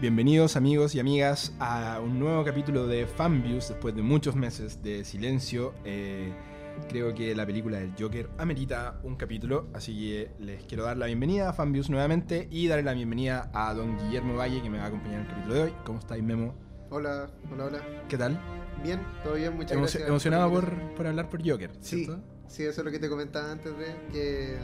Bienvenidos 0.00 0.56
amigos 0.56 0.94
y 0.94 1.00
amigas 1.00 1.52
a 1.58 2.00
un 2.00 2.20
nuevo 2.20 2.44
capítulo 2.44 2.86
de 2.86 3.06
Fanviews 3.06 3.68
después 3.68 3.94
de 3.96 4.02
muchos 4.02 4.36
meses 4.36 4.80
de 4.82 5.04
silencio. 5.04 5.74
Eh, 5.84 6.32
creo 6.88 7.12
que 7.14 7.34
la 7.34 7.44
película 7.44 7.78
del 7.78 7.92
Joker 7.98 8.30
amerita 8.38 9.00
un 9.02 9.16
capítulo, 9.16 9.66
así 9.74 9.92
que 9.98 10.30
les 10.38 10.62
quiero 10.64 10.84
dar 10.84 10.96
la 10.96 11.06
bienvenida 11.06 11.48
a 11.48 11.52
Fanviews 11.52 11.90
nuevamente 11.90 12.46
y 12.50 12.68
darle 12.68 12.84
la 12.84 12.92
bienvenida 12.94 13.50
a 13.52 13.74
don 13.74 13.98
Guillermo 13.98 14.36
Valle 14.36 14.62
que 14.62 14.70
me 14.70 14.78
va 14.78 14.84
a 14.84 14.86
acompañar 14.88 15.20
en 15.20 15.26
el 15.26 15.28
capítulo 15.28 15.54
de 15.54 15.62
hoy. 15.62 15.74
¿Cómo 15.84 15.98
estáis, 15.98 16.22
Memo? 16.22 16.54
Hola, 16.90 17.28
hola, 17.52 17.64
hola. 17.64 17.80
¿Qué 18.08 18.16
tal? 18.16 18.38
Bien, 18.84 19.00
todo 19.24 19.34
bien, 19.34 19.56
muchas 19.56 19.76
gracias. 19.76 20.08
Emocionado 20.08 20.48
por, 20.50 20.94
por 20.94 21.06
hablar 21.08 21.28
por 21.28 21.40
Joker, 21.46 21.72
Sí, 21.80 22.04
¿cierto? 22.04 22.22
sí, 22.46 22.62
eso 22.62 22.80
es 22.80 22.84
lo 22.84 22.92
que 22.92 23.00
te 23.00 23.08
comentaba 23.08 23.50
antes 23.50 23.76
de 23.76 23.86
que 24.12 24.56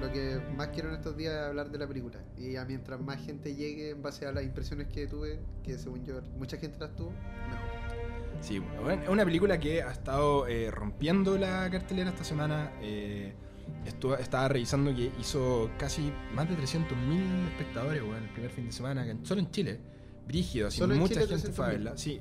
lo 0.00 0.10
que 0.12 0.40
más 0.56 0.68
quiero 0.68 0.88
en 0.90 0.94
estos 0.96 1.16
días 1.16 1.34
es 1.34 1.40
hablar 1.40 1.70
de 1.70 1.78
la 1.78 1.86
película. 1.86 2.18
Y 2.36 2.56
a 2.56 2.64
mientras 2.64 3.00
más 3.00 3.24
gente 3.24 3.54
llegue 3.54 3.90
en 3.90 4.02
base 4.02 4.26
a 4.26 4.32
las 4.32 4.44
impresiones 4.44 4.86
que 4.88 5.06
tuve, 5.06 5.38
que 5.62 5.76
según 5.78 6.04
yo 6.04 6.20
mucha 6.36 6.56
gente 6.56 6.78
las 6.78 6.94
tuvo, 6.94 7.10
mejor. 7.10 7.78
Sí, 8.40 8.60
bueno, 8.82 9.02
es 9.02 9.08
una 9.08 9.24
película 9.24 9.58
que 9.58 9.82
ha 9.82 9.90
estado 9.90 10.46
eh, 10.46 10.70
rompiendo 10.70 11.36
la 11.36 11.68
cartelera 11.70 12.10
esta 12.10 12.24
semana. 12.24 12.70
eh, 12.80 13.34
estuvo- 13.84 14.16
estaba 14.16 14.48
revisando 14.48 14.94
que 14.94 15.10
hizo 15.20 15.70
casi 15.78 16.12
más 16.34 16.48
de 16.48 16.54
300.000 16.56 17.20
espectadores 17.48 18.02
bueno, 18.02 18.18
el 18.24 18.30
primer 18.32 18.50
fin 18.50 18.66
de 18.66 18.72
semana, 18.72 19.04
solo 19.24 19.40
en 19.40 19.50
Chile. 19.50 19.80
Brígido, 20.26 20.68
así 20.68 20.80
mucha 20.82 21.14
Chile 21.22 21.26
gente 21.26 21.52
fue 21.52 21.64
a 21.66 21.68
300.000. 21.70 21.72
verla. 21.84 21.96
Sí, 21.98 22.20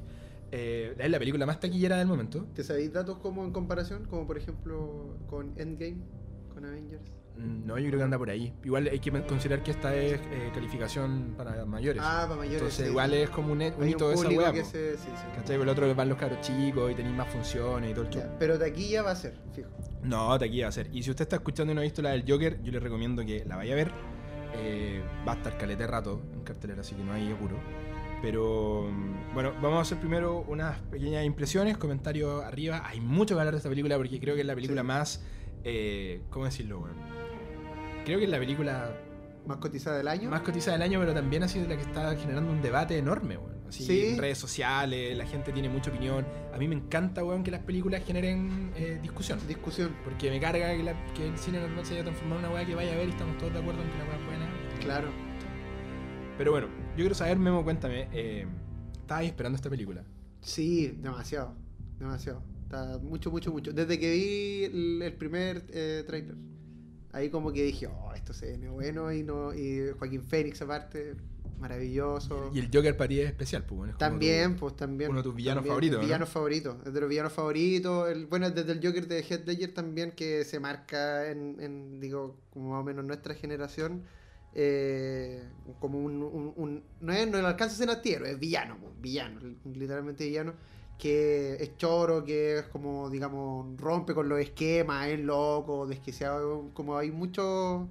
eh, 0.52 0.95
es 0.97 1.09
la 1.09 1.19
película 1.19 1.45
más 1.45 1.59
taquillera 1.59 1.97
del 1.97 2.07
momento. 2.07 2.45
¿Te 2.55 2.63
sabéis 2.63 2.91
datos 2.93 3.17
como 3.19 3.43
en 3.45 3.52
comparación? 3.52 4.05
Como 4.05 4.25
por 4.25 4.37
ejemplo 4.37 5.17
con 5.30 5.53
Endgame, 5.57 5.97
con 6.53 6.65
Avengers. 6.65 7.11
No, 7.38 7.77
yo 7.77 7.88
creo 7.88 7.99
que 7.99 8.03
anda 8.03 8.17
por 8.17 8.30
ahí. 8.30 8.53
Igual 8.63 8.88
hay 8.91 8.99
que 8.99 9.11
considerar 9.23 9.61
que 9.63 9.71
esta 9.71 9.95
es 9.95 10.13
eh, 10.31 10.52
calificación 10.53 11.35
para 11.38 11.66
mayores. 11.66 12.02
Ah, 12.03 12.23
para 12.23 12.35
mayores. 12.35 12.61
Entonces, 12.61 12.85
sí, 12.85 12.91
igual 12.91 13.13
es 13.13 13.30
como 13.30 13.52
un, 13.53 13.61
un 13.61 13.83
Hay 13.83 13.91
hito 13.91 14.09
un 14.09 14.16
de 14.16 14.19
esa 14.21 14.30
weá. 14.30 14.53
que 14.53 14.63
se. 14.63 14.97
Sí, 14.97 15.03
sí. 15.05 15.23
¿Cachai? 15.35 15.61
El 15.61 15.69
otro 15.69 15.93
van 15.95 16.09
los 16.09 16.17
cabros 16.17 16.41
chicos 16.41 16.91
y 16.91 16.95
tenéis 16.95 17.15
más 17.15 17.31
funciones 17.31 17.91
y 17.91 17.93
todo 17.93 18.05
el 18.05 18.09
show. 18.09 18.23
Pero 18.39 18.58
taquilla 18.58 19.03
va 19.03 19.11
a 19.11 19.15
ser, 19.15 19.35
fijo. 19.53 19.69
No, 20.03 20.38
taquilla 20.39 20.65
va 20.65 20.69
a 20.69 20.71
ser. 20.71 20.89
Y 20.91 21.03
si 21.03 21.09
usted 21.11 21.23
está 21.23 21.35
escuchando 21.35 21.71
y 21.71 21.75
no 21.75 21.81
ha 21.81 21.83
visto 21.83 22.02
la 22.02 22.11
del 22.11 22.23
Joker, 22.27 22.61
yo 22.63 22.71
le 22.71 22.80
recomiendo 22.80 23.23
que 23.25 23.45
la 23.45 23.55
vaya 23.55 23.73
a 23.73 23.75
ver. 23.75 23.91
Eh, 24.55 25.03
va 25.27 25.33
a 25.33 25.35
estar 25.35 25.58
calete 25.58 25.85
rato 25.85 26.21
en 26.33 26.41
cartelera, 26.43 26.81
así 26.81 26.95
que 26.95 27.03
no 27.03 27.13
hay 27.13 27.31
apuro. 27.31 27.58
Pero 28.21 28.89
mm, 28.91 29.33
bueno, 29.35 29.53
vamos 29.61 29.77
a 29.77 29.81
hacer 29.81 29.99
primero 29.99 30.43
unas 30.47 30.80
pequeñas 30.83 31.23
impresiones, 31.25 31.77
comentarios 31.77 32.43
arriba. 32.43 32.81
Hay 32.85 32.99
mucho 32.99 33.35
que 33.35 33.41
hablar 33.41 33.53
de 33.53 33.58
esta 33.58 33.69
película 33.69 33.95
porque 33.97 34.19
creo 34.19 34.33
que 34.33 34.41
es 34.41 34.47
la 34.47 34.55
película 34.55 34.81
más. 34.81 35.23
eh, 35.63 36.21
¿Cómo 36.31 36.45
decirlo, 36.45 36.80
weón? 36.80 36.95
Creo 38.08 38.19
que 38.19 38.23
es 38.23 38.31
la 38.31 38.39
película 38.39 38.89
Más 39.45 39.58
cotizada 39.58 39.97
del 39.97 40.08
año. 40.08 40.30
más 40.30 40.39
cotizada 40.41 40.77
del 40.77 40.81
año, 40.83 40.97
pero 41.02 41.13
también 41.13 41.44
ha 41.44 41.47
sido 41.50 41.67
la 41.67 41.75
que 41.75 41.81
está 41.83 42.16
generando 42.16 42.49
un 42.52 42.61
debate 42.61 42.97
enorme, 42.97 43.38
weón. 43.38 43.58
Así, 43.67 43.83
Sí. 43.83 44.05
en 44.14 44.17
redes 44.19 44.38
sociales, 44.38 45.17
la 45.17 45.25
gente 45.25 45.52
tiene 45.52 45.67
mucha 45.67 45.89
opinión. 45.91 46.25
A 46.53 46.58
mí 46.58 46.69
me 46.69 46.75
encanta, 46.75 47.22
weón, 47.25 47.44
que 47.44 47.52
las 47.52 47.64
películas 47.64 48.02
generen 48.05 48.72
eh, 48.77 48.97
discusión. 49.02 49.39
Discusión. 49.45 49.94
Porque 50.05 50.30
me 50.30 50.39
carga 50.39 50.73
que, 50.76 50.83
la- 50.83 51.14
que 51.14 51.27
el 51.27 51.37
cine 51.37 51.59
normal 51.59 51.86
se 51.86 51.95
haya 51.95 52.04
transformado 52.04 52.39
en 52.39 52.45
una 52.45 52.55
weá 52.55 52.65
que 52.65 52.76
vaya 52.76 52.93
a 52.93 52.95
ver 52.95 53.08
y 53.09 53.11
estamos 53.11 53.37
todos 53.37 53.52
de 53.52 53.59
acuerdo 53.59 53.81
en 53.81 53.89
que 53.89 53.98
la 53.98 54.04
weá 54.05 54.15
es 54.17 54.26
buena. 54.26 54.49
Claro. 54.80 55.10
Pero 56.37 56.52
bueno, 56.52 56.67
yo 56.92 56.95
quiero 56.95 57.15
saber, 57.15 57.37
Memo, 57.37 57.61
cuéntame, 57.65 58.08
eh, 58.14 58.48
¿estabas 58.99 59.26
esperando 59.26 59.58
esta 59.58 59.70
película? 59.70 60.05
Sí, 60.39 60.95
demasiado. 61.02 61.55
Demasiado. 61.99 62.42
Está 62.64 62.99
mucho, 62.99 63.31
mucho, 63.31 63.52
mucho. 63.52 63.73
Desde 63.73 63.99
que 63.99 64.11
vi 64.11 64.64
el, 64.65 65.02
el 65.02 65.14
primer 65.14 65.65
eh, 65.73 66.04
trailer. 66.08 66.36
Ahí 67.13 67.29
como 67.29 67.51
que 67.53 67.63
dije, 67.63 67.87
oh, 67.87 68.13
esto 68.13 68.33
se 68.33 68.47
viene 68.49 68.69
bueno 68.69 69.11
y 69.11 69.23
no. 69.23 69.53
Y 69.53 69.91
Joaquín 69.97 70.21
Phoenix 70.21 70.61
aparte, 70.61 71.15
maravilloso. 71.59 72.51
Y 72.53 72.59
el 72.59 72.69
Joker 72.71 72.95
para 72.95 73.07
ti 73.07 73.21
es 73.21 73.27
especial, 73.27 73.63
pues, 73.65 73.91
es 73.91 73.97
También, 73.97 74.53
tu- 74.53 74.59
pues 74.61 74.75
también. 74.75 75.09
uno 75.09 75.19
de 75.19 75.23
tus 75.23 75.35
villanos 75.35 75.61
también, 75.63 75.71
favoritos, 75.73 75.95
el 75.95 76.01
¿no? 76.01 76.05
Villano 76.07 76.25
favorito. 76.25 76.77
Es 76.85 76.93
de 76.93 76.99
los 77.01 77.09
villanos 77.09 77.33
favoritos. 77.33 78.09
El, 78.09 78.25
bueno, 78.27 78.49
desde 78.51 78.71
el 78.73 78.85
Joker 78.85 79.07
de 79.07 79.19
Heath 79.23 79.47
Ledger 79.47 79.73
también, 79.73 80.11
que 80.11 80.43
se 80.45 80.59
marca 80.59 81.29
en, 81.31 81.57
en, 81.59 81.99
digo, 81.99 82.35
como 82.51 82.71
más 82.71 82.81
o 82.81 82.83
menos 82.83 83.03
nuestra 83.05 83.33
generación. 83.33 84.03
eh, 84.59 85.43
como 85.79 85.99
un, 85.99 86.23
un- 86.23 86.53
un- 86.55 86.83
no, 87.01 87.13
es, 87.13 87.27
no 87.27 87.37
alcanza 87.45 87.75
a 87.75 87.77
ser 87.77 87.89
antihéroe, 87.91 88.31
es 88.31 88.39
villano, 88.39 88.77
pues, 88.81 88.91
villano, 88.99 89.39
literalmente 89.65 90.25
villano. 90.25 90.53
Que 90.97 91.55
es 91.59 91.77
choro, 91.77 92.23
que 92.23 92.59
es 92.59 92.65
como, 92.65 93.09
digamos, 93.09 93.80
rompe 93.80 94.13
con 94.13 94.27
los 94.30 94.39
esquemas, 94.39 95.08
es 95.08 95.19
loco, 95.19 95.85
desquiciado. 95.85 96.69
Como 96.73 96.97
hay 96.97 97.11
mucho, 97.11 97.87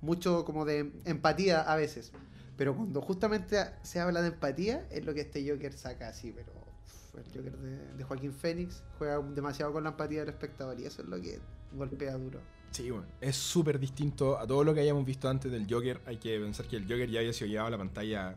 mucho 0.00 0.44
como 0.44 0.64
de 0.64 0.90
empatía 1.04 1.60
a 1.60 1.76
veces. 1.76 2.12
Pero 2.58 2.74
cuando 2.74 3.00
justamente 3.00 3.56
se 3.82 4.00
habla 4.00 4.20
de 4.20 4.28
empatía, 4.28 4.84
es 4.90 5.06
lo 5.06 5.14
que 5.14 5.20
este 5.20 5.48
Joker 5.48 5.72
saca 5.72 6.08
así, 6.08 6.32
pero 6.32 6.50
uf, 6.52 7.14
el 7.16 7.32
Joker 7.32 7.56
de, 7.56 8.02
Joaquín 8.02 8.32
Phoenix 8.32 8.82
juega 8.98 9.20
demasiado 9.20 9.72
con 9.72 9.84
la 9.84 9.90
empatía 9.90 10.20
del 10.20 10.30
espectador 10.30 10.78
y 10.80 10.84
eso 10.84 11.02
es 11.02 11.08
lo 11.08 11.20
que 11.20 11.38
golpea 11.72 12.14
duro. 12.14 12.40
Sí, 12.72 12.90
bueno, 12.90 13.06
es 13.20 13.36
súper 13.36 13.78
distinto 13.78 14.36
a 14.36 14.46
todo 14.46 14.64
lo 14.64 14.74
que 14.74 14.80
hayamos 14.80 15.04
visto 15.04 15.28
antes 15.28 15.52
del 15.52 15.72
Joker. 15.72 16.00
Hay 16.04 16.16
que 16.16 16.38
pensar 16.40 16.66
que 16.66 16.76
el 16.76 16.82
Joker 16.82 17.08
ya 17.08 17.20
había 17.20 17.32
sido 17.32 17.46
llevado 17.46 17.68
a 17.68 17.70
la 17.70 17.78
pantalla, 17.78 18.36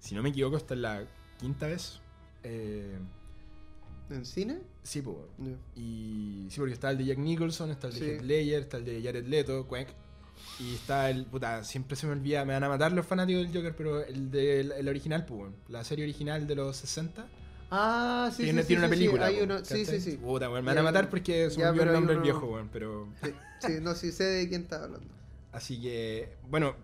si 0.00 0.16
no 0.16 0.24
me 0.24 0.30
equivoco, 0.30 0.56
esta 0.56 0.74
es 0.74 0.80
la 0.80 1.04
quinta 1.38 1.68
vez. 1.68 2.00
Eh, 2.42 2.98
¿En 4.12 4.24
cine? 4.24 4.58
sí, 4.82 5.00
pues. 5.02 5.16
Y 5.76 6.46
sí, 6.50 6.56
porque 6.58 6.74
está 6.74 6.90
el 6.90 6.98
de 6.98 7.04
Jack 7.06 7.18
Nicholson, 7.18 7.70
está 7.70 7.88
el 7.88 7.94
de 7.94 7.98
Sí. 8.00 8.04
Heath 8.06 8.22
Ledger, 8.22 8.60
está 8.62 8.76
el 8.78 8.84
de 8.84 9.02
Jared 9.02 9.26
Leto, 9.26 9.66
Quack. 9.66 9.88
Y 10.60 10.74
está 10.74 11.08
el. 11.10 11.24
Puta, 11.26 11.64
siempre 11.64 11.96
se 11.96 12.06
me 12.06 12.12
olvida, 12.12 12.44
me 12.44 12.52
van 12.52 12.64
a 12.64 12.68
matar 12.68 12.92
los 12.92 13.06
fanáticos 13.06 13.42
del 13.44 13.54
Joker, 13.54 13.74
pero 13.76 14.04
el 14.04 14.30
del 14.30 14.72
el 14.72 14.88
original, 14.88 15.24
pues, 15.24 15.38
bueno, 15.40 15.54
la 15.68 15.84
serie 15.84 16.04
original 16.04 16.46
de 16.46 16.54
los 16.54 16.76
60. 16.76 17.26
Ah, 17.70 18.30
sí, 18.36 18.44
tiene 18.44 18.62
sí, 18.62 18.68
tiene 18.68 18.82
sí, 18.82 18.86
una 18.86 18.86
sí, 18.86 18.90
película. 18.98 19.28
po, 19.30 19.44
uno- 19.44 19.64
sí, 19.64 19.84
sí, 19.86 20.00
sí. 20.00 20.16
Puta, 20.18 20.50
weón, 20.50 20.64
me 20.64 20.70
van 20.72 20.78
a 20.78 20.82
matar 20.82 21.08
porque 21.08 21.48
pero 21.56 21.68
hay 21.70 21.86
nombre 21.92 22.14
uno- 22.16 22.22
viejo, 22.22 22.46
weón, 22.46 22.68
pero. 22.72 23.08
Sí, 23.22 23.30
sí, 23.60 23.72
no, 23.80 23.94
sí 23.94 24.12
sé 24.12 24.24
de 24.24 24.48
quién 24.48 24.62
está 24.62 24.84
hablando. 24.84 25.06
Así 25.52 25.80
que, 25.80 26.34
bueno, 26.50 26.74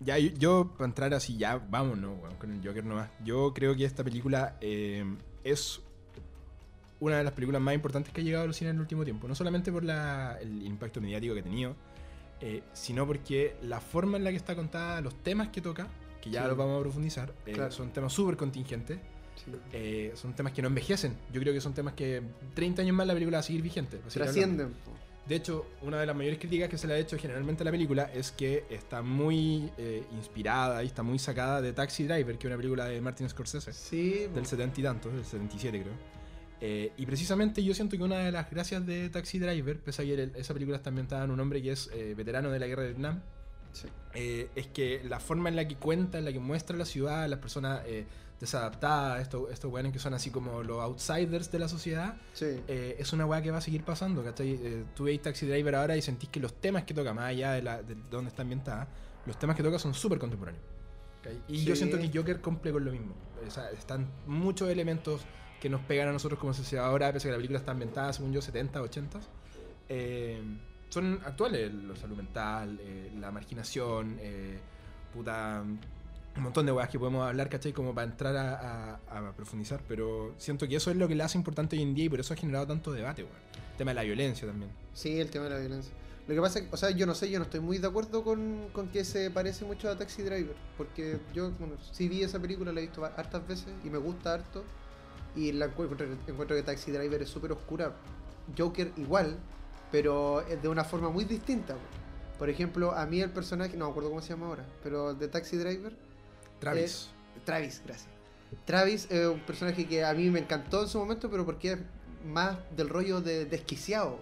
ya 0.00 0.18
yo, 0.18 0.30
yo, 0.38 0.72
para 0.76 0.86
entrar 0.86 1.14
así, 1.14 1.36
ya 1.36 1.58
vámonos, 1.58 2.18
weón, 2.20 2.36
con 2.36 2.50
el 2.52 2.66
Joker 2.66 2.84
nomás. 2.84 3.08
Yo 3.24 3.52
creo 3.54 3.76
que 3.76 3.84
esta 3.84 4.02
película 4.02 4.56
eh, 4.60 5.04
es 5.44 5.80
una 7.02 7.18
de 7.18 7.24
las 7.24 7.32
películas 7.32 7.60
más 7.60 7.74
importantes 7.74 8.12
que 8.12 8.20
ha 8.20 8.24
llegado 8.24 8.44
a 8.44 8.46
los 8.46 8.56
cines 8.56 8.70
en 8.70 8.76
el 8.76 8.80
último 8.82 9.04
tiempo. 9.04 9.26
No 9.26 9.34
solamente 9.34 9.72
por 9.72 9.82
la- 9.84 10.38
el 10.40 10.62
impacto 10.64 11.00
mediático 11.00 11.34
que 11.34 11.40
ha 11.40 11.42
tenido, 11.42 11.74
eh, 12.40 12.62
sino 12.72 13.06
porque 13.06 13.56
la 13.62 13.80
forma 13.80 14.16
en 14.18 14.24
la 14.24 14.30
que 14.30 14.36
está 14.36 14.54
contada, 14.54 15.00
los 15.00 15.14
temas 15.22 15.48
que 15.48 15.60
toca, 15.60 15.88
que 16.20 16.30
ya 16.30 16.42
Sí. 16.42 16.48
los 16.48 16.56
vamos 16.56 16.78
a 16.78 16.80
profundizar, 16.82 17.32
eh, 17.46 17.52
Claro. 17.52 17.72
son 17.72 17.92
temas 17.92 18.12
súper 18.12 18.36
contingentes. 18.36 18.98
Sí. 19.34 19.50
eh, 19.72 20.12
son 20.14 20.34
temas 20.34 20.52
que 20.52 20.60
no 20.62 20.68
envejecen. 20.68 21.16
Yo 21.32 21.40
creo 21.40 21.52
que 21.54 21.60
son 21.60 21.72
temas 21.74 21.94
que 21.94 22.22
30 22.54 22.82
años 22.82 22.94
más 22.94 23.06
la 23.06 23.14
película 23.14 23.38
va 23.38 23.40
a 23.40 23.42
seguir 23.42 23.62
vigente. 23.62 23.96
a 23.96 24.10
seguir. 24.10 24.24
Trascienden. 24.26 24.74
De 25.26 25.34
hecho, 25.34 25.66
una 25.80 25.98
de 25.98 26.06
las 26.06 26.14
mayores 26.14 26.38
críticas 26.38 26.68
que 26.68 26.76
se 26.78 26.86
le 26.86 26.94
ha 26.94 26.98
hecho 26.98 27.16
generalmente 27.16 27.62
a 27.62 27.64
la 27.64 27.70
película 27.70 28.10
es 28.14 28.30
que 28.30 28.64
está 28.70 29.02
muy 29.02 29.70
eh, 29.78 30.04
inspirada 30.12 30.84
y 30.84 30.86
está 30.88 31.02
muy 31.02 31.18
sacada 31.18 31.60
de 31.62 31.72
Taxi 31.72 32.04
Driver, 32.04 32.36
que 32.38 32.46
es 32.46 32.50
una 32.52 32.56
película 32.56 32.84
de 32.84 33.00
Martin 33.00 33.28
Scorsese, 33.28 33.72
Sí, 33.72 34.26
po. 34.28 34.34
del 34.36 34.46
70 34.46 34.80
y 34.80 34.82
tantos, 34.84 35.12
del 35.12 35.24
77 35.24 35.80
creo. 35.80 35.94
Eh, 36.64 36.92
y 36.96 37.06
precisamente 37.06 37.64
yo 37.64 37.74
siento 37.74 37.96
que 37.96 38.04
una 38.04 38.18
de 38.18 38.30
las 38.30 38.48
gracias 38.48 38.86
de 38.86 39.08
Taxi 39.10 39.40
Driver, 39.40 39.80
pese 39.80 40.02
a 40.02 40.04
que 40.04 40.14
el- 40.14 40.32
esa 40.36 40.54
película 40.54 40.76
está 40.76 40.90
ambientada 40.90 41.24
en 41.24 41.32
un 41.32 41.40
hombre 41.40 41.60
que 41.60 41.72
es 41.72 41.90
eh, 41.92 42.14
veterano 42.16 42.50
de 42.50 42.60
la 42.60 42.68
guerra 42.68 42.82
de 42.84 42.88
Vietnam, 42.90 43.20
Sí. 43.72 43.88
eh, 44.14 44.48
es 44.54 44.68
que 44.68 45.02
la 45.08 45.18
forma 45.18 45.48
en 45.48 45.56
la 45.56 45.66
que 45.66 45.74
cuenta, 45.74 46.18
en 46.18 46.24
la 46.24 46.32
que 46.32 46.38
muestra 46.38 46.76
la 46.76 46.84
ciudad, 46.84 47.28
las 47.28 47.40
personas 47.40 47.80
desadaptadas, 48.38 49.22
estos, 49.22 49.50
estos 49.52 49.72
weones 49.72 49.92
que 49.92 49.98
son 49.98 50.14
así 50.14 50.30
como 50.30 50.62
los 50.62 50.80
outsiders 50.80 51.50
de 51.50 51.58
la 51.58 51.68
sociedad, 51.68 52.14
Sí. 52.32 52.46
es 52.68 53.12
una 53.12 53.24
weá 53.26 53.40
que 53.42 53.50
va 53.50 53.58
a 53.58 53.60
seguir 53.60 53.82
pasando, 53.84 54.22
¿cachai? 54.24 54.84
Tú 54.94 55.04
veis 55.04 55.20
Taxi 55.22 55.46
Driver 55.46 55.74
ahora 55.76 55.96
y 55.96 56.02
sentís 56.02 56.28
que 56.28 56.38
los 56.40 56.54
temas 56.60 56.84
que 56.84 56.92
toca, 56.94 57.12
más 57.14 57.26
allá 57.26 57.52
de, 57.52 57.62
la, 57.62 57.82
de 57.82 57.96
dónde 58.10 58.28
está 58.30 58.42
ambientada, 58.42 58.88
los 59.26 59.38
temas 59.38 59.56
que 59.56 59.62
toca 59.62 59.78
son 59.78 59.94
súper 59.94 60.18
contemporáneos. 60.18 60.64
¿cachai? 61.22 61.40
Y 61.48 61.64
yo 61.64 61.74
siento 61.76 61.98
que 61.98 62.10
Joker 62.12 62.40
cumple 62.40 62.72
con 62.72 62.84
lo 62.84 62.90
mismo. 62.92 63.14
O 63.46 63.50
sea, 63.50 63.70
están 63.70 64.08
muchos 64.26 64.68
elementos 64.68 65.22
que 65.62 65.68
nos 65.70 65.80
pegan 65.82 66.08
a 66.08 66.12
nosotros 66.12 66.40
como 66.40 66.52
sociedad 66.52 66.86
ahora, 66.86 67.12
pese 67.12 67.28
a 67.28 67.30
que 67.30 67.32
la 67.32 67.36
película 67.36 67.60
está 67.60 67.70
ambientada, 67.70 68.12
según 68.12 68.32
yo, 68.32 68.42
70, 68.42 68.82
80. 68.82 69.20
Eh, 69.88 70.42
son 70.88 71.20
actuales, 71.24 71.72
la 71.72 71.94
salud 71.94 72.16
mental, 72.16 72.78
eh, 72.82 73.12
la 73.20 73.30
marginación, 73.30 74.16
eh, 74.20 74.58
puta, 75.14 75.62
un 76.34 76.42
montón 76.42 76.66
de 76.66 76.72
weas 76.72 76.88
que 76.88 76.98
podemos 76.98 77.24
hablar, 77.26 77.48
¿cachai? 77.48 77.72
Como 77.72 77.94
para 77.94 78.10
entrar 78.10 78.36
a, 78.36 78.94
a- 79.08 79.18
a 79.28 79.32
profundizar, 79.32 79.80
pero 79.86 80.34
siento 80.36 80.66
que 80.66 80.74
eso 80.76 80.90
es 80.90 80.96
lo 80.96 81.06
que 81.06 81.14
le 81.14 81.22
hace 81.22 81.38
importante 81.38 81.76
hoy 81.76 81.82
en 81.82 81.94
día 81.94 82.06
y 82.06 82.08
por 82.08 82.18
eso 82.18 82.34
ha 82.34 82.36
generado 82.36 82.66
tanto 82.66 82.90
debate, 82.92 83.22
weón. 83.22 83.36
El 83.70 83.76
tema 83.78 83.90
de 83.92 83.94
la 83.94 84.02
violencia 84.02 84.46
también. 84.48 84.70
Sí, 84.94 85.20
el 85.20 85.30
tema 85.30 85.44
de 85.44 85.50
la 85.50 85.58
violencia. 85.60 85.92
Lo 86.26 86.34
que 86.34 86.40
pasa 86.40 86.58
es 86.58 86.66
que, 86.66 86.74
o 86.74 86.76
sea, 86.76 86.90
yo 86.90 87.06
no 87.06 87.14
sé, 87.14 87.30
yo 87.30 87.38
no 87.38 87.44
estoy 87.44 87.60
muy 87.60 87.78
de 87.78 87.86
acuerdo 87.86 88.22
con, 88.24 88.68
con 88.72 88.88
que 88.88 89.04
se 89.04 89.30
parece 89.30 89.64
mucho 89.64 89.88
a 89.88 89.96
Taxi 89.96 90.22
Driver. 90.22 90.54
Porque 90.76 91.18
yo, 91.32 91.50
bueno, 91.52 91.74
sí 91.92 92.08
vi 92.08 92.22
esa 92.22 92.40
película, 92.40 92.72
la 92.72 92.80
he 92.80 92.84
visto 92.84 93.04
hartas 93.04 93.46
veces 93.46 93.68
y 93.84 93.90
me 93.90 93.98
gusta 93.98 94.34
harto. 94.34 94.64
Y 95.34 95.52
la 95.52 95.66
encuentro, 95.66 96.06
encuentro 96.26 96.56
que 96.56 96.62
Taxi 96.62 96.90
Driver 96.90 97.22
es 97.22 97.28
súper 97.28 97.52
oscura. 97.52 97.94
Joker 98.56 98.92
igual, 98.96 99.38
pero 99.90 100.44
de 100.60 100.68
una 100.68 100.84
forma 100.84 101.08
muy 101.10 101.24
distinta. 101.24 101.74
po. 101.74 102.02
Por 102.38 102.50
ejemplo, 102.50 102.92
a 102.92 103.06
mí 103.06 103.20
el 103.20 103.30
personaje, 103.30 103.76
no 103.76 103.86
me 103.86 103.90
acuerdo 103.92 104.10
cómo 104.10 104.20
se 104.20 104.30
llama 104.30 104.46
ahora, 104.46 104.66
pero 104.82 105.14
de 105.14 105.28
Taxi 105.28 105.56
Driver, 105.56 105.96
Travis. 106.58 107.08
Travis, 107.44 107.80
gracias. 107.84 108.08
Travis 108.64 109.06
es 109.10 109.26
un 109.26 109.40
personaje 109.40 109.86
que 109.86 110.04
a 110.04 110.12
mí 110.12 110.28
me 110.30 110.40
encantó 110.40 110.82
en 110.82 110.88
su 110.88 110.98
momento, 110.98 111.30
pero 111.30 111.44
porque 111.46 111.72
es 111.72 111.78
más 112.26 112.58
del 112.76 112.88
rollo 112.88 113.20
de 113.20 113.44
desquiciado. 113.44 114.18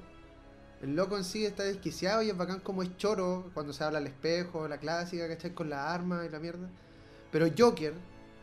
El 0.83 0.97
loco 0.97 1.17
en 1.17 1.25
sí 1.25 1.45
está 1.45 1.63
desquiciado 1.63 2.23
y 2.23 2.31
es 2.31 2.37
bacán 2.37 2.61
como 2.61 2.83
es 2.83 2.97
choro 2.97 3.51
cuando 3.53 3.73
se 3.73 3.85
habla 3.85 3.99
al 3.99 4.07
espejo, 4.07 4.67
la 4.69 4.79
clásica, 4.79 5.29
¿cachai? 5.29 5.53
Con 5.53 5.69
la 5.69 5.93
arma 5.93 6.25
y 6.25 6.31
la 6.31 6.39
mierda. 6.39 6.69
Pero 7.31 7.47
Joker, 7.57 7.93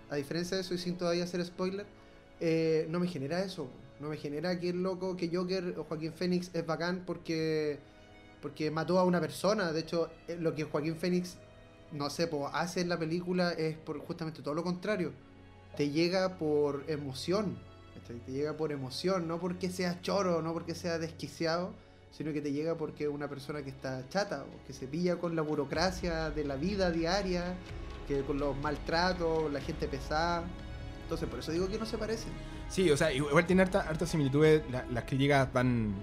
a 0.10 0.16
diferencia 0.16 0.56
de 0.56 0.62
eso 0.62 0.74
y 0.74 0.78
sin 0.78 0.98
todavía 0.98 1.24
hacer 1.24 1.44
spoiler, 1.44 1.86
eh, 2.40 2.88
no 2.90 3.00
me 3.00 3.08
genera 3.08 3.44
eso. 3.44 3.68
No 4.00 4.10
me 4.10 4.18
genera 4.18 4.60
que 4.60 4.70
el 4.70 4.84
loco, 4.84 5.18
que 5.18 5.30
Joker 5.34 5.76
o 5.78 5.84
Joaquín 5.84 6.14
Phoenix 6.14 6.52
es 6.54 6.66
bacán 6.66 7.04
porque, 7.06 7.80
porque 8.42 8.70
mató 8.70 9.00
a 9.00 9.04
una 9.04 9.20
persona. 9.20 9.72
De 9.72 9.80
hecho, 9.80 10.10
eh, 10.28 10.38
lo 10.40 10.54
que 10.54 10.64
Joaquín 10.64 10.96
Phoenix, 10.96 11.38
no 11.92 12.10
sé, 12.10 12.28
po, 12.28 12.48
hace 12.48 12.82
en 12.82 12.90
la 12.90 13.00
película 13.00 13.52
es 13.52 13.76
por 13.78 13.98
justamente 14.00 14.42
todo 14.42 14.54
lo 14.54 14.64
contrario. 14.64 15.14
Te 15.76 15.90
llega 15.90 16.38
por 16.38 16.84
emoción. 16.88 17.58
Te 18.26 18.32
llega 18.32 18.56
por 18.56 18.72
emoción, 18.72 19.28
no 19.28 19.38
porque 19.38 19.70
seas 19.70 20.02
choro, 20.02 20.42
no 20.42 20.54
porque 20.54 20.74
seas 20.74 21.02
desquiciado, 21.02 21.74
sino 22.12 22.32
que 22.32 22.42
te 22.42 22.54
llega 22.54 22.76
porque 22.76 23.04
es 23.04 23.10
una 23.10 23.28
persona 23.28 23.62
que 23.64 23.70
está 23.70 24.08
chata, 24.08 24.44
o 24.46 24.66
que 24.66 24.72
se 24.72 24.88
pilla 24.88 25.18
con 25.18 25.36
la 25.36 25.42
burocracia 25.42 26.30
de 26.30 26.46
la 26.46 26.56
vida 26.56 26.90
diaria, 26.90 27.58
que 28.08 28.22
con 28.22 28.40
los 28.40 28.56
maltratos, 28.58 29.52
la 29.52 29.60
gente 29.60 29.88
pesada. 29.90 30.46
Entonces, 31.08 31.30
por 31.30 31.40
eso 31.40 31.54
digo 31.54 31.70
que 31.70 31.78
no 31.80 31.86
se 31.86 31.98
parecen. 31.98 32.34
Sí, 32.68 32.92
o 32.92 32.98
sea, 32.98 33.14
igual 33.14 33.46
tiene 33.46 33.62
harta, 33.62 33.80
hartas 33.88 34.10
similitudes. 34.10 34.62
la- 34.70 34.86
las 34.92 35.06
críticas 35.06 35.52
van. 35.54 35.94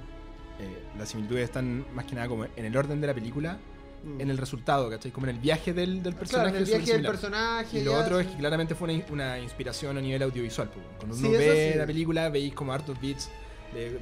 eh, 0.60 0.82
las 0.96 1.08
similitudes 1.10 1.44
están 1.44 1.84
más 1.94 2.04
que 2.06 2.14
nada 2.14 2.28
como 2.28 2.44
en 2.46 2.64
el 2.64 2.74
orden 2.76 3.00
de 3.00 3.06
la 3.08 3.12
película, 3.12 3.58
Mm. 4.04 4.20
en 4.20 4.30
el 4.30 4.38
resultado, 4.38 4.88
¿cachai? 4.88 5.10
Como 5.10 5.26
en 5.26 5.34
el 5.34 5.40
viaje 5.42 5.72
del, 5.74 5.94
del 6.02 6.14
Claro, 6.14 6.18
personaje. 6.20 6.50
en 6.50 6.56
el 6.56 6.64
viaje 6.64 6.92
del 6.92 7.02
personaje. 7.06 7.78
Y 7.80 7.84
lo 7.84 7.90
ya, 7.92 7.98
otro 7.98 8.20
es 8.20 8.26
sí. 8.28 8.32
que 8.32 8.38
claramente 8.38 8.74
fue 8.76 8.94
una, 8.94 9.04
una 9.10 9.38
inspiración 9.40 9.98
a 9.98 10.00
nivel 10.00 10.22
audiovisual. 10.22 10.68
pues. 10.70 10.86
Cuando 10.96 11.16
Sí, 11.16 11.24
uno 11.26 11.36
eso 11.38 11.50
ve 11.50 11.70
sí. 11.72 11.78
la 11.78 11.86
película, 11.86 12.28
veis 12.30 12.54
como 12.54 12.72
hartos 12.72 12.98
beats. 13.00 13.30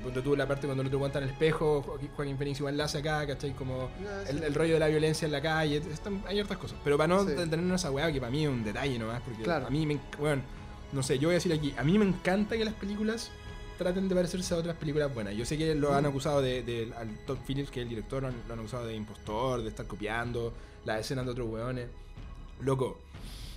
Cuando 0.02 0.22
tuvo 0.22 0.36
la 0.36 0.46
parte 0.46 0.66
cuando 0.66 0.82
el 0.82 0.88
otro 0.88 0.98
aguanta 0.98 1.18
en 1.18 1.24
el 1.24 1.30
espejo, 1.30 1.80
Joaquín, 2.14 2.36
Phoenix 2.36 2.58
igual 2.60 2.76
la 2.76 2.84
hace 2.84 2.98
acá, 2.98 3.26
¿cachai? 3.26 3.52
Como 3.54 3.84
Ah, 4.06 4.24
el, 4.28 4.38
sí. 4.40 4.44
el 4.44 4.54
rollo 4.54 4.74
de 4.74 4.78
la 4.80 4.88
violencia 4.88 5.24
en 5.24 5.32
la 5.32 5.40
calle, 5.40 5.78
están- 5.90 6.22
hay 6.26 6.38
hartas 6.38 6.58
cosas. 6.58 6.76
Pero 6.84 6.98
para 6.98 7.08
no 7.08 7.20
Sí. 7.24 7.30
detenernos 7.30 7.80
esa 7.80 7.90
weá, 7.90 8.12
que 8.12 8.20
para 8.20 8.30
mí 8.30 8.44
es 8.44 8.50
un 8.50 8.62
detalle 8.62 8.98
nomás, 8.98 9.22
porque 9.22 9.42
Claro. 9.42 9.66
a 9.68 9.70
mí 9.70 9.86
me. 9.86 9.98
Bueno, 10.18 10.42
no 10.92 11.02
sé, 11.02 11.18
yo 11.18 11.28
voy 11.28 11.34
a 11.34 11.38
decir 11.38 11.52
aquí, 11.52 11.74
a 11.76 11.84
mí 11.84 11.98
me 11.98 12.04
encanta 12.06 12.56
que 12.56 12.64
las 12.64 12.74
películas 12.74 13.30
traten 13.78 14.08
de 14.08 14.14
parecerse 14.14 14.54
a 14.54 14.58
otras 14.58 14.76
películas 14.76 15.12
buenas. 15.12 15.34
Yo 15.34 15.44
sé 15.44 15.56
que 15.58 15.74
lo 15.74 15.94
han 15.94 16.04
Mm. 16.04 16.08
acusado 16.08 16.40
de, 16.42 16.62
de- 16.62 16.92
al 16.96 17.08
Todd 17.26 17.38
Phillips, 17.46 17.70
que 17.70 17.80
es 17.80 17.84
el 17.84 17.88
director, 17.88 18.22
lo 18.22 18.28
han, 18.28 18.34
lo 18.46 18.52
han 18.54 18.60
acusado 18.60 18.86
de 18.86 18.94
impostor, 18.94 19.62
de 19.62 19.68
estar 19.70 19.86
copiando 19.86 20.52
las 20.84 21.00
escenas 21.00 21.24
de 21.24 21.30
otros 21.32 21.48
weones. 21.48 21.88
Loco, 22.60 22.98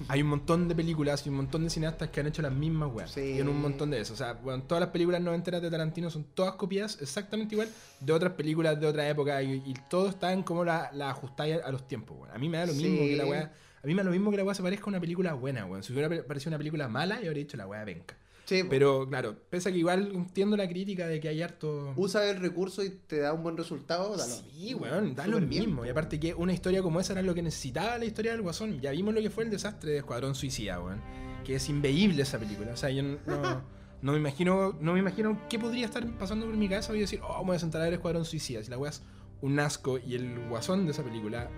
hay 0.08 0.22
un 0.22 0.28
montón 0.30 0.68
de 0.68 0.76
películas 0.76 1.26
y 1.26 1.30
un 1.30 1.36
montón 1.36 1.64
de 1.64 1.70
cineastas 1.70 2.10
que 2.10 2.20
han 2.22 2.28
hecho 2.28 2.42
las 2.42 2.52
mismas 2.52 2.90
weas. 2.94 3.12
Sí. 3.12 3.22
Y 3.36 3.40
en 3.40 3.48
un 3.48 3.62
montón 3.62 3.92
de 3.92 4.02
eso. 4.02 4.14
O 4.14 4.18
sea, 4.18 4.34
bueno, 4.34 4.64
todas 4.64 4.82
las 4.82 4.90
películas 4.90 5.22
noventeras 5.22 5.62
de 5.62 5.70
Tarantino 5.70 6.10
son 6.10 6.24
todas 6.34 6.56
copias 6.56 6.98
exactamente 7.02 7.54
igual 7.56 7.70
de 8.00 8.14
otras 8.14 8.34
películas 8.34 8.80
de 8.80 8.88
otra 8.88 9.08
época 9.08 9.42
y, 9.44 9.62
y 9.66 9.74
todo 9.90 10.10
está 10.10 10.34
en 10.34 10.44
cómo 10.44 10.66
la, 10.66 10.90
la 10.94 11.12
ajustáis 11.12 11.58
a 11.64 11.72
los 11.72 11.88
tiempos, 11.88 12.18
weón. 12.20 12.32
A 12.34 12.38
mí 12.40 12.50
me 12.50 12.58
da 12.58 12.66
lo 12.66 12.74
mismo 12.74 12.98
Sí. 12.98 13.10
que 13.10 13.16
la 13.18 13.26
wea. 13.26 13.54
A 13.86 13.88
mí 13.88 13.94
me 13.94 14.00
da 14.00 14.06
lo 14.06 14.12
mismo 14.12 14.32
que 14.32 14.38
la 14.38 14.44
wea 14.44 14.56
se 14.56 14.64
parezca 14.64 14.86
a 14.86 14.90
una 14.90 15.00
película 15.00 15.36
buena, 15.36 15.64
weón. 15.64 15.84
Si 15.84 15.94
hubiera 15.94 16.10
parecido 16.26 16.50
una 16.50 16.58
película 16.58 16.88
mala, 16.88 17.22
yo 17.22 17.28
habría 17.28 17.44
dicho 17.44 17.56
la 17.56 17.68
wea 17.68 17.86
venca. 17.86 18.18
Sí. 18.46 18.64
Pero 18.68 19.08
claro, 19.08 19.36
pese 19.52 19.70
a 19.70 19.72
que 19.72 19.78
igual 19.78 20.10
entiendo 20.12 20.58
la 20.58 20.68
crítica 20.68 21.06
de 21.06 21.20
que 21.20 21.28
hay 21.28 21.44
harto. 21.44 21.94
usa 21.96 22.28
el 22.28 22.40
recurso 22.40 22.84
y 22.84 22.90
te 22.90 23.20
da 23.20 23.32
un 23.32 23.44
buen 23.44 23.56
resultado, 23.56 24.18
Sí, 24.18 24.74
weón, 24.74 25.14
da 25.14 25.28
lo 25.28 25.38
bien, 25.38 25.66
mismo. 25.66 25.86
Y 25.86 25.90
aparte 25.90 26.20
que 26.20 26.34
una 26.34 26.52
historia 26.52 26.82
como 26.82 27.00
esa 27.00 27.14
era 27.14 27.22
lo 27.22 27.36
que 27.36 27.44
necesitaba 27.44 28.00
la 28.00 28.06
historia 28.06 28.32
del 28.32 28.42
Guasón. 28.42 28.82
Ya 28.82 28.90
vimos 28.90 29.14
lo 29.14 29.22
que 29.22 29.30
fue 29.30 29.44
el 29.44 29.52
desastre 29.52 29.92
de 29.92 29.98
Escuadrón 30.00 30.34
Suicida, 30.34 30.82
weón. 30.82 31.00
Que 31.44 31.54
es 31.54 31.70
inveíble 31.70 32.24
esa 32.24 32.40
película. 32.40 32.72
O 32.72 32.78
sea, 32.78 32.90
yo 32.90 33.04
no, 33.04 33.20
no, 33.28 33.62
no 34.02 34.12
me 34.14 34.18
imagino, 34.18 34.76
no 34.82 34.94
me 34.94 35.00
imagino 35.00 35.40
qué 35.48 35.60
podría 35.60 35.86
estar 35.86 36.04
pasando 36.18 36.48
por 36.48 36.58
mi 36.58 36.68
cabeza 36.68 36.96
y 36.96 37.02
decir, 37.02 37.20
oh, 37.22 37.42
me 37.42 37.50
voy 37.50 37.58
a 37.58 37.60
sentar 37.60 37.82
a 37.82 37.84
ver 37.84 37.94
Escuadrón 37.94 38.26
Suicida. 38.26 38.64
Si 38.64 38.72
la 38.72 38.80
weá 38.80 38.90
es 38.90 39.04
un 39.42 39.60
asco 39.60 40.00
y 40.00 40.16
el 40.16 40.50
guasón 40.50 40.86
de 40.86 40.92
esa 40.92 41.04
película. 41.04 41.52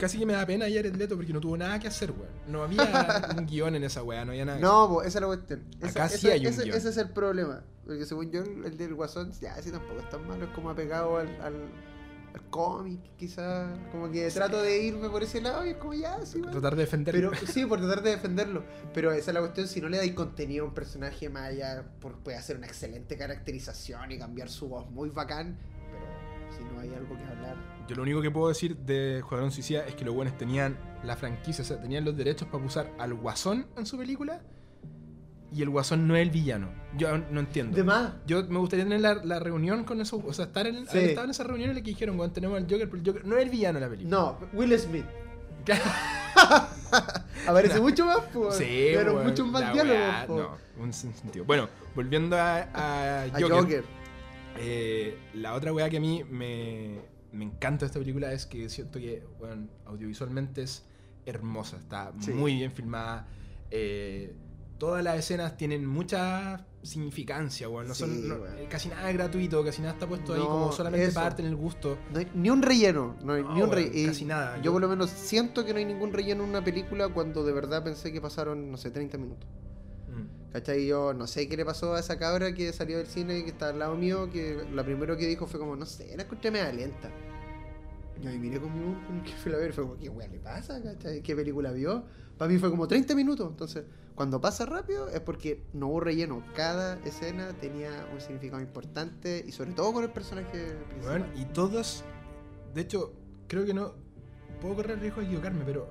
Casi 0.00 0.18
que 0.18 0.26
me 0.26 0.32
da 0.32 0.44
pena 0.46 0.64
ayer 0.64 0.86
el 0.86 0.96
Leto 0.98 1.14
porque 1.16 1.32
no 1.32 1.40
tuvo 1.40 1.56
nada 1.56 1.78
que 1.78 1.86
hacer, 1.88 2.10
weón. 2.10 2.30
No 2.48 2.62
había 2.62 2.82
un 3.38 3.46
guion 3.46 3.74
en 3.76 3.84
esa 3.84 4.02
weá, 4.02 4.24
no 4.24 4.32
había 4.32 4.44
nada. 4.44 4.58
que 4.58 4.64
No, 4.64 4.88
po, 4.88 5.02
esa 5.02 5.18
es 5.18 5.20
la 5.22 5.26
cuestión. 5.26 5.64
Esa- 5.80 5.88
Acá 6.04 6.08
sí 6.08 6.26
esa- 6.26 6.34
hay 6.34 6.40
un 6.40 6.46
ese, 6.52 6.62
guion. 6.64 6.76
ese 6.76 6.88
es 6.88 6.96
el 6.96 7.10
problema. 7.10 7.62
Porque 7.86 8.04
según 8.06 8.30
yo, 8.30 8.42
el 8.42 8.76
del 8.76 8.94
Guasón, 8.94 9.32
ya, 9.40 9.56
ese 9.56 9.70
tampoco 9.72 10.00
es 10.00 10.08
tan 10.08 10.26
malo. 10.26 10.44
Es 10.44 10.50
como 10.52 10.70
apegado 10.70 11.16
al, 11.18 11.28
al, 11.40 11.54
al 12.34 12.42
cómic, 12.50 13.00
quizás. 13.16 13.68
Como 13.90 14.10
que 14.10 14.30
Sí. 14.30 14.36
trato 14.36 14.62
de 14.62 14.80
irme 14.82 15.08
por 15.10 15.22
ese 15.22 15.40
lado 15.40 15.66
y 15.66 15.70
es 15.70 15.76
como 15.76 15.94
ya, 15.94 16.24
sí, 16.24 16.38
bueno. 16.38 16.52
Tratar 16.52 16.76
de 16.76 16.82
defenderlo. 16.82 17.30
Pero 17.32 17.46
sí, 17.52 17.66
por 17.66 17.80
tratar 17.80 18.02
de 18.02 18.10
defenderlo. 18.10 18.64
Pero 18.94 19.10
esa 19.12 19.30
es 19.30 19.34
la 19.34 19.40
cuestión, 19.40 19.66
si 19.66 19.80
no 19.80 19.88
le 19.88 19.96
dais 19.96 20.12
contenido 20.12 20.64
a 20.64 20.68
un 20.68 20.74
personaje 20.74 21.28
más 21.28 21.48
allá, 21.48 21.84
por- 22.00 22.18
puede 22.20 22.36
hacer 22.36 22.56
una 22.56 22.66
excelente 22.68 23.16
caracterización 23.16 24.12
y 24.12 24.18
cambiar 24.18 24.48
su 24.48 24.68
voz 24.68 24.88
muy 24.90 25.10
bacán. 25.10 25.58
Pero 25.90 26.56
si 26.56 26.62
no 26.72 26.80
hay 26.80 26.94
algo 26.94 27.16
que 27.16 27.24
hablar. 27.24 27.56
Yo 27.90 27.96
lo 27.96 28.02
único 28.02 28.22
que 28.22 28.30
puedo 28.30 28.46
decir 28.46 28.76
de 28.76 29.18
Escuadrón 29.18 29.50
Suicida 29.50 29.84
es 29.84 29.96
que 29.96 30.04
los 30.04 30.14
buenos 30.14 30.38
tenían 30.38 30.78
la 31.02 31.16
franquicia, 31.16 31.62
o 31.62 31.66
sea, 31.66 31.80
tenían 31.82 32.04
los 32.04 32.16
derechos 32.16 32.46
para 32.46 32.64
usar 32.64 32.92
al 33.00 33.14
Guasón 33.14 33.66
en 33.76 33.84
su 33.84 33.98
película 33.98 34.40
y 35.52 35.60
el 35.60 35.70
Guasón 35.70 36.06
no 36.06 36.14
es 36.14 36.22
el 36.22 36.30
villano. 36.30 36.68
Yo 36.96 37.18
no 37.18 37.40
entiendo. 37.40 37.76
De 37.76 37.82
más. 37.82 38.12
Yo 38.28 38.44
me 38.44 38.60
gustaría 38.60 38.84
tener 38.84 39.00
la, 39.00 39.14
la 39.24 39.40
reunión 39.40 39.82
con 39.82 40.00
eso, 40.00 40.22
o 40.24 40.32
sea, 40.32 40.44
estar 40.44 40.68
en, 40.68 40.86
Sí. 40.86 40.98
estado 40.98 41.24
en 41.24 41.30
esa 41.32 41.42
reunión 41.42 41.70
en 41.70 41.76
la 41.78 41.82
que 41.82 41.90
dijeron, 41.90 42.16
bueno, 42.16 42.32
tenemos 42.32 42.58
al 42.58 42.62
Joker, 42.70 42.88
pero 42.88 43.02
el 43.02 43.06
Joker 43.08 43.26
no 43.26 43.36
es 43.36 43.42
el 43.42 43.50
villano 43.50 43.80
de 43.80 43.84
la 43.86 43.90
película. 43.90 44.16
No, 44.16 44.38
Will 44.52 44.78
Smith. 44.78 45.06
Aparece 47.48 47.80
mucho 47.80 48.06
más, 48.06 48.20
pues. 48.32 48.54
Sí, 48.54 48.90
Pero 48.94 49.14
weón, 49.14 49.26
muchos 49.26 49.48
más 49.48 49.76
po. 50.28 50.36
No, 50.38 50.58
un 50.80 50.92
sentido. 50.92 51.44
Bueno, 51.44 51.68
volviendo 51.96 52.36
a, 52.36 52.68
a 52.72 53.22
A 53.24 53.30
Joker. 53.32 53.50
Joker. 53.50 53.84
Eh, 54.58 55.18
la 55.34 55.54
otra 55.54 55.72
weá 55.72 55.90
que 55.90 55.96
a 55.96 56.00
mí 56.00 56.22
me, 56.30 57.00
me 57.32 57.44
encanta 57.44 57.86
esta 57.86 57.98
película 57.98 58.32
es 58.32 58.46
que 58.46 58.68
siento 58.68 58.98
que 58.98 59.24
bueno, 59.38 59.68
audiovisualmente 59.86 60.62
es 60.62 60.84
hermosa, 61.26 61.76
está 61.76 62.12
Sí. 62.20 62.32
muy 62.32 62.54
bien 62.54 62.72
filmada. 62.72 63.26
eh, 63.70 64.34
todas 64.78 65.04
las 65.04 65.16
escenas 65.18 65.56
tienen 65.58 65.86
mucha 65.86 66.66
significancia, 66.82 67.68
weón. 67.68 67.86
No 67.86 67.94
son, 67.94 68.26
no- 68.28 68.38
casi 68.70 68.88
nada 68.88 69.08
es 69.10 69.14
gratuito, 69.16 69.62
casi 69.64 69.80
nada 69.82 69.92
está 69.92 70.06
puesto 70.08 70.32
ahí 70.34 70.40
como 70.40 70.72
solamente 70.72 71.04
eso. 71.06 71.14
para 71.14 71.26
darte 71.28 71.42
en 71.42 71.48
el 71.48 71.56
gusto. 71.56 71.98
No 72.12 72.18
hay 72.18 72.26
ni 72.34 72.48
un 72.50 72.62
relleno. 72.62 73.16
No 73.22 73.34
hay 73.34 73.42
No, 73.42 73.48
ni 73.54 73.62
un 73.62 73.68
weón, 73.68 73.72
relleno. 73.84 74.08
casi 74.12 74.24
nada. 74.24 74.56
Yo 74.56 74.62
Yo- 74.64 74.72
por 74.72 74.80
lo 74.80 74.88
menos 74.88 75.10
siento 75.10 75.64
que 75.66 75.72
no 75.72 75.78
hay 75.78 75.84
ningún 75.84 76.12
relleno 76.12 76.42
en 76.44 76.48
una 76.50 76.64
película 76.64 77.08
cuando 77.08 77.44
de 77.44 77.52
verdad 77.52 77.84
pensé 77.84 78.10
que 78.12 78.20
pasaron, 78.20 78.70
no 78.70 78.76
sé, 78.78 78.90
30 78.90 79.18
minutos. 79.18 79.48
Mm. 80.10 80.52
¿Cachai? 80.52 80.86
Yo 80.86 81.14
no 81.14 81.26
sé 81.26 81.48
qué 81.48 81.56
le 81.56 81.64
pasó 81.64 81.94
a 81.94 82.00
esa 82.00 82.18
cabra 82.18 82.52
que 82.54 82.72
salió 82.72 82.98
del 82.98 83.06
cine 83.06 83.38
y 83.38 83.44
que 83.44 83.50
está 83.50 83.68
al 83.68 83.78
lado 83.78 83.96
mío, 83.96 84.30
que 84.30 84.64
lo 84.72 84.84
primero 84.84 85.16
que 85.16 85.26
dijo 85.26 85.46
fue 85.46 85.60
como, 85.60 85.76
no 85.76 85.86
sé, 85.86 86.16
la 86.16 86.24
encontré 86.24 86.50
media 86.50 86.72
lenta. 86.72 87.10
Yo 88.20 88.28
ahí 88.28 88.38
miré 88.38 88.60
con 88.60 88.72
mi 88.74 88.94
con 89.06 89.16
el 89.16 89.22
que 89.22 89.32
fui 89.32 89.52
a 89.52 89.56
ver 89.56 89.70
y 89.70 89.72
fue 89.72 89.84
como, 89.84 89.96
¿qué 89.96 90.08
weá 90.08 90.28
le 90.28 90.38
pasa? 90.38 90.82
¿Cachai? 90.82 91.22
¿Qué 91.22 91.34
película 91.34 91.72
vio? 91.72 92.04
Para 92.36 92.50
mí 92.50 92.58
fue 92.58 92.70
como 92.70 92.86
30 92.86 93.14
minutos. 93.14 93.48
Entonces, 93.48 93.84
cuando 94.14 94.40
pasa 94.40 94.66
rápido 94.66 95.08
es 95.08 95.20
porque 95.20 95.62
no 95.72 95.88
hubo 95.88 96.00
relleno. 96.00 96.42
Cada 96.54 97.02
escena 97.04 97.54
tenía 97.60 97.90
un 98.12 98.20
significado 98.20 98.60
importante 98.60 99.44
y 99.46 99.52
sobre 99.52 99.72
todo 99.72 99.92
con 99.92 100.04
el 100.04 100.10
personaje 100.10 100.74
principal. 100.88 101.22
Weón, 101.22 101.38
y 101.38 101.44
todos, 101.46 102.04
de 102.74 102.80
hecho, 102.82 103.14
creo 103.46 103.64
que 103.64 103.72
no, 103.72 103.94
puedo 104.60 104.76
correr 104.76 104.92
el 104.92 105.00
riesgo 105.00 105.20
de 105.20 105.26
equivocarme, 105.26 105.64
pero 105.64 105.88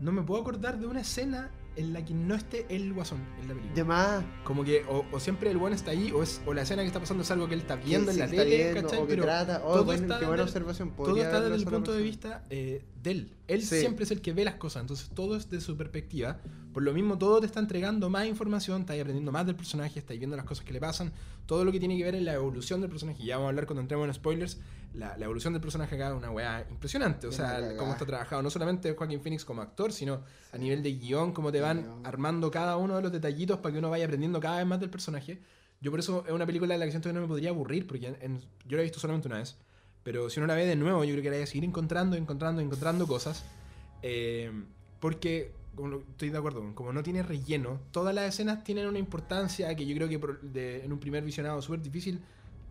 no 0.00 0.12
me 0.12 0.22
puedo 0.22 0.40
acordar 0.40 0.78
de 0.78 0.86
una 0.86 1.00
escena 1.00 1.50
en 1.76 1.92
la 1.92 2.04
que 2.04 2.12
no 2.14 2.34
esté 2.34 2.66
el 2.68 2.92
guasón 2.92 3.18
en 3.40 3.48
la 3.48 3.54
película. 3.54 3.74
De 3.74 3.84
más. 3.84 4.24
Como 4.44 4.62
que 4.64 4.84
o, 4.88 5.04
o 5.10 5.20
siempre 5.20 5.50
el 5.50 5.56
buen 5.58 5.72
está 5.72 5.90
ahí, 5.92 6.12
o, 6.12 6.22
es, 6.22 6.40
o 6.46 6.52
la 6.54 6.62
escena 6.62 6.82
que 6.82 6.88
está 6.88 7.00
pasando 7.00 7.22
es 7.22 7.30
algo 7.30 7.48
que 7.48 7.54
él 7.54 7.60
está 7.60 7.76
viendo 7.76 8.10
en 8.10 8.18
la 8.18 8.26
tele, 8.28 8.44
viendo, 8.72 8.82
¿cachai? 8.82 8.98
o 8.98 9.02
que 9.06 9.08
Pero 9.14 9.22
trata. 9.24 9.62
Oh, 9.64 9.72
todo 9.74 9.84
bueno, 9.84 10.02
está 10.02 10.18
qué 10.18 10.26
buena 10.26 10.42
del- 10.42 10.48
observación. 10.48 10.90
todo 10.96 11.16
está 11.16 11.40
desde 11.40 11.56
el 11.56 11.64
punto 11.64 11.92
de 11.92 12.02
vista 12.02 12.44
eh, 12.50 12.82
de 13.02 13.10
él. 13.10 13.34
Él 13.48 13.62
Sí. 13.62 13.80
siempre 13.80 14.04
es 14.04 14.10
el 14.10 14.20
que 14.20 14.32
ve 14.32 14.44
las 14.44 14.54
cosas, 14.54 14.82
entonces 14.82 15.08
todo 15.14 15.36
es 15.36 15.50
de 15.50 15.60
su 15.60 15.76
perspectiva. 15.76 16.38
Por 16.72 16.82
lo 16.82 16.92
mismo, 16.92 17.18
todo 17.18 17.40
te 17.40 17.46
está 17.46 17.60
entregando 17.60 18.08
más 18.08 18.26
información, 18.26 18.82
estás 18.82 18.98
aprendiendo 18.98 19.32
más 19.32 19.44
del 19.44 19.56
personaje, 19.56 19.98
estás 19.98 20.16
viendo 20.18 20.36
las 20.36 20.46
cosas 20.46 20.64
que 20.64 20.72
le 20.72 20.80
pasan, 20.80 21.12
todo 21.46 21.64
lo 21.64 21.72
que 21.72 21.78
tiene 21.80 21.96
que 21.98 22.04
ver 22.04 22.14
en 22.14 22.24
la 22.24 22.34
evolución 22.34 22.80
del 22.80 22.88
personaje. 22.90 23.24
Ya 23.24 23.36
vamos 23.36 23.46
a 23.46 23.50
hablar 23.50 23.66
cuando 23.66 23.82
entremos 23.82 24.06
en 24.06 24.14
spoilers. 24.14 24.58
La, 24.94 25.16
la 25.16 25.24
evolución 25.24 25.52
del 25.54 25.62
personaje 25.62 25.94
acá 25.96 26.10
es 26.10 26.14
una 26.16 26.30
weá 26.30 26.66
impresionante. 26.70 27.26
O 27.26 27.32
sea, 27.32 27.76
cómo 27.76 27.92
está 27.92 28.04
trabajado, 28.06 28.42
no 28.42 28.50
solamente 28.50 28.92
Joaquín 28.94 29.20
Phoenix 29.20 29.44
como 29.44 29.62
actor, 29.62 29.92
sino 29.92 30.22
a 30.52 30.58
nivel 30.58 30.82
de 30.82 30.92
guion, 30.92 31.32
cómo 31.32 31.50
te 31.50 31.60
van 31.60 31.82
Guión. 31.82 32.06
armando 32.06 32.50
cada 32.50 32.76
uno 32.76 32.96
de 32.96 33.02
los 33.02 33.10
detallitos 33.12 33.58
para 33.58 33.72
que 33.72 33.78
uno 33.78 33.90
vaya 33.90 34.04
aprendiendo 34.04 34.38
cada 34.38 34.58
vez 34.58 34.66
más 34.66 34.80
del 34.80 34.90
personaje. 34.90 35.40
Yo 35.80 35.90
por 35.90 35.98
eso 35.98 36.24
es 36.26 36.32
una 36.32 36.46
película 36.46 36.74
en 36.74 36.80
la 36.80 36.86
que 36.86 36.92
siento 36.92 37.08
que 37.08 37.14
no 37.14 37.22
me 37.22 37.26
podría 37.26 37.50
aburrir, 37.50 37.86
porque 37.86 38.06
en- 38.06 38.16
en- 38.20 38.40
yo 38.66 38.76
la 38.76 38.82
he 38.82 38.84
visto 38.84 39.00
solamente 39.00 39.26
una 39.28 39.38
vez. 39.38 39.56
Pero 40.04 40.28
si 40.30 40.40
uno 40.40 40.46
la 40.48 40.54
ve 40.54 40.66
de 40.66 40.76
nuevo, 40.76 41.04
yo 41.04 41.12
creo 41.12 41.22
que 41.22 41.30
la 41.30 41.36
voy 41.36 41.44
a 41.44 41.46
seguir 41.46 41.64
encontrando, 41.64 42.16
encontrando, 42.16 42.60
encontrando 42.60 43.06
cosas. 43.06 43.44
Eh, 44.02 44.50
porque, 45.00 45.52
como 45.74 45.98
estoy 45.98 46.30
de 46.30 46.38
acuerdo, 46.38 46.74
como 46.74 46.92
no 46.92 47.02
tiene 47.02 47.22
relleno, 47.22 47.80
todas 47.92 48.14
las 48.14 48.24
escenas 48.34 48.64
tienen 48.64 48.86
una 48.88 48.98
importancia 48.98 49.74
que 49.76 49.86
yo 49.86 49.94
creo 49.96 50.08
que 50.08 50.20
de- 50.48 50.84
en 50.84 50.92
un 50.92 50.98
primer 50.98 51.22
visionado 51.24 51.58
es 51.60 51.64
súper 51.64 51.82
difícil 51.82 52.20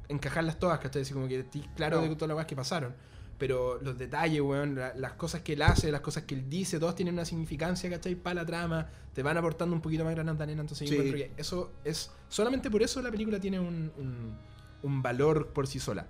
encajarlas 0.10 0.60
todas, 0.60 0.80
¿cachai? 0.80 1.04
Así 1.04 1.14
como 1.14 1.28
que 1.28 1.40
estoy 1.40 1.62
claro 1.76 1.98
No. 2.02 2.08
de 2.08 2.16
todas 2.16 2.28
las 2.30 2.36
cosas 2.36 2.48
que 2.48 2.56
pasaron. 2.56 3.12
pero 3.42 3.82
los 3.82 3.98
detalles, 3.98 4.40
weón, 4.40 4.76
la- 4.76 4.94
las 4.94 5.14
cosas 5.14 5.42
que 5.42 5.54
él 5.54 5.64
hace, 5.64 5.92
las 5.92 6.02
cosas 6.02 6.26
que 6.26 6.36
él 6.36 6.48
dice, 6.48 6.78
todos 6.80 6.94
tienen 6.94 7.16
una 7.16 7.26
significancia, 7.26 7.90
¿cachai? 7.90 8.14
Para 8.14 8.36
la 8.36 8.46
trama, 8.46 8.88
te 9.16 9.24
van 9.24 9.36
aportando 9.36 9.76
un 9.76 9.82
poquito 9.82 10.04
más 10.06 10.14
granada 10.14 10.44
entonces 10.44 10.78
Sí. 10.78 10.86
yo 10.96 11.02
encuentro 11.02 11.18
que 11.18 11.42
eso 11.42 11.72
es, 11.84 12.12
solamente 12.30 12.70
por 12.70 12.84
eso 12.84 13.02
la 13.02 13.10
película 13.10 13.40
tiene 13.40 13.60
un, 13.60 13.92
un- 13.98 14.38
un 14.84 15.02
valor 15.02 15.48
por 15.48 15.66
sí 15.66 15.80
sola. 15.80 16.06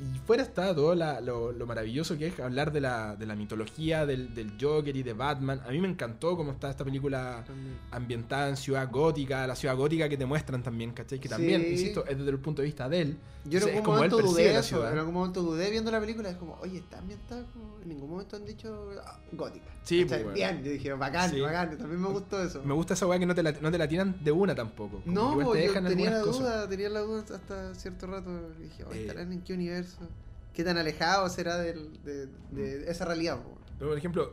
Y 0.00 0.18
fuera 0.26 0.42
está 0.44 0.74
todo 0.74 0.94
la- 0.94 1.20
lo, 1.20 1.50
lo 1.50 1.66
maravilloso 1.66 2.16
que 2.16 2.28
es 2.28 2.38
hablar 2.40 2.70
de 2.72 2.80
la, 2.80 3.16
de 3.16 3.26
la 3.26 3.34
mitología 3.34 4.06
del, 4.06 4.32
del 4.34 4.52
Joker 4.60 4.96
y 4.96 5.02
de 5.02 5.12
Batman. 5.12 5.60
A 5.66 5.70
mí 5.70 5.80
me 5.80 5.88
encantó 5.88 6.36
cómo 6.36 6.52
está 6.52 6.70
esta 6.70 6.84
película 6.84 7.42
También. 7.46 7.76
ambientada 7.90 8.48
en 8.48 8.56
ciudad 8.56 8.88
gótica, 8.90 9.46
la 9.46 9.56
ciudad 9.56 9.76
gótica 9.76 10.08
que 10.08 10.16
te 10.16 10.24
muestran 10.26 10.62
también, 10.62 10.92
¿cachai? 10.92 11.18
Que 11.18 11.28
también, 11.28 11.62
Sí. 11.62 11.68
insisto, 11.72 12.04
es 12.06 12.16
desde 12.16 12.30
el 12.30 12.38
punto 12.38 12.62
de 12.62 12.66
vista 12.66 12.88
de 12.88 13.00
él. 13.00 13.18
Yo 13.44 13.58
en 13.60 13.76
algún 13.76 13.94
momento 13.94 14.18
dudé 14.18 14.56
eso, 14.58 14.86
en 14.88 14.98
algún 14.98 15.14
momento 15.14 15.42
dudé 15.42 15.70
viendo 15.70 15.90
la 15.90 16.00
película, 16.00 16.28
es 16.30 16.36
como, 16.36 16.58
oye, 16.60 16.78
está 16.78 16.98
ambientada 16.98 17.44
en 17.82 17.88
ningún 17.88 18.10
momento 18.10 18.36
han 18.36 18.44
dicho 18.44 18.90
ah, 19.04 19.18
gótica. 19.32 19.64
Sí, 19.84 20.04
pues, 20.04 20.32
Bien, 20.34 20.62
yo 20.62 20.70
dije, 20.72 20.92
bacán, 20.92 21.30
Sí. 21.30 21.40
bacán, 21.40 21.78
también 21.78 22.02
me 22.02 22.08
gustó 22.08 22.42
eso. 22.42 22.62
Me 22.62 22.74
gusta 22.74 22.92
esa 22.94 23.06
weá 23.06 23.18
que 23.18 23.24
no 23.24 23.34
te 23.34 23.42
la, 23.42 23.52
no 23.52 23.70
te 23.70 23.78
la 23.78 23.88
tiran 23.88 24.22
de 24.22 24.30
una 24.32 24.54
tampoco. 24.54 25.00
No, 25.06 25.38
te 25.38 25.44
yo 25.44 25.52
dejan 25.54 25.86
tenía 25.86 26.10
la 26.10 26.20
cosas. 26.20 26.40
duda, 26.40 26.68
tenía 26.68 26.88
la 26.90 27.00
duda 27.00 27.24
hasta 27.34 27.74
cierto 27.74 28.06
rato. 28.06 28.50
Dije, 28.60 28.84
oye, 28.84 28.98
Eh. 28.98 29.06
¿estarán 29.06 29.32
en 29.32 29.40
qué 29.42 29.54
universo? 29.54 29.87
¿Qué 30.52 30.64
tan 30.64 30.76
alejado 30.78 31.28
será 31.28 31.56
del- 31.58 32.02
de, 32.02 32.26
de 32.26 32.84
Mm. 32.86 32.90
esa 32.90 33.04
realidad? 33.04 33.38
Pero, 33.78 33.90
por 33.90 33.98
ejemplo, 33.98 34.32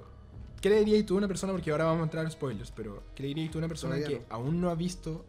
¿qué 0.62 0.70
le 0.70 0.80
dirías 0.84 1.06
tú 1.06 1.14
a 1.16 1.18
una 1.20 1.28
persona? 1.28 1.54
Porque 1.54 1.70
ahora 1.72 1.86
vamos 1.86 2.02
a 2.02 2.04
entrar 2.06 2.26
a 2.26 2.30
spoilers, 2.32 2.72
pero 2.72 3.04
¿qué 3.14 3.24
le 3.24 3.28
dirías 3.30 3.52
tú 3.52 3.58
a 3.58 3.60
una 3.60 3.68
persona 3.68 3.96
Todavía 3.96 4.20
que 4.20 4.26
aún 4.30 4.60
no 4.60 4.70
ha 4.70 4.76
visto 4.76 5.24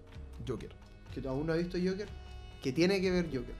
Joker? 0.48 0.70
Que 1.12 1.26
aún 1.28 1.46
no 1.46 1.52
ha 1.52 1.56
visto 1.56 1.76
Joker, 1.78 2.08
que 2.62 2.72
tiene 2.72 3.00
que 3.00 3.10
ver 3.10 3.26
Joker. 3.26 3.54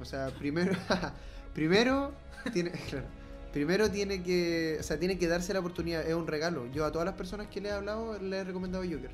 O 0.00 0.04
sea, 0.04 0.30
primero, 0.30 0.72
primero 1.54 2.12
tiene, 2.52 2.70
claro, 2.90 3.06
primero 3.52 3.90
tiene 3.90 4.22
que, 4.22 4.78
o 4.80 4.82
sea, 4.82 4.98
tiene 4.98 5.18
que 5.18 5.28
darse 5.28 5.52
la 5.52 5.60
oportunidad, 5.60 6.06
es 6.06 6.14
un 6.14 6.26
regalo. 6.26 6.66
Yo 6.72 6.84
a 6.84 6.92
todas 6.92 7.06
las 7.06 7.14
personas 7.14 7.46
que 7.48 7.60
le 7.60 7.68
he 7.68 7.72
hablado 7.72 8.18
le 8.18 8.38
he 8.38 8.44
recomendado 8.44 8.82
Joker. 8.84 9.10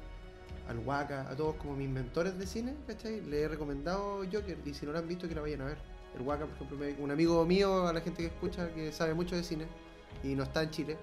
Al 0.69 0.79
Waka, 0.81 1.29
a 1.31 1.37
todos 1.37 1.55
como 1.57 1.77
mis 1.77 1.89
mentores 1.89 2.37
de 2.39 2.47
cine, 2.47 2.75
¿cachai? 2.89 3.21
Le 3.21 3.43
he 3.43 3.49
recomendado 3.49 4.23
Joker 4.25 4.59
y 4.65 4.75
si 4.75 4.85
no 4.85 4.93
lo 4.93 4.99
han 4.99 5.07
visto 5.07 5.29
que 5.29 5.35
la 5.35 5.41
vayan 5.43 5.61
a 5.61 5.67
ver. 5.67 5.79
El 6.19 6.25
por 6.25 6.35
ejemplo, 6.37 6.79
me- 6.79 6.95
un 6.95 7.11
amigo 7.11 7.45
mío, 7.45 7.87
a 7.87 7.93
la 7.93 8.01
gente 8.01 8.23
que 8.23 8.29
escucha, 8.29 8.73
que 8.73 8.93
sabe 8.93 9.15
mucho 9.15 9.37
de 9.37 9.43
cine 9.45 9.67
y 10.23 10.35
no 10.35 10.45
está 10.45 10.63
en 10.63 10.71
Chile, 10.71 10.97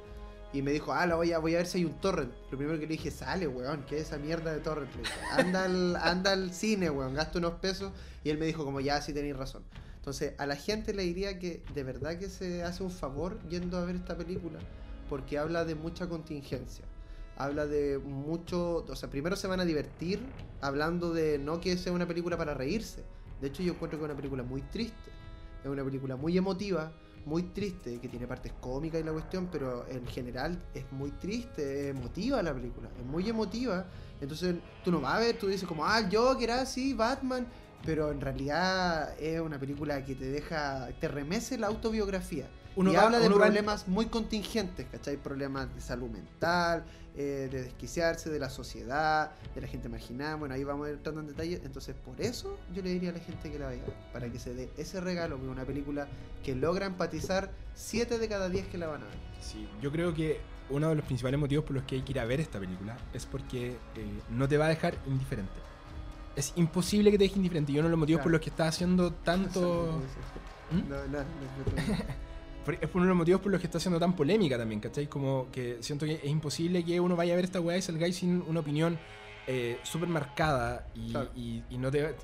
y 0.51 0.61
me 0.61 0.71
dijo, 0.71 0.93
ah, 0.93 1.05
la 1.07 1.15
voy 1.15 1.31
a, 1.31 1.39
voy 1.39 1.55
a 1.55 1.57
ver 1.57 1.67
si 1.67 1.79
hay 1.79 1.85
un 1.85 1.93
torrent. 1.99 2.31
Lo 2.51 2.57
primero 2.57 2.79
que 2.79 2.85
le 2.85 2.91
dije, 2.93 3.09
sale, 3.09 3.47
weón, 3.47 3.83
¿qué 3.87 3.97
es 3.97 4.03
esa 4.07 4.17
mierda 4.17 4.53
de 4.53 4.59
torrent? 4.59 4.89
Anda, 5.31 5.65
al, 5.65 5.95
anda 5.95 6.31
al 6.31 6.53
cine, 6.53 6.89
weón, 6.89 7.13
gasta 7.15 7.39
unos 7.39 7.53
pesos. 7.55 7.91
Y 8.23 8.29
él 8.29 8.37
me 8.37 8.45
dijo, 8.45 8.63
como 8.63 8.79
ya, 8.79 9.01
sí 9.01 9.13
tenéis 9.13 9.35
razón. 9.35 9.63
Entonces, 9.95 10.33
a 10.37 10.45
la 10.45 10.55
gente 10.55 10.93
le 10.93 11.03
diría 11.03 11.39
que 11.39 11.63
de 11.73 11.83
verdad 11.83 12.19
que 12.19 12.29
se 12.29 12.63
hace 12.63 12.83
un 12.83 12.91
favor 12.91 13.39
yendo 13.49 13.77
a 13.77 13.85
ver 13.85 13.95
esta 13.95 14.15
película, 14.15 14.59
porque 15.09 15.37
habla 15.39 15.65
de 15.65 15.75
mucha 15.75 16.07
contingencia. 16.07 16.85
Habla 17.35 17.65
de 17.65 17.97
mucho, 17.97 18.85
o 18.87 18.95
sea, 18.95 19.09
primero 19.09 19.35
se 19.35 19.47
van 19.47 19.59
a 19.59 19.65
divertir 19.65 20.23
hablando 20.61 21.13
de 21.13 21.39
no 21.39 21.61
que 21.61 21.77
sea 21.77 21.93
una 21.93 22.07
película 22.07 22.37
para 22.37 22.53
reírse. 22.53 23.03
De 23.43 23.49
hecho, 23.49 23.61
yo 23.61 23.73
encuentro 23.73 23.99
que 23.99 24.05
es 24.05 24.09
una 24.09 24.15
película 24.15 24.41
muy 24.41 24.61
triste. 24.61 25.11
Es 25.61 25.69
una 25.69 25.83
película 25.83 26.15
muy 26.15 26.37
emotiva, 26.37 26.93
muy 27.25 27.43
triste, 27.43 27.99
que 27.99 28.07
tiene 28.07 28.25
partes 28.25 28.53
cómicas 28.61 29.01
y 29.01 29.03
la 29.03 29.11
cuestión, 29.11 29.49
pero 29.51 29.85
en 29.89 30.07
general 30.07 30.57
es 30.73 30.89
muy 30.93 31.11
triste, 31.11 31.89
es 31.89 31.93
emotiva 31.93 32.41
la 32.41 32.53
película, 32.53 32.87
es 32.97 33.05
muy 33.05 33.27
emotiva. 33.27 33.85
Entonces 34.21 34.55
tú 34.85 34.91
no 34.91 35.01
vas 35.01 35.15
a 35.15 35.19
ver, 35.19 35.37
tú 35.37 35.47
dices 35.47 35.67
como, 35.67 35.85
ah, 35.85 36.07
Joker, 36.09 36.51
ah, 36.51 36.65
sí, 36.65 36.93
Batman, 36.93 37.45
pero 37.85 38.11
en 38.11 38.21
realidad 38.21 39.13
es 39.19 39.41
una 39.41 39.59
película 39.59 40.05
que 40.05 40.15
te 40.15 40.23
deja, 40.23 40.87
te 41.01 41.09
remece 41.09 41.57
la 41.57 41.67
autobiografía. 41.67 42.47
Uno 42.75 42.91
y 42.91 42.95
va- 42.95 43.03
habla 43.03 43.19
de 43.19 43.27
uno 43.27 43.37
va 43.37 43.45
problemas 43.45 43.87
muy 43.87 44.07
contingentes, 44.07 44.87
¿cachai? 44.91 45.17
Problemas 45.17 45.73
de 45.75 45.79
salud 45.81 46.09
mental, 46.09 46.83
eh, 47.15 47.47
de 47.51 47.63
desquiciarse, 47.63 48.29
de 48.31 48.39
la 48.39 48.49
sociedad, 48.49 49.31
de 49.53 49.61
la 49.61 49.67
gente 49.67 49.89
marginada. 49.89 50.35
Bueno, 50.35 50.55
ahí 50.55 50.63
vamos 50.63 50.87
entrando 50.89 51.21
en 51.21 51.27
detalle. 51.27 51.61
Entonces, 51.63 51.95
por 52.03 52.19
eso 52.19 52.57
yo 52.73 52.81
le 52.81 52.89
diría 52.89 53.11
a 53.11 53.13
la 53.13 53.19
gente 53.19 53.51
que 53.51 53.59
la 53.59 53.67
vea, 53.69 53.83
para 54.11 54.27
que 54.31 54.39
se 54.39 54.53
dé 54.55 54.71
ese 54.77 54.99
regalo, 55.01 55.39
que 55.39 55.47
una 55.47 55.65
película 55.65 56.07
que 56.43 56.55
logra 56.55 56.87
empatizar 56.87 57.51
7 57.75 58.17
de 58.17 58.27
cada 58.27 58.49
10 58.49 58.67
que 58.67 58.77
la 58.79 58.87
van 58.87 59.03
a 59.03 59.05
ver. 59.05 59.15
Sí, 59.41 59.67
yo 59.81 59.91
creo 59.91 60.13
que 60.15 60.39
uno 60.69 60.89
de 60.89 60.95
los 60.95 61.05
principales 61.05 61.39
motivos 61.39 61.65
por 61.65 61.75
los 61.75 61.83
que 61.83 61.95
hay 61.95 62.01
que 62.01 62.13
ir 62.13 62.19
a 62.19 62.25
ver 62.25 62.39
esta 62.39 62.59
película 62.59 62.97
es 63.13 63.25
porque 63.27 63.71
eh, 63.95 64.19
no 64.31 64.47
te 64.47 64.57
va 64.57 64.65
a 64.65 64.69
dejar 64.69 64.95
indiferente. 65.05 65.51
Es 66.35 66.53
imposible 66.55 67.11
que 67.11 67.19
te 67.19 67.25
deje 67.25 67.35
indiferente. 67.35 67.71
Y 67.71 67.75
uno 67.77 67.83
de 67.89 67.91
los 67.91 67.99
motivos 67.99 68.17
Claro. 68.21 68.23
por 68.23 68.31
los 68.31 68.41
que 68.41 68.49
está 68.49 68.67
haciendo 68.67 69.11
tanto... 69.23 70.01
¿Mm? 70.71 70.89
No, 70.89 70.95
no, 71.05 71.19
no, 71.19 71.23
no. 72.63 72.65
Por- 72.65 72.75
Es 72.83 72.89
uno 72.93 73.03
de 73.03 73.09
los 73.09 73.17
motivos 73.17 73.41
por 73.41 73.51
los 73.51 73.59
que 73.61 73.67
está 73.67 73.79
siendo 73.79 73.99
tan 73.99 74.15
polémica 74.15 74.57
también, 74.57 74.79
¿cachai? 74.81 75.07
Como 75.07 75.47
que 75.51 75.77
siento 75.81 76.05
que 76.05 76.13
es 76.15 76.25
imposible 76.25 76.83
que 76.83 76.99
uno 76.99 77.15
vaya 77.15 77.33
a 77.33 77.35
ver 77.35 77.45
esta 77.45 77.59
weá 77.59 77.77
y 77.77 77.81
salgáis 77.81 78.15
sin 78.17 78.41
una 78.47 78.59
opinión 78.61 78.97
eh, 79.47 79.77
súper 79.83 80.07
marcada 80.07 80.87
y, 80.95 81.11
Claro. 81.11 81.29
y- 81.35 81.61
y 81.69 81.77
no, 81.77 81.91
te, 81.91 82.15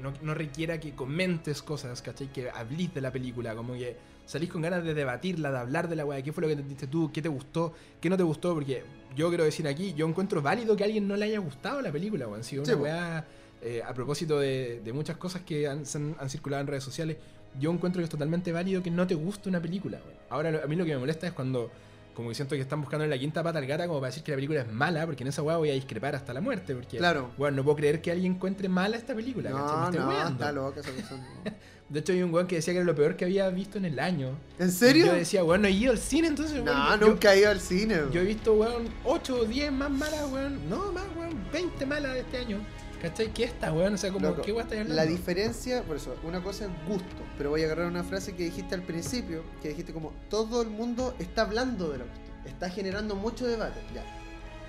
no, 0.00 0.12
no 0.22 0.34
requiera 0.34 0.78
que 0.78 0.92
comentes 0.94 1.60
cosas, 1.62 2.00
¿cachai? 2.02 2.32
Que 2.32 2.50
hablís 2.50 2.94
de 2.94 3.00
la 3.00 3.10
película, 3.10 3.54
como 3.56 3.72
que 3.74 3.96
salís 4.26 4.48
con 4.48 4.62
ganas 4.62 4.84
de 4.84 4.94
debatirla, 4.94 5.50
de 5.50 5.58
hablar 5.58 5.88
de 5.88 5.96
la 5.96 6.04
weá, 6.04 6.22
qué 6.22 6.32
fue 6.32 6.42
lo 6.42 6.46
que 6.48 6.52
entendiste 6.52 6.86
tú, 6.86 7.10
qué 7.12 7.20
te 7.20 7.28
gustó, 7.28 7.72
qué 8.00 8.08
no 8.08 8.16
te 8.16 8.22
gustó, 8.22 8.54
porque 8.54 8.84
yo 9.16 9.28
quiero 9.28 9.42
decir 9.42 9.66
aquí, 9.66 9.92
yo 9.94 10.06
encuentro 10.06 10.40
válido 10.40 10.76
que 10.76 10.84
a 10.84 10.86
alguien 10.86 11.08
no 11.08 11.16
le 11.16 11.24
haya 11.24 11.38
gustado 11.40 11.80
la 11.82 11.90
película, 11.90 12.28
weón. 12.28 12.44
Si 12.44 12.56
una 12.58 12.66
Sí, 12.66 12.74
weá, 12.74 13.26
eh, 13.60 13.82
a 13.84 13.92
propósito 13.92 14.38
de, 14.38 14.80
de 14.84 14.92
muchas 14.92 15.16
cosas 15.16 15.42
que 15.42 15.66
han, 15.66 15.82
han 16.20 16.30
circulado 16.30 16.60
en 16.60 16.66
redes 16.68 16.84
sociales, 16.84 17.16
yo 17.60 17.70
encuentro 17.72 18.00
que 18.00 18.04
es 18.04 18.10
totalmente 18.10 18.52
válido 18.52 18.82
que 18.82 18.90
no 18.90 19.06
te 19.06 19.14
guste 19.14 19.48
una 19.48 19.60
película. 19.60 19.98
weón. 20.04 20.18
Ahora, 20.30 20.60
a 20.64 20.66
mí 20.66 20.76
lo 20.76 20.84
que 20.84 20.92
me 20.92 20.98
molesta 20.98 21.26
es 21.26 21.32
cuando, 21.32 21.70
como 22.14 22.28
que 22.28 22.34
siento 22.34 22.54
que 22.54 22.60
están 22.60 22.80
buscando 22.80 23.04
en 23.04 23.10
la 23.10 23.18
quinta 23.18 23.42
pata 23.42 23.58
al 23.58 23.66
gata 23.66 23.86
como 23.86 24.00
para 24.00 24.08
decir 24.10 24.22
que 24.22 24.32
la 24.32 24.36
película 24.36 24.60
es 24.60 24.72
mala, 24.72 25.06
porque 25.06 25.22
en 25.24 25.28
esa 25.28 25.42
weá 25.42 25.56
voy 25.56 25.70
a 25.70 25.74
discrepar 25.74 26.14
hasta 26.14 26.32
la 26.34 26.40
muerte. 26.40 26.74
Porque, 26.74 26.98
Claro. 26.98 27.30
bueno, 27.38 27.56
no 27.58 27.64
puedo 27.64 27.76
creer 27.76 28.00
que 28.02 28.10
alguien 28.10 28.32
encuentre 28.34 28.68
mala 28.68 28.96
esta 28.96 29.14
película. 29.14 29.50
No, 29.50 29.90
no, 29.90 30.08
weando. 30.08 30.32
está 30.32 30.52
loca 30.52 30.80
esa 30.80 30.90
persona. 30.90 31.26
De 31.88 32.00
hecho, 32.00 32.12
hay 32.12 32.22
un 32.22 32.34
weón 32.34 32.46
que 32.46 32.56
decía 32.56 32.74
que 32.74 32.80
era 32.80 32.84
lo 32.84 32.94
peor 32.94 33.16
que 33.16 33.24
había 33.24 33.48
visto 33.48 33.78
en 33.78 33.86
el 33.86 33.98
año. 33.98 34.32
¿En 34.58 34.68
Y 34.68 34.72
serio? 34.72 35.06
Yo 35.06 35.14
decía, 35.14 35.42
weón, 35.42 35.62
no 35.62 35.68
he 35.68 35.70
ido 35.70 35.90
al 35.92 35.96
cine, 35.98 36.28
entonces, 36.28 36.62
No, 36.62 36.70
weón, 36.70 37.00
yo- 37.00 37.06
nunca 37.08 37.32
he 37.34 37.38
ido 37.40 37.50
al 37.50 37.60
cine. 37.60 37.96
Yo 38.12 38.20
he 38.20 38.24
visto, 38.24 38.52
weón, 38.52 38.88
8 39.04 39.36
o 39.40 39.44
10 39.46 39.72
más 39.72 39.90
malas, 39.90 40.30
weón. 40.30 40.68
No, 40.68 40.92
más, 40.92 41.04
weón, 41.16 41.32
20 41.50 41.86
malas 41.86 42.12
de 42.12 42.20
este 42.20 42.36
año. 42.36 42.58
¿Cachai? 43.02 43.32
¿Qué 43.32 43.44
esta, 43.44 43.72
weón? 43.72 43.94
O 43.94 43.96
sea, 43.96 44.10
como, 44.12 44.28
Loco, 44.28 44.42
¿qué 44.42 44.52
weón 44.52 44.66
hablando? 44.66 44.94
La 44.94 45.06
diferencia, 45.06 45.82
por 45.84 45.96
eso, 45.96 46.16
una 46.24 46.42
cosa 46.42 46.64
es 46.64 46.70
gusto, 46.88 47.16
pero 47.36 47.50
voy 47.50 47.62
a 47.62 47.66
agarrar 47.66 47.86
una 47.86 48.02
frase 48.02 48.34
que 48.34 48.44
dijiste 48.44 48.74
al 48.74 48.82
principio, 48.82 49.44
que 49.62 49.68
dijiste 49.68 49.92
como 49.92 50.12
todo 50.28 50.62
el 50.62 50.68
mundo 50.70 51.14
está 51.20 51.42
hablando 51.42 51.90
de 51.90 51.98
la 51.98 52.04
cuestión, 52.04 52.36
está 52.46 52.68
generando 52.70 53.14
mucho 53.14 53.46
debate. 53.46 53.80
Ya. 53.94 54.04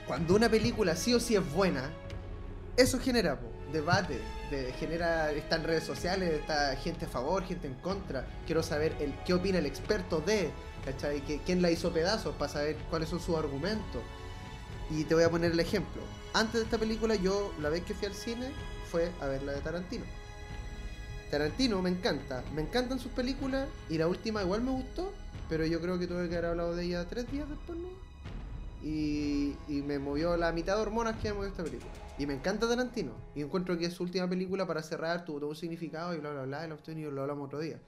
Cuando 0.06 0.36
una 0.36 0.48
película 0.50 0.96
sí 0.96 1.14
o 1.14 1.20
sí 1.20 1.36
es 1.36 1.54
buena, 1.54 1.90
eso 2.78 3.00
genera 3.00 3.40
po, 3.40 3.48
debate, 3.74 4.20
de- 4.52 4.74
genera, 4.74 5.32
está 5.32 5.56
en 5.56 5.64
redes 5.64 5.84
sociales, 5.84 6.32
está 6.40 6.76
gente 6.76 7.06
a 7.06 7.10
favor, 7.10 7.44
gente 7.44 7.66
en 7.68 7.76
contra. 7.76 8.28
Quiero 8.46 8.62
saber 8.62 8.96
el, 9.00 9.14
qué 9.26 9.34
opina 9.34 9.58
el 9.58 9.66
experto 9.66 10.20
de, 10.22 10.52
¿cachai? 10.86 11.22
Que- 11.22 11.40
¿Quién 11.46 11.64
la 11.64 11.72
hizo 11.72 11.92
pedazos 11.92 12.36
para 12.36 12.52
saber 12.52 12.76
cuáles 12.92 13.10
son 13.10 13.20
sus 13.20 13.36
argumentos? 13.38 14.02
Y 14.92 15.04
te 15.06 15.16
voy 15.16 15.24
a 15.24 15.30
poner 15.32 15.52
el 15.52 15.60
ejemplo. 15.60 16.02
Antes 16.34 16.54
de 16.54 16.62
esta 16.66 16.78
película, 16.78 17.16
yo 17.16 17.54
la 17.62 17.70
vez 17.70 17.84
que 17.84 17.94
fui 17.94 18.08
al 18.08 18.14
cine 18.14 18.52
fue 18.92 19.12
a 19.22 19.28
ver 19.28 19.42
la 19.44 19.54
de 19.54 19.62
Tarantino. 19.62 20.06
Tarantino 21.32 21.82
me 21.82 21.90
encanta, 21.90 22.44
me 22.56 22.62
encantan 22.62 23.00
sus 23.00 23.12
películas 23.12 23.68
y 23.90 23.98
la 23.98 24.08
última 24.08 24.42
igual 24.42 24.62
me 24.62 24.72
gustó, 24.72 25.12
pero 25.48 25.66
yo 25.66 25.80
creo 25.80 26.00
que 26.00 26.08
tuve 26.08 26.28
que 26.28 26.36
haber 26.36 26.52
hablado 26.52 26.76
de 26.76 26.86
ella 26.86 27.06
tres 27.08 27.32
días 27.32 27.48
después, 27.48 27.78
¿no? 27.78 27.88
Y, 28.82 29.56
me 29.68 30.00
movió 30.00 30.38
la 30.38 30.52
mitad 30.52 30.76
de 30.76 30.82
hormonas 30.84 31.18
que 31.18 31.30
me 31.30 31.36
movió 31.36 31.50
esta 31.50 31.64
película. 31.64 31.92
Y 32.18 32.26
me 32.26 32.34
encanta 32.34 32.68
Tarantino. 32.68 33.12
Y 33.36 33.42
encuentro 33.42 33.78
que 33.78 33.86
es 33.86 33.94
su 33.94 34.04
última 34.04 34.28
película 34.30 34.66
para 34.66 34.82
cerrar 34.82 35.26
tuvo 35.26 35.40
todo 35.40 35.50
un 35.50 35.56
significado 35.56 36.14
y 36.14 36.20
bla 36.20 36.32
bla 36.32 36.44
bla, 36.44 36.78
y 36.88 36.92
y 36.92 37.02
lo 37.04 37.22
hablamos 37.22 37.48
otro 37.48 37.60
día. 37.60 37.80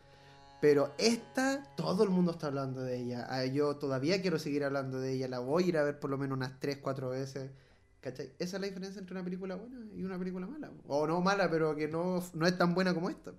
Pero 0.60 0.94
esta, 0.98 1.64
todo 1.76 2.04
el 2.04 2.10
mundo 2.10 2.32
está 2.32 2.48
hablando 2.48 2.82
de 2.82 2.98
ella. 2.98 3.26
Ah, 3.30 3.46
Yo 3.46 3.78
todavía 3.78 4.22
quiero 4.22 4.38
seguir 4.38 4.64
hablando 4.64 5.00
de 5.00 5.14
ella. 5.14 5.28
La 5.28 5.40
voy 5.40 5.64
a 5.64 5.68
ir 5.68 5.78
a 5.78 5.84
ver 5.84 6.00
por 6.00 6.10
lo 6.10 6.18
menos 6.18 6.38
unas 6.38 6.60
3, 6.60 6.78
4 6.78 7.10
veces. 7.10 7.50
¿Cachai? 8.02 8.32
Esa 8.40 8.58
es 8.58 8.62
la 8.62 8.68
diferencia 8.68 9.00
entre 9.00 9.16
una 9.16 9.24
película 9.24 9.56
buena 9.56 9.78
y 9.96 10.04
una 10.04 10.18
película 10.18 10.48
mala. 10.48 10.72
O 10.88 11.06
no 11.06 11.22
mala, 11.22 11.50
pero 11.50 11.76
que 11.76 11.88
no, 11.88 12.24
no 12.34 12.48
es 12.48 12.58
tan 12.58 12.74
buena 12.74 12.94
como 12.94 13.10
esta. 13.10 13.32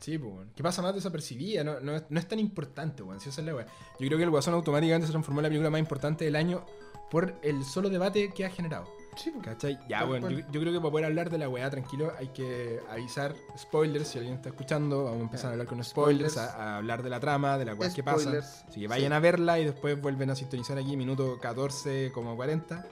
Sí, 0.00 0.18
pues. 0.18 0.48
¿Qué 0.56 0.62
pasa 0.62 0.82
más 0.82 0.94
desapercibida? 0.94 1.62
No, 1.62 1.78
no, 1.80 1.94
es, 1.94 2.04
no 2.08 2.18
es 2.18 2.26
tan 2.26 2.40
importante, 2.40 3.02
weón. 3.02 3.20
Si 3.20 3.28
esa 3.28 3.40
es 3.40 3.46
la 3.46 3.54
weá. 3.54 3.66
Yo 4.00 4.06
creo 4.08 4.18
que 4.18 4.24
el 4.24 4.30
Guasón 4.30 4.54
automáticamente 4.54 5.06
se 5.06 5.12
transformó 5.12 5.40
en 5.40 5.44
la 5.44 5.48
película 5.50 5.70
más 5.70 5.78
importante 5.78 6.24
del 6.24 6.34
año 6.34 6.64
por 7.12 7.34
el 7.42 7.64
solo 7.64 7.88
debate 7.88 8.32
que 8.34 8.44
ha 8.44 8.50
generado. 8.50 8.86
Sí, 9.16 9.32
¿Cachai? 9.42 9.78
Ya, 9.88 10.04
bueno, 10.04 10.30
yo, 10.30 10.44
creo 10.60 10.72
que 10.72 10.78
para 10.78 10.90
poder 10.90 11.06
hablar 11.06 11.28
de 11.30 11.38
la 11.38 11.48
weá 11.48 11.68
tranquilo 11.70 12.12
hay 12.18 12.28
que 12.28 12.80
avisar 12.88 13.34
spoilers. 13.56 14.08
Si 14.08 14.18
alguien 14.18 14.36
está 14.36 14.50
escuchando, 14.50 15.04
vamos 15.04 15.20
a 15.20 15.22
empezar 15.22 15.48
a 15.48 15.52
hablar 15.52 15.66
con 15.66 15.82
spoilers, 15.82 16.32
Spoilers. 16.34 16.54
a, 16.56 16.74
a 16.74 16.76
hablar 16.76 17.02
de 17.02 17.10
la 17.10 17.18
trama, 17.18 17.56
de 17.58 17.64
la 17.64 17.74
weá 17.74 17.92
que 17.92 18.02
pasa. 18.04 18.30
Así 18.68 18.80
que 18.80 18.88
vayan 18.88 19.10
Sí. 19.10 19.14
a 19.16 19.20
verla 19.20 19.58
y 19.58 19.64
después 19.64 20.00
vuelven 20.00 20.30
a 20.30 20.34
sintonizar 20.36 20.76
aquí, 20.78 20.96
minuto 20.96 21.38
14, 21.40 22.12
como 22.12 22.36
40, 22.36 22.86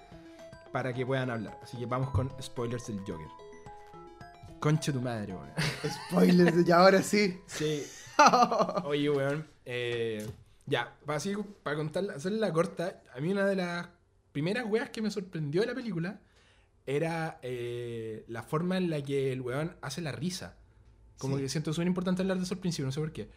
para 0.72 0.92
que 0.92 1.04
puedan 1.06 1.30
hablar. 1.30 1.58
Así 1.62 1.76
que 1.76 1.86
vamos 1.86 2.10
con 2.10 2.30
spoilers 2.42 2.86
del 2.88 2.98
Joker. 3.00 3.28
Concha 4.60 4.92
tu 4.92 5.00
madre, 5.00 5.34
weón. 5.34 5.50
Spoilers, 6.08 6.66
y 6.66 6.72
ahora 6.72 7.02
sí. 7.02 7.40
Sí. 7.46 7.84
Oye, 8.84 9.10
weón. 9.10 9.46
eh, 9.64 10.26
Ya, 10.66 10.96
para, 11.04 11.18
así, 11.18 11.34
para 11.62 11.76
contar, 11.76 12.10
hacerle 12.10 12.38
la 12.38 12.52
corta, 12.52 13.02
a 13.14 13.20
mí 13.20 13.30
una 13.30 13.44
de 13.46 13.56
las 13.56 13.88
primeras 14.32 14.64
weas 14.66 14.90
que 14.90 15.02
me 15.02 15.10
sorprendió 15.10 15.60
de 15.60 15.66
la 15.68 15.74
película 15.74 16.20
era 16.86 17.38
eh, 17.42 18.24
la 18.28 18.42
forma 18.42 18.76
en 18.76 18.90
la 18.90 19.02
que 19.02 19.32
el 19.32 19.40
weón 19.42 19.76
hace 19.82 20.00
la 20.00 20.12
risa. 20.12 20.56
Como 21.18 21.36
Sí. 21.36 21.42
que 21.44 21.48
siento 21.48 21.72
súper 21.72 21.86
importante 21.86 22.20
hablar 22.22 22.36
de 22.36 22.44
eso 22.44 22.54
al 22.54 22.60
principio, 22.60 22.84
no 22.86 22.92
sé 22.92 23.00
por 23.00 23.10
qué. 23.12 23.28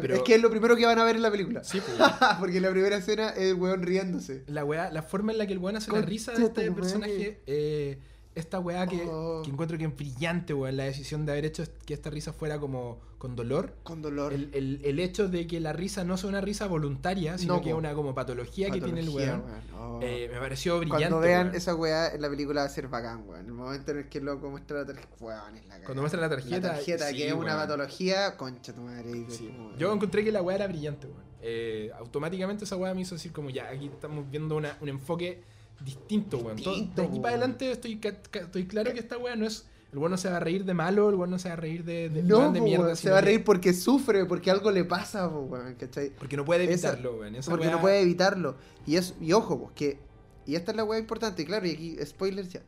Pero- 0.00 0.14
es 0.14 0.22
que 0.22 0.36
es 0.36 0.40
lo 0.40 0.48
primero 0.50 0.76
que 0.76 0.86
van 0.86 0.98
a 0.98 1.04
ver 1.04 1.16
en 1.16 1.22
la 1.22 1.30
película. 1.30 1.64
Sí, 1.64 1.80
pues, 1.84 1.96
Porque 2.40 2.60
la 2.60 2.70
primera 2.70 2.96
escena 2.96 3.30
es 3.30 3.50
el 3.50 3.54
weón 3.54 3.82
riéndose. 3.82 4.44
la 4.46 4.64
wea, 4.64 4.90
la 4.92 5.02
forma 5.02 5.32
en 5.32 5.38
la 5.38 5.46
que 5.46 5.52
el 5.54 5.58
weón 5.58 5.76
hace 5.76 5.90
la 5.90 6.02
risa 6.02 6.32
de 6.32 6.44
este 6.44 6.70
personaje, 6.70 7.40
eh, 7.46 7.98
esta 8.36 8.60
weá 8.60 8.86
que, 8.86 9.02
Oh. 9.08 9.42
que 9.42 9.50
encuentro 9.50 9.76
que 9.78 9.84
es 9.86 9.96
brillante, 9.96 10.54
weón, 10.54 10.76
la 10.76 10.84
decisión 10.84 11.26
de 11.26 11.32
haber 11.32 11.46
hecho 11.46 11.64
que 11.84 11.94
esta 11.94 12.10
risa 12.10 12.32
fuera 12.32 12.58
como 12.60 12.98
con 13.18 13.34
dolor. 13.34 13.72
Con 13.82 14.02
dolor. 14.02 14.32
El, 14.34 14.50
el- 14.52 14.80
el 14.84 15.00
hecho 15.00 15.26
de 15.28 15.46
que 15.46 15.58
la 15.58 15.72
risa 15.72 16.04
no 16.04 16.16
sea 16.18 16.28
una 16.28 16.42
risa 16.42 16.66
voluntaria, 16.66 17.38
sino 17.38 17.56
No, 17.56 17.62
que 17.62 17.70
es 17.70 17.74
una 17.74 17.94
como 17.94 18.14
patología, 18.14 18.70
que 18.70 18.80
tiene 18.80 19.00
el 19.00 19.08
weón. 19.08 19.42
weón. 19.44 19.62
Oh. 19.74 20.00
eh, 20.02 20.28
me 20.32 20.38
pareció 20.38 20.78
brillante. 20.78 21.04
Cuando 21.08 21.20
vean 21.20 21.46
weón. 21.46 21.56
esa 21.56 21.74
weá 21.74 22.08
en 22.14 22.20
la 22.20 22.28
película 22.28 22.60
va 22.60 22.66
a 22.66 22.70
ser 22.70 22.88
bacán, 22.88 23.26
weón. 23.26 23.46
El 23.46 23.52
momento 23.52 23.90
en 23.92 23.98
el 23.98 24.08
que 24.08 24.18
el 24.18 24.24
loco 24.26 24.50
muestra 24.50 24.80
la 24.80 24.86
tarjeta. 24.86 25.08
Weón, 25.18 25.56
es 25.56 25.62
la 25.62 25.68
cagada. 25.70 25.84
Cuando 25.86 26.02
muestra 26.02 26.20
la 26.20 26.28
tarjeta, 26.28 26.56
La 26.68 26.74
tarjeta, 26.74 27.08
sí, 27.08 27.16
que 27.16 27.28
es 27.28 27.32
una 27.34 27.56
patología, 27.56 28.36
concha 28.36 28.72
tu 28.74 28.82
madre. 28.82 29.24
Sí. 29.30 29.50
Yo 29.78 29.92
encontré 29.92 30.22
que 30.22 30.30
la 30.30 30.42
weá 30.42 30.56
era 30.56 30.66
brillante, 30.68 31.06
weón. 31.06 31.24
Eh, 31.40 31.90
automáticamente 31.98 32.64
esa 32.64 32.76
weá 32.76 32.92
me 32.92 33.00
hizo 33.00 33.14
decir 33.14 33.32
como 33.32 33.48
ya, 33.50 33.68
aquí 33.68 33.86
estamos 33.86 34.28
viendo 34.30 34.56
una- 34.56 34.76
un 34.80 34.88
enfoque 34.88 35.42
distinto, 35.84 36.38
weón. 36.38 36.56
De 36.56 37.02
aquí 37.02 37.18
para 37.20 37.30
adelante 37.36 37.70
estoy, 37.70 38.00
estoy 38.32 38.66
claro 38.66 38.92
que 38.92 39.00
esta 39.00 39.18
weá 39.18 39.36
no 39.36 39.46
es... 39.46 39.66
El 39.92 39.98
weón 40.00 40.10
no 40.10 40.16
se 40.18 40.28
va 40.28 40.36
a 40.38 40.40
reír 40.40 40.64
de 40.64 40.74
malo, 40.74 41.08
el 41.08 41.14
weón 41.14 41.30
no 41.30 41.38
se 41.38 41.48
va 41.48 41.54
a 41.54 41.56
reír 41.56 41.84
de, 41.84 42.08
de, 42.10 42.22
No, 42.22 42.50
de 42.52 42.60
mierda. 42.60 42.84
weón, 42.84 42.96
se 42.96 43.08
va 43.10 43.18
a 43.18 43.20
reír 43.20 43.44
porque 43.44 43.72
sufre, 43.72 44.24
porque 44.26 44.50
algo 44.50 44.70
le 44.70 44.84
pasa, 44.84 45.28
weón, 45.28 45.74
¿cachai? 45.76 46.10
Porque 46.10 46.36
no 46.36 46.44
puede 46.44 46.64
evitarlo, 46.64 47.16
weón. 47.18 47.36
Porque 47.48 47.66
weá- 47.68 47.70
no 47.70 47.80
puede 47.80 48.00
evitarlo. 48.00 48.56
Y, 48.86 48.96
es, 48.96 49.14
y 49.20 49.32
ojo, 49.32 49.58
pues, 49.58 49.72
que. 49.74 49.98
Y 50.44 50.54
esta 50.56 50.72
es 50.72 50.76
la 50.76 50.84
weá 50.84 50.98
importante, 50.98 51.42
y 51.42 51.44
claro, 51.46 51.66
y 51.66 51.70
aquí, 51.70 51.96
spoilers 52.04 52.52
ya. 52.52 52.62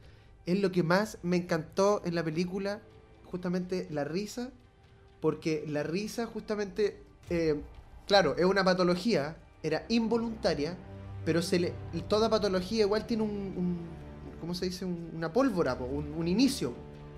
Es 0.46 0.58
lo 0.60 0.70
que 0.72 0.82
más 0.82 1.18
me 1.22 1.36
encantó 1.36 2.00
en 2.04 2.14
la 2.14 2.24
película, 2.24 2.80
justamente 3.24 3.86
la 3.90 4.04
risa. 4.04 4.50
Porque 5.20 5.64
la 5.66 5.82
risa, 5.82 6.26
justamente. 6.26 7.02
eh, 7.30 7.60
claro, 8.06 8.36
es 8.38 8.44
una 8.44 8.64
patología, 8.64 9.36
era 9.62 9.84
involuntaria, 9.88 10.76
pero 11.24 11.42
se 11.42 11.58
le, 11.58 11.72
toda 12.08 12.28
patología 12.30 12.82
igual 12.84 13.06
tiene 13.06 13.22
un. 13.22 13.30
un- 13.30 13.98
¿Cómo 14.40 14.54
se 14.54 14.66
dice? 14.66 14.84
Un- 14.84 15.10
una 15.14 15.32
pólvora, 15.32 15.74
un, 15.74 16.12
un 16.16 16.28
inicio. 16.28 16.72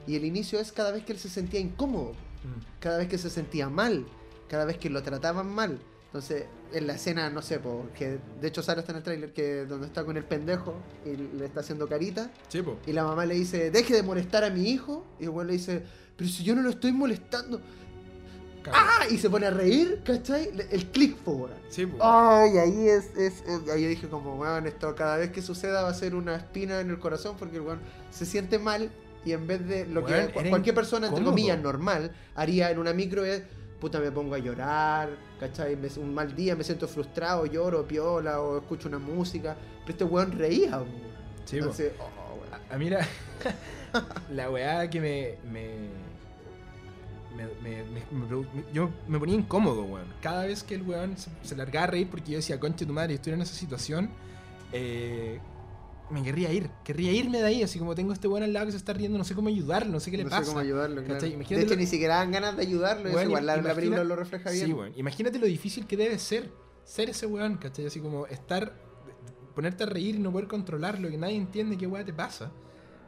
Y 0.06 0.16
el 0.16 0.24
inicio 0.24 0.58
es 0.58 0.72
cada 0.72 0.90
vez 0.90 1.04
que 1.04 1.12
él 1.12 1.18
se 1.18 1.28
sentía 1.28 1.60
incómodo 1.60 2.12
Mm. 2.42 2.80
cada 2.80 2.96
vez 2.96 3.06
que 3.08 3.18
se 3.18 3.28
sentía 3.28 3.68
mal, 3.68 4.06
cada 4.48 4.64
vez 4.64 4.78
que 4.78 4.88
lo 4.88 5.02
trataban 5.02 5.46
mal. 5.46 5.78
Entonces, 6.06 6.46
en 6.72 6.86
la 6.86 6.94
escena, 6.94 7.28
no 7.28 7.42
sé, 7.42 7.58
porque 7.60 8.18
de 8.40 8.48
hecho 8.48 8.62
sale 8.62 8.80
hasta 8.80 8.92
en 8.92 8.96
el 8.96 9.02
tráiler 9.04 9.32
que 9.34 9.66
donde 9.66 9.86
está 9.86 10.04
con 10.06 10.16
el 10.16 10.24
pendejo 10.24 10.74
y 11.04 11.36
le 11.36 11.44
está 11.44 11.60
haciendo 11.60 11.86
carita 11.86 12.30
Sí, 12.48 12.62
po. 12.62 12.78
y 12.86 12.92
la 12.94 13.04
mamá 13.04 13.26
le 13.26 13.34
dice, 13.34 13.70
"Deje 13.70 13.92
de 13.94 14.02
molestar 14.02 14.42
a 14.42 14.48
mi 14.50 14.70
hijo." 14.70 15.04
Y 15.20 15.24
el 15.24 15.30
le 15.44 15.52
dice, 15.52 15.82
"Pero 16.16 16.30
si 16.30 16.42
yo 16.42 16.54
no 16.56 16.62
lo 16.62 16.70
estoy 16.70 16.92
molestando." 16.92 17.60
¡Ah! 18.72 19.04
Y 19.10 19.18
se 19.18 19.30
pone 19.30 19.46
a 19.46 19.50
reír, 19.50 20.02
¿cachai? 20.04 20.50
El 20.70 20.86
click 20.86 21.16
forward. 21.24 21.52
Sí, 21.68 21.86
po. 21.86 21.96
Ay, 22.00 22.58
ahí 22.58 22.88
es, 22.88 23.16
es, 23.16 23.42
es- 23.46 23.68
ahí 23.72 23.86
dije 23.86 24.08
como, 24.08 24.34
weón, 24.36 24.66
esto 24.66 24.94
cada 24.94 25.16
vez 25.16 25.30
que 25.30 25.42
suceda 25.42 25.82
va 25.82 25.88
a 25.88 25.94
ser 25.94 26.14
una 26.14 26.36
espina 26.36 26.80
en 26.80 26.90
el 26.90 26.98
corazón 26.98 27.36
porque 27.38 27.56
el 27.56 27.62
weón 27.62 27.80
se 28.10 28.26
siente 28.26 28.58
mal 28.58 28.90
y 29.24 29.32
en 29.32 29.46
vez 29.46 29.66
de 29.66 29.86
lo 29.86 30.00
Weón, 30.02 30.28
que 30.32 30.48
cualquier 30.50 30.74
persona, 30.74 31.06
entre 31.06 31.20
incómodo. 31.20 31.32
comillas, 31.32 31.58
normal, 31.60 32.12
haría 32.34 32.70
en 32.70 32.78
una 32.78 32.92
micro 32.92 33.24
es, 33.24 33.42
puta, 33.80 33.98
me 34.00 34.10
pongo 34.10 34.34
a 34.34 34.38
llorar, 34.38 35.10
¿cachai? 35.38 35.76
Me- 35.76 35.88
un 35.98 36.12
mal 36.14 36.34
día, 36.34 36.56
me 36.56 36.64
siento 36.64 36.88
frustrado, 36.88 37.46
lloro, 37.46 37.86
piola, 37.86 38.40
o 38.40 38.58
escucho 38.58 38.88
una 38.88 38.98
música, 38.98 39.56
pero 39.80 39.90
este 39.92 40.04
weón 40.04 40.32
reía, 40.32 40.76
weón. 40.78 41.10
Sí. 41.44 41.56
Entonces, 41.58 41.92
oh, 41.98 42.34
weón. 42.40 42.62
A 42.70 42.76
mí 42.78 42.88
la, 42.90 43.06
la 44.30 44.50
weá 44.50 44.88
que 44.88 45.00
me. 45.00 45.34
me 45.50 45.99
me, 47.62 47.82
me- 47.84 48.00
me- 48.26 48.72
yo 48.72 48.90
me 49.08 49.18
ponía 49.18 49.34
incómodo, 49.34 49.82
weón. 49.84 50.06
Cada 50.20 50.44
vez 50.46 50.62
que 50.62 50.74
el 50.74 50.82
weón 50.82 51.16
se, 51.16 51.30
se 51.42 51.56
largaba 51.56 51.84
a 51.84 51.86
reír 51.88 52.08
porque 52.10 52.32
yo 52.32 52.36
decía, 52.38 52.58
conche 52.60 52.84
tu 52.86 52.92
madre, 52.92 53.14
estoy 53.14 53.32
en 53.34 53.40
esa 53.42 53.54
situación, 53.54 54.10
eh, 54.72 55.40
me 56.10 56.22
querría 56.22 56.52
ir. 56.52 56.68
Querría 56.84 57.12
irme 57.12 57.38
de 57.38 57.46
ahí, 57.46 57.62
así 57.62 57.78
como 57.78 57.94
tengo 57.94 58.12
este 58.12 58.26
weón 58.28 58.42
al 58.42 58.52
lado 58.52 58.66
que 58.66 58.72
se 58.72 58.78
está 58.78 58.92
riendo, 58.92 59.16
no 59.16 59.24
sé 59.24 59.34
cómo 59.34 59.48
ayudarlo, 59.48 59.92
no 59.92 60.00
sé 60.00 60.10
qué 60.10 60.16
le 60.16 60.24
no 60.24 60.30
pasa. 60.30 60.42
sé 60.44 60.48
cómo 60.48 60.60
ayudarlo, 60.60 61.02
claro. 61.04 61.20
De 61.20 61.28
hecho, 61.62 61.70
lo- 61.74 61.76
ni 61.76 61.86
siquiera 61.86 62.16
dan 62.16 62.32
ganas 62.32 62.56
de 62.56 62.62
ayudarlo, 62.62 63.10
Weón, 63.10 63.28
igual 63.28 63.46
la, 63.46 63.56
la 63.58 63.74
película 63.74 64.02
lo 64.04 64.16
refleja 64.16 64.50
bien. 64.50 64.66
Sí, 64.66 64.72
weón. 64.72 64.92
Imagínate 64.96 65.38
lo 65.38 65.46
difícil 65.46 65.86
que 65.86 65.96
debe 65.96 66.18
ser 66.18 66.50
ser 66.84 67.10
ese 67.10 67.26
weón, 67.26 67.56
¿cachai? 67.58 67.86
Así 67.86 68.00
como 68.00 68.26
estar, 68.26 68.74
ponerte 69.54 69.84
a 69.84 69.86
reír 69.86 70.16
y 70.16 70.18
no 70.18 70.32
poder 70.32 70.48
controlarlo, 70.48 71.08
que 71.08 71.16
nadie 71.18 71.36
entiende 71.36 71.76
qué 71.78 71.86
weá 71.86 72.04
te 72.04 72.12
pasa. 72.12 72.50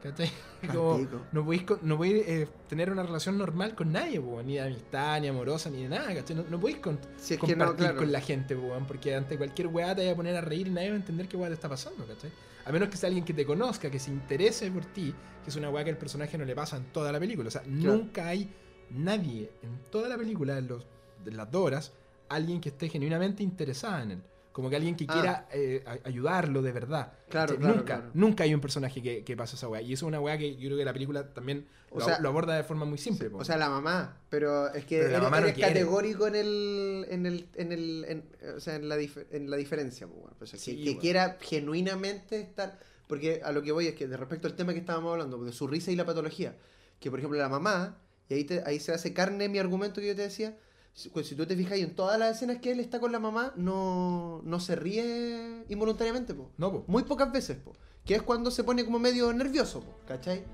¿Cachai? 0.02 0.30
Como, 0.72 0.94
Palpico. 0.96 1.20
no 1.32 1.44
podéis, 1.44 1.64
no 1.82 1.96
podéis, 1.96 2.28
eh, 2.28 2.48
tener 2.68 2.90
una 2.90 3.02
relación 3.04 3.38
normal 3.38 3.74
con 3.74 3.92
nadie, 3.92 4.20
po, 4.20 4.42
ni 4.42 4.54
de 4.54 4.62
amistad, 4.62 5.20
ni 5.20 5.28
amorosa, 5.28 5.70
ni 5.70 5.84
de 5.84 5.88
nada, 5.88 6.12
¿cachai? 6.14 6.36
No, 6.36 6.44
no 6.50 6.58
podéis 6.60 6.78
con- 6.78 6.98
Si 7.16 7.34
no, 7.34 7.40
compartir 7.40 7.76
claro. 7.76 7.96
con 7.98 8.10
la 8.12 8.20
gente, 8.20 8.56
po, 8.56 8.72
porque 8.88 9.14
ante 9.14 9.36
cualquier 9.38 9.68
weá 9.68 9.94
te 9.94 10.02
vaya 10.02 10.12
a 10.12 10.16
poner 10.16 10.36
a 10.36 10.40
reír 10.40 10.66
y 10.66 10.70
nadie 10.70 10.88
va 10.88 10.94
a 10.94 10.98
entender 10.98 11.28
qué 11.28 11.36
weá 11.36 11.48
te 11.48 11.54
está 11.54 11.68
pasando, 11.68 12.04
¿cachai? 12.06 12.30
A 12.64 12.72
menos 12.72 12.88
que 12.88 12.96
sea 12.96 13.08
alguien 13.08 13.24
que 13.24 13.34
te 13.34 13.44
conozca, 13.46 13.90
que 13.90 13.98
se 13.98 14.10
interese 14.10 14.70
por 14.70 14.84
ti, 14.86 15.14
que 15.44 15.50
es 15.50 15.56
una 15.56 15.70
weá 15.70 15.84
que 15.84 15.90
al 15.90 15.98
personaje 15.98 16.36
no 16.38 16.44
le 16.44 16.54
pasa 16.54 16.76
en 16.76 16.84
toda 16.92 17.10
la 17.12 17.18
película. 17.20 17.48
O 17.48 17.50
sea, 17.50 17.62
nunca 17.66 18.28
hay 18.28 18.48
nadie 18.90 19.50
en 19.62 19.78
toda 19.90 20.08
la 20.08 20.16
película, 20.16 20.58
en, 20.58 20.68
los, 20.68 20.84
de 21.24 21.32
las 21.32 21.50
dos 21.50 21.62
horas, 21.64 21.92
alguien 22.28 22.60
que 22.60 22.68
esté 22.70 22.88
genuinamente 22.88 23.42
interesada 23.42 24.02
en 24.02 24.10
él. 24.12 24.22
Como 24.52 24.68
que 24.70 24.76
alguien 24.76 24.96
que 24.96 25.06
Ah. 25.08 25.12
quiera 25.12 25.48
eh, 25.52 25.82
ayudarlo 26.04 26.60
de 26.62 26.72
verdad. 26.72 27.12
Claro, 27.30 27.56
claro, 27.56 27.74
nunca, 27.74 27.84
claro. 27.96 28.10
nunca 28.14 28.44
hay 28.44 28.54
un 28.54 28.60
personaje 28.60 29.02
que, 29.02 29.24
que 29.24 29.36
pasa 29.36 29.56
esa 29.56 29.66
weá. 29.68 29.80
Y 29.80 29.92
eso 29.94 30.04
es 30.06 30.08
una 30.08 30.20
weá 30.20 30.36
que 30.36 30.54
yo 30.56 30.68
creo 30.68 30.76
que 30.76 30.84
la 30.84 30.92
película 30.92 31.32
también 31.32 31.66
O 31.90 31.98
lo, 31.98 32.04
sea- 32.04 32.18
lo 32.20 32.28
aborda 32.28 32.54
de 32.56 32.62
forma 32.62 32.84
muy 32.84 32.98
simple. 32.98 33.30
O 33.32 33.44
sea, 33.44 33.56
la 33.56 33.68
mamá, 33.70 34.18
pero 34.28 34.68
es 34.74 34.84
que 34.84 34.98
Pero 34.98 35.16
eres, 35.16 35.30
no 35.30 35.36
eres 35.38 35.58
categórico 35.58 36.26
en 36.26 36.34
el, 36.36 37.06
en 37.08 37.24
el, 37.26 37.48
en 37.54 37.72
el, 37.72 38.04
en- 38.08 38.54
o 38.56 38.60
sea, 38.60 38.76
en 38.76 38.88
la, 38.88 38.98
dif- 38.98 39.26
en 39.30 39.50
la 39.50 39.56
diferencia, 39.56 40.06
pues. 40.06 40.34
O 40.40 40.46
sea, 40.46 40.58
que, 40.58 40.64
Sí, 40.64 40.84
que 40.84 40.98
quiera 40.98 41.38
genuinamente 41.40 42.40
estar, 42.40 42.78
porque 43.06 43.40
a 43.44 43.52
lo 43.52 43.62
que 43.62 43.72
voy 43.72 43.86
es 43.86 43.94
que 43.94 44.06
de 44.06 44.16
respecto 44.16 44.48
al 44.48 44.54
tema 44.54 44.72
que 44.74 44.80
estábamos 44.80 45.12
hablando, 45.12 45.42
de 45.44 45.52
su 45.52 45.66
risa 45.66 45.90
y 45.90 45.96
la 45.96 46.04
patología, 46.04 46.54
que 47.00 47.10
por 47.10 47.18
ejemplo 47.18 47.38
la 47.38 47.48
mamá, 47.48 47.96
y 48.28 48.34
ahí, 48.34 48.44
te- 48.44 48.62
ahí 48.66 48.78
se 48.80 48.92
hace 48.92 49.12
carne 49.14 49.48
mi 49.48 49.58
argumento 49.58 50.00
que 50.00 50.08
yo 50.08 50.16
te 50.16 50.22
decía, 50.22 50.56
si, 50.94 51.08
pues, 51.08 51.26
si 51.26 51.34
tú 51.34 51.46
te 51.46 51.56
fijas 51.56 51.78
en 51.78 51.94
todas 51.94 52.18
las 52.18 52.36
escenas 52.36 52.58
que 52.58 52.72
él 52.72 52.80
está 52.80 53.00
con 53.00 53.12
la 53.12 53.18
mamá, 53.18 53.52
no, 53.56 54.42
no 54.44 54.60
se 54.60 54.76
ríe 54.76 55.64
involuntariamente, 55.68 56.34
pues. 56.34 56.48
no, 56.58 56.70
po. 56.72 56.84
Muy 56.86 57.04
pocas 57.04 57.32
veces, 57.32 57.56
po. 57.56 57.72
Que 58.04 58.16
es 58.16 58.22
cuando 58.22 58.50
se 58.50 58.64
pone 58.64 58.84
como 58.84 58.98
medio 58.98 59.32
nervioso, 59.32 59.80
po, 59.80 59.96
¿cachai? 60.06 60.44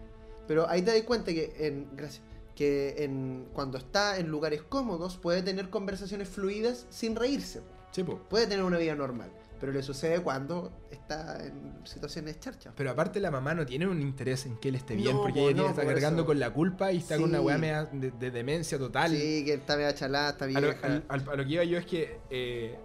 Pero 0.47 0.69
ahí 0.69 0.83
te 0.83 0.93
das 0.93 1.03
cuenta 1.03 1.33
que 1.33 1.55
en. 1.59 1.89
Gracias. 1.97 2.23
Que 2.55 3.05
en, 3.05 3.49
cuando 3.53 3.79
está 3.79 4.19
en 4.19 4.29
lugares 4.29 4.63
cómodos 4.63 5.17
puede 5.17 5.43
tener 5.43 5.71
conversaciones 5.71 6.29
fluidas 6.29 6.87
sin 6.91 7.17
reírse. 7.17 7.61
po. 7.61 7.73
Sí, 7.93 8.05
po. 8.05 8.19
Puede 8.29 8.47
tener 8.47 8.65
una 8.65 8.79
vida 8.79 8.95
normal. 8.95 9.31
Pero 9.61 9.73
le 9.73 9.83
sucede 9.83 10.21
cuando 10.21 10.87
está 10.91 11.45
en 11.45 11.81
situaciones 11.85 12.39
charchas. 12.39 12.73
Pero 12.77 12.91
aparte 12.91 13.19
la 13.21 13.31
mamá 13.31 13.55
no 13.55 13.67
tiene 13.67 13.87
un 13.89 14.01
interés 14.01 14.47
en 14.47 14.57
que 14.59 14.69
él 14.69 14.77
esté 14.77 14.95
bien, 14.95 15.17
No, 15.17 15.23
porque 15.23 15.41
po, 15.41 15.47
ella 15.49 15.55
tiene- 15.55 15.69
está 15.71 15.83
por 15.83 15.93
cargando 15.93 16.21
eso. 16.23 16.27
con 16.27 16.39
la 16.39 16.51
culpa 16.53 16.93
y 16.93 16.99
está 16.99 17.17
con 17.17 17.25
una 17.31 17.41
weá 17.41 17.59
media 17.59 17.85
de, 17.87 18.11
de 18.13 18.31
demencia 18.31 18.79
total. 18.79 19.11
Sí, 19.11 19.45
que 19.45 19.55
está 19.55 19.77
media 19.77 19.95
chalada, 19.95 20.31
está 20.31 20.45
A 20.45 20.49
lo, 20.49 20.61
vieja. 20.61 20.87
al- 20.87 21.05
al- 21.09 21.29
a 21.29 21.35
lo 21.37 21.45
que 21.45 21.51
iba 21.53 21.65
yo 21.65 21.79
es 21.79 21.87
que 21.87 22.21
eh, 22.31 22.79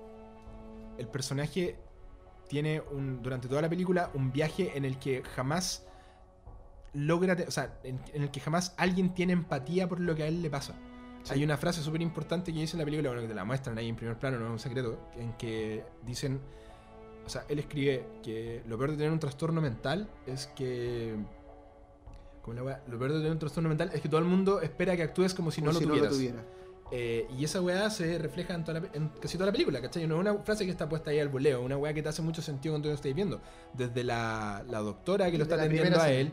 el 0.98 1.08
personaje 1.08 1.78
tiene 2.48 2.82
un, 2.92 3.22
durante 3.22 3.48
toda 3.48 3.62
la 3.62 3.70
película 3.70 4.10
un 4.14 4.32
viaje 4.32 4.72
en 4.76 4.86
el 4.86 4.98
que 5.00 5.24
jamás 5.36 5.86
logra, 6.94 7.36
o 7.48 7.52
sea, 7.52 7.80
en, 7.84 8.00
en 8.14 8.24
el 8.24 8.32
que 8.32 8.40
jamás 8.40 8.74
alguien 8.78 9.14
tiene 9.14 9.34
empatía 9.34 9.88
por 9.88 10.00
lo 10.00 10.16
que 10.16 10.24
a 10.24 10.28
él 10.28 10.42
le 10.42 10.50
pasa. 10.50 10.74
Sí. 11.24 11.34
Hay 11.36 11.44
una 11.44 11.58
frase 11.58 11.82
súper 11.82 12.02
importante 12.02 12.52
que 12.54 12.60
dice 12.60 12.74
en 12.76 12.80
la 12.80 12.86
película, 12.86 13.10
bueno, 13.10 13.22
que 13.22 13.30
te 13.30 13.34
la 13.34 13.46
muestran 13.46 13.78
ahí 13.78 13.88
en 13.90 13.96
primer 13.96 14.20
plano, 14.20 14.38
no 14.40 14.46
es 14.48 14.52
un 14.52 14.60
secreto, 14.60 15.00
en 15.18 15.34
que 15.38 15.84
dicen, 16.06 16.42
o 17.26 17.30
sea, 17.30 17.46
él 17.50 17.60
escribe 17.60 18.06
que 18.24 18.62
lo 18.68 18.78
peor 18.78 18.92
de 18.92 18.98
tener 18.98 19.12
un 19.12 19.20
trastorno 19.20 19.62
mental 19.62 20.10
es 20.26 20.48
que... 20.48 21.16
¿cómo 22.42 22.56
la 22.56 22.64
weá? 22.64 22.84
Lo 22.88 22.98
peor 22.98 23.12
de 23.12 23.18
tener 23.20 23.32
un 23.32 23.40
trastorno 23.40 23.70
mental 23.70 23.92
es 23.94 24.02
que 24.02 24.10
todo 24.10 24.20
el 24.20 24.26
mundo 24.26 24.62
espera 24.62 24.96
que 24.96 25.04
actúes 25.04 25.34
como 25.34 25.50
si, 25.50 25.62
como 25.62 25.74
no, 25.74 25.80
si 25.80 25.86
lo 25.86 25.96
no 25.96 26.02
lo 26.02 26.10
tuvieras. 26.10 26.42
tuviera. 26.42 26.64
Eh, 26.96 27.28
y 27.40 27.44
esa 27.44 27.60
weá 27.60 27.90
se 27.90 28.20
refleja 28.20 28.54
en, 28.54 28.64
toda 28.64 28.80
la 28.80 28.88
en 28.94 29.08
casi 29.20 29.36
toda 29.36 29.48
la 29.48 29.52
película, 29.52 29.82
¿cachai? 29.82 30.06
No 30.06 30.16
es 30.16 30.22
una 30.22 30.36
frase 30.44 30.64
que 30.64 30.70
está 30.70 30.88
puesta 30.88 31.10
ahí 31.10 31.20
al 31.20 31.30
voleo, 31.30 31.64
una 31.64 31.76
weá 31.76 31.92
que 31.92 32.04
te 32.04 32.10
hace 32.10 32.22
mucho 32.22 32.44
sentido 32.44 32.74
cuando 32.74 32.90
lo 32.90 32.94
estás 32.94 33.12
viendo. 33.16 33.42
Desde 33.74 34.04
la, 34.04 34.64
la 34.70 34.80
doctora 34.80 35.32
que 35.32 35.38
lo 35.40 35.44
está 35.44 35.56
atendiendo 35.56 36.00
a 36.00 36.12
él, 36.12 36.32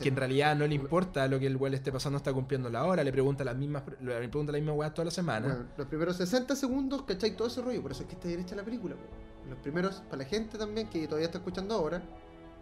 que 0.00 0.08
en 0.08 0.14
realidad 0.14 0.54
no 0.54 0.68
le 0.68 0.74
importa 0.76 1.26
lo 1.26 1.40
que 1.40 1.46
el 1.46 1.56
weá 1.56 1.70
le 1.70 1.78
esté 1.78 1.90
pasando, 1.90 2.18
está 2.18 2.32
cumpliendo 2.32 2.70
la 2.70 2.84
hora, 2.84 3.02
le 3.02 3.10
pregunta 3.10 3.42
las 3.42 3.56
mismas 3.56 3.82
le 4.00 4.28
pregunta 4.28 4.52
la 4.52 4.58
misma 4.58 4.74
weá 4.74 4.94
toda 4.94 5.06
la 5.06 5.10
semana. 5.10 5.48
Bueno, 5.48 5.64
los 5.76 5.86
primeros 5.88 6.16
60 6.16 6.54
segundos, 6.54 7.02
¿cachai? 7.02 7.34
Todo 7.34 7.48
ese 7.48 7.60
rollo, 7.60 7.82
por 7.82 7.90
eso 7.90 8.02
es 8.02 8.08
que 8.08 8.14
está 8.14 8.28
derecha 8.28 8.54
la 8.54 8.62
película. 8.62 8.94
po. 8.94 9.02
Los 9.48 9.58
primeros, 9.58 9.96
para 10.10 10.18
la 10.22 10.24
gente 10.28 10.58
también 10.58 10.88
que 10.88 11.04
todavía 11.06 11.26
está 11.26 11.38
escuchando 11.38 11.74
ahora, 11.74 12.02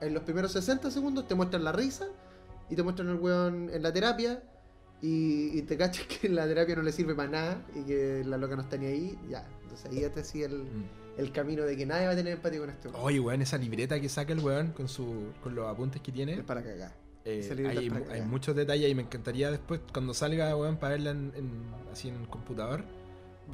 en 0.01 0.15
los 0.15 0.23
primeros 0.23 0.53
60 0.53 0.91
segundos 0.91 1.27
te 1.27 1.35
muestran 1.35 1.65
la 1.65 1.73
risa 1.73 2.07
y 2.71 2.77
te 2.77 2.83
muestran 2.83 3.09
el 3.09 3.17
weón 3.17 3.71
en 3.73 3.83
la 3.83 3.93
terapia 3.93 4.43
y, 5.03 5.59
y 5.59 5.63
te 5.63 5.77
cachas 5.77 6.07
que 6.21 6.29
la 6.29 6.47
terapia 6.47 6.77
no 6.77 6.83
le 6.83 6.93
sirve 6.93 7.15
para 7.15 7.29
nada 7.31 7.63
y 7.75 7.83
que 7.83 8.23
la 8.25 8.37
loca 8.37 8.57
no 8.57 8.63
está 8.63 8.77
ni 8.77 8.87
ahí, 8.87 9.19
ya. 9.29 9.47
Entonces 9.63 9.91
ahí 9.91 10.01
ya 10.01 10.11
te 10.11 10.23
sigue 10.25 10.47
el, 10.47 10.63
Mm. 10.65 10.85
el 11.19 11.33
camino 11.33 11.63
de 11.65 11.77
que 11.77 11.87
nadie 11.87 12.07
va 12.07 12.13
a 12.13 12.17
tener 12.17 12.35
empatía 12.35 12.61
con 12.61 12.71
este 12.71 12.89
weón. 12.89 13.01
Oye, 13.03 13.21
weón, 13.21 13.43
esa 13.43 13.57
libreta 13.59 13.99
que 14.01 14.09
saca 14.09 14.33
el 14.33 14.41
weón 14.41 14.73
con, 14.73 14.89
su, 14.89 15.33
con 15.43 15.55
los 15.55 15.67
apuntes 15.67 16.01
que 16.03 16.13
tiene. 16.13 16.35
Es 16.35 16.45
para 16.45 16.63
cagar. 16.63 16.93
eh, 17.25 17.67
hay, 17.69 17.91
hay 18.13 18.23
muchos 18.23 18.55
detalles 18.55 18.89
y 18.91 18.95
me 18.95 19.03
encantaría 19.03 19.51
después, 19.51 19.81
cuando 19.93 20.15
salga, 20.15 20.55
weón, 20.57 20.77
para 20.77 20.93
verla 20.93 21.11
en, 21.11 21.33
en- 21.35 21.63
así 21.93 22.09
en 22.09 22.15
el 22.17 22.29
computador, 22.29 22.85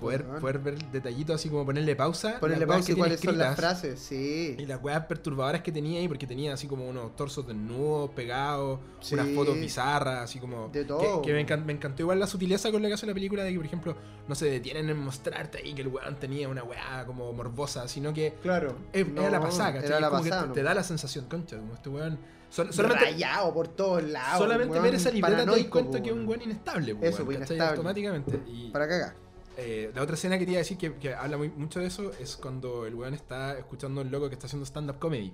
poder, 0.00 0.24
poder 0.40 0.58
ver 0.58 0.78
detallitos 0.90 1.36
así 1.36 1.48
como 1.48 1.64
ponerle 1.64 1.94
pausa. 1.96 2.38
Ponerle 2.40 2.66
pausa 2.66 2.92
y 2.92 2.94
cuáles 2.94 3.20
son 3.20 3.38
las 3.38 3.56
frases, 3.56 4.00
sí. 4.00 4.56
Y 4.58 4.66
las 4.66 4.82
weas 4.82 5.06
perturbadoras 5.06 5.62
que 5.62 5.70
tenía 5.72 6.00
ahí, 6.00 6.08
porque 6.08 6.26
tenía 6.26 6.52
así 6.54 6.66
como 6.66 6.88
unos 6.88 7.14
torsos 7.16 7.46
desnudos, 7.46 8.10
pegados, 8.10 8.80
Sí. 9.00 9.14
unas 9.14 9.28
fotos 9.30 9.54
bizarras, 9.58 10.24
así 10.24 10.38
como. 10.38 10.68
De 10.68 10.80
que- 10.80 10.84
todo. 10.86 11.22
Que, 11.22 11.32
me, 11.32 11.46
encan- 11.46 11.64
me 11.64 11.72
encantó 11.72 12.02
igual 12.02 12.18
la 12.18 12.26
sutileza 12.26 12.70
con 12.72 12.82
la 12.82 12.88
que 12.88 12.94
hace 12.94 13.06
la 13.06 13.14
película, 13.14 13.44
de 13.44 13.50
que, 13.52 13.56
por 13.56 13.66
ejemplo, 13.66 13.96
no 14.28 14.34
se 14.34 14.46
detienen 14.50 14.88
en 14.90 14.98
mostrarte 14.98 15.58
ahí 15.58 15.72
que 15.74 15.82
el 15.82 15.88
weón 15.88 16.16
tenía 16.16 16.48
una 16.48 16.62
wea 16.64 17.04
como 17.06 17.32
morbosa, 17.32 17.86
sino 17.88 18.12
que. 18.12 18.34
Claro. 18.42 18.76
es- 18.92 19.08
No, 19.08 19.22
era 19.22 19.30
la 19.30 19.40
pasada, 19.40 19.72
¿cachai? 19.74 19.88
Era 19.90 20.00
la 20.00 20.10
Como 20.10 20.22
que 20.22 20.30
pasada, 20.30 20.52
te, 20.52 20.62
da 20.62 20.74
la 20.74 20.82
sensación, 20.82 21.26
concha, 21.26 21.56
como 21.58 21.74
este 21.74 21.88
weón. 21.88 22.18
sol- 22.50 22.72
solamente 22.72 23.04
Rayado 23.06 23.52
por 23.54 23.68
todos 23.68 24.02
lados. 24.02 24.38
solamente 24.38 24.78
ver 24.80 24.94
esa 24.94 25.10
libreta 25.10 25.44
te 25.44 25.50
das 25.50 25.64
cuenta 25.66 26.02
que 26.02 26.10
es 26.10 26.14
un 26.14 26.26
weón. 26.28 26.42
inestable, 26.42 26.92
Eso, 26.92 26.98
weón, 27.00 27.24
pues, 27.26 27.38
¿cachai? 27.38 27.56
inestable. 27.56 27.70
Automáticamente. 27.70 28.40
Y, 28.46 28.70
Para 28.70 28.88
cagar. 28.88 29.14
Eh, 29.56 29.90
la 29.94 30.02
otra 30.02 30.14
escena 30.14 30.38
que 30.38 30.44
te 30.44 30.52
iba 30.52 30.58
a 30.58 30.62
decir 30.62 30.78
que, 30.78 30.94
que 30.94 31.14
habla 31.14 31.36
muy, 31.36 31.48
mucho 31.50 31.80
de 31.80 31.86
eso 31.86 32.10
es 32.18 32.36
cuando 32.36 32.86
el 32.86 32.94
weón 32.94 33.14
está 33.14 33.58
escuchando 33.58 34.00
a 34.00 34.04
un 34.04 34.10
loco 34.10 34.28
que 34.28 34.34
está 34.34 34.46
haciendo 34.46 34.64
stand-up 34.66 34.98
comedy. 34.98 35.32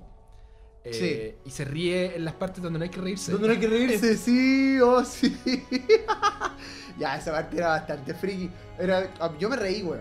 Eh, 0.84 1.36
Y 1.44 1.50
se 1.50 1.64
ríe 1.64 2.16
en 2.16 2.24
las 2.24 2.34
partes 2.34 2.62
donde 2.62 2.78
no 2.78 2.82
hay 2.84 2.88
que 2.90 3.00
reírse. 3.00 3.32
¿Dónde 3.32 3.48
no 3.48 3.52
hay 3.54 3.60
que 3.60 3.66
reírse? 3.66 4.16
Sí, 4.16 4.78
oh, 4.80 5.04
sí. 5.04 5.36
ya, 6.98 7.16
esa 7.18 7.32
parte 7.32 7.56
era 7.58 7.68
bastante 7.68 8.14
friki. 8.14 8.50
Era, 8.78 9.12
ah, 9.20 9.32
yo 9.38 9.48
me 9.50 9.56
reí, 9.56 9.82
weón. 9.82 10.00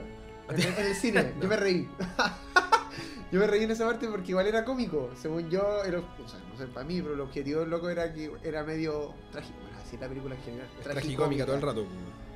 En, 0.49 0.55
el- 0.61 0.67
en 0.67 0.85
el 0.85 0.95
cine, 0.95 1.33
yo 1.41 1.47
me 1.47 1.57
reí. 1.57 1.89
yo 3.31 3.39
me 3.39 3.47
reí 3.47 3.63
en 3.63 3.71
esa 3.71 3.85
parte 3.85 4.07
porque 4.07 4.31
igual 4.31 4.47
era 4.47 4.63
cómico. 4.63 5.09
Según 5.21 5.49
yo, 5.49 5.83
era, 5.83 5.99
o 5.99 6.27
sea, 6.27 6.39
no 6.51 6.57
sé, 6.57 6.67
para 6.67 6.85
mí, 6.85 7.01
pero 7.01 7.15
el 7.15 7.21
objetivo 7.21 7.61
del 7.61 7.69
loco 7.69 7.89
era 7.89 8.13
que 8.13 8.31
era 8.43 8.63
medio 8.63 9.13
trágico. 9.31 9.57
Bueno, 9.61 9.77
así 9.83 9.95
es 9.95 10.01
la 10.01 10.07
película 10.07 10.35
en 10.35 10.41
general. 10.43 10.67
Es 10.77 10.83
tragicómica 10.83 11.45
todo 11.45 11.55
el 11.55 11.61
rato. 11.61 11.85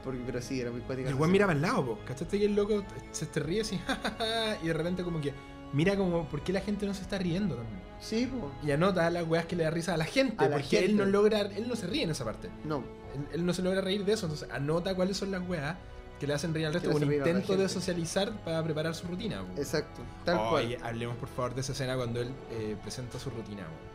Po. 0.02 0.06
Porque, 0.06 0.22
pero 0.26 0.42
sí, 0.42 0.60
era 0.60 0.72
muy 0.72 0.82
cuática. 0.82 1.10
El 1.10 1.16
weón 1.16 1.32
miraba 1.32 1.52
al 1.52 1.62
lado, 1.62 1.86
po. 1.86 2.00
¿cachaste 2.06 2.40
que 2.40 2.46
el 2.46 2.56
loco 2.56 2.84
se 3.12 3.26
te 3.26 3.40
ríe 3.40 3.62
así? 3.62 3.80
y 4.64 4.68
de 4.68 4.74
repente 4.74 5.04
como 5.04 5.22
que 5.22 5.34
mira 5.74 5.96
como 5.96 6.26
por 6.26 6.42
qué 6.42 6.54
la 6.54 6.62
gente 6.62 6.86
no 6.86 6.94
se 6.94 7.02
está 7.02 7.18
riendo 7.18 7.56
también. 7.56 7.82
Sí, 8.00 8.26
po. 8.26 8.52
Y 8.66 8.72
anota 8.72 9.10
las 9.10 9.28
weas 9.28 9.46
que 9.46 9.56
le 9.56 9.64
da 9.64 9.70
risa 9.70 9.94
a 9.94 9.98
la 9.98 10.06
gente, 10.06 10.44
A 10.44 10.50
la 10.50 10.58
porque 10.58 10.80
él 10.80 10.98
no 10.98 11.06
logra, 11.06 11.42
él 11.42 11.68
no 11.68 11.76
se 11.76 11.88
ríe 11.88 12.04
en 12.04 12.12
esa 12.12 12.26
parte. 12.26 12.50
No. 12.64 12.84
Él, 13.14 13.28
él 13.34 13.46
no 13.46 13.54
se 13.54 13.62
logra 13.62 13.82
reír 13.82 14.06
de 14.06 14.14
eso, 14.14 14.26
entonces 14.26 14.50
anota 14.52 14.96
cuáles 14.96 15.18
son 15.18 15.32
las 15.32 15.48
weas 15.48 15.76
que 16.22 16.28
le 16.28 16.36
hacen 16.36 16.54
reír 16.54 16.68
al 16.68 16.74
resto, 16.74 16.92
un 16.92 17.12
intento 17.12 17.58
de 17.58 17.68
socializar 17.68 18.32
para 18.44 18.64
preparar 18.64 18.94
su 18.94 19.08
rutina. 19.08 19.42
po. 19.42 19.60
Exacto. 19.60 20.02
Tal 20.24 20.38
cual. 20.50 20.78
hablemos 20.84 21.18
por 21.18 21.30
favor 21.30 21.56
de 21.56 21.62
esa 21.62 21.72
escena 21.72 21.96
cuando 21.96 22.22
él 22.22 22.30
eh, 22.52 22.76
presenta 22.84 23.18
su 23.18 23.32
rutina. 23.32 23.64
weón. 23.64 23.91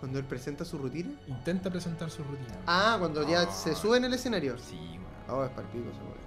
Cuando 0.00 0.18
él 0.18 0.24
presenta 0.24 0.64
su 0.64 0.78
rutina. 0.78 1.10
Intenta 1.26 1.70
presentar 1.70 2.10
su 2.10 2.22
rutina. 2.22 2.58
Ah, 2.66 2.96
cuando 2.98 3.26
ya 3.28 3.42
Ah. 3.42 3.50
se 3.50 3.74
sube 3.74 3.96
en 3.96 4.04
el 4.04 4.14
escenario. 4.14 4.58
Sí, 4.58 4.76
weón. 4.76 5.40
Oh, 5.40 5.44
es 5.44 5.50
palpico 5.50 5.88
ese 5.90 6.00
weón. 6.00 6.26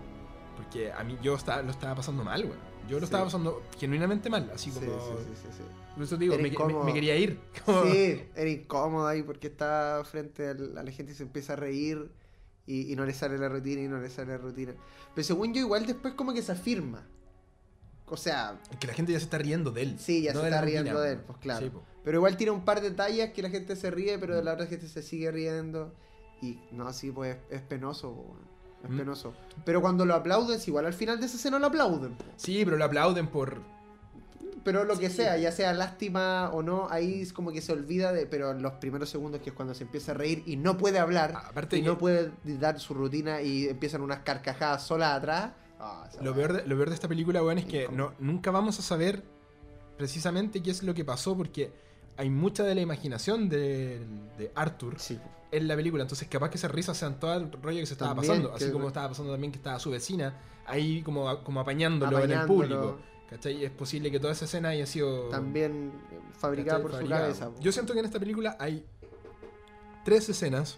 Porque 0.57 0.91
a 0.91 1.03
mí 1.03 1.17
yo 1.21 1.35
estaba, 1.35 1.61
lo 1.61 1.71
estaba 1.71 1.95
pasando 1.95 2.23
mal, 2.23 2.43
weón. 2.43 2.57
Yo 2.87 2.95
lo 2.95 3.01
Sí. 3.01 3.05
estaba 3.05 3.25
pasando 3.25 3.61
genuinamente 3.77 4.29
mal, 4.29 4.49
así 4.53 4.71
Sí, 4.71 4.79
como... 4.79 4.91
sí, 4.99 5.15
sí, 5.27 5.33
sí, 5.43 5.47
sí. 5.57 5.63
Por 5.93 6.03
eso 6.03 6.17
digo, 6.17 6.35
me, 6.37 6.43
me- 6.43 6.47
incómodo. 6.49 6.83
me 6.83 6.93
quería 6.93 7.15
ir. 7.15 7.39
Como- 7.65 7.83
Sí, 7.83 8.23
era 8.35 8.49
incómodo 8.49 9.05
ahí 9.07 9.21
porque 9.21 9.47
está 9.47 10.01
frente 10.05 10.47
al- 10.49 10.77
a 10.77 10.83
la 10.83 10.91
gente 10.91 11.11
y 11.11 11.15
se 11.15 11.23
empieza 11.23 11.53
a 11.53 11.55
reír 11.57 12.09
y, 12.65 12.91
y 12.91 12.95
no 12.95 13.05
le 13.05 13.13
sale 13.13 13.37
la 13.37 13.49
rutina 13.49 13.81
y 13.81 13.87
no 13.87 13.99
le 13.99 14.09
sale 14.09 14.31
la 14.31 14.37
rutina. 14.37 14.73
Pero 15.13 15.25
según 15.25 15.53
yo, 15.53 15.59
igual 15.61 15.85
después 15.85 16.13
como 16.15 16.33
que 16.33 16.41
se 16.41 16.51
afirma. 16.53 17.05
O 18.11 18.17
sea, 18.17 18.59
Que 18.79 18.87
la 18.87 18.93
gente 18.93 19.11
ya 19.11 19.19
se 19.19 19.25
está 19.25 19.37
riendo 19.37 19.71
de 19.71 19.81
él. 19.83 19.99
Sí, 19.99 20.21
ya 20.23 20.33
no 20.33 20.41
se 20.41 20.47
está 20.47 20.61
rutina, 20.61 20.81
riendo 20.81 21.01
de 21.01 21.11
él, 21.13 21.19
pues, 21.19 21.37
claro. 21.39 21.65
Sí, 21.67 21.71
pero 22.03 22.17
igual 22.17 22.37
tiene 22.37 22.51
un 22.51 22.65
par 22.65 22.81
de 22.81 22.91
tallas 22.91 23.31
que 23.31 23.41
la 23.41 23.49
gente 23.49 23.75
se 23.75 23.91
ríe, 23.91 24.17
pero 24.19 24.35
de 24.35 24.41
Mm. 24.41 24.45
la 24.45 24.53
otra 24.53 24.65
gente 24.67 24.87
se 24.87 25.01
sigue 25.03 25.31
riendo. 25.31 25.93
Y 26.41 26.59
no, 26.71 26.91
sí, 26.93 27.11
pues 27.11 27.37
es 27.49 27.61
penoso, 27.61 28.13
po, 28.13 28.35
es 28.83 28.89
Mm. 28.89 28.97
penoso. 28.97 29.33
Pero 29.65 29.81
cuando 29.81 30.05
lo 30.05 30.15
aplauden, 30.15 30.59
igual 30.65 30.85
al 30.85 30.93
final 30.93 31.19
de 31.19 31.25
esa 31.25 31.35
escena 31.37 31.59
lo 31.59 31.67
aplauden. 31.67 32.13
po. 32.15 32.23
Sí, 32.37 32.63
pero 32.65 32.77
lo 32.77 32.85
aplauden 32.85 33.27
por... 33.27 33.61
Pero 34.63 34.83
lo 34.83 34.97
que 34.99 35.09
Sí. 35.09 35.17
sea, 35.17 35.37
ya 35.37 35.51
sea 35.53 35.73
lástima 35.73 36.49
o 36.51 36.61
no, 36.61 36.87
ahí 36.89 37.21
es 37.21 37.31
como 37.31 37.51
que 37.53 37.61
se 37.61 37.71
olvida 37.71 38.11
de. 38.11 38.25
Pero 38.25 38.51
en 38.51 38.61
los 38.61 38.73
primeros 38.73 39.09
segundos, 39.09 39.39
que 39.41 39.51
es 39.51 39.55
cuando 39.55 39.73
se 39.73 39.83
empieza 39.83 40.11
a 40.11 40.15
reír 40.15 40.43
y 40.45 40.57
no 40.57 40.77
puede 40.77 40.99
hablar, 40.99 41.33
Aparte 41.47 41.77
y 41.77 41.81
que- 41.81 41.87
no 41.87 41.97
puede 41.97 42.31
dar 42.43 42.77
su 42.79 42.93
rutina 42.93 43.41
y 43.41 43.67
empiezan 43.69 44.01
unas 44.01 44.19
carcajadas 44.19 44.83
solas 44.85 45.17
atrás. 45.17 45.51
Ah, 45.79 46.09
Lo 46.21 46.33
peor, 46.35 46.53
de, 46.53 46.67
lo 46.67 46.75
peor 46.75 46.89
de 46.89 46.95
esta 46.95 47.07
película, 47.07 47.41
weón, 47.43 47.57
es 47.59 47.65
que 47.65 47.87
no, 47.89 48.13
nunca 48.19 48.51
vamos 48.51 48.77
a 48.79 48.81
saber 48.81 49.23
precisamente 49.97 50.61
qué 50.61 50.71
es 50.71 50.83
lo 50.83 50.93
que 50.93 51.03
pasó 51.05 51.35
porque 51.35 51.71
hay 52.17 52.29
mucha 52.29 52.63
de 52.63 52.75
la 52.75 52.81
imaginación 52.81 53.49
de, 53.49 53.99
de 54.37 54.51
Arthur 54.55 54.99
Sí, 54.99 55.17
en 55.51 55.67
la 55.67 55.75
película. 55.75 56.03
Entonces, 56.03 56.27
capaz 56.27 56.49
que 56.49 56.57
esas 56.57 56.71
risas 56.71 56.97
sean 56.97 57.19
todo 57.19 57.33
el 57.35 57.51
rollo 57.51 57.79
que 57.79 57.85
se 57.85 57.93
estaba 57.93 58.13
También, 58.15 58.33
pasando. 58.33 58.55
Así 58.55 58.65
que- 58.65 58.71
como 58.71 58.87
estaba 58.87 59.09
pasando 59.09 59.31
también 59.31 59.51
que 59.51 59.57
estaba 59.57 59.79
su 59.79 59.89
vecina 59.91 60.33
ahí 60.65 61.01
como, 61.01 61.43
como 61.43 61.59
apañándolo, 61.61 62.19
en 62.23 62.31
el 62.31 62.45
público. 62.45 62.97
¿Cachai? 63.29 63.63
Es 63.63 63.69
posible 63.71 64.09
que 64.09 64.19
toda 64.19 64.33
esa 64.33 64.45
escena 64.45 64.69
haya 64.69 64.85
sido. 64.87 65.29
también 65.29 65.91
fabricada 66.37 66.79
¿cachai? 66.79 66.81
por 66.83 66.91
Fabricada. 66.93 67.33
su 67.33 67.39
cabeza. 67.41 67.61
Yo 67.61 67.71
siento 67.71 67.93
que 67.93 67.99
en 67.99 68.05
esta 68.05 68.19
película 68.19 68.57
hay 68.59 68.83
tres 70.03 70.29
escenas 70.29 70.77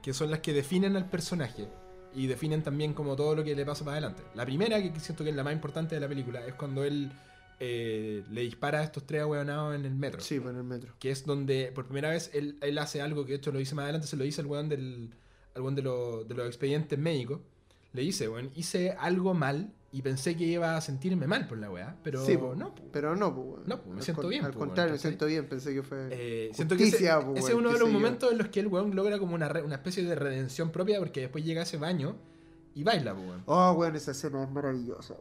que 0.00 0.14
son 0.14 0.30
las 0.30 0.40
que 0.40 0.52
definen 0.54 0.96
al 0.96 1.08
personaje 1.10 1.68
y 2.14 2.26
definen 2.26 2.62
también 2.62 2.92
como 2.94 3.16
todo 3.16 3.34
lo 3.36 3.44
que 3.44 3.54
le 3.54 3.64
pasa 3.64 3.84
para 3.84 3.98
adelante. 3.98 4.22
La 4.34 4.44
primera, 4.44 4.80
que 4.82 4.98
siento 5.00 5.24
que 5.24 5.30
es 5.30 5.36
la 5.36 5.44
más 5.44 5.52
importante 5.52 5.94
de 5.94 6.00
la 6.00 6.08
película, 6.08 6.44
es 6.46 6.54
cuando 6.54 6.84
él 6.84 7.10
eh, 7.60 8.22
le 8.30 8.40
dispara 8.42 8.80
a 8.80 8.84
estos 8.84 9.04
tres 9.06 9.22
ahueonados 9.22 9.74
en 9.74 9.84
el 9.84 9.94
metro. 9.94 10.20
Sí, 10.20 10.40
por 10.40 10.54
el 10.54 10.64
metro. 10.64 10.94
Que 10.98 11.10
es 11.10 11.24
donde 11.24 11.70
por 11.74 11.84
primera 11.86 12.10
vez 12.10 12.30
él, 12.34 12.56
él 12.62 12.78
hace 12.78 13.00
algo 13.02 13.24
que 13.24 13.32
de 13.32 13.38
hecho 13.38 13.52
lo 13.52 13.58
dice 13.58 13.74
más 13.74 13.84
adelante, 13.84 14.06
se 14.06 14.16
lo 14.16 14.24
dice 14.24 14.40
al 14.40 14.46
weón 14.46 14.68
del 14.68 15.10
al 15.54 15.62
weón 15.62 15.74
de, 15.74 15.82
lo- 15.82 16.24
de 16.24 16.34
los 16.34 16.46
expedientes 16.46 16.98
médicos. 16.98 17.40
Le 17.92 18.02
dice, 18.02 18.28
weón, 18.28 18.50
hice 18.54 18.92
algo 18.92 19.34
mal 19.34 19.72
y 19.92 20.02
pensé 20.02 20.36
que 20.36 20.44
iba 20.44 20.76
a 20.76 20.80
sentirme 20.80 21.26
mal 21.26 21.48
por 21.48 21.58
la 21.58 21.68
weá, 21.70 21.96
pero 22.04 22.24
Sí, 22.24 22.36
po. 22.36 22.54
no. 22.54 22.74
po. 22.74 22.82
Pero 22.92 23.16
no, 23.16 23.34
pues. 23.34 23.46
weón. 23.48 23.62
No, 23.66 23.80
me 23.94 24.02
siento 24.02 24.22
con- 24.22 24.30
bien, 24.30 24.44
Al 24.44 24.54
contrario, 24.54 24.92
me 24.92 24.98
siento 24.98 25.26
bien. 25.26 25.48
Pensé 25.48 25.74
que 25.74 25.82
fue. 25.82 26.08
Eh, 26.12 26.50
siento 26.54 26.76
que 26.76 26.84
ese, 26.84 26.92
Justicia, 26.92 27.20
po, 27.20 27.34
ese 27.34 27.48
es 27.48 27.54
uno 27.54 27.72
de 27.72 27.78
los 27.78 27.88
yo. 27.88 27.92
momentos 27.92 28.30
en 28.30 28.38
los 28.38 28.48
que 28.48 28.60
el 28.60 28.68
weón 28.68 28.94
logra 28.94 29.18
como 29.18 29.34
una, 29.34 29.48
re- 29.48 29.62
una 29.62 29.74
especie 29.76 30.04
de 30.04 30.14
redención 30.14 30.70
propia 30.70 30.98
porque 31.00 31.22
después 31.22 31.44
llega 31.44 31.60
a 31.60 31.64
ese 31.64 31.76
baño 31.76 32.16
y 32.74 32.84
baila, 32.84 33.14
po, 33.14 33.20
weón. 33.22 33.42
Oh, 33.46 33.72
weón, 33.72 33.96
esa 33.96 34.12
escena 34.12 34.44
es 34.44 34.50
maravillosa. 34.50 35.16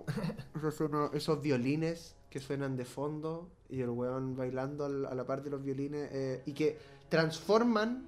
weón. 0.61 1.09
esos 1.13 1.41
violines 1.41 2.15
que 2.29 2.39
suenan 2.39 2.77
de 2.77 2.85
fondo 2.85 3.49
y 3.69 3.81
el 3.81 3.89
weón 3.89 4.35
bailando 4.35 4.85
a 4.85 4.89
la 5.15 5.25
par 5.25 5.41
de 5.41 5.49
los 5.49 5.63
violines 5.63 6.09
eh, 6.11 6.43
y 6.45 6.53
que 6.53 6.77
transforman. 7.09 8.05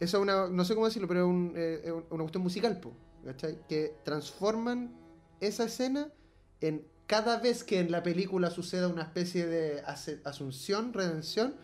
Eso 0.00 0.16
es 0.18 0.22
una. 0.22 0.48
No 0.48 0.64
sé 0.64 0.74
cómo 0.74 0.86
decirlo, 0.86 1.06
pero 1.08 1.20
es, 1.20 1.26
un, 1.26 1.52
eh, 1.54 1.92
una 2.10 2.22
cuestión 2.22 2.42
musical, 2.42 2.80
po, 2.80 2.92
¿cachai? 3.24 3.58
Que 3.68 3.96
transforman 4.04 4.94
esa 5.40 5.64
escena 5.64 6.08
en 6.60 6.84
cada 7.06 7.38
vez 7.38 7.64
que 7.64 7.80
en 7.80 7.90
la 7.90 8.02
película 8.02 8.50
suceda 8.50 8.88
una 8.88 9.02
especie 9.02 9.46
de 9.46 9.82
asunción, 10.24 10.92
redención. 10.92 11.54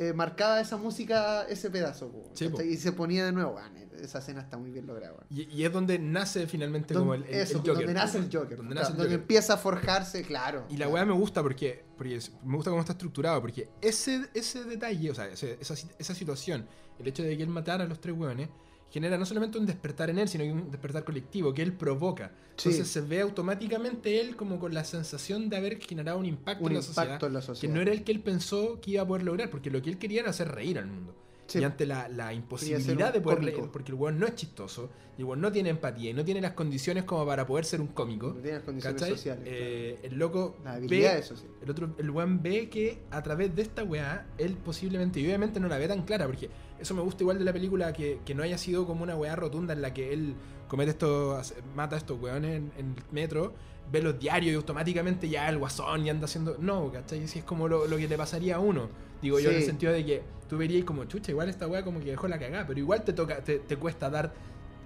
eh, 0.00 0.12
marcaba 0.12 0.60
esa 0.60 0.76
música, 0.76 1.42
ese 1.48 1.70
pedazo, 1.70 2.12
po, 2.12 2.22
Sí, 2.32 2.48
y 2.70 2.76
se 2.76 2.92
ponía 2.92 3.24
de 3.26 3.32
nuevo. 3.32 3.56
weón, 3.56 3.76
esa 4.00 4.20
escena 4.20 4.40
está 4.42 4.56
muy 4.56 4.70
bien 4.70 4.86
lograda. 4.86 5.16
Y, 5.28 5.42
y 5.52 5.64
es 5.64 5.72
donde 5.72 5.98
nace 5.98 6.46
finalmente 6.46 6.94
como 6.94 7.14
el, 7.14 7.24
el- 7.24 7.30
el 7.34 7.40
eso, 7.40 7.58
Joker. 7.58 7.74
donde 7.74 7.94
nace 7.94 8.18
el. 8.18 8.24
Joker. 8.32 8.56
Donde 8.58 8.74
claro, 8.74 8.90
nace 8.90 8.92
el 8.92 8.96
donde 8.96 9.10
Joker. 9.14 9.20
empieza 9.22 9.54
a 9.54 9.56
forjarse, 9.56 10.22
claro. 10.22 10.66
Y 10.70 10.76
la 10.76 10.86
weá 10.86 11.04
me 11.04 11.14
gusta 11.14 11.42
porque, 11.42 11.84
porque 11.96 12.14
es- 12.14 12.30
me 12.44 12.54
gusta 12.54 12.70
cómo 12.70 12.80
está 12.82 12.92
estructurado, 12.92 13.40
porque 13.40 13.68
ese, 13.80 14.28
ese 14.34 14.62
detalle, 14.62 15.10
o 15.10 15.14
sea, 15.16 15.26
ese- 15.26 15.58
esa, 15.60 15.74
esa 15.98 16.14
situación, 16.14 16.68
el 17.00 17.08
hecho 17.08 17.24
de 17.24 17.36
que 17.36 17.42
él 17.42 17.48
matara 17.48 17.82
a 17.82 17.88
los 17.88 18.00
tres 18.00 18.16
weones, 18.16 18.48
genera 18.90 19.18
no 19.18 19.26
solamente 19.26 19.58
un 19.58 19.66
despertar 19.66 20.10
en 20.10 20.18
él, 20.18 20.28
sino 20.28 20.44
que 20.44 20.52
un 20.52 20.70
despertar 20.70 21.04
colectivo 21.04 21.52
que 21.52 21.62
él 21.62 21.72
provoca. 21.72 22.32
Sí. 22.56 22.70
Entonces 22.70 22.88
se 22.88 23.00
ve 23.02 23.20
automáticamente 23.20 24.20
él 24.20 24.34
como 24.36 24.58
con 24.58 24.74
la 24.74 24.84
sensación 24.84 25.48
de 25.48 25.56
haber 25.56 25.78
generado 25.80 26.18
un 26.18 26.26
impacto 26.26 26.64
un 26.64 26.70
en 26.72 26.76
la 26.76 26.82
sociedad. 26.82 27.04
impacto 27.06 27.26
en 27.26 27.32
la 27.34 27.40
Que 27.40 27.46
sociedad. 27.46 27.74
no 27.74 27.80
era 27.80 27.92
el 27.92 28.02
que 28.04 28.12
él 28.12 28.20
pensó 28.20 28.80
que 28.80 28.92
iba 28.92 29.02
a 29.02 29.06
poder 29.06 29.22
lograr, 29.24 29.50
porque 29.50 29.70
lo 29.70 29.80
que 29.82 29.90
él 29.90 29.98
quería 29.98 30.20
era 30.22 30.30
hacer 30.30 30.48
reír 30.48 30.78
al 30.78 30.86
mundo. 30.86 31.14
Sí. 31.46 31.60
Y 31.60 31.64
ante 31.64 31.86
la, 31.86 32.08
la 32.08 32.34
imposibilidad 32.34 33.10
de 33.10 33.22
poder 33.22 33.42
reír, 33.42 33.70
porque 33.72 33.90
el 33.92 33.94
weón 33.96 34.18
no 34.18 34.26
es 34.26 34.34
chistoso, 34.34 34.90
y 35.16 35.22
el 35.22 35.24
weón 35.24 35.40
no 35.40 35.50
tiene 35.50 35.70
empatía, 35.70 36.10
y 36.10 36.12
no 36.12 36.22
tiene 36.22 36.42
las 36.42 36.52
condiciones 36.52 37.04
como 37.04 37.24
para 37.24 37.46
poder 37.46 37.64
ser 37.64 37.80
un 37.80 37.86
cómico. 37.86 38.28
No 38.34 38.42
tiene 38.42 38.56
las 38.58 38.64
condiciones 38.64 39.00
¿cachai? 39.00 39.16
sociales. 39.16 39.44
Eh, 39.46 39.98
el 40.02 40.18
loco 40.18 40.56
claro. 40.60 40.80
La 40.82 40.86
ve, 40.86 41.18
eso 41.18 41.36
sí. 41.36 41.46
el 41.62 41.70
otro, 41.70 41.94
el 41.96 42.10
weón 42.10 42.42
ve 42.42 42.68
que 42.68 42.98
a 43.10 43.22
través 43.22 43.54
de 43.56 43.62
esta 43.62 43.82
weá, 43.82 44.26
él 44.36 44.58
posiblemente, 44.62 45.20
y 45.20 45.24
obviamente 45.24 45.58
no 45.58 45.68
la 45.68 45.78
ve 45.78 45.88
tan 45.88 46.02
clara, 46.02 46.26
porque 46.26 46.50
eso 46.80 46.94
me 46.94 47.02
gusta 47.02 47.22
igual 47.22 47.38
de 47.38 47.44
la 47.44 47.52
película, 47.52 47.92
que, 47.92 48.18
que 48.24 48.34
no 48.34 48.42
haya 48.42 48.58
sido 48.58 48.86
como 48.86 49.02
una 49.02 49.16
weá 49.16 49.36
rotunda 49.36 49.72
en 49.74 49.82
la 49.82 49.92
que 49.94 50.12
él 50.12 50.34
comete 50.68 50.90
esto, 50.92 51.36
hace- 51.36 51.54
mata 51.74 51.96
a 51.96 51.98
estos 51.98 52.20
weones 52.20 52.56
en, 52.56 52.72
en 52.78 52.94
el 52.96 53.02
metro, 53.12 53.52
ve 53.90 54.02
los 54.02 54.18
diarios 54.18 54.52
y 54.52 54.56
automáticamente 54.56 55.28
ya 55.28 55.48
el 55.48 55.58
guasón 55.58 56.04
y 56.06 56.10
anda 56.10 56.26
haciendo. 56.26 56.56
No, 56.58 56.92
¿cachai? 56.92 57.26
Si 57.26 57.38
es 57.40 57.44
como 57.44 57.68
lo, 57.68 57.86
lo 57.86 57.96
que 57.96 58.06
le 58.08 58.16
pasaría 58.18 58.56
a 58.56 58.58
uno. 58.58 58.88
Digo 59.22 59.40
yo, 59.40 59.50
en 59.50 59.56
el 59.56 59.62
sentido 59.64 59.92
de 59.92 60.04
que 60.04 60.22
tú 60.48 60.56
verías 60.58 60.84
como 60.84 61.04
chucha, 61.06 61.30
igual 61.32 61.48
esta 61.48 61.66
weá 61.66 61.82
como 61.84 61.98
que 62.00 62.06
dejó 62.10 62.28
la 62.28 62.38
cagada, 62.38 62.66
pero 62.66 62.78
igual 62.78 63.02
te 63.02 63.12
toca, 63.12 63.42
te, 63.42 63.58
te 63.58 63.76
cuesta 63.76 64.08
dar 64.10 64.32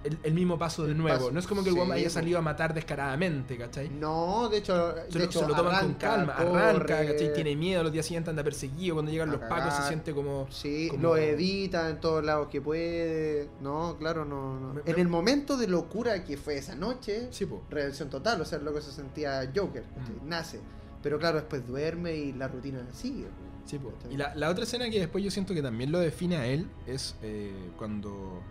el, 0.03 0.17
el 0.23 0.33
mismo 0.33 0.57
paso 0.57 0.85
de 0.85 0.93
nuevo. 0.93 1.17
paso, 1.17 1.31
no 1.31 1.39
es 1.39 1.47
como 1.47 1.63
que 1.63 1.69
el 1.69 1.75
sí, 1.75 1.91
haya 1.91 2.09
salido 2.09 2.39
a 2.39 2.41
matar 2.41 2.73
descaradamente, 2.73 3.57
¿cachai? 3.57 3.89
No, 3.89 4.49
de 4.49 4.57
hecho, 4.57 4.93
Se, 4.95 5.01
de 5.13 5.19
lo, 5.19 5.25
hecho 5.25 5.39
se 5.39 5.47
lo 5.47 5.55
toman 5.55 5.79
con 5.81 5.93
calma, 5.95 6.33
arranca, 6.33 7.05
¿cachai? 7.05 7.33
Tiene 7.33 7.55
miedo, 7.55 7.83
los 7.83 7.91
días 7.91 8.05
siguientes 8.05 8.29
anda 8.29 8.43
perseguido, 8.43 8.95
cuando 8.95 9.11
llegan 9.11 9.31
los 9.31 9.39
pacos 9.39 9.65
se 9.65 9.69
cagar. 9.69 9.87
siente 9.87 10.13
como... 10.13 10.47
Sí, 10.49 10.87
como- 10.89 11.01
lo 11.03 11.17
evita 11.17 11.89
en 11.89 11.99
todos 11.99 12.23
lados 12.23 12.47
que 12.49 12.61
puede. 12.61 13.49
No, 13.61 13.95
claro, 13.97 14.25
no. 14.25 14.59
no. 14.59 14.73
Me- 14.73 14.81
En 14.85 14.95
me- 14.95 15.01
el 15.01 15.07
momento 15.07 15.57
de 15.57 15.67
locura 15.67 16.23
que 16.23 16.37
fue 16.37 16.57
esa 16.57 16.75
noche, 16.75 17.27
Sí, 17.31 17.45
po. 17.45 17.63
reacción 17.69 18.09
total, 18.09 18.41
o 18.41 18.45
sea, 18.45 18.59
lo 18.59 18.73
que 18.73 18.81
se 18.81 18.91
sentía 18.91 19.51
Joker. 19.55 19.83
Mm. 19.83 20.27
nace. 20.29 20.59
Pero 21.01 21.19
claro, 21.19 21.37
después 21.37 21.67
duerme 21.67 22.15
y 22.15 22.31
la 22.33 22.47
rutina 22.47 22.79
sigue. 22.93 23.25
Sí, 23.65 23.77
po. 23.77 23.91
¿cachai? 23.91 24.13
Y 24.13 24.17
la, 24.17 24.33
la 24.35 24.49
otra 24.49 24.63
escena 24.63 24.89
que 24.89 24.99
después 24.99 25.23
yo 25.23 25.31
siento 25.31 25.53
que 25.53 25.61
también 25.61 25.91
lo 25.91 25.99
define 25.99 26.37
a 26.37 26.45
él 26.47 26.67
es 26.87 27.15
eh, 27.21 27.51
cuando. 27.77 28.41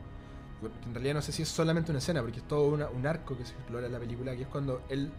Que 0.71 0.89
en 0.89 0.95
realidad 0.95 1.15
no 1.15 1.23
sé 1.23 1.33
si 1.33 1.43
es 1.43 1.49
solamente 1.49 1.91
una 1.91 1.99
escena, 1.99 2.21
porque 2.23 2.39
es 2.39 2.49
todo 2.49 2.69
una- 2.69 2.89
un 2.89 3.07
arco 3.07 3.37
que 3.37 3.45
se 3.45 3.53
explora 3.53 3.87
en 3.87 3.93
la 3.93 3.99
película, 3.99 4.35
que 4.37 4.43
es 4.43 4.49
cuando 4.49 4.83
él. 4.89 5.11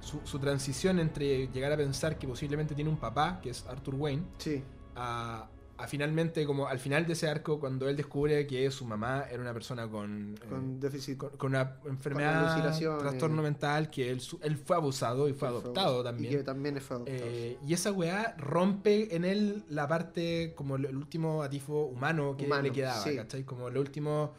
Su, 0.00 0.20
su 0.24 0.38
transición 0.38 0.98
entre 1.00 1.48
llegar 1.48 1.72
a 1.72 1.78
pensar 1.78 2.18
que 2.18 2.28
posiblemente 2.28 2.74
tiene 2.74 2.90
un 2.90 2.98
papá, 2.98 3.40
que 3.42 3.48
es 3.48 3.64
Arthur 3.66 3.94
Wayne, 3.94 4.22
Sí, 4.36 4.62
a, 4.96 5.48
a 5.78 5.86
finalmente, 5.86 6.44
como 6.44 6.66
al 6.68 6.78
final 6.78 7.06
de 7.06 7.14
ese 7.14 7.26
arco, 7.26 7.58
cuando 7.58 7.88
él 7.88 7.96
descubre 7.96 8.46
que 8.46 8.70
su 8.70 8.84
mamá 8.84 9.24
era 9.30 9.40
una 9.40 9.54
persona 9.54 9.88
con. 9.88 10.34
eh, 10.34 10.46
con 10.46 10.78
déficit. 10.78 11.16
con, 11.16 11.30
con 11.30 11.50
una 11.52 11.76
enfermedad, 11.86 12.36
alucinaciones. 12.42 13.00
trastorno 13.00 13.40
mental, 13.42 13.88
que 13.88 14.10
él, 14.10 14.20
su- 14.20 14.38
él 14.42 14.58
fue 14.58 14.76
abusado 14.76 15.26
y 15.26 15.32
fue 15.32 15.48
adoptado 15.48 16.04
también. 16.04 16.34
Y 16.34 16.36
que 16.36 16.42
también 16.42 16.78
fue 16.82 16.96
adoptado. 16.96 17.18
Eh, 17.24 17.56
y 17.66 17.72
esa 17.72 17.90
weá 17.90 18.34
rompe 18.36 19.16
en 19.16 19.24
él 19.24 19.64
la 19.70 19.88
parte, 19.88 20.52
como 20.54 20.76
el, 20.76 20.84
el 20.84 20.96
último 20.98 21.42
atifo 21.42 21.86
humano 21.86 22.36
que 22.36 22.44
Humano, 22.44 22.62
le 22.64 22.72
quedaba, 22.72 23.00
sí. 23.02 23.16
¿cachai? 23.16 23.44
Como 23.44 23.70
lo 23.70 23.80
último, 23.80 24.34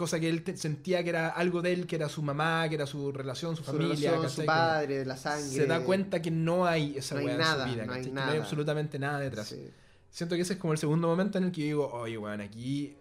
cosa 0.00 0.18
que 0.18 0.28
él 0.28 0.42
sentía 0.56 1.02
que 1.04 1.10
era 1.10 1.28
algo 1.28 1.62
de 1.62 1.72
él, 1.72 1.86
que 1.86 1.96
era 1.96 2.08
su 2.08 2.22
mamá, 2.22 2.68
que 2.68 2.74
era 2.74 2.86
su 2.86 3.12
relación, 3.12 3.54
su, 3.56 3.62
su 3.64 3.70
familia, 3.70 4.28
su 4.28 4.44
padre, 4.44 5.04
la 5.04 5.16
sangre. 5.16 5.48
se 5.48 5.66
da 5.66 5.84
cuenta 5.84 6.20
que 6.22 6.30
no 6.30 6.66
hay 6.66 6.96
esa 6.96 7.14
No 7.14 7.20
hay 7.28 7.36
nada, 7.36 7.64
en 7.64 7.68
su 7.70 7.74
vida, 7.74 7.86
no 7.86 7.92
hay 7.92 8.10
no 8.10 8.22
hay 8.22 8.38
absolutamente 8.38 8.98
nada 8.98 9.20
detrás. 9.20 9.48
Sí. 9.48 9.70
Siento 10.10 10.34
que 10.34 10.42
ese 10.42 10.54
es 10.54 10.58
como 10.58 10.72
el 10.72 10.78
segundo 10.78 11.06
momento 11.06 11.38
en 11.38 11.44
el 11.44 11.52
que 11.52 11.62
digo, 11.62 11.88
oye, 11.92 12.18
weón, 12.18 12.40
aquí 12.40 12.96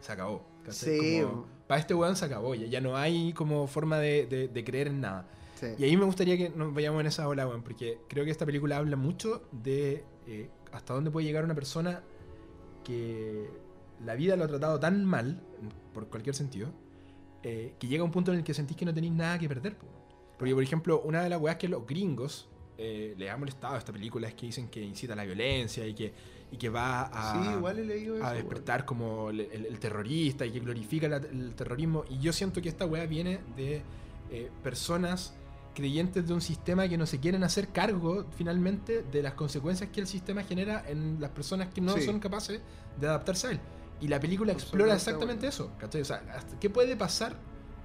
se 0.00 0.12
acabó. 0.12 0.46
Sí, 0.68 1.20
Como, 1.22 1.46
para 1.66 1.80
este 1.80 1.94
weón 1.94 2.14
se 2.14 2.24
acabó, 2.26 2.54
ya, 2.54 2.66
ya 2.66 2.80
no 2.80 2.96
hay 2.96 3.32
como 3.32 3.66
forma 3.66 3.98
de, 3.98 4.26
de- 4.26 4.46
de 4.48 4.64
creer 4.64 4.86
en 4.88 5.00
nada. 5.00 5.26
sí. 5.58 5.66
Y 5.78 5.84
ahí 5.84 5.96
me 5.96 6.04
gustaría 6.04 6.36
que 6.36 6.50
nos 6.50 6.72
vayamos 6.74 7.00
en 7.00 7.06
esa 7.08 7.26
ola, 7.26 7.46
weón, 7.48 7.62
porque 7.62 7.98
creo 8.08 8.24
que 8.24 8.30
esta 8.30 8.46
película 8.46 8.76
habla 8.76 8.96
mucho 8.96 9.42
de 9.50 10.04
eh, 10.28 10.48
hasta 10.72 10.94
dónde 10.94 11.10
puede 11.10 11.26
llegar 11.26 11.42
una 11.44 11.54
persona 11.54 12.02
que 12.84 13.48
la 14.04 14.14
vida 14.14 14.36
lo 14.36 14.44
ha 14.44 14.48
tratado 14.48 14.78
tan 14.80 15.04
mal, 15.04 15.40
por 15.94 16.08
cualquier 16.08 16.34
sentido, 16.34 16.72
eh, 17.42 17.74
que 17.78 17.86
llega 17.88 18.02
a 18.02 18.04
un 18.04 18.10
punto 18.12 18.32
en 18.32 18.38
el 18.38 18.44
que 18.44 18.54
sentís 18.54 18.76
que 18.76 18.84
no 18.84 18.94
tenéis 18.94 19.12
nada 19.12 19.38
que 19.38 19.48
perder. 19.48 19.76
po. 19.76 19.86
Porque, 20.38 20.54
por 20.54 20.62
ejemplo, 20.62 21.00
una 21.04 21.22
de 21.22 21.28
las 21.28 21.40
weas 21.40 21.56
que 21.56 21.68
los 21.68 21.86
gringos 21.86 22.48
eh, 22.78 23.14
les 23.16 23.30
ha 23.30 23.36
molestado 23.36 23.74
a 23.74 23.78
esta 23.78 23.92
película 23.92 24.26
es 24.28 24.34
que 24.34 24.46
dicen 24.46 24.68
que 24.68 24.80
incita 24.82 25.12
a 25.12 25.16
la 25.16 25.24
violencia 25.24 25.86
y 25.86 25.94
que, 25.94 26.12
y 26.50 26.56
que 26.56 26.68
va 26.68 27.02
a, 27.02 27.44
sí, 27.44 27.50
igual 27.50 27.78
he 27.78 27.84
leído 27.84 28.16
eso. 28.16 28.24
a 28.24 28.28
weón. 28.30 28.38
despertar 28.38 28.84
como 28.84 29.30
el, 29.30 29.40
el- 29.40 29.66
el 29.66 29.78
terrorista 29.78 30.44
y 30.46 30.50
que 30.50 30.60
glorifica 30.60 31.06
la- 31.08 31.18
el 31.18 31.54
terrorismo. 31.54 32.04
Y 32.10 32.18
yo 32.18 32.32
siento 32.32 32.60
que 32.60 32.68
esta 32.68 32.86
weá 32.86 33.06
viene 33.06 33.40
de 33.56 33.82
eh, 34.30 34.50
personas 34.64 35.34
creyentes 35.74 36.26
de 36.26 36.34
un 36.34 36.40
sistema 36.40 36.88
que 36.88 36.96
no 36.98 37.06
se 37.06 37.20
quieren 37.20 37.44
hacer 37.44 37.68
cargo 37.68 38.26
finalmente 38.36 39.02
de 39.02 39.22
las 39.22 39.34
consecuencias 39.34 39.90
que 39.90 40.00
el 40.00 40.06
sistema 40.06 40.42
genera 40.42 40.84
en 40.88 41.18
las 41.20 41.30
personas 41.30 41.68
que 41.68 41.80
no 41.80 41.94
Sí. 41.96 42.02
son 42.02 42.18
capaces 42.20 42.60
de 43.00 43.06
adaptarse 43.06 43.46
a 43.46 43.50
él. 43.52 43.60
Y 44.02 44.08
la 44.08 44.20
película 44.20 44.52
explora 44.52 44.94
exactamente 44.94 45.46
eso. 45.46 45.72
¿cachai? 45.78 46.02
O 46.02 46.04
sea, 46.04 46.22
¿qué 46.60 46.68
puede 46.68 46.96
pasar 46.96 47.34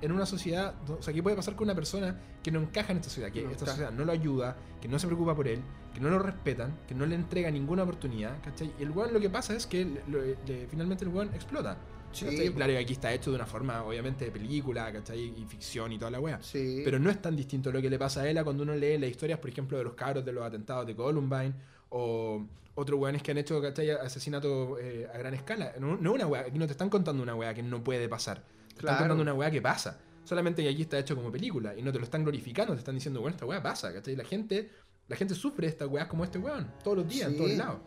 en 0.02 0.12
una 0.12 0.26
sociedad? 0.26 0.74
O 0.90 1.02
sea, 1.02 1.14
¿qué 1.14 1.24
puede 1.24 1.36
pasar 1.36 1.56
con 1.56 1.66
una 1.68 1.76
persona 1.76 2.20
que 2.44 2.52
no 2.52 2.60
encaja 2.60 2.92
en 2.92 2.98
esta 2.98 3.10
sociedad? 3.10 3.32
Que 3.32 3.44
No 3.44 3.52
esta 3.52 3.64
encaja. 3.66 3.72
sociedad 3.78 3.92
no 3.92 4.04
lo 4.04 4.12
ayuda, 4.12 4.58
que 4.82 4.88
no 4.88 5.00
se 5.00 5.08
preocupa 5.08 5.36
por 5.36 5.48
él, 5.48 5.62
que 5.94 6.00
no 6.02 6.10
lo 6.10 6.20
respetan, 6.20 6.78
que 6.88 6.94
no 6.96 7.06
le 7.06 7.16
entrega 7.16 7.50
ninguna 7.52 7.84
oportunidad, 7.84 8.42
¿cachai? 8.44 8.74
Y 8.80 8.84
el 8.84 8.92
weón 8.92 9.14
lo 9.14 9.20
que 9.20 9.30
pasa 9.30 9.56
es 9.56 9.66
que 9.68 9.86
le- 9.86 10.04
lo- 10.08 10.22
le- 10.24 10.68
finalmente 10.68 11.06
el 11.06 11.10
weón 11.12 11.34
explota. 11.34 11.78
Sí. 12.12 12.26
Claro, 12.56 12.72
y 12.72 12.78
aquí 12.78 12.94
está 12.94 13.14
hecho 13.14 13.30
de 13.32 13.36
una 13.36 13.46
forma, 13.46 13.84
obviamente, 13.84 14.26
de 14.26 14.32
película, 14.32 14.92
¿cachai? 14.92 15.34
Y 15.38 15.46
ficción 15.46 15.92
y 15.92 16.00
toda 16.00 16.10
la 16.10 16.20
wea. 16.20 16.40
Sí. 16.42 16.82
Pero 16.84 16.98
no 17.00 17.10
es 17.12 17.22
tan 17.22 17.36
distinto 17.36 17.72
lo 17.72 17.82
que 17.82 17.90
le 17.90 18.00
pasa 18.00 18.22
a 18.22 18.30
él 18.30 18.38
a 18.40 18.44
cuando 18.44 18.64
uno 18.64 18.74
lee 18.76 18.98
las 18.98 19.10
historias, 19.10 19.38
por 19.40 19.50
ejemplo, 19.50 19.78
de 19.78 19.84
los 19.84 19.94
cabros 19.94 20.24
de 20.26 20.32
los 20.32 20.44
atentados 20.44 20.88
de 20.88 20.96
Columbine 20.96 21.54
o 21.90 22.46
otros 22.76 23.00
weones 23.00 23.24
que 23.24 23.32
han 23.32 23.38
hecho 23.38 23.62
¿cachai? 23.62 23.90
asesinato 23.92 24.78
eh, 24.80 25.08
a 25.14 25.18
gran 25.18 25.34
escala. 25.34 25.74
No, 25.80 25.98
no 25.98 26.14
una 26.14 26.28
wea, 26.28 26.42
aquí 26.42 26.60
no 26.60 26.66
te 26.66 26.74
están 26.74 26.90
contando 26.90 27.24
una 27.24 27.36
wea 27.36 27.54
que 27.54 27.64
no 27.64 27.84
puede 27.84 28.08
pasar. 28.08 28.44
Te 28.70 28.80
están 28.80 28.98
contando 29.00 29.24
una 29.24 29.34
wea 29.34 29.50
que 29.50 29.62
pasa. 29.62 30.00
Solamente 30.24 30.62
que 30.62 30.70
aquí 30.70 30.82
está 30.84 31.00
hecho 31.00 31.16
como 31.16 31.32
película 31.32 31.74
y 31.76 31.82
no 31.82 31.92
te 31.92 32.00
lo 32.00 32.04
están 32.04 32.24
glorificando, 32.24 32.74
te 32.74 32.80
están 32.80 32.96
diciendo, 32.96 33.22
bueno, 33.22 33.36
esta 33.36 33.46
wea 33.46 33.64
pasa, 33.64 33.94
¿cachai? 33.94 34.16
La 34.16 34.26
gente, 34.26 34.70
la 35.08 35.16
gente 35.16 35.34
sufre 35.34 35.68
estas 35.68 35.88
weas 35.88 36.08
como 36.08 36.24
este 36.26 36.38
weón, 36.38 36.70
todos 36.84 36.98
los 36.98 37.08
días, 37.08 37.28
en 37.30 37.34
Sí. 37.34 37.38
todos 37.38 37.52
lados. 37.58 37.80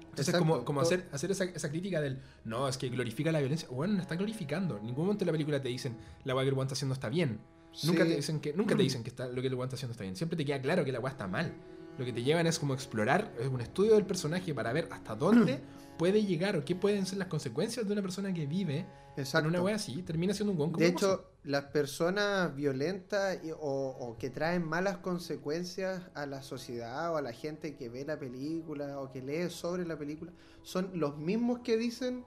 Entonces, 0.00 0.34
Exacto. 0.34 0.64
como, 0.64 0.80
hacer, 0.80 1.08
hacer 1.12 1.30
esa, 1.32 1.44
esa 1.44 1.68
crítica 1.68 2.00
del 2.00 2.20
no, 2.44 2.68
es 2.68 2.78
que 2.78 2.88
glorifica 2.88 3.32
la 3.32 3.40
violencia. 3.40 3.68
Bueno, 3.68 3.94
no 3.94 4.00
está 4.00 4.14
glorificando. 4.16 4.78
En 4.78 4.86
ningún 4.86 5.04
momento 5.06 5.20
de 5.24 5.26
la 5.26 5.32
película 5.32 5.60
te 5.60 5.68
dicen 5.68 5.96
la 6.24 6.34
weá 6.34 6.44
que 6.44 6.48
el 6.50 6.54
weón 6.54 6.66
está 6.66 6.74
haciendo 6.74 6.94
está 6.94 7.08
bien. 7.08 7.40
Nunca 7.82 8.04
te 8.04 8.14
dicen 8.16 8.40
que, 8.40 8.52
nunca 8.52 8.76
te 8.76 8.82
dicen 8.84 9.02
que 9.02 9.10
está, 9.10 9.26
lo 9.26 9.42
que 9.42 9.48
el 9.48 9.54
weón 9.54 9.66
está 9.66 9.74
haciendo 9.74 9.92
está 9.92 10.04
bien. 10.04 10.14
Siempre 10.16 10.36
te 10.36 10.44
queda 10.44 10.60
claro 10.62 10.84
que 10.84 10.92
la 10.92 11.00
weá 11.00 11.10
está 11.10 11.26
mal. 11.26 11.52
Lo 11.98 12.04
que 12.04 12.12
te 12.12 12.22
llevan 12.22 12.46
es 12.46 12.58
como 12.58 12.74
explorar, 12.74 13.32
es 13.38 13.48
un 13.48 13.60
estudio 13.60 13.94
del 13.94 14.04
personaje 14.06 14.52
para 14.54 14.72
ver 14.72 14.88
hasta 14.90 15.14
dónde 15.14 15.60
puede 15.98 16.24
llegar 16.24 16.56
o 16.56 16.64
qué 16.64 16.74
pueden 16.74 17.06
ser 17.06 17.18
las 17.18 17.28
consecuencias 17.28 17.86
de 17.86 17.92
una 17.92 18.02
persona 18.02 18.34
que 18.34 18.46
vive 18.46 18.84
Exacto. 19.16 19.46
en 19.48 19.54
una 19.54 19.62
weá 19.62 19.76
así. 19.76 20.02
Termina 20.02 20.34
siendo 20.34 20.50
un 20.52 20.58
como 20.58 20.78
De 20.78 20.88
hecho, 20.88 21.30
las 21.44 21.66
personas 21.66 22.52
violentas 22.56 23.38
y- 23.44 23.52
o, 23.52 23.56
o 23.60 24.18
que 24.18 24.28
traen 24.30 24.66
malas 24.68 24.96
consecuencias 24.98 26.02
a 26.14 26.26
la 26.26 26.42
sociedad 26.42 27.12
o 27.12 27.16
a 27.16 27.22
la 27.22 27.32
gente 27.32 27.76
que 27.76 27.88
ve 27.88 28.04
la 28.04 28.18
película 28.18 28.98
o 28.98 29.12
que 29.12 29.22
lee 29.22 29.50
sobre 29.50 29.86
la 29.86 29.96
película 29.96 30.32
son 30.62 30.90
los 30.94 31.16
mismos 31.16 31.60
que 31.60 31.76
dicen 31.76 32.24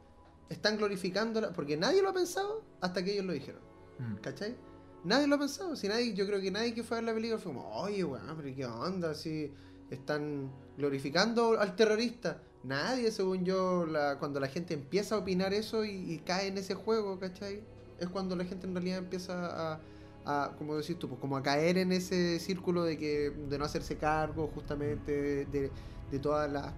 están 0.49 0.77
glorificándola 0.77 1.51
porque 1.51 1.75
nadie 1.75 2.01
lo 2.01 2.09
ha 2.09 2.13
pensado 2.13 2.63
hasta 2.79 3.03
que 3.03 3.13
ellos 3.13 3.25
lo 3.25 3.33
dijeron. 3.33 3.61
Mm. 3.99 4.15
¿Cachai? 4.21 4.55
Nadie 5.03 5.27
lo 5.27 5.35
ha 5.35 5.39
pensado. 5.39 5.75
Si 5.75 5.87
nadie, 5.87 6.13
yo 6.13 6.25
creo 6.25 6.41
que 6.41 6.51
nadie 6.51 6.73
que 6.73 6.83
fue 6.83 6.97
a 6.97 6.99
ver 6.99 7.07
la 7.09 7.13
película 7.13 7.39
fue 7.39 7.53
como, 7.53 7.69
oye, 7.69 8.03
weón, 8.03 8.35
pero 8.37 8.55
qué 8.55 8.65
onda, 8.65 9.13
si 9.13 9.51
están 9.89 10.51
glorificando 10.77 11.59
al 11.59 11.75
terrorista. 11.75 12.41
Nadie, 12.63 13.11
según 13.11 13.45
yo, 13.45 13.85
la, 13.85 14.17
cuando 14.19 14.39
la 14.39 14.47
gente 14.47 14.73
empieza 14.73 15.15
a 15.15 15.19
opinar 15.19 15.53
eso 15.53 15.85
y, 15.85 16.21
cae 16.25 16.47
en 16.47 16.57
ese 16.57 16.73
juego, 16.75 17.19
¿cachai? 17.19 17.61
Es 17.99 18.09
cuando 18.09 18.35
la 18.35 18.43
gente 18.43 18.67
en 18.67 18.73
realidad 18.73 18.97
empieza 18.99 19.79
a, 20.25 20.51
como 20.57 20.75
decís 20.75 20.99
tú, 20.99 21.07
pues, 21.07 21.21
como 21.21 21.37
a 21.37 21.43
caer 21.43 21.77
en 21.77 21.91
ese 21.93 22.39
círculo 22.39 22.83
de 22.83 22.97
que 22.97 23.29
de 23.29 23.57
no 23.57 23.63
hacerse 23.65 23.95
cargo 23.97 24.49
justamente 24.53 25.45
de, 25.45 25.71
de- 26.11 26.19
todas 26.19 26.51
las 26.51 26.73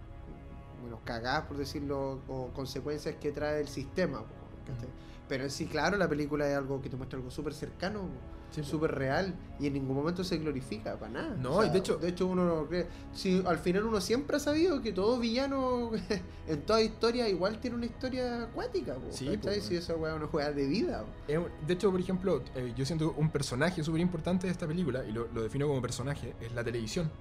bueno, 0.82 1.00
cagadas, 1.06 1.46
por 1.46 1.58
decirlo, 1.58 2.20
o 2.28 2.52
consecuencias 2.54 3.16
que 3.16 3.32
trae 3.32 3.62
el 3.62 3.68
sistema. 3.68 4.24
¿cachai? 4.68 4.90
Pero 5.30 5.44
en 5.46 5.50
sí, 5.52 5.68
claro, 5.68 5.96
la 5.96 6.10
película 6.10 6.50
es 6.50 6.58
algo 6.58 6.82
que 6.82 6.90
te 6.90 6.98
muestra 6.98 7.18
algo 7.18 7.32
súper 7.32 7.54
cercano, 7.54 8.10
Sí, 8.52 8.64
súper 8.64 8.96
real, 8.96 9.36
y 9.60 9.68
en 9.68 9.74
ningún 9.74 9.96
momento 9.96 10.24
se 10.24 10.40
glorifica, 10.40 10.98
para 10.98 11.12
nada. 11.12 11.36
No, 11.40 11.64
y 11.64 11.70
de 11.70 11.78
hecho- 11.78 11.98
De 11.98 12.08
hecho, 12.10 12.26
uno 12.26 12.46
no 12.48 12.66
cree. 12.68 12.88
Si 13.14 13.44
al 13.46 13.60
final 13.60 13.84
uno 13.86 14.02
siempre 14.02 14.38
ha 14.38 14.40
sabido 14.40 14.82
que 14.82 14.92
todo 14.92 15.20
villano 15.20 15.92
en 16.48 16.62
toda 16.64 16.82
historia 16.82 17.30
igual 17.30 17.60
tiene 17.60 17.76
una 17.78 17.86
historia 17.86 18.46
acuática, 18.46 18.96
po, 18.96 19.12
Sí, 19.12 19.38
po, 19.38 19.52
Si 19.52 19.76
esa 19.76 19.96
weá 19.96 20.14
es 20.14 20.18
una 20.18 20.26
juega 20.26 20.52
de 20.52 20.66
vida. 20.66 21.06
De 21.28 21.74
hecho, 21.76 21.92
por 21.92 22.00
ejemplo, 22.00 22.42
eh, 22.56 22.74
yo 22.76 22.86
siento 22.86 23.14
un 23.16 23.30
personaje 23.30 23.84
súper 23.84 24.02
importante 24.02 24.48
de 24.48 24.52
esta 24.54 24.66
película, 24.66 25.06
y 25.06 25.12
lo, 25.12 25.28
lo 25.28 25.44
defino 25.44 25.68
como 25.68 25.80
personaje, 25.80 26.34
es 26.42 26.52
la 26.54 26.64
televisión. 26.64 27.12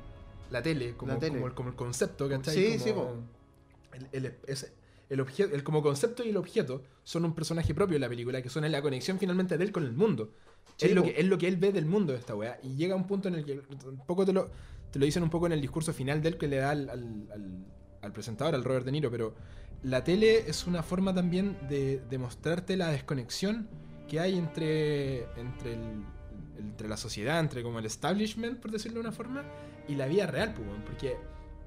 La 0.50 0.62
tele, 0.62 0.96
como, 0.96 1.12
La 1.12 1.18
tele. 1.18 1.34
como, 1.34 1.46
el, 1.48 1.52
como 1.54 1.68
el 1.68 1.76
concepto, 1.76 2.26
¿cachai? 2.26 2.54
Sí, 2.54 2.72
Como 2.72 2.84
sí, 2.84 2.92
po. 2.94 3.10
el, 4.12 4.34
el 5.08 5.20
objeto, 5.20 5.54
el 5.54 5.62
como 5.62 5.82
concepto 5.82 6.22
y 6.24 6.28
el 6.30 6.36
objeto 6.36 6.82
son 7.02 7.24
un 7.24 7.34
personaje 7.34 7.74
propio 7.74 7.94
de 7.94 8.00
la 8.00 8.08
película, 8.08 8.42
que 8.42 8.48
son 8.48 8.70
la 8.70 8.82
conexión 8.82 9.18
finalmente 9.18 9.56
de 9.58 9.64
él 9.64 9.72
con 9.72 9.84
el 9.84 9.92
mundo. 9.92 10.32
Es, 10.80 10.92
lo 10.94 11.02
que, 11.02 11.14
es 11.20 11.26
lo 11.26 11.38
que 11.38 11.48
él 11.48 11.56
ve 11.56 11.72
del 11.72 11.86
mundo 11.86 12.12
de 12.12 12.18
esta 12.18 12.34
weá. 12.34 12.58
Y 12.62 12.76
llega 12.76 12.94
un 12.94 13.06
punto 13.06 13.28
en 13.28 13.34
el 13.36 13.44
que 13.44 13.60
un 13.86 14.04
poco 14.06 14.24
te 14.26 14.32
lo, 14.32 14.50
te 14.92 14.98
lo 14.98 15.04
dicen 15.06 15.22
un 15.22 15.30
poco 15.30 15.46
en 15.46 15.52
el 15.52 15.60
discurso 15.60 15.92
final 15.92 16.22
de 16.22 16.28
él 16.30 16.36
que 16.38 16.46
le 16.46 16.56
da 16.56 16.70
al, 16.70 16.88
al- 16.90 17.28
al- 17.32 17.66
al 18.02 18.12
presentador, 18.12 18.54
al 18.54 18.62
Robert 18.64 18.84
De 18.84 18.92
Niro, 18.92 19.10
pero 19.10 19.34
la 19.82 20.04
tele 20.04 20.48
es 20.48 20.66
una 20.66 20.82
forma 20.84 21.12
también 21.14 21.56
de, 21.68 22.00
de 22.08 22.18
mostrarte 22.18 22.76
la 22.76 22.88
desconexión 22.88 23.68
que 24.08 24.20
hay 24.20 24.38
entre, 24.38 25.24
entre, 25.38 25.72
el- 25.74 26.04
entre 26.58 26.88
la 26.88 26.96
sociedad, 26.96 27.40
entre 27.40 27.62
como 27.62 27.78
el 27.80 27.86
establishment, 27.86 28.60
por 28.60 28.70
decirlo 28.70 28.96
de 28.96 29.00
una 29.00 29.12
forma, 29.12 29.42
y 29.88 29.94
la 29.96 30.06
vida 30.06 30.26
real, 30.26 30.54
porque 30.86 31.16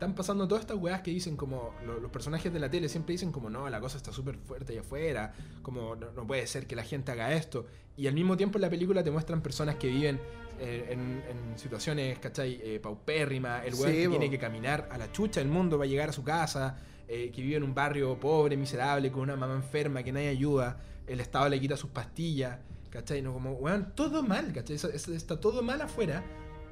están 0.01 0.15
pasando 0.15 0.47
todas 0.47 0.63
estas 0.63 0.77
weas 0.77 1.01
que 1.01 1.11
dicen 1.11 1.37
como 1.37 1.75
lo- 1.85 1.99
los 1.99 2.09
personajes 2.09 2.51
de 2.51 2.57
la 2.59 2.71
tele 2.71 2.89
siempre 2.89 3.11
dicen 3.13 3.31
como 3.31 3.51
no, 3.51 3.69
la 3.69 3.79
cosa 3.79 3.97
está 3.97 4.11
súper 4.11 4.35
fuerte 4.37 4.73
allá 4.73 4.81
afuera, 4.81 5.31
como 5.61 5.95
no, 5.95 6.11
no 6.11 6.25
puede 6.25 6.47
ser 6.47 6.65
que 6.65 6.75
la 6.75 6.83
gente 6.83 7.11
haga 7.11 7.31
esto. 7.33 7.67
Y 7.95 8.07
al 8.07 8.15
mismo 8.15 8.35
tiempo 8.35 8.57
en 8.57 8.63
la 8.63 8.69
película 8.71 9.03
te 9.03 9.11
muestran 9.11 9.41
personas 9.41 9.75
que 9.75 9.87
viven 9.89 10.19
eh, 10.59 10.87
en, 10.89 11.21
en 11.29 11.59
situaciones, 11.59 12.17
¿cachai? 12.17 12.59
Eh, 12.63 12.79
paupérrimas, 12.81 13.63
el 13.65 13.75
weón 13.75 13.91
Sí, 13.91 14.01
que 14.01 14.09
tiene 14.09 14.29
que 14.31 14.39
caminar 14.39 14.89
a 14.91 14.97
la 14.97 15.11
chucha, 15.11 15.39
el 15.39 15.47
mundo 15.49 15.77
va 15.77 15.83
a 15.85 15.87
llegar 15.87 16.09
a 16.09 16.13
su 16.13 16.23
casa. 16.23 16.77
eh, 17.07 17.29
que 17.31 17.41
vive 17.41 17.57
en 17.57 17.63
un 17.63 17.75
barrio 17.75 18.17
pobre, 18.19 18.55
miserable, 18.57 19.11
con 19.11 19.21
una 19.23 19.35
mamá 19.35 19.53
enferma, 19.55 20.01
que 20.01 20.11
nadie 20.13 20.29
ayuda, 20.29 20.79
el 21.07 21.19
Estado 21.19 21.49
le 21.49 21.59
quita 21.59 21.75
sus 21.77 21.89
pastillas, 21.91 22.57
¿cachai? 22.89 23.21
No, 23.21 23.33
como, 23.33 23.51
weón, 23.53 23.91
todo 23.95 24.23
mal, 24.23 24.51
¿cachai? 24.53 24.77
Está 24.77 25.37
todo 25.39 25.61
mal 25.61 25.81
afuera. 25.81 26.23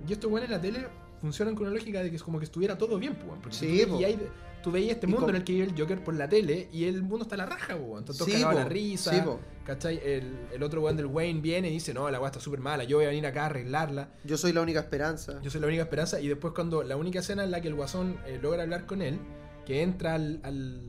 Y 0.08 0.14
estos 0.14 0.32
weones 0.32 0.50
en 0.50 0.56
la 0.56 0.62
tele 0.62 0.88
funcionan 1.22 1.56
con 1.56 1.68
una 1.68 1.76
lógica 1.76 2.02
de 2.02 2.10
que 2.10 2.16
es 2.16 2.24
como 2.24 2.40
que 2.40 2.46
estuviera 2.46 2.78
todo 2.78 2.98
bien, 2.98 3.16
pues. 3.16 3.40
Porque 3.42 3.56
Sí, 3.58 3.82
tú, 3.86 3.92
po. 3.92 3.98
veías, 4.00 4.20
tú 4.64 4.72
veías 4.72 4.92
este 4.96 5.08
Y 5.08 5.10
mundo 5.10 5.30
en 5.30 5.36
el 5.38 5.44
que 5.44 5.54
vive 5.54 5.66
el 5.68 5.80
Joker 5.80 6.04
por 6.04 6.14
la 6.16 6.28
tele 6.30 6.68
y 6.72 6.86
el 6.86 7.02
mundo 7.04 7.24
está 7.24 7.36
a 7.36 7.40
la 7.40 7.46
raja, 7.46 7.76
pues, 7.78 8.06
todos 8.06 8.18
Sí, 8.26 8.40
la 8.42 8.64
risa. 8.66 9.12
Sí. 9.14 9.22
¿Cachai? 9.66 10.00
El, 10.04 10.36
el 10.54 10.64
otro 10.64 10.82
weón 10.82 10.98
del 10.98 11.06
Wayne 11.06 11.42
viene 11.42 11.70
y 11.70 11.74
dice, 11.74 11.94
no, 11.94 12.10
la 12.10 12.20
weá 12.20 12.30
está 12.30 12.40
súper 12.40 12.60
mala, 12.60 12.84
yo 12.86 12.98
voy 12.98 13.06
a 13.06 13.10
venir 13.10 13.26
acá 13.28 13.44
a 13.44 13.46
arreglarla. 13.48 14.10
Yo 14.24 14.36
soy 14.38 14.52
la 14.54 14.62
única 14.62 14.80
esperanza. 14.80 15.40
Yo 15.44 15.52
soy 15.52 15.62
la 15.62 15.68
única 15.68 15.84
esperanza. 15.84 16.20
Y 16.20 16.28
después 16.28 16.54
cuando 16.56 16.82
la 16.84 16.98
única 16.98 17.20
escena 17.20 17.44
en 17.44 17.52
la 17.52 17.62
que 17.62 17.68
el 17.68 17.76
guasón 17.76 18.18
eh, 18.26 18.40
logra 18.42 18.64
hablar 18.64 18.86
con 18.88 19.02
él, 19.04 19.20
que 19.66 19.84
entra 19.84 20.16
al, 20.16 20.40
al- 20.44 20.82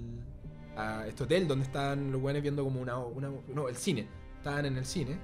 a 0.76 1.06
este 1.06 1.24
hotel 1.24 1.46
donde 1.46 1.66
están 1.66 2.10
los 2.10 2.22
weones 2.22 2.40
viendo 2.42 2.64
como 2.64 2.80
una, 2.80 2.96
una- 2.98 3.30
No, 3.54 3.68
el 3.68 3.76
cine. 3.76 4.06
Estaban 4.38 4.64
en 4.64 4.78
el 4.78 4.86
cine. 4.86 5.18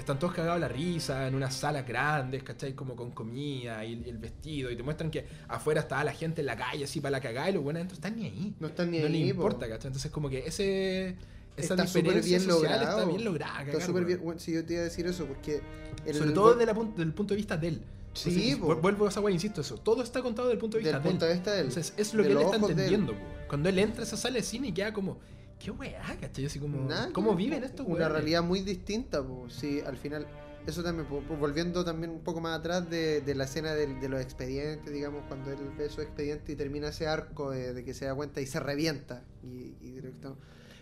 Están 0.00 0.18
todos 0.18 0.34
cagados 0.34 0.56
a 0.56 0.60
la 0.60 0.68
risa, 0.68 1.28
en 1.28 1.34
unas 1.34 1.54
salas 1.54 1.86
grandes, 1.86 2.42
¿cachai? 2.42 2.72
Como 2.74 2.96
con 2.96 3.10
comida 3.12 3.84
y, 3.84 3.92
el 4.06 4.18
vestido. 4.18 4.70
Y 4.70 4.76
te 4.76 4.82
muestran 4.82 5.10
que 5.10 5.26
afuera 5.48 5.80
estaba 5.82 6.02
la 6.04 6.12
gente 6.12 6.40
en 6.40 6.46
la 6.46 6.56
calle 6.56 6.84
así 6.84 7.00
para 7.00 7.12
la 7.12 7.20
cagada 7.20 7.50
y 7.50 7.52
los 7.54 7.62
buenos 7.62 7.78
adentro 7.80 7.94
están 7.94 8.16
ni 8.16 8.24
ahí. 8.26 8.54
No 8.58 8.66
están 8.68 8.90
ni 8.90 8.98
no 8.98 9.06
ahí, 9.06 9.12
les 9.12 9.22
po. 9.34 9.42
importa, 9.42 9.68
¿cachai? 9.68 9.88
Entonces 9.88 10.10
como 10.10 10.28
que 10.28 10.46
ese... 10.46 11.16
Esa 11.56 11.74
Está 11.74 11.86
súper 11.86 12.02
diferencia 12.04 12.38
bien 12.38 12.50
social 12.50 12.72
logrado. 12.80 12.98
está 13.00 13.10
bien 13.10 13.24
lograda. 13.24 13.58
Está 13.60 13.64
cagar, 13.72 13.80
súper 13.86 13.94
weón. 14.02 14.06
bien. 14.06 14.20
Bueno, 14.24 14.40
sí, 14.40 14.52
yo 14.54 14.64
te 14.64 14.72
iba 14.72 14.80
a 14.82 14.84
decir 14.84 15.06
eso 15.06 15.26
porque. 15.26 15.60
el- 16.06 16.14
Sobre 16.14 16.30
todo 16.30 16.54
desde, 16.54 16.64
la 16.64 16.74
pun- 16.74 16.90
desde 16.92 17.02
el 17.02 17.12
punto 17.12 17.34
de 17.34 17.36
vista 17.36 17.56
de 17.58 17.68
él. 17.68 17.82
Sí, 18.14 18.50
Entonces, 18.52 18.80
vuelvo 18.82 19.06
a 19.06 19.08
esa 19.10 19.20
weá, 19.20 19.34
insisto 19.34 19.60
eso. 19.60 19.76
Todo 19.76 20.02
está 20.02 20.22
contado 20.22 20.48
desde 20.48 20.54
el 20.54 20.60
punto 20.60 20.78
de 20.78 20.84
vista 20.84 20.96
del 20.96 21.02
de 21.02 21.08
él. 21.08 21.12
punto 21.12 21.26
de 21.26 21.32
vista 21.34 21.50
de 21.52 21.60
él. 21.60 21.66
Entonces, 21.66 21.92
es 21.96 22.14
lo 22.14 22.22
de 22.22 22.28
que 22.28 22.34
él 22.34 22.40
está 22.40 22.56
entendiendo. 22.56 23.14
Cuando 23.46 23.68
él 23.68 23.78
entra 23.78 24.00
a 24.02 24.06
esa 24.06 24.16
sala 24.16 24.36
de 24.36 24.42
cine 24.42 24.68
y 24.68 24.72
queda 24.72 24.92
como, 24.94 25.18
¿qué 25.60 25.70
weá, 25.70 26.02
cachai? 26.20 26.46
Así 26.46 26.58
como, 26.58 26.88
Nada 26.88 27.12
¿cómo 27.12 27.34
viven 27.36 27.62
estos 27.62 27.86
Una 27.86 28.08
realidad 28.08 28.42
muy 28.42 28.60
distinta, 28.62 29.22
pues. 29.22 29.52
Sí, 29.54 29.80
al 29.86 29.96
final. 29.96 30.26
Eso 30.66 30.82
también, 30.82 31.06
po, 31.08 31.20
po, 31.20 31.36
volviendo 31.36 31.84
también 31.84 32.10
un 32.10 32.20
poco 32.20 32.40
más 32.40 32.58
atrás 32.58 32.88
de, 32.90 33.22
de 33.22 33.34
la 33.34 33.44
escena 33.44 33.72
de, 33.74 34.08
los 34.08 34.20
expedientes, 34.20 34.92
digamos, 34.92 35.22
cuando 35.26 35.50
él 35.52 35.58
ve 35.78 35.88
su 35.88 36.02
expediente 36.02 36.52
y 36.52 36.56
termina 36.56 36.88
ese 36.88 37.06
arco 37.06 37.50
de, 37.50 37.72
de 37.72 37.82
que 37.84 37.94
se 37.94 38.04
da 38.04 38.14
cuenta 38.14 38.40
y 38.40 38.46
se 38.46 38.60
revienta. 38.60 39.22
Y, 39.42 39.74
y 39.80 39.92
directo. 39.92 40.36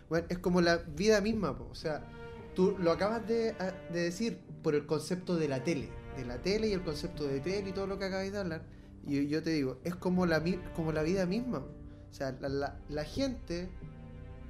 Bueno, 0.09 0.27
es 0.31 0.39
como 0.39 0.61
la 0.61 0.79
vida 0.79 1.21
misma, 1.21 1.57
po. 1.57 1.69
O 1.71 1.75
sea, 1.77 2.03
tú 2.55 2.77
lo 2.81 2.91
acabas 2.91 3.27
de, 3.29 3.55
decir 3.93 4.39
por 4.63 4.75
el 4.75 4.85
concepto 4.87 5.37
de 5.37 5.47
la 5.49 5.63
tele. 5.63 5.91
De 6.17 6.25
la 6.25 6.39
tele 6.43 6.69
y 6.69 6.73
el 6.73 6.83
concepto 6.83 7.25
de 7.25 7.39
tele 7.41 7.71
y 7.71 7.73
todo 7.73 7.87
lo 7.87 7.99
que 7.99 8.07
acabáis 8.07 8.33
de 8.33 8.39
hablar. 8.39 8.63
Y 9.07 9.29
yo 9.29 9.43
te 9.45 9.51
digo, 9.51 9.79
es 9.85 9.95
como 9.95 10.27
la, 10.27 10.43
como 10.75 10.91
la 10.93 11.03
vida 11.03 11.25
misma. 11.25 11.59
O 11.59 12.15
sea, 12.15 12.33
la, 12.41 12.49
la- 12.49 12.81
la 12.89 13.05
gente 13.05 13.69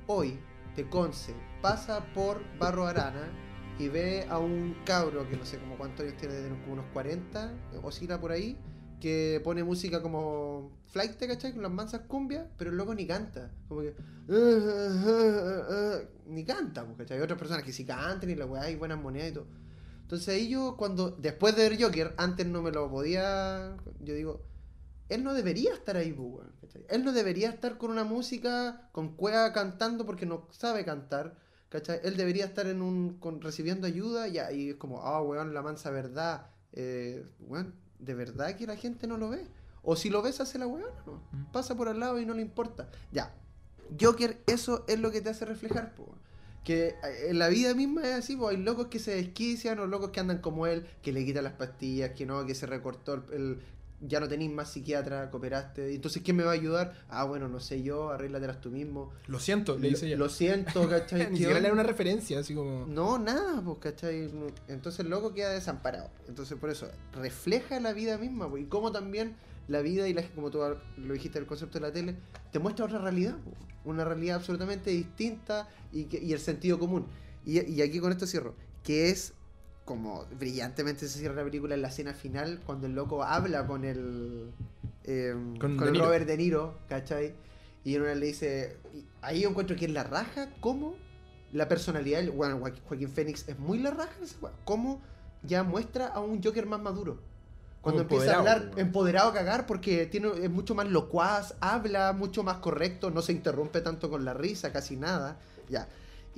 hoy 0.09 0.41
de 0.75 0.89
Conce 0.89 1.35
pasa 1.61 2.13
por 2.15 2.41
Barro 2.59 2.87
Arana 2.87 3.31
y 3.79 3.89
ve 3.89 4.27
a 4.29 4.39
un 4.39 4.75
cabro 4.85 5.29
que 5.29 5.37
no 5.37 5.45
sé 5.45 5.59
como 5.59 5.77
cuántos 5.77 6.07
años 6.07 6.17
tiene, 6.17 6.49
como 6.63 6.73
unos 6.73 6.87
40, 6.93 7.53
oscila 7.83 8.19
por 8.19 8.33
ahí, 8.33 8.59
que 9.01 9.41
pone 9.45 9.63
música 9.63 10.03
como 10.03 10.73
flight, 10.87 11.17
¿cachai? 11.17 11.53
Con 11.53 11.63
las 11.63 11.71
mansas 11.71 12.01
cumbias, 12.09 12.47
pero 12.57 12.73
loco 12.73 12.95
ni 12.95 13.07
canta. 13.07 13.53
Como 13.69 13.83
que... 13.83 13.95
ni 16.27 16.45
canta, 16.45 16.85
pues, 16.87 16.97
¿cachai? 16.99 17.19
Hay 17.19 17.23
otras 17.23 17.39
personas 17.39 17.63
que 17.63 17.73
sí 17.73 17.85
cantan 17.85 18.31
y 18.31 18.35
la 18.35 18.47
weá, 18.47 18.63
hay 18.63 18.77
buenas 18.77 18.99
monedas 18.99 19.31
y 19.31 19.35
todo. 19.35 19.47
Entonces 20.01 20.29
ahí 20.29 20.49
yo 20.49 20.77
cuando, 20.79 21.11
después 21.11 21.55
de 21.55 21.69
ver 21.69 21.81
Joker, 21.81 22.15
antes 22.17 22.47
no 22.47 22.63
me 22.63 22.73
lo 22.73 22.91
podía, 22.91 23.77
yo 24.01 24.15
digo, 24.15 24.43
él 25.11 25.23
no 25.23 25.35
debería 25.35 25.75
estar 25.75 25.97
ahí, 25.97 26.13
pues, 26.13 26.29
weón, 26.29 26.58
¿cachai? 26.69 26.85
Él 26.89 27.05
no 27.05 27.13
debería 27.13 27.49
estar 27.49 27.79
con 27.79 27.91
una 27.91 28.05
música, 28.05 28.89
con 28.93 29.17
cueva 29.17 29.53
cantando 29.53 30.07
porque 30.07 30.27
no 30.27 30.47
sabe 30.51 30.85
cantar, 30.85 31.37
¿cachai? 31.69 32.01
Él 32.05 32.17
debería 32.17 32.45
estar 32.45 32.67
en 32.67 32.83
un, 32.83 33.19
con, 33.19 33.41
recibiendo 33.41 33.87
ayuda 33.87 34.29
y 34.29 34.39
ahí 34.39 34.71
es 34.71 34.77
como, 34.77 35.03
ah, 35.03 35.21
weón, 35.23 35.55
la 35.55 35.63
mansa 35.63 35.91
verdad. 35.91 36.47
Eh, 36.73 37.25
weón, 37.41 37.75
¿de 37.99 38.15
verdad 38.15 38.55
que 38.57 38.67
la 38.67 38.77
gente 38.77 39.07
no 39.07 39.17
lo 39.17 39.31
ve? 39.31 39.47
O 39.83 39.97
si 39.97 40.11
lo 40.11 40.23
ves, 40.23 40.41
hace 40.41 40.59
la 40.59 40.67
weón, 40.67 40.91
¿no? 41.07 41.23
Mm. 41.33 41.53
Pasa 41.53 41.75
por 41.77 41.89
al 41.89 41.99
lado 42.01 42.21
y 42.21 42.27
no 42.27 42.35
le 42.35 42.43
importa. 42.43 42.89
Ya, 43.11 43.35
Joker, 44.01 44.43
eso 44.47 44.85
es 44.87 45.01
lo 45.01 45.11
que 45.11 45.21
te 45.21 45.31
hace 45.31 45.45
reflejar, 45.47 45.95
weón. 45.99 46.19
Que 46.65 46.89
eh, 46.89 47.29
en 47.31 47.39
la 47.39 47.49
vida 47.49 47.73
misma 47.75 48.03
es 48.03 48.15
así, 48.15 48.37
pues 48.37 48.55
hay 48.57 48.63
locos 48.63 48.89
que 48.89 48.99
se 48.99 49.13
desquician 49.15 49.79
o 49.79 49.87
locos 49.87 50.11
que 50.11 50.21
andan 50.21 50.39
como 50.39 50.67
él, 50.67 50.87
que 51.03 51.13
le 51.13 51.25
quitan 51.25 51.45
las 51.45 51.55
pastillas, 51.55 52.11
que 52.11 52.27
no, 52.27 52.45
que 52.45 52.55
se 52.55 52.67
recortó 52.67 53.15
el, 53.15 53.23
el- 53.33 53.59
ya 54.01 54.21
no 54.21 54.29
tenéis 54.29 54.51
más 54.53 54.71
psiquiatra, 54.73 55.31
cooperaste. 55.31 55.95
Entonces, 55.95 56.23
¿quién 56.23 56.37
me 56.37 56.45
va 56.45 56.51
a 56.51 56.55
ayudar? 56.55 56.95
Ah, 57.09 57.25
bueno, 57.25 57.49
no 57.49 57.59
sé 57.61 57.83
yo, 57.83 58.11
arréglatelas 58.11 58.61
tú 58.61 58.71
mismo. 58.71 59.11
Lo 59.27 59.41
siento, 59.41 59.77
le 59.79 59.89
dice 59.89 60.07
ella. 60.07 60.17
lo 60.17 60.29
siento, 60.29 60.89
¿cachai? 60.89 61.21
Ni 61.25 61.27
¿Qué 61.31 61.37
siquiera 61.39 61.61
le 61.61 61.69
da 61.69 61.73
una 61.75 61.83
referencia, 61.83 62.39
así 62.39 62.55
como... 62.55 62.87
No, 62.87 63.19
nada, 63.19 63.61
pues, 63.63 63.79
¿cachai? 63.79 64.31
Entonces 64.69 65.01
el 65.01 65.09
loco 65.11 65.35
queda 65.35 65.51
desamparado. 65.51 66.11
Entonces 66.29 66.57
por 66.59 66.71
eso, 66.71 66.89
refleja 67.13 67.81
la 67.81 67.93
vida 67.93 68.19
misma, 68.19 68.49
pues, 68.49 68.63
y 68.63 68.67
como 68.67 68.93
también 68.93 69.35
la 69.67 69.81
vida 69.83 70.09
y 70.09 70.15
la 70.15 70.23
como 70.31 70.51
tú 70.51 70.61
lo 70.97 71.13
dijiste 71.15 71.39
el 71.39 71.47
concepto 71.47 71.79
de 71.79 71.87
la 71.87 71.93
tele, 71.93 72.17
te 72.53 72.59
muestra 72.59 72.85
otra 72.87 72.99
realidad, 72.99 73.37
pues, 73.45 73.57
una 73.85 74.05
realidad 74.05 74.37
absolutamente 74.37 74.91
distinta 74.91 75.69
y, 75.93 76.05
que- 76.05 76.23
y 76.23 76.33
el 76.33 76.41
sentido 76.41 76.79
común. 76.79 77.07
Y, 77.45 77.61
y 77.69 77.83
aquí 77.83 77.99
con 78.01 78.13
esto 78.13 78.27
cierro, 78.27 78.55
que 78.83 79.11
es 79.11 79.33
como 79.89 80.27
brillantemente 80.39 81.09
se 81.09 81.19
cierra 81.19 81.37
la 81.37 81.45
película 81.45 81.75
en 81.75 81.81
la 81.81 81.89
escena 81.89 82.13
final, 82.13 82.61
cuando 82.67 82.87
el 82.87 82.95
loco 82.95 83.25
habla 83.25 83.67
con 83.67 83.87
el, 83.87 84.51
eh, 85.05 85.35
Con 85.59 85.83
el. 85.83 85.99
Robert 85.99 86.27
De 86.27 86.37
Niro, 86.37 86.79
¿cachai? 86.91 87.33
Y 87.85 87.95
en 87.95 88.03
una 88.03 88.15
le 88.15 88.27
dice, 88.27 88.77
ahí 89.23 89.41
yo 89.41 89.49
encuentro 89.49 89.75
que 89.77 89.87
es 89.87 89.91
la 89.91 90.05
raja, 90.05 90.51
como 90.61 90.95
la 91.53 91.69
personalidad, 91.69 92.19
del- 92.19 92.33
bueno, 92.33 92.61
Joaqu- 92.61 92.83
Joaquín 92.87 93.09
Phoenix 93.09 93.49
es 93.49 93.59
muy 93.59 93.79
la 93.79 93.91
raja 93.93 94.13
cómo 94.65 95.01
ya 95.43 95.63
muestra 95.63 96.09
a 96.09 96.21
un 96.21 96.43
Joker 96.43 96.67
más 96.67 96.83
maduro. 96.83 97.19
Cuando 97.81 98.03
empieza 98.03 98.25
a 98.37 98.39
hablar 98.41 98.71
empoderado 98.77 99.31
a 99.31 99.33
cagar 99.33 99.65
porque 99.67 100.05
tiene, 100.05 100.29
es 100.43 100.51
mucho 100.51 100.75
más 100.75 100.87
locuaz, 100.89 101.55
habla 101.61 102.13
mucho 102.13 102.43
más 102.43 102.59
correcto, 102.59 103.11
no 103.11 103.23
se 103.23 103.33
interrumpe 103.33 103.81
tanto 103.81 104.11
con 104.11 104.27
la 104.27 104.35
risa, 104.35 104.71
casi 104.71 104.97
nada. 104.97 105.39
Ya. 105.71 105.89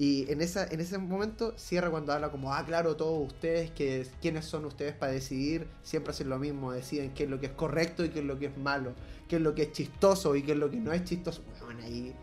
Y 0.02 0.24
en, 0.32 0.40
esa, 0.40 0.66
en 0.66 0.80
ese 0.80 0.96
momento 0.96 1.52
cierra 1.58 1.90
cuando 1.90 2.14
habla 2.14 2.30
como, 2.30 2.54
ah, 2.54 2.64
claro, 2.64 2.96
todos 2.96 3.26
ustedes, 3.26 3.70
que, 3.70 4.06
¿quiénes 4.22 4.46
son 4.46 4.64
ustedes 4.64 4.94
para 4.94 5.12
decidir? 5.12 5.66
Siempre 5.82 6.12
hacen 6.12 6.30
lo 6.30 6.38
mismo, 6.38 6.72
deciden 6.72 7.12
qué 7.12 7.24
es 7.24 7.28
lo 7.30 7.38
que 7.38 7.46
es 7.46 7.52
correcto 7.52 8.02
y 8.02 8.08
qué 8.08 8.20
es 8.20 8.24
lo 8.24 8.38
que 8.38 8.46
es 8.46 8.56
malo, 8.56 8.94
qué 9.28 9.36
es 9.36 9.42
lo 9.42 9.54
que 9.54 9.64
es 9.64 9.72
chistoso 9.72 10.34
y 10.36 10.42
qué 10.42 10.52
es 10.52 10.58
lo 10.58 10.70
que 10.70 10.78
no 10.78 10.90
es 10.94 11.04
chistoso. 11.04 11.42
Bueno, 11.66 11.82
ahí 11.84 12.14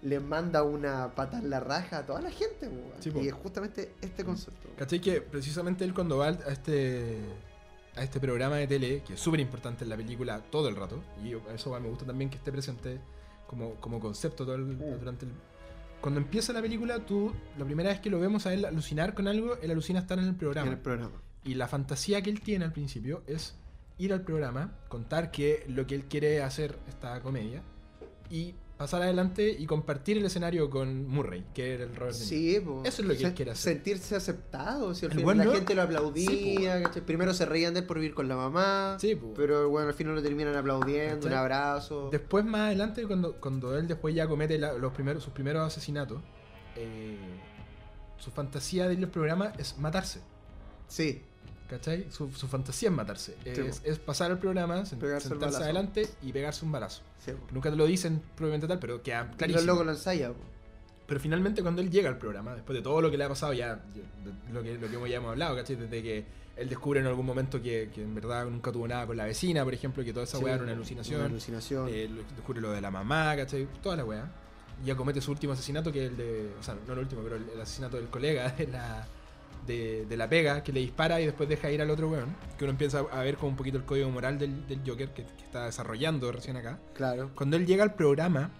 le 0.00 0.18
manda 0.18 0.62
una 0.62 1.14
pata 1.14 1.36
en 1.38 1.50
la 1.50 1.60
raja 1.60 1.98
a 1.98 2.06
toda 2.06 2.22
la 2.22 2.30
gente. 2.30 2.70
Sí, 3.00 3.12
y 3.20 3.28
es 3.28 3.34
justamente 3.34 3.92
este 4.00 4.24
concepto. 4.24 4.70
¿Cachai? 4.78 4.98
Que 5.02 5.20
precisamente 5.20 5.84
él 5.84 5.92
cuando 5.92 6.16
va 6.16 6.28
a 6.28 6.30
este, 6.30 7.18
a 7.96 8.02
este 8.02 8.18
programa 8.18 8.56
de 8.56 8.66
tele, 8.66 9.02
que 9.06 9.12
es 9.12 9.20
súper 9.20 9.40
importante 9.40 9.84
en 9.84 9.90
la 9.90 9.96
película 9.98 10.40
todo 10.50 10.70
el 10.70 10.76
rato, 10.76 11.02
y 11.22 11.34
eso 11.54 11.78
me 11.78 11.86
gusta 11.90 12.06
también 12.06 12.30
que 12.30 12.36
esté 12.38 12.50
presente 12.50 12.98
como, 13.46 13.74
como 13.74 14.00
concepto 14.00 14.46
todo 14.46 14.54
el- 14.54 14.62
Mm. 14.64 14.98
durante 15.00 15.26
el... 15.26 15.32
Cuando 16.06 16.20
empieza 16.20 16.52
la 16.52 16.62
película, 16.62 17.04
tú, 17.04 17.32
la 17.58 17.64
primera 17.64 17.88
vez 17.88 17.98
que 17.98 18.10
lo 18.10 18.20
vemos 18.20 18.46
a 18.46 18.54
él 18.54 18.64
alucinar 18.64 19.12
con 19.12 19.26
algo, 19.26 19.56
él 19.60 19.72
alucina 19.72 19.98
estar 19.98 20.16
en 20.20 20.26
el 20.26 20.36
programa. 20.36 20.68
En 20.68 20.74
el 20.74 20.78
programa. 20.78 21.20
Y 21.42 21.54
la 21.54 21.66
fantasía 21.66 22.22
que 22.22 22.30
él 22.30 22.42
tiene 22.42 22.64
al 22.64 22.72
principio 22.72 23.24
es 23.26 23.56
ir 23.98 24.12
al 24.12 24.20
programa, 24.20 24.72
contar 24.86 25.32
que 25.32 25.64
lo 25.66 25.84
que 25.88 25.96
él 25.96 26.04
quiere 26.04 26.42
hacer 26.42 26.78
esta 26.86 27.20
comedia 27.22 27.60
y 28.30 28.54
pasar 28.76 29.00
adelante 29.02 29.48
y 29.58 29.64
compartir 29.66 30.18
el 30.18 30.26
escenario 30.26 30.68
con 30.68 31.08
Murray, 31.08 31.44
que 31.54 31.74
era 31.74 31.84
el 31.84 31.96
Robert. 31.96 32.14
Sí, 32.14 32.60
po. 32.62 32.82
Eso 32.84 33.00
es 33.02 33.08
lo 33.08 33.14
que 33.14 33.20
él 33.22 33.28
Se- 33.30 33.34
quiere 33.34 33.50
hacer. 33.52 33.72
Sentirse 33.74 34.16
aceptado. 34.16 34.94
Si 34.94 35.06
al 35.06 35.12
El 35.12 35.18
final 35.18 35.24
buen 35.24 35.38
la 35.48 35.54
gente 35.54 35.74
lo 35.74 35.82
Sí, 35.82 35.86
aplaudía. 35.86 36.82
¿cachai? 36.82 37.02
Primero 37.06 37.32
se 37.32 37.46
reían 37.46 37.72
de 37.72 37.80
él 37.80 37.86
por 37.86 37.96
vivir 37.98 38.14
con 38.14 38.28
la 38.28 38.36
mamá. 38.36 38.96
Sí. 39.00 39.18
Pero 39.34 39.68
bueno, 39.70 39.88
al 39.88 39.94
final 39.94 40.14
lo 40.14 40.22
terminan 40.22 40.54
aplaudiendo, 40.56 41.16
¿Cachai? 41.16 41.32
un 41.32 41.38
abrazo. 41.38 42.08
Después, 42.12 42.44
más 42.44 42.62
adelante, 42.66 43.06
cuando, 43.06 43.34
cuando 43.40 43.78
él 43.78 43.88
después 43.88 44.14
ya 44.14 44.28
comete 44.28 44.58
la- 44.58 44.74
los 44.74 44.92
primeros, 44.92 45.22
sus 45.24 45.32
primeros 45.32 45.66
asesinatos, 45.66 46.20
eh, 46.76 47.16
su 48.18 48.30
fantasía 48.30 48.88
de 48.88 48.94
ir 48.94 49.04
al 49.04 49.10
programa 49.10 49.52
es 49.58 49.78
matarse. 49.78 50.20
Sí, 50.88 51.22
¿Cachai? 51.68 52.06
Su, 52.10 52.30
su 52.32 52.46
fantasía 52.46 52.88
es 52.90 52.94
matarse. 52.94 53.36
Es, 53.44 53.82
es 53.84 53.98
pasar 53.98 54.30
al 54.30 54.38
programa, 54.38 54.82
sen- 54.84 55.02
el 55.02 55.20
sentarse 55.20 55.62
adelante 55.64 56.08
y 56.22 56.32
pegarse 56.32 56.64
un 56.64 56.72
balazo. 56.72 57.02
sí. 57.24 57.32
Nunca 57.50 57.70
te 57.70 57.76
lo 57.76 57.86
dicen 57.86 58.22
propiamente 58.36 58.68
tal, 58.68 58.78
pero 58.78 59.02
queda 59.02 59.28
Y 59.32 59.36
clarísimo. 59.36 59.60
Los 59.60 59.66
locos 59.66 59.86
lo 59.86 59.92
ensayan. 59.92 60.34
Pero 61.08 61.20
finalmente 61.20 61.62
cuando 61.62 61.82
él 61.82 61.90
llega 61.90 62.08
al 62.08 62.18
programa, 62.18 62.54
después 62.54 62.76
de 62.76 62.82
todo 62.82 63.00
lo 63.00 63.10
que 63.10 63.16
le 63.18 63.24
ha 63.24 63.28
pasado 63.28 63.52
ya, 63.52 63.80
lo 64.52 64.62
que, 64.62 64.74
lo 64.78 65.02
que 65.04 65.10
ya 65.10 65.16
hemos 65.18 65.30
hablado, 65.30 65.54
¿cachai? 65.56 65.76
Desde 65.76 66.02
que 66.02 66.24
él 66.56 66.68
descubre 66.68 67.00
en 67.00 67.06
algún 67.06 67.26
momento 67.26 67.60
que, 67.62 67.90
que 67.94 68.02
en 68.02 68.14
verdad 68.14 68.44
nunca 68.46 68.72
tuvo 68.72 68.88
nada 68.88 69.06
con 69.06 69.16
la 69.16 69.24
vecina, 69.24 69.62
por 69.64 69.74
ejemplo, 69.74 70.02
que 70.04 70.12
toda 70.12 70.24
esa 70.24 70.38
Sí, 70.38 70.44
weá 70.44 70.54
era 70.54 70.62
una 70.64 70.72
alucinación. 70.72 71.20
Una 71.20 71.28
alucinación. 71.28 71.88
Eh, 71.90 72.08
descubre 72.34 72.60
lo 72.60 72.70
de 72.72 72.80
la 72.80 72.90
mamá, 72.90 73.36
¿cachai? 73.36 73.68
Toda 73.82 73.96
la 73.96 74.04
weá. 74.04 74.30
Y 74.82 74.86
ya 74.86 74.96
comete 74.96 75.20
su 75.20 75.30
último 75.30 75.52
asesinato, 75.52 75.92
que 75.92 76.04
es 76.06 76.10
el 76.10 76.16
de. 76.16 76.50
O 76.58 76.62
sea, 76.62 76.76
no 76.86 76.92
el 76.92 76.98
último, 77.00 77.22
pero 77.22 77.36
el, 77.36 77.48
el 77.50 77.60
asesinato 77.60 77.96
del 77.98 78.08
colega 78.08 78.50
de 78.50 78.66
la, 78.66 79.06
de, 79.66 80.06
de 80.06 80.16
la 80.16 80.28
pega, 80.28 80.62
que 80.62 80.72
le 80.72 80.80
dispara 80.80 81.20
y 81.20 81.26
después 81.26 81.48
deja 81.48 81.70
ir 81.70 81.82
al 81.82 81.90
otro 81.90 82.08
weón. 82.08 82.34
Que 82.58 82.64
uno 82.64 82.72
empieza 82.72 83.00
a 83.00 83.22
ver 83.22 83.36
como 83.36 83.50
un 83.50 83.56
poquito 83.56 83.78
el 83.78 83.84
código 83.84 84.10
moral 84.10 84.38
del, 84.38 84.66
del 84.66 84.80
Joker 84.86 85.10
que, 85.10 85.24
que 85.24 85.44
está 85.44 85.66
desarrollando 85.66 86.30
recién 86.32 86.56
acá. 86.56 86.78
claro. 86.94 87.30
Cuando 87.34 87.56
él 87.56 87.66
llega 87.66 87.82
al 87.84 87.94
programa, 87.94 88.50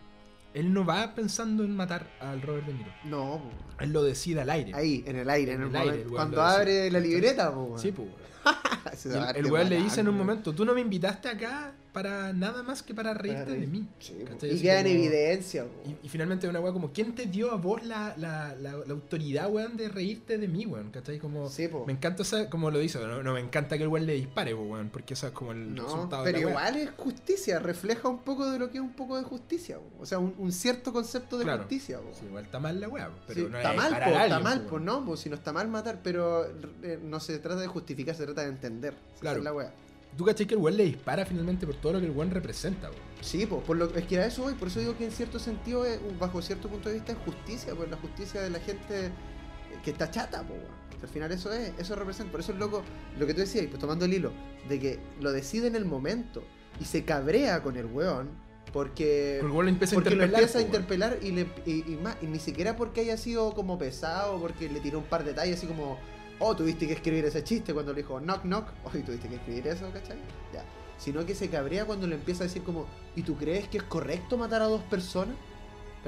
él 0.54 0.72
no 0.72 0.84
va 0.84 1.14
pensando 1.14 1.64
en 1.64 1.76
matar 1.76 2.06
al 2.20 2.40
Robert 2.42 2.66
De 2.66 2.74
Niro. 2.74 2.90
No, 3.04 3.42
po. 3.42 3.82
Él 3.84 3.92
lo 3.92 4.02
decide 4.02 4.40
al 4.40 4.50
aire. 4.50 4.72
ahí, 4.74 5.04
en 5.06 5.16
el 5.16 5.28
aire, 5.28 5.52
en, 5.52 5.62
En 5.62 5.68
el 5.68 5.76
el 5.76 5.82
aire, 5.90 6.02
el 6.02 6.08
Cuando 6.08 6.42
abre 6.42 6.90
la 6.90 6.98
libreta, 7.00 7.52
po, 7.52 7.62
weón. 7.64 7.78
Sí, 7.78 7.92
pues. 7.92 8.08
a 9.14 9.30
El, 9.30 9.44
el 9.44 9.52
weón 9.52 9.68
le 9.68 9.82
dice 9.82 10.00
en 10.00 10.08
un 10.08 10.16
momento, 10.16 10.54
tú 10.54 10.64
no 10.64 10.72
me 10.74 10.80
invitaste 10.80 11.28
acá 11.28 11.74
para 11.96 12.34
nada 12.34 12.62
más 12.62 12.82
que 12.82 12.92
para 12.94 13.14
reírte 13.14 13.46
de 13.52 13.56
reír. 13.56 13.68
mí. 13.68 13.86
Sí, 14.00 14.12
po. 14.20 14.32
¿Cachai? 14.34 14.54
y 14.54 14.60
queda 14.60 14.80
en 14.80 14.86
evidencia, 14.86 15.64
po. 15.64 15.70
Y, 15.88 16.06
y 16.06 16.08
finalmente 16.10 16.46
una 16.46 16.60
weá 16.60 16.70
como, 16.70 16.92
¿quién 16.92 17.14
te 17.14 17.24
dio 17.24 17.50
a 17.52 17.56
vos 17.56 17.82
la, 17.86 18.14
la, 18.18 18.54
la, 18.60 18.72
la 18.76 18.92
autoridad, 18.92 19.48
weón, 19.50 19.78
de 19.78 19.88
reírte 19.88 20.36
de 20.36 20.46
mí, 20.46 20.66
weón? 20.66 20.90
¿Cachai? 20.90 21.18
Como, 21.18 21.48
Sí, 21.48 21.68
po. 21.68 21.86
me 21.86 21.94
encanta 21.94 22.22
esa, 22.22 22.50
como 22.50 22.70
lo 22.70 22.78
dice, 22.80 22.98
no, 23.00 23.22
no 23.22 23.32
me 23.32 23.40
encanta 23.40 23.78
que 23.78 23.84
el 23.84 23.88
weón 23.88 24.04
le 24.04 24.12
dispare, 24.12 24.54
po, 24.54 24.60
weón, 24.64 24.90
porque 24.90 25.14
eso 25.14 25.26
es 25.26 25.32
como 25.32 25.52
el 25.52 25.74
No, 25.74 25.84
resultado 25.84 26.22
pero 26.24 26.38
de 26.38 26.44
la 26.44 26.50
weá. 26.54 26.68
igual 26.68 26.76
es 26.82 26.90
justicia, 26.98 27.58
refleja 27.60 28.08
un 28.08 28.18
poco 28.18 28.50
de 28.50 28.58
lo 28.58 28.70
que 28.70 28.76
es 28.76 28.84
un 28.84 28.92
poco 28.92 29.16
de 29.16 29.22
justicia, 29.22 29.78
po. 29.78 30.02
o 30.02 30.04
sea, 30.04 30.18
un, 30.18 30.34
un 30.36 30.52
cierto 30.52 30.92
concepto 30.92 31.38
de 31.38 31.44
Claro. 31.44 31.60
justicia. 31.62 31.98
po. 31.98 32.10
Sí, 32.12 32.26
igual 32.26 32.44
está 32.44 32.60
mal 32.60 32.78
la 32.78 32.88
weá, 32.90 33.08
po, 33.08 33.14
pero 33.26 33.48
no 33.48 33.56
está 33.56 33.70
es 33.70 33.76
mal, 33.78 33.90
po, 33.90 34.10
está 34.10 34.40
mal, 34.40 34.58
po, 34.60 34.68
pues 34.68 34.72
weón. 34.72 34.84
no, 34.84 35.04
pues 35.06 35.20
si 35.20 35.30
no 35.30 35.36
está 35.36 35.52
mal 35.54 35.66
matar, 35.68 36.00
pero 36.02 36.44
eh, 36.82 36.98
no 37.02 37.20
se 37.20 37.38
trata 37.38 37.62
de 37.62 37.68
justificar, 37.68 38.14
se 38.14 38.24
trata 38.26 38.42
de 38.42 38.48
entender. 38.48 38.92
Esa 39.14 39.20
Claro. 39.22 39.38
es 39.38 39.44
la 39.44 39.52
wea. 39.54 39.72
Tú 40.16 40.24
cachai 40.24 40.46
que 40.46 40.54
el 40.54 40.60
weón 40.60 40.76
le 40.76 40.84
dispara 40.84 41.26
finalmente 41.26 41.66
por 41.66 41.76
todo 41.76 41.94
lo 41.94 42.00
que 42.00 42.06
el 42.06 42.12
weón 42.12 42.30
representa, 42.30 42.88
weón. 42.88 43.02
Sí, 43.20 43.44
pues 43.46 43.62
por 43.64 43.76
lo, 43.76 43.94
es 43.94 44.06
que 44.06 44.18
a 44.18 44.26
eso 44.26 44.42
voy, 44.42 44.54
por 44.54 44.68
eso 44.68 44.80
digo 44.80 44.96
que 44.96 45.04
en 45.04 45.10
cierto 45.12 45.38
sentido, 45.38 45.84
es- 45.84 46.00
bajo 46.18 46.40
cierto 46.42 46.68
punto 46.68 46.88
de 46.88 46.94
vista, 46.96 47.12
es 47.12 47.18
justicia, 47.18 47.74
pues 47.74 47.90
la 47.90 47.96
justicia 47.98 48.40
de 48.42 48.50
la 48.50 48.60
gente 48.60 49.06
eh, 49.06 49.10
que 49.84 49.90
está 49.90 50.10
chata, 50.10 50.42
pues. 50.42 50.58
weón. 50.60 50.86
Al 51.02 51.08
final 51.08 51.30
eso 51.32 51.52
es, 51.52 51.72
eso 51.78 51.94
representa, 51.94 52.30
por 52.32 52.40
eso 52.40 52.52
es 52.52 52.58
loco, 52.58 52.82
lo 53.18 53.26
que 53.26 53.34
tú 53.34 53.40
decías, 53.40 53.66
pues 53.66 53.78
tomando 53.78 54.06
el 54.06 54.14
hilo, 54.14 54.32
de 54.68 54.80
que 54.80 54.98
lo 55.20 55.30
decide 55.32 55.66
en 55.66 55.76
el 55.76 55.84
momento 55.84 56.42
y 56.80 56.84
se 56.86 57.04
cabrea 57.04 57.62
con 57.62 57.76
el 57.76 57.84
weón, 57.84 58.30
porque... 58.72 59.38
El 59.40 59.50
weón 59.50 59.66
lo 59.66 59.70
empieza 59.72 59.94
a 59.94 59.96
Porque 59.96 60.10
lo 60.16 60.24
interpelar. 60.24 60.42
empieza 60.42 60.58
a 60.58 60.62
po, 60.62 60.66
interpelar 60.66 61.18
y, 61.22 61.30
le, 61.32 61.46
y, 61.66 61.92
y 61.92 61.96
más, 62.02 62.16
y 62.22 62.26
ni 62.26 62.38
siquiera 62.38 62.76
porque 62.76 63.02
haya 63.02 63.18
sido 63.18 63.52
como 63.54 63.78
pesado, 63.78 64.40
porque 64.40 64.70
le 64.70 64.80
tiró 64.80 64.98
un 64.98 65.04
par 65.04 65.22
de 65.24 65.30
detalles 65.30 65.58
así 65.58 65.66
como, 65.66 65.98
oh, 66.38 66.54
tuviste 66.56 66.86
que 66.86 66.92
escribir 66.94 67.24
ese 67.24 67.42
chiste 67.44 67.72
cuando 67.74 67.92
le 67.92 68.02
dijo 68.02 68.20
knock 68.20 68.42
knock, 68.42 68.68
oh, 68.84 68.96
y 68.96 69.02
tuviste 69.02 69.28
que 69.28 69.36
escribir 69.36 69.66
eso, 69.68 69.90
¿cachai? 69.92 70.18
Ya. 70.52 70.64
Sino 70.98 71.24
que 71.26 71.34
se 71.34 71.48
cabrea 71.50 71.84
cuando 71.84 72.06
le 72.06 72.14
empieza 72.14 72.44
a 72.44 72.46
decir 72.46 72.62
como, 72.62 72.86
¿y 73.14 73.22
tú 73.22 73.36
crees 73.36 73.68
que 73.68 73.78
es 73.78 73.82
correcto 73.84 74.36
matar 74.38 74.62
a 74.62 74.66
dos 74.66 74.82
personas? 74.82 75.36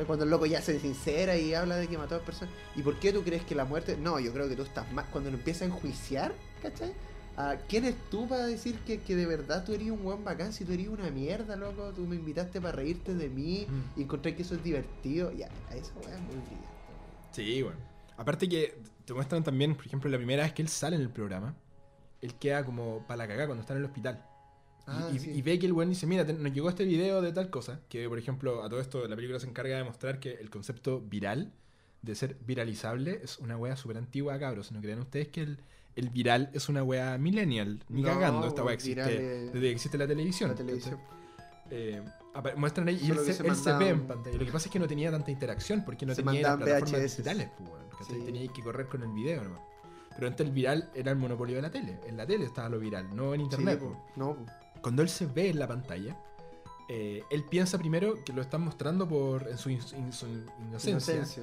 Cuando 0.07 0.25
el 0.25 0.31
loco 0.31 0.47
ya 0.47 0.63
se 0.63 0.79
sincera 0.79 1.37
y 1.37 1.55
habla 1.55 1.75
de 1.77 1.89
que 1.89 1.99
mató 1.99 2.15
a 2.15 2.19
dos 2.19 2.25
personas. 2.27 2.55
¿Y 2.77 2.83
por 2.83 3.01
qué 3.01 3.13
tú 3.13 3.25
crees 3.25 3.43
que 3.43 3.57
la 3.57 3.65
muerte.? 3.65 3.97
No, 3.97 4.21
yo 4.21 4.33
creo 4.33 4.49
que 4.49 4.55
tú 4.55 4.63
estás 4.63 4.91
mal. 4.93 5.05
Cuando 5.11 5.29
lo 5.29 5.37
empieza 5.37 5.65
a 5.65 5.67
enjuiciar, 5.69 6.33
¿cachai? 6.63 6.93
Ah, 7.37 7.57
¿Quién 7.69 7.85
es 7.85 7.97
tú 8.09 8.29
para 8.29 8.47
decir 8.47 8.79
que, 8.87 9.01
que 9.01 9.17
de 9.17 9.27
verdad 9.27 9.65
tú 9.65 9.73
eres 9.73 9.91
un 9.91 10.05
buen 10.05 10.23
bacán? 10.25 10.53
Si 10.53 10.65
tú 10.65 10.73
eres 10.73 10.87
una 10.87 11.11
mierda, 11.11 11.57
loco, 11.57 11.91
tú 11.97 12.03
me 12.07 12.15
invitaste 12.15 12.61
para 12.61 12.77
reírte 12.77 13.13
de 13.15 13.29
mí 13.29 13.67
Mm. 13.69 13.99
y 13.99 14.03
encontré 14.05 14.37
que 14.37 14.43
eso 14.43 14.55
es 14.55 14.63
divertido. 14.63 15.33
Ya, 15.33 15.47
a 15.47 15.73
weá 15.75 15.81
es 15.81 15.93
muy 15.97 16.37
brillante. 16.47 16.69
Sí, 17.33 17.63
bueno. 17.63 17.79
Aparte 18.17 18.49
que 18.49 18.79
te 19.09 19.15
muestran 19.15 19.43
también, 19.43 19.75
por 19.75 19.87
ejemplo, 19.87 20.11
la 20.11 20.17
primera 20.19 20.43
vez 20.45 20.53
que 20.53 20.63
él 20.63 20.69
sale 20.69 20.97
en 20.97 21.03
el 21.03 21.11
programa, 21.11 21.55
él 22.21 22.35
queda 22.35 22.65
como 22.65 23.05
para 23.07 23.19
la 23.19 23.27
cagada 23.29 23.47
cuando 23.47 23.63
está 23.63 23.73
en 23.75 23.81
el 23.81 23.85
hospital. 23.87 24.23
Y- 24.87 24.91
Ah, 24.91 25.11
y, 25.13 25.19
sí. 25.19 25.31
y 25.31 25.43
ve 25.43 25.59
que 25.59 25.67
el 25.67 25.73
weón 25.73 25.91
dice, 25.91 26.07
mira, 26.07 26.25
te- 26.25 26.33
nos 26.33 26.53
llegó 26.53 26.69
este 26.69 26.85
video 26.85 27.21
de 27.21 27.33
tal 27.33 27.51
cosa, 27.51 27.81
que 27.89 28.09
por 28.09 28.19
ejemplo, 28.19 28.63
a 28.63 28.69
todo 28.71 28.81
esto 28.81 29.07
la 29.07 29.17
película 29.17 29.39
se 29.41 29.47
encarga 29.47 29.77
de 29.77 29.85
mostrar 29.85 30.19
que 30.21 30.33
el 30.35 30.49
concepto 30.51 31.01
viral, 31.01 31.53
de 32.03 32.15
ser 32.15 32.37
viralizable, 32.47 33.21
es 33.23 33.39
una 33.39 33.57
wea 33.57 33.77
súper 33.77 33.99
antigua, 33.99 34.39
cabros. 34.39 34.73
¿No 34.73 34.81
creen 34.81 35.01
ustedes 35.01 35.29
que 35.29 35.43
el, 35.43 35.59
el 35.97 36.09
viral 36.11 36.51
es 36.55 36.69
una 36.69 36.83
wea 36.85 37.19
millennial? 37.19 37.83
Ni 37.89 38.03
No, 38.03 38.09
cagando, 38.09 38.47
esta 38.47 38.63
wea 38.65 38.75
existe 38.75 39.01
es- 39.47 39.53
desde 39.53 39.61
que 39.67 39.71
existe 39.73 39.99
la 39.99 40.07
televisión. 40.07 40.51
La 40.51 40.57
televisión. 40.57 40.99
Eh, 41.71 42.03
muestran 42.57 42.89
ahí 42.89 42.99
y 43.03 43.11
él, 43.11 43.19
se, 43.19 43.47
él 43.47 43.57
se 43.57 43.73
ve 43.75 43.89
en 43.91 44.07
pantalla. 44.07 44.39
Lo 44.39 44.45
que 44.47 44.53
pasa 44.53 44.69
es 44.69 44.73
que 44.73 44.79
no 44.79 44.87
tenía 44.87 45.11
tanta 45.11 45.31
interacción 45.31 45.85
porque 45.85 46.07
no 46.07 46.15
Se 46.15 46.23
tenía 46.23 46.43
las 46.43 46.57
plataformas 46.57 46.91
VHS. 46.93 47.17
digitales. 47.17 47.49
Pues, 47.59 47.71
¿cachai? 47.99 48.21
Sí. 48.21 48.25
Tenía 48.27 48.49
que 48.53 48.63
correr 48.63 48.89
con 48.89 49.03
el 49.03 49.13
video 49.13 49.43
nomás. 49.45 49.61
Pero 50.15 50.27
antes 50.27 50.47
el 50.47 50.53
viral 50.53 50.91
era 50.95 51.13
el 51.13 51.19
monopolio 51.19 51.57
de 51.57 51.63
la 51.63 51.71
tele. 51.71 51.99
En 52.07 52.17
la 52.17 52.27
tele 52.27 52.45
estaba 52.45 52.69
lo 52.69 52.79
viral, 52.81 53.15
no 53.15 53.35
en 53.35 53.43
internet. 53.43 53.79
Sí, 53.81 53.87
po. 53.87 54.05
No, 54.17 54.35
po. 54.37 54.47
Cuando 54.83 55.03
él 55.03 55.09
se 55.09 55.27
ve 55.27 55.51
en 55.51 55.59
la 55.59 55.69
pantalla, 55.69 56.17
eh, 56.89 57.23
él 57.31 57.45
piensa 57.45 57.79
primero 57.79 58.25
que 58.25 58.33
lo 58.33 58.43
están 58.43 58.63
mostrando 58.63 59.07
por 59.09 59.47
en 59.49 59.59
su, 59.59 59.71
in- 59.71 59.81
in- 59.97 60.13
su 60.13 60.27
inocencia. 60.27 61.15
Inocencia. 61.15 61.43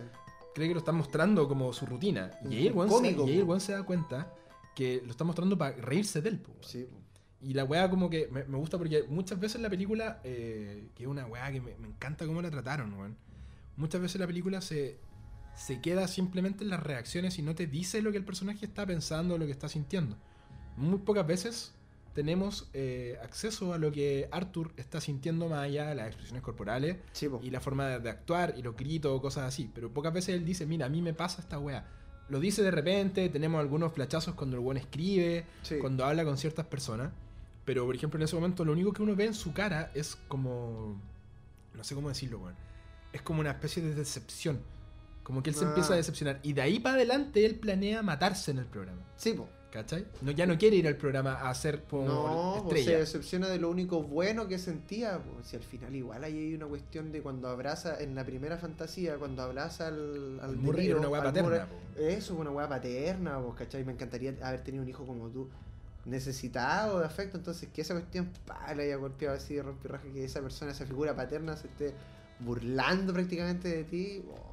Cree 0.54 0.68
que 0.70 0.74
lo 0.74 0.80
están 0.80 0.96
mostrando 0.96 1.48
como 1.48 1.72
su 1.74 1.86
rutina. 1.86 2.32
Y 2.50 2.56
ahí 2.56 2.68
el 2.68 2.74
se, 3.60 3.74
po. 3.74 3.78
da 3.78 3.84
cuenta 3.84 4.34
que 4.74 5.02
lo 5.06 5.12
están 5.12 5.28
mostrando 5.28 5.58
para 5.58 5.76
reírse 5.78 6.22
de 6.22 6.30
él. 6.30 6.40
pues, 6.40 6.56
weón. 6.58 6.70
Sí, 6.70 6.84
po. 6.92 6.98
Y 7.42 7.54
la 7.54 7.64
weá 7.64 7.90
como 7.90 8.10
que 8.10 8.28
me, 8.32 8.44
me 8.46 8.58
gusta 8.58 8.78
porque 8.78 9.04
muchas 9.08 9.40
veces 9.40 9.62
la 9.62 9.70
película, 9.70 10.20
eh, 10.24 10.88
que 10.96 11.04
es 11.04 11.10
una 11.10 11.26
weá 11.28 11.52
que 11.52 11.62
me, 11.62 11.76
me 11.78 11.88
encanta 11.88 12.26
cómo 12.26 12.42
la 12.42 12.50
trataron, 12.50 12.94
weón. 12.94 13.16
Muchas 13.78 14.02
veces 14.02 14.20
la 14.20 14.26
película 14.28 14.62
se, 14.62 14.98
se 15.56 15.82
queda 15.82 16.08
simplemente 16.08 16.64
en 16.64 16.70
las 16.70 16.82
reacciones 16.84 17.40
y 17.40 17.42
no 17.42 17.56
te 17.56 17.68
dice 17.68 18.02
lo 18.02 18.12
que 18.12 18.18
el 18.18 18.26
personaje 18.26 18.66
está 18.66 18.86
pensando 18.86 19.36
o 19.36 19.38
lo 19.38 19.46
que 19.46 19.52
está 19.52 19.70
sintiendo. 19.70 20.18
Muy 20.78 21.00
pocas 21.00 21.26
veces 21.26 21.74
tenemos 22.14 22.70
eh, 22.74 23.18
acceso 23.24 23.74
a 23.74 23.78
lo 23.78 23.92
que 23.92 24.28
Arthur 24.32 24.72
está 24.78 25.02
sintiendo 25.02 25.50
más 25.50 25.60
allá 25.60 25.88
de 25.88 25.96
las 25.96 26.08
expresiones 26.08 26.44
corporales 26.44 26.98
y 27.42 27.50
la 27.50 27.60
forma 27.60 27.88
de, 27.88 28.00
de 28.00 28.10
actuar 28.10 28.54
y 28.58 28.62
los 28.62 28.76
gritos 28.76 29.12
o 29.12 29.22
cosas 29.22 29.44
así. 29.44 29.70
Pero 29.74 29.94
pocas 29.94 30.14
veces 30.14 30.36
él 30.36 30.46
dice, 30.46 30.66
mira, 30.66 30.86
a 30.86 30.90
mí 30.90 31.02
me 31.02 31.14
pasa 31.14 31.42
esta 31.42 31.60
weá. 31.60 31.86
Lo 32.30 32.40
dice 32.40 32.64
de 32.64 32.72
repente, 32.72 33.30
tenemos 33.30 33.60
algunos 33.60 33.94
flachazos 33.94 34.34
cuando 34.34 34.58
el 34.58 34.64
weón 34.64 34.78
escribe, 34.78 35.46
Sí. 35.62 35.78
cuando 35.80 36.06
habla 36.06 36.24
con 36.26 36.38
ciertas 36.38 36.66
personas. 36.66 37.12
Pero, 37.66 37.86
por 37.86 37.96
ejemplo, 37.96 38.18
en 38.20 38.24
ese 38.24 38.36
momento 38.36 38.64
lo 38.66 38.72
único 38.74 38.94
que 38.94 39.02
uno 39.04 39.16
ve 39.16 39.26
en 39.26 39.34
su 39.34 39.54
cara 39.54 39.92
es 39.94 40.16
como... 40.28 41.00
No 41.74 41.84
sé 41.84 41.96
cómo 41.96 42.10
decirlo, 42.10 42.40
weón. 42.40 42.56
Es 43.12 43.22
como 43.22 43.42
una 43.42 43.52
especie 43.52 43.82
de 43.84 43.94
decepción. 43.94 44.60
Como 45.26 45.44
que 45.44 45.50
él 45.50 45.56
se 45.58 45.66
Ah. 45.66 45.70
empieza 45.70 45.94
a 45.94 45.98
decepcionar. 45.98 46.40
Y 46.44 46.54
de 46.54 46.62
ahí 46.62 46.80
para 46.80 46.96
adelante 46.96 47.46
él 47.46 47.56
planea 47.56 48.02
matarse 48.02 48.52
en 48.52 48.60
el 48.60 48.66
programa. 48.68 49.02
Sí, 49.18 49.34
po. 49.34 49.50
¿Cachai? 49.72 50.06
No, 50.22 50.32
ya 50.32 50.46
no 50.46 50.58
quiere 50.58 50.78
ir 50.78 50.88
al 50.88 50.96
programa 50.96 51.34
a 51.34 51.50
hacer 51.50 51.84
como 51.84 52.08
No, 52.08 52.62
po, 52.64 52.70
se 52.72 52.78
estrella. 52.80 53.00
decepciona 53.00 53.50
de 53.50 53.58
lo 53.60 53.70
único 53.70 54.02
bueno 54.04 54.48
que 54.48 54.58
sentía. 54.58 55.18
po. 55.18 55.44
Si 55.44 55.58
al 55.58 55.64
final 55.64 55.94
igual 55.94 56.24
ahí 56.24 56.38
hay 56.38 56.54
una 56.54 56.68
cuestión 56.68 57.12
de 57.12 57.22
cuando 57.22 57.50
abraza, 57.50 58.00
en 58.02 58.16
la 58.16 58.24
primera 58.24 58.56
fantasía, 58.58 59.18
cuando 59.18 59.42
abraza 59.42 59.88
al, 59.88 60.40
al 60.42 60.56
Murray 60.56 60.94
una 60.94 61.10
weá 61.10 61.22
paterna. 61.22 61.66
Po. 61.66 62.00
Eso, 62.02 62.36
una 62.36 62.52
weá 62.52 62.70
paterna, 62.70 63.38
vos, 63.40 63.54
¿cachai? 63.56 63.84
Me 63.84 63.92
encantaría 63.92 64.34
haber 64.44 64.64
tenido 64.64 64.82
un 64.82 64.88
hijo 64.90 65.06
como 65.06 65.28
tú, 65.28 65.50
necesitado 66.06 67.00
de 67.00 67.06
afecto, 67.06 67.36
entonces 67.38 67.68
que 67.74 67.82
esa 67.82 67.96
cuestión 67.96 68.30
pa, 68.46 68.74
le 68.76 68.84
haya 68.84 68.96
golpeado 68.96 69.36
así 69.36 69.56
de 69.56 69.64
rompirraje, 69.64 70.10
que 70.12 70.24
esa 70.24 70.40
persona, 70.40 70.72
esa 70.72 70.86
figura 70.86 71.16
paterna 71.16 71.58
se 71.58 71.68
esté 71.68 71.94
burlando 72.40 73.12
prácticamente 73.14 73.68
de 73.70 73.84
ti, 73.84 74.24
oh, 74.32 74.45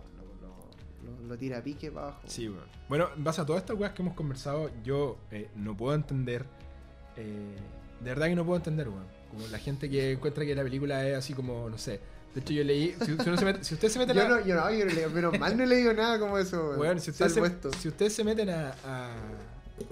lo- 1.26 1.36
tira 1.38 1.59
a 1.59 1.62
pique 1.62 1.90
para 1.90 2.07
abajo. 2.09 2.20
Sí, 2.26 2.48
bueno. 2.48 2.64
Bueno, 2.88 3.09
en 3.16 3.24
base 3.24 3.40
a 3.40 3.46
todas 3.46 3.62
estas 3.62 3.76
weas 3.78 3.92
que 3.92 4.03
hemos 4.03 4.14
conversado, 4.14 4.70
yo 4.84 5.18
eh, 5.30 5.48
no 5.57 5.76
puedo 5.76 5.94
entender. 5.94 6.44
eh, 7.16 7.57
de 8.00 8.11
verdad 8.11 8.26
que 8.26 8.34
no 8.36 8.44
puedo 8.44 8.57
entender, 8.57 8.88
weón. 8.88 9.07
Como 9.30 9.46
la 9.48 9.59
gente 9.59 9.88
que 9.88 10.12
encuentra 10.12 10.44
que 10.44 10.55
la 10.55 10.62
película 10.62 11.07
es 11.09 11.16
así 11.16 11.32
como, 11.34 11.68
no 11.70 11.78
sé. 11.78 12.00
De 12.34 12.40
hecho, 12.40 12.53
yo 12.53 12.64
leí. 12.64 12.94
Si, 13.00 13.16
si 13.16 13.36
se 13.36 13.44
mete- 13.44 13.64
si 13.64 13.74
usted 13.74 13.88
se 13.88 13.98
mete 13.98 14.14
Yo 14.14 14.28
no, 14.28 14.40
yo 14.44 14.55
no, 14.55 14.70
yo 14.70 14.84
le- 14.86 15.09
menos 15.09 15.38
mal 15.38 15.57
no 15.57 15.62
he 15.64 15.66
leído 15.66 15.92
nada 15.94 16.18
como 16.18 16.36
eso, 16.38 16.68
weón. 16.70 16.80
weón, 16.80 17.00
si, 17.00 17.11
ustedes 17.11 17.32
se, 17.34 17.72
si 17.78 17.88
ustedes 17.88 18.14
se 18.14 18.24
meten 18.24 18.50
a, 18.50 18.74
a, 18.84 19.11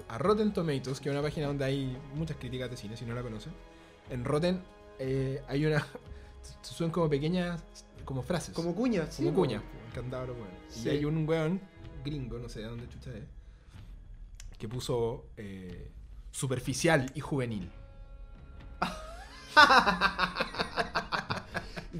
a 0.09 0.17
Rotten 0.17 0.51
Tomatoes, 0.53 0.99
que 0.99 1.09
es 1.09 1.13
una 1.13 1.21
página 1.21 1.47
donde 1.47 1.65
hay 1.65 1.97
muchas 2.15 2.37
críticas 2.37 2.69
de 2.69 2.77
cine, 2.77 2.97
si 2.97 3.05
no 3.05 3.13
la 3.15 3.21
conocen, 3.21 3.53
en 4.09 4.23
Rotten 4.25 4.61
eh, 4.99 5.41
hay 5.47 5.65
una. 5.65 5.85
Son 6.61 6.89
como 6.91 7.09
pequeñas 7.09 7.61
como 8.05 8.23
frases. 8.23 8.53
Como 8.53 8.73
cuñas, 8.75 9.13
sí. 9.13 9.23
como 9.23 9.35
cuñas, 9.35 9.61
los 9.95 10.37
weones. 10.37 10.59
Sí. 10.69 10.87
Y 10.87 10.89
hay 10.89 11.05
un 11.05 11.27
weón 11.27 11.59
gringo, 12.03 12.39
no 12.39 12.49
sé 12.49 12.59
de 12.61 12.65
dónde 12.67 12.87
chucha 12.89 13.11
es, 13.11 13.23
que 14.57 14.67
puso 14.67 15.25
eh, 15.37 15.91
superficial 16.31 17.11
y 17.15 17.19
juvenil. 17.19 17.69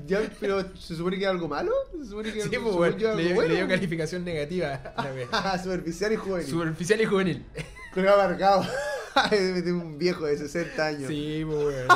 Ya, 0.08 0.22
pero 0.40 0.64
¿se 0.78 0.96
supone 0.96 1.18
que 1.18 1.24
es 1.26 1.30
algo 1.30 1.50
malo? 1.50 1.72
¿Se 2.00 2.06
supone 2.06 2.32
que 2.32 2.42
Sí, 2.44 2.50
pues, 2.50 2.76
weón, 2.76 2.98
le, 2.98 3.08
algo 3.10 3.22
dio- 3.22 3.36
bueno? 3.36 3.50
le 3.50 3.56
dio 3.58 3.68
calificación 3.68 4.24
negativa 4.24 4.94
a 4.96 5.04
la 5.04 5.14
wea. 5.14 5.58
Superficial 5.64 6.14
y 6.14 6.16
juvenil. 6.16 6.48
Superficial 6.50 7.02
y 7.02 7.06
juvenil. 7.06 7.46
Con 7.94 8.08
abarcado. 8.08 8.66
de 9.32 9.74
un 9.74 9.98
viejo 9.98 10.26
de 10.26 10.38
60 10.38 10.86
años. 10.86 11.08
Sí, 11.10 11.44
pues, 11.46 11.58
weón. 11.66 11.88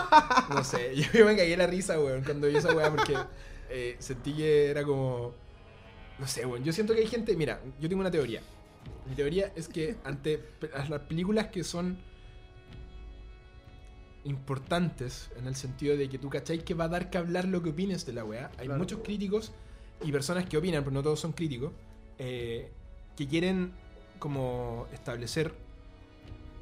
No 0.50 0.64
sé, 0.66 0.94
yo, 0.96 1.06
yo 1.14 1.26
me 1.26 1.38
cagué 1.38 1.56
la 1.56 1.68
risa, 1.68 1.98
weón, 2.00 2.22
cuando 2.24 2.48
vi 2.48 2.58
esa 2.58 2.74
weá 2.76 2.92
porque 2.92 3.16
eh, 3.70 3.96
sentí 4.00 4.34
que 4.34 4.70
era 4.72 4.84
como. 4.84 5.34
No 6.20 6.28
sé, 6.28 6.46
weón. 6.46 6.64
Yo 6.64 6.72
siento 6.74 6.94
que 6.94 7.02
hay 7.02 7.08
gente. 7.08 7.36
Mira, 7.36 7.62
yo 7.80 7.90
tengo 7.90 8.02
una 8.02 8.12
teoría. 8.12 8.42
Mi 9.10 9.16
teoría 9.16 9.52
es 9.56 9.68
que 9.68 9.96
ante 10.04 10.42
las 10.90 11.02
películas 11.02 11.48
que 11.48 11.64
son 11.64 11.98
importantes 14.24 15.30
en 15.38 15.48
el 15.48 15.56
sentido 15.56 15.96
de 15.98 16.10
que 16.10 16.18
tú 16.18 16.30
cacháis 16.30 16.64
que 16.64 16.74
va 16.74 16.86
a 16.86 16.88
dar 16.88 17.10
que 17.10 17.18
hablar 17.18 17.46
lo 17.48 17.62
que 17.62 17.70
opines 17.70 18.06
de 18.06 18.14
la 18.14 18.24
weá. 18.26 18.50
Hay 18.58 18.66
Claro. 18.66 18.80
muchos 18.80 19.00
críticos 19.04 19.52
y 20.04 20.12
personas 20.12 20.46
que 20.48 20.58
opinan, 20.58 20.84
pero 20.84 20.94
no 20.94 21.04
todos 21.04 21.20
son 21.20 21.32
críticos, 21.34 21.72
eh, 22.18 22.72
que 23.16 23.28
quieren 23.28 23.74
como 24.20 24.88
establecer 24.94 25.54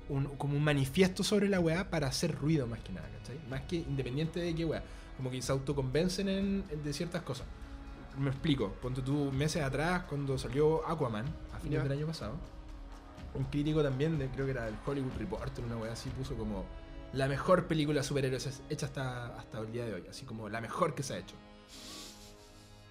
un, 0.10 0.26
como 0.38 0.58
un 0.58 0.64
manifiesto 0.64 1.24
sobre 1.24 1.48
la 1.48 1.60
weá 1.60 1.90
para 1.90 2.08
hacer 2.08 2.36
ruido 2.36 2.68
más 2.68 2.80
que 2.82 2.92
nada, 2.92 3.08
¿cachai? 3.20 3.40
Más 3.50 3.62
que 3.62 3.78
independiente 3.78 4.40
de 4.42 4.54
qué 4.54 4.66
weá. 4.66 4.84
Como 5.16 5.32
que 5.32 5.42
se 5.42 5.52
autoconvencen 5.52 6.28
en, 6.28 6.64
en- 6.70 6.84
de 6.84 6.92
ciertas 6.94 7.22
cosas. 7.22 7.48
Me 8.18 8.30
explico. 8.30 8.74
Ponte 8.82 9.02
tú 9.02 9.32
meses 9.32 9.64
atrás, 9.64 10.04
cuando 10.10 10.38
salió 10.38 10.88
Aquaman, 10.88 11.26
a 11.54 11.60
fines 11.60 11.84
del 11.84 11.92
año 11.92 12.08
pasado, 12.08 12.34
un 13.34 13.46
crítico 13.46 13.82
también, 13.82 14.18
de, 14.18 14.28
creo 14.30 14.46
que 14.46 14.52
era 14.52 14.66
del 14.66 14.76
Hollywood 14.86 15.14
Reporter, 15.18 15.64
una 15.64 15.78
wea 15.78 15.94
así, 15.94 16.10
puso 16.10 16.36
como 16.36 16.66
la 17.14 17.28
mejor 17.28 17.66
película 17.66 18.02
de 18.02 18.08
superhéroes 18.08 18.62
hecha 18.70 18.86
hasta, 18.86 19.38
hasta 19.38 19.60
el 19.60 19.72
día 19.72 19.86
de 19.86 19.94
hoy. 19.94 20.04
Así 20.10 20.26
como 20.26 20.50
la 20.50 20.62
mejor 20.62 20.96
que 20.96 21.04
se 21.04 21.14
ha 21.14 21.18
hecho. 21.18 21.36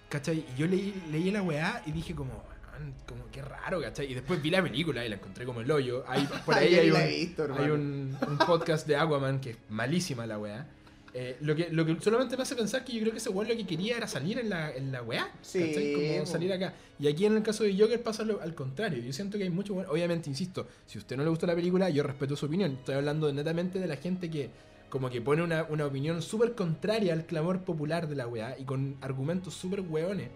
¿Cachai? 0.09 0.45
Y 0.55 0.59
yo 0.59 0.67
leí, 0.67 1.03
leí 1.11 1.31
la 1.31 1.41
weá 1.41 1.81
y 1.85 1.91
dije 1.91 2.13
como, 2.13 2.33
"Man, 2.71 2.93
como 3.07 3.25
qué 3.31 3.41
raro, 3.41 3.81
¿cachai? 3.81 4.11
Y 4.11 4.13
después 4.13 4.41
vi 4.41 4.49
la 4.51 4.61
película 4.61 5.05
y 5.05 5.09
la 5.09 5.15
encontré 5.15 5.45
como 5.45 5.61
el 5.61 5.71
hoyo. 5.71 6.03
Hay, 6.07 6.27
por 6.45 6.55
ahí 6.57 6.75
hay 6.75 6.91
un, 6.91 7.07
visto, 7.07 7.47
hay 7.57 7.69
un 7.69 8.17
podcast 8.45 8.87
de 8.87 8.95
Aquaman 8.95 9.39
que 9.39 9.51
es 9.51 9.57
malísima 9.69 10.25
la 10.25 10.37
weá. 10.37 10.67
Eh, 11.15 11.37
lo, 11.41 11.55
que, 11.55 11.69
lo 11.69 11.85
que 11.85 11.95
solamente 12.01 12.35
me 12.35 12.41
hace 12.43 12.55
pensar 12.55 12.83
que 12.83 12.91
yo 12.93 12.99
creo 13.01 13.11
que 13.11 13.19
ese 13.19 13.29
weón 13.29 13.47
lo 13.47 13.55
que 13.55 13.65
quería 13.67 13.97
era 13.97 14.07
salir 14.07 14.39
en 14.39 14.49
la, 14.49 14.71
en 14.71 14.91
la 14.91 15.03
weá. 15.03 15.31
Sí, 15.41 15.59
¿cachai? 15.67 15.93
Como 16.15 16.25
salir 16.25 16.51
acá. 16.51 16.73
Y 16.99 17.07
aquí 17.07 17.25
en 17.25 17.35
el 17.37 17.43
caso 17.43 17.63
de 17.63 17.77
Joker 17.77 18.01
pasa 18.01 18.23
lo- 18.23 18.41
al 18.41 18.55
contrario. 18.55 19.01
Yo 19.03 19.13
siento 19.13 19.37
que 19.37 19.43
hay 19.43 19.49
mucho 19.51 19.75
weón. 19.75 19.87
Obviamente, 19.91 20.29
insisto, 20.29 20.67
si 20.87 20.97
a 20.97 21.01
usted 21.01 21.15
no 21.15 21.23
le 21.23 21.29
gusta 21.29 21.45
la 21.45 21.53
película, 21.55 21.89
yo 21.91 22.01
respeto 22.01 22.35
su 22.35 22.47
opinión. 22.47 22.71
Estoy 22.79 22.95
hablando 22.95 23.31
netamente 23.31 23.79
de 23.79 23.87
la 23.87 23.97
gente 23.97 24.29
que 24.31 24.49
como 24.89 25.09
que 25.09 25.21
pone 25.21 25.41
una, 25.43 25.63
una 25.69 25.85
opinión 25.85 26.21
súper 26.21 26.53
contraria 26.55 27.13
al 27.13 27.25
clamor 27.25 27.61
popular 27.61 28.07
de 28.07 28.15
la 28.15 28.27
weá 28.27 28.55
y 28.59 28.63
con 28.63 28.95
argumentos 29.01 29.53
súper 29.53 29.81
weones. 29.81 30.29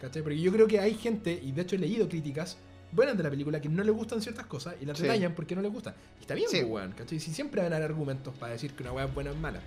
¿Cachai? 0.00 0.22
Porque 0.22 0.40
yo 0.40 0.52
creo 0.52 0.66
que 0.66 0.80
hay 0.80 0.94
gente, 0.94 1.38
y 1.42 1.52
de 1.52 1.62
hecho 1.62 1.76
he 1.76 1.78
leído 1.78 2.08
críticas 2.08 2.58
buenas 2.92 3.16
de 3.16 3.22
la 3.24 3.30
película 3.30 3.60
que 3.60 3.68
no 3.68 3.82
le 3.82 3.90
gustan 3.90 4.20
ciertas 4.20 4.46
cosas 4.46 4.74
y 4.80 4.84
las 4.84 4.96
Sí. 4.98 5.04
detallan 5.04 5.34
porque 5.34 5.54
no 5.56 5.62
les 5.62 5.72
gusta. 5.72 5.94
Y 6.18 6.22
está 6.22 6.34
bien, 6.34 6.48
Sí. 6.48 6.58
pues, 6.60 6.70
weón, 6.70 6.92
¿cachai? 6.92 7.18
Si 7.20 7.32
siempre 7.32 7.62
van 7.62 7.72
a 7.72 7.76
haber 7.76 7.90
argumentos 7.90 8.34
para 8.36 8.52
decir 8.52 8.72
que 8.72 8.82
una 8.82 8.92
weá 8.92 9.06
es 9.06 9.14
buena 9.14 9.30
o 9.30 9.34
es 9.34 9.40
mala. 9.40 9.60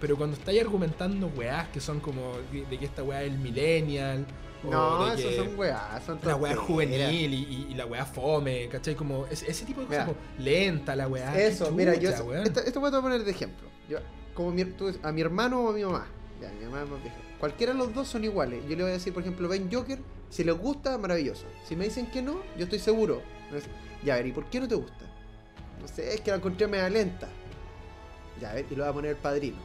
Pero 0.00 0.16
cuando 0.16 0.36
estáis 0.36 0.60
argumentando 0.60 1.28
weás 1.28 1.68
que 1.68 1.80
son 1.80 2.00
como 2.00 2.34
de, 2.52 2.78
que 2.78 2.84
esta 2.84 3.02
weá 3.02 3.22
es 3.22 3.32
el 3.32 3.38
millennial, 3.38 4.26
No, 4.62 5.14
que 5.16 5.36
son 5.36 5.58
weas, 5.58 6.04
son 6.04 6.18
la 6.22 6.36
weá 6.36 6.54
juvenil 6.56 7.32
y, 7.34 7.36
y- 7.36 7.66
y 7.70 7.74
la 7.74 7.86
weá 7.86 8.04
fome, 8.04 8.68
¿cachai? 8.68 8.94
Como 8.94 9.26
ese, 9.26 9.50
ese 9.50 9.64
tipo 9.64 9.80
de 9.82 9.86
cosas, 9.86 10.04
como 10.06 10.18
lenta 10.38 10.94
la 10.96 11.08
weá. 11.08 11.38
Eso, 11.40 11.70
mira, 11.72 11.94
yo. 11.94 12.10
Esto, 12.44 12.60
esto 12.60 12.80
voy 12.80 12.92
a 12.94 13.00
poner 13.00 13.24
de 13.24 13.30
ejemplo. 13.30 13.68
Yo, 13.88 13.98
como 14.34 14.50
mi- 14.50 14.64
tú- 14.64 14.94
a 15.02 15.12
mi 15.12 15.20
hermano 15.22 15.60
o 15.62 15.70
a 15.70 15.72
mi 15.72 15.82
mamá. 15.84 16.06
Ya, 16.42 16.50
mi 16.52 16.64
mamá 16.66 16.84
más 16.84 17.02
vieja. 17.02 17.16
Cualquiera 17.40 17.72
de 17.72 17.78
los 17.78 17.94
dos 17.94 18.08
son 18.08 18.24
iguales. 18.24 18.62
Yo 18.68 18.76
le 18.76 18.82
voy 18.82 18.90
a 18.90 18.94
decir, 18.94 19.12
por 19.14 19.22
ejemplo, 19.22 19.48
ven 19.48 19.70
Joker. 19.72 19.98
Si 20.28 20.42
les 20.44 20.56
gusta, 20.58 20.98
maravilloso. 20.98 21.44
Si 21.66 21.74
me 21.76 21.84
dicen 21.84 22.06
que 22.06 22.20
no, 22.20 22.40
yo 22.58 22.64
estoy 22.64 22.78
seguro. 22.80 23.22
Me 23.50 23.60
Ya, 24.04 24.14
a 24.14 24.16
ver, 24.18 24.26
¿y 24.26 24.32
por 24.32 24.44
qué 24.46 24.60
no 24.60 24.68
te 24.68 24.74
gusta? 24.74 25.04
No 25.80 25.86
sé, 25.88 26.12
es 26.14 26.20
que 26.20 26.30
la 26.30 26.36
encontré 26.38 26.66
media 26.66 26.88
lenta. 26.90 27.28
Ya, 28.40 28.50
a 28.50 28.54
ver, 28.54 28.66
y 28.70 28.74
lo 28.74 28.82
voy 28.82 28.90
a 28.90 28.92
poner 28.94 29.10
el 29.12 29.16
padrino. 29.16 29.56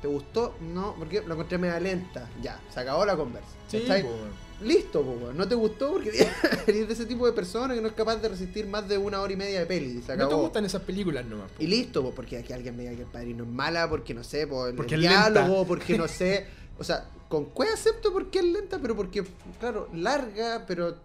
¿Te 0.00 0.08
gustó? 0.08 0.54
No, 0.60 0.94
porque 0.98 1.22
la 1.26 1.34
encontré 1.34 1.58
media 1.58 1.80
lenta. 1.80 2.28
Ya, 2.42 2.60
se 2.72 2.80
acabó 2.80 3.04
la 3.04 3.16
conversa. 3.16 3.48
Sí, 3.68 3.80
¿cachai? 3.80 4.02
po, 4.02 4.08
weón. 4.08 4.48
Listo, 4.60 5.02
po. 5.02 5.32
No 5.32 5.46
te 5.46 5.54
gustó 5.54 5.92
porque 5.92 6.10
eres 6.66 6.86
de 6.88 6.92
ese 6.94 7.06
tipo 7.06 7.26
de 7.26 7.32
persona 7.32 7.74
que 7.74 7.80
no 7.80 7.88
es 7.88 7.94
capaz 7.94 8.16
de 8.16 8.28
resistir 8.28 8.66
más 8.66 8.88
de 8.88 8.98
una 8.98 9.20
hora 9.20 9.32
y 9.32 9.36
media 9.36 9.60
de 9.60 9.66
peli. 9.66 10.00
Se 10.02 10.16
No 10.16 10.28
te 10.28 10.34
gustan 10.34 10.64
esas 10.64 10.82
películas 10.82 11.24
nomás. 11.26 11.50
po. 11.50 11.62
Y 11.62 11.66
listo, 11.66 12.02
po, 12.02 12.12
porque 12.12 12.38
aquí 12.38 12.52
alguien 12.52 12.76
me 12.76 12.82
diga 12.84 12.94
que 12.96 13.02
el 13.02 13.08
padrino 13.08 13.44
es 13.44 13.50
mala, 13.50 13.88
porque 13.88 14.14
no 14.14 14.22
sé, 14.24 14.46
por 14.46 14.68
el 14.70 14.74
Porque 14.76 14.96
diálogo, 14.96 15.46
lenta. 15.48 15.64
porque 15.68 15.98
no 15.98 16.08
sé. 16.08 16.46
O 16.78 16.84
sea, 16.84 17.08
con 17.28 17.46
cuál 17.46 17.68
acepto 17.70 18.12
porque 18.12 18.38
es 18.38 18.44
lenta, 18.46 18.78
pero 18.80 18.96
porque, 18.96 19.24
claro, 19.60 19.88
larga, 19.92 20.64
pero 20.66 20.96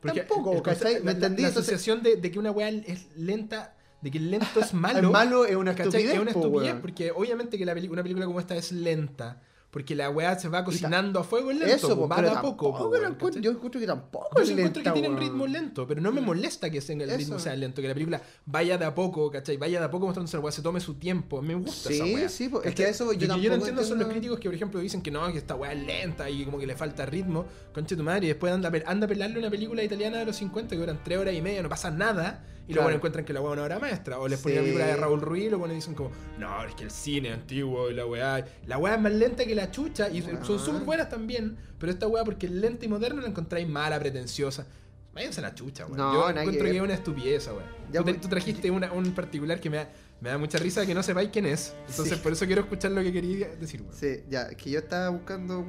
Porque 0.00 0.20
tampoco, 0.22 0.52
el 0.54 0.62
¿Me 0.62 0.74
la- 0.74 1.00
la- 1.04 1.10
entendí? 1.12 1.42
La, 1.42 1.48
Entonces, 1.48 1.74
asociación 1.74 2.02
de, 2.02 2.16
de 2.16 2.30
que 2.30 2.38
una 2.38 2.50
weá 2.50 2.68
es 2.70 3.06
lenta, 3.16 3.74
de 4.02 4.10
que 4.10 4.18
el 4.18 4.30
lento 4.30 4.60
es 4.60 4.74
malo. 4.74 4.98
el 4.98 5.08
malo 5.10 5.46
es 5.46 5.56
una 5.56 5.70
estupidez, 5.70 6.14
Es 6.14 6.20
una 6.20 6.30
estupidez, 6.32 6.74
porque 6.80 7.10
obviamente 7.12 7.56
que 7.56 7.64
la 7.64 7.72
una 7.72 8.02
película 8.02 8.26
como 8.26 8.40
esta 8.40 8.54
es 8.56 8.72
lenta. 8.72 9.40
Porque 9.70 9.94
la 9.94 10.10
weá 10.10 10.38
se 10.38 10.50
va 10.50 10.62
cocinando 10.64 11.18
a 11.18 11.24
fuego 11.24 11.50
lento, 11.50 11.64
Eso, 11.74 11.96
po, 11.98 12.06
pero 12.06 12.28
de 12.28 12.34
a 12.36 12.42
poco. 12.42 12.72
po, 12.76 12.90
tampoco 12.90 13.28
¿cachai? 13.28 13.40
yo 13.42 13.50
encuentro 13.52 13.80
que 13.80 13.86
tampoco 13.86 14.28
Yo 14.36 14.42
es 14.42 14.48
sí 14.48 14.52
encuentro 14.52 14.82
que 14.82 14.90
lenta, 14.90 14.92
tienen 15.00 15.16
ritmo 15.18 15.46
lento, 15.46 15.86
pero 15.86 16.02
no 16.02 16.12
me 16.12 16.20
molesta 16.20 16.68
que 16.68 16.76
el 16.76 17.00
Eso. 17.00 17.16
ritmo 17.16 17.38
sea 17.38 17.56
lento, 17.56 17.80
que 17.80 17.88
la 17.88 17.94
película 17.94 18.20
vaya 18.44 18.76
de 18.76 18.84
a 18.84 18.94
poco, 18.94 19.30
¿cachai? 19.30 19.56
Vaya 19.56 19.78
de 19.78 19.86
a 19.86 19.90
poco 19.90 20.04
mostrándose 20.04 20.36
la 20.36 20.42
weá, 20.42 20.52
se 20.52 20.60
tome 20.60 20.78
su 20.78 20.96
tiempo. 20.96 21.40
Me 21.40 21.54
gusta 21.54 21.88
esa 21.88 22.04
Sí, 22.04 22.14
weá. 22.14 22.28
sí, 22.28 22.48
po, 22.50 22.62
es 22.62 22.74
que 22.74 22.86
eso 22.86 23.14
yo 23.14 23.20
tampoco 23.26 23.42
yo 23.44 23.48
no 23.48 23.54
entiendo 23.56 23.82
son 23.82 23.98
los 23.98 24.08
críticos 24.08 24.38
que, 24.40 24.50
por 24.50 24.54
ejemplo, 24.56 24.78
dicen 24.78 25.00
que 25.00 25.10
no, 25.10 25.32
que 25.32 25.38
esta 25.38 25.54
weá 25.54 25.72
es 25.72 25.82
lenta 25.86 26.28
y 26.28 26.44
como 26.44 26.58
que 26.58 26.66
le 26.66 26.76
falta 26.76 27.06
ritmo. 27.06 27.46
Conche 27.72 27.96
tu 27.96 28.02
madre, 28.02 28.26
y 28.26 28.28
después 28.28 28.52
anda, 28.52 28.70
anda 28.84 29.06
a 29.06 29.08
pelarle 29.08 29.38
una 29.38 29.48
película 29.48 29.82
italiana 29.82 30.18
de 30.18 30.26
los 30.26 30.36
50 30.36 30.68
que 30.74 30.80
duran 30.80 31.00
3 31.02 31.18
horas 31.18 31.34
y 31.34 31.40
media, 31.40 31.62
no 31.62 31.70
pasa 31.70 31.90
nada. 31.90 32.44
Y 32.68 32.72
Claro. 32.74 32.82
luego 32.88 32.96
encuentran 32.96 33.24
que 33.24 33.32
la 33.32 33.40
weá 33.40 33.50
es 33.50 33.54
una 33.54 33.62
obra 33.64 33.78
maestra. 33.80 34.18
O 34.20 34.28
les 34.28 34.38
ponen 34.40 34.56
la 34.58 34.62
película 34.62 34.86
de 34.86 34.96
Raúl 34.96 35.20
Ruiz 35.20 35.44
y 35.46 35.48
luego 35.50 35.66
le 35.66 35.74
dicen 35.74 35.94
como, 35.94 36.10
no, 36.38 36.64
es 36.64 36.74
que 36.74 36.84
el 36.84 36.90
cine 36.90 37.28
es 37.30 37.34
antiguo 37.34 37.90
y 37.90 37.94
la 37.94 38.06
weá. 38.06 38.44
La 38.66 38.78
weá 38.78 38.94
es 38.94 39.00
más 39.00 39.12
lenta 39.12 39.44
que 39.44 39.54
la 39.54 39.70
chucha 39.70 40.08
y 40.08 40.22
son 40.22 40.34
Weón. 40.36 40.58
súper 40.58 40.82
buenas 40.82 41.08
también. 41.08 41.56
Pero 41.78 41.90
esta 41.92 42.06
weá, 42.06 42.22
porque 42.24 42.46
es 42.46 42.52
lenta 42.52 42.84
y 42.84 42.88
moderna, 42.88 43.20
la 43.22 43.28
encontráis 43.28 43.68
mala, 43.68 43.98
pretenciosa. 43.98 44.66
Váyanse 45.12 45.40
a 45.40 45.42
la 45.42 45.54
chucha, 45.54 45.84
weón. 45.86 45.96
No, 45.98 46.12
Yo 46.14 46.24
que 46.24 46.30
encuentro 46.40 46.52
que, 46.52 46.62
ver. 46.70 46.76
es 46.76 46.82
una 46.82 46.94
estupidez, 46.94 47.46
weón. 47.48 47.64
Tú, 47.92 48.02
pues- 48.04 48.20
tú 48.20 48.28
trajiste 48.28 48.70
una- 48.70 48.92
un 48.92 49.12
particular 49.12 49.60
que 49.60 49.68
me 49.68 49.76
da, 49.78 49.90
me 50.20 50.28
da 50.30 50.38
mucha 50.38 50.56
risa 50.58 50.86
que 50.86 50.94
no 50.94 51.02
sepáis 51.02 51.30
quién 51.32 51.44
es. 51.46 51.74
Entonces, 51.88 52.14
Sí. 52.16 52.20
por 52.22 52.32
eso 52.32 52.46
quiero 52.46 52.62
escuchar 52.62 52.92
lo 52.92 53.02
que 53.02 53.12
quería 53.12 53.48
decir, 53.60 53.82
weón. 53.82 53.92
Sí, 53.94 54.22
ya, 54.30 54.42
es 54.44 54.56
que 54.56 54.70
yo 54.70 54.78
estaba 54.78 55.08
buscando 55.10 55.66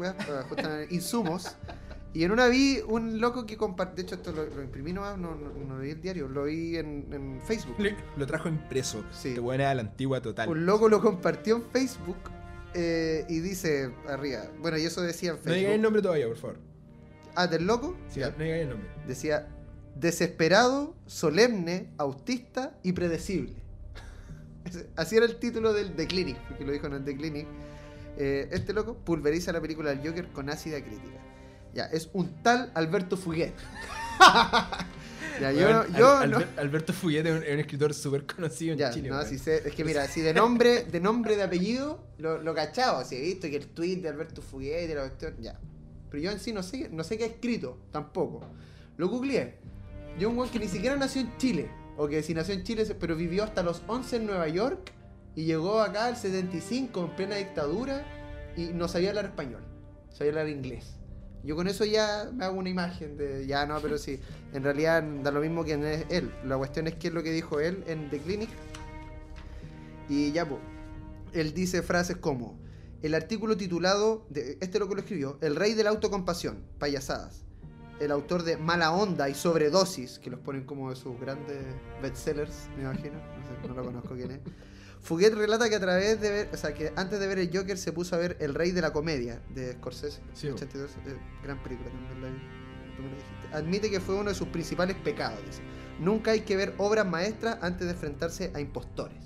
justamente 0.47 0.93
insumos. 0.95 1.47
Y 2.15 2.23
en 2.23 2.31
una 2.31 2.47
vi 2.47 2.79
un 2.87 3.19
loco 3.19 3.45
que 3.47 3.57
compartió. 3.57 3.95
De 3.95 4.01
hecho, 4.03 4.15
esto 4.15 4.31
lo, 4.31 4.45
lo 4.45 4.61
imprimí 4.61 4.93
nomás, 4.93 5.17
no, 5.17 5.33
no, 5.35 5.49
no 5.51 5.75
lo 5.75 5.81
vi 5.81 5.89
el 5.89 5.99
diario, 6.01 6.27
lo 6.27 6.43
vi 6.43 6.77
en, 6.77 7.07
en 7.11 7.41
Facebook. 7.41 7.75
Le- 7.79 7.95
Lo 8.17 8.27
trajo 8.27 8.47
impreso. 8.49 9.03
Sí. 9.11 9.29
Este 9.29 9.39
weón 9.39 9.61
es 9.61 9.67
a 9.67 9.73
la 9.73 9.81
antigua 9.81 10.21
total. 10.21 10.47
Un 10.47 10.65
loco 10.65 10.89
lo 10.89 11.01
compartió 11.01 11.55
en 11.55 11.63
Facebook 11.63 12.17
eh, 12.75 13.25
y 13.29 13.39
dice 13.39 13.91
arriba. 14.07 14.43
Bueno, 14.61 14.77
y 14.77 14.83
eso 14.85 15.01
decía 15.01 15.31
en 15.31 15.37
No 15.37 15.41
digáis 15.41 15.57
el 15.61 15.65
Facebook. 15.69 15.81
nombre 15.83 16.01
todavía, 16.03 16.27
por 16.27 16.37
favor. 16.37 16.57
ah, 17.35 17.47
del 17.47 17.65
loco. 17.65 17.97
Sí, 18.09 18.19
Ya. 18.19 18.29
no 18.29 18.43
digáis 18.43 18.61
el 18.63 18.69
nombre. 18.69 18.89
Decía 19.07 19.47
desesperado, 19.95 20.95
solemne, 21.07 21.89
autista 21.97 22.77
y 22.83 22.93
predecible. 22.93 23.53
Así 24.95 25.15
era 25.17 25.25
el 25.25 25.37
título 25.37 25.73
del 25.73 25.95
The 25.95 26.05
Clinic, 26.07 26.37
porque 26.47 26.63
lo 26.63 26.71
dijo 26.71 26.85
en 26.87 26.93
el 26.93 27.03
The 27.05 27.15
Clinic. 27.15 27.47
Eh, 28.17 28.49
este 28.51 28.73
loco 28.73 28.95
pulveriza 28.97 29.51
la 29.51 29.59
película 29.61 29.89
del 29.89 30.07
Joker 30.07 30.27
con 30.27 30.49
ácida 30.51 30.79
crítica. 30.81 31.17
Ya, 31.73 31.85
es 31.85 32.09
un 32.13 32.27
tal 32.43 32.71
Alberto 32.75 33.17
Fuguet. 33.17 33.53
ya, 35.41 35.51
yo, 35.51 35.59
Weón, 35.67 35.93
yo 35.97 36.17
Al- 36.17 36.31
no. 36.31 36.37
Albert- 36.37 36.59
Alberto 36.59 36.93
Fuguete 36.93 37.29
es 37.29 37.35
un, 37.37 37.43
es 37.43 37.53
un 37.53 37.59
escritor 37.59 37.93
súper 37.93 38.25
conocido 38.25 38.73
en 38.73 38.79
Ya, 38.79 38.91
Chile. 38.91 39.09
no, 39.09 39.23
si 39.23 39.37
sé- 39.39 39.67
es 39.67 39.73
que 39.73 39.83
mira, 39.83 40.07
si 40.07 40.21
de 40.21 40.33
nombre, 40.33 40.83
de 40.83 40.99
nombre 40.99 41.35
de 41.35 41.43
apellido, 41.43 42.03
lo, 42.17 42.41
lo 42.41 42.53
cachado, 42.53 43.03
si 43.05 43.15
he 43.15 43.21
visto 43.21 43.47
que 43.49 43.55
el 43.57 43.67
tweet 43.67 43.97
de 43.97 44.09
Alberto 44.09 44.41
Fuguet 44.41 44.89
y 44.89 44.93
la 44.93 45.01
cuestión, 45.01 45.35
ya. 45.41 45.59
Pero 46.11 46.21
yo 46.23 46.31
en 46.31 46.39
sí 46.39 46.53
no 46.53 46.61
sé, 46.61 46.89
no 46.89 47.03
sé 47.03 47.17
qué 47.17 47.23
ha 47.23 47.27
escrito, 47.27 47.79
tampoco. 47.91 48.45
Lo 48.97 49.07
googleé. 49.09 49.57
Yo 50.19 50.29
un 50.29 50.37
weón 50.37 50.51
que 50.51 50.59
ni 50.59 50.67
siquiera 50.67 50.95
nació 50.95 51.21
en 51.21 51.35
Chile, 51.37 51.71
o 51.97 52.07
que 52.07 52.21
si 52.21 52.35
nació 52.35 52.53
en 52.53 52.63
Chile, 52.63 52.85
pero 52.99 53.15
vivió 53.15 53.43
hasta 53.43 53.63
los 53.63 53.81
11 53.87 54.17
en 54.17 54.25
Nueva 54.27 54.47
York, 54.47 54.91
y 55.35 55.45
llegó 55.45 55.81
acá 55.81 56.05
al 56.05 56.15
75 56.17 57.03
en 57.05 57.15
plena 57.15 57.35
dictadura, 57.37 58.05
y 58.55 58.65
no 58.67 58.87
sabía 58.87 59.09
hablar 59.09 59.25
español, 59.25 59.63
sabía 60.11 60.33
hablar 60.33 60.49
inglés. 60.49 60.97
Yo 61.43 61.55
con 61.55 61.67
eso 61.67 61.83
ya 61.83 62.29
me 62.33 62.45
hago 62.45 62.57
una 62.57 62.69
imagen 62.69 63.17
de, 63.17 63.45
ya 63.45 63.65
no, 63.65 63.79
pero 63.81 63.97
sí, 63.97 64.19
en 64.53 64.63
realidad 64.63 65.03
da 65.23 65.31
lo 65.31 65.41
mismo 65.41 65.65
que 65.65 65.73
es 65.73 66.05
él. 66.09 66.31
La 66.45 66.57
cuestión 66.57 66.87
es 66.87 66.95
que 66.95 67.09
es 67.09 67.13
lo 67.13 67.21
que 67.21 67.31
dijo 67.31 67.59
él 67.59 67.83
en 67.85 68.09
The 68.09 68.19
Clinic. 68.19 68.49
Y 70.07 70.31
ya, 70.31 70.47
pues, 70.47 70.61
él 71.33 71.53
dice 71.53 71.81
frases 71.81 72.17
como, 72.17 72.57
el 73.01 73.15
artículo 73.15 73.57
titulado, 73.57 74.25
de, 74.29 74.57
este 74.61 74.79
lo 74.79 74.87
que 74.87 74.95
lo 74.95 75.01
escribió, 75.01 75.37
El 75.41 75.57
rey 75.57 75.73
de 75.73 75.83
la 75.83 75.89
autocompasión, 75.89 76.63
payasadas. 76.79 77.43
El 77.99 78.11
autor 78.11 78.43
de 78.43 78.55
Mala 78.55 78.93
Onda 78.93 79.29
y 79.29 79.33
Sobredosis, 79.33 80.19
que 80.19 80.29
los 80.29 80.39
ponen 80.39 80.63
como 80.63 80.89
de 80.89 80.95
sus 80.95 81.19
grandes 81.19 81.57
bestsellers, 82.01 82.69
me 82.77 82.83
imagino. 82.83 83.15
No 83.67 83.73
lo 83.73 83.83
conozco 83.83 84.15
quién 84.15 84.31
es. 84.31 84.39
Fuguet 85.03 85.33
relata 85.33 85.69
que 85.69 85.75
a 85.75 85.79
través 85.81 86.21
de 86.21 86.31
ver, 86.31 86.49
o 86.53 86.57
sea, 86.57 86.73
que 86.73 86.93
antes 86.95 87.19
de 87.19 87.27
ver 87.27 87.37
el 87.37 87.55
Joker 87.55 87.77
se 87.77 87.91
puso 87.91 88.15
a 88.15 88.19
ver 88.19 88.37
El 88.39 88.53
Rey 88.53 88.71
de 88.71 88.81
la 88.81 88.93
Comedia 88.93 89.41
de 89.53 89.73
Scorsese, 89.73 90.21
Sí, 90.33 90.47
82, 90.47 90.91
eh, 90.91 91.17
gran 91.43 91.61
película 91.61 91.89
la 92.21 92.27
dijiste. 92.29 92.43
Admite 93.51 93.91
que 93.91 93.99
fue 93.99 94.15
uno 94.15 94.29
de 94.29 94.35
sus 94.35 94.47
principales 94.47 94.95
pecados, 94.95 95.39
dice. 95.45 95.61
Nunca 95.99 96.31
hay 96.31 96.41
que 96.41 96.55
ver 96.55 96.73
obras 96.77 97.05
maestras 97.05 97.57
antes 97.61 97.85
de 97.85 97.93
enfrentarse 97.93 98.51
a 98.55 98.61
impostores. 98.61 99.21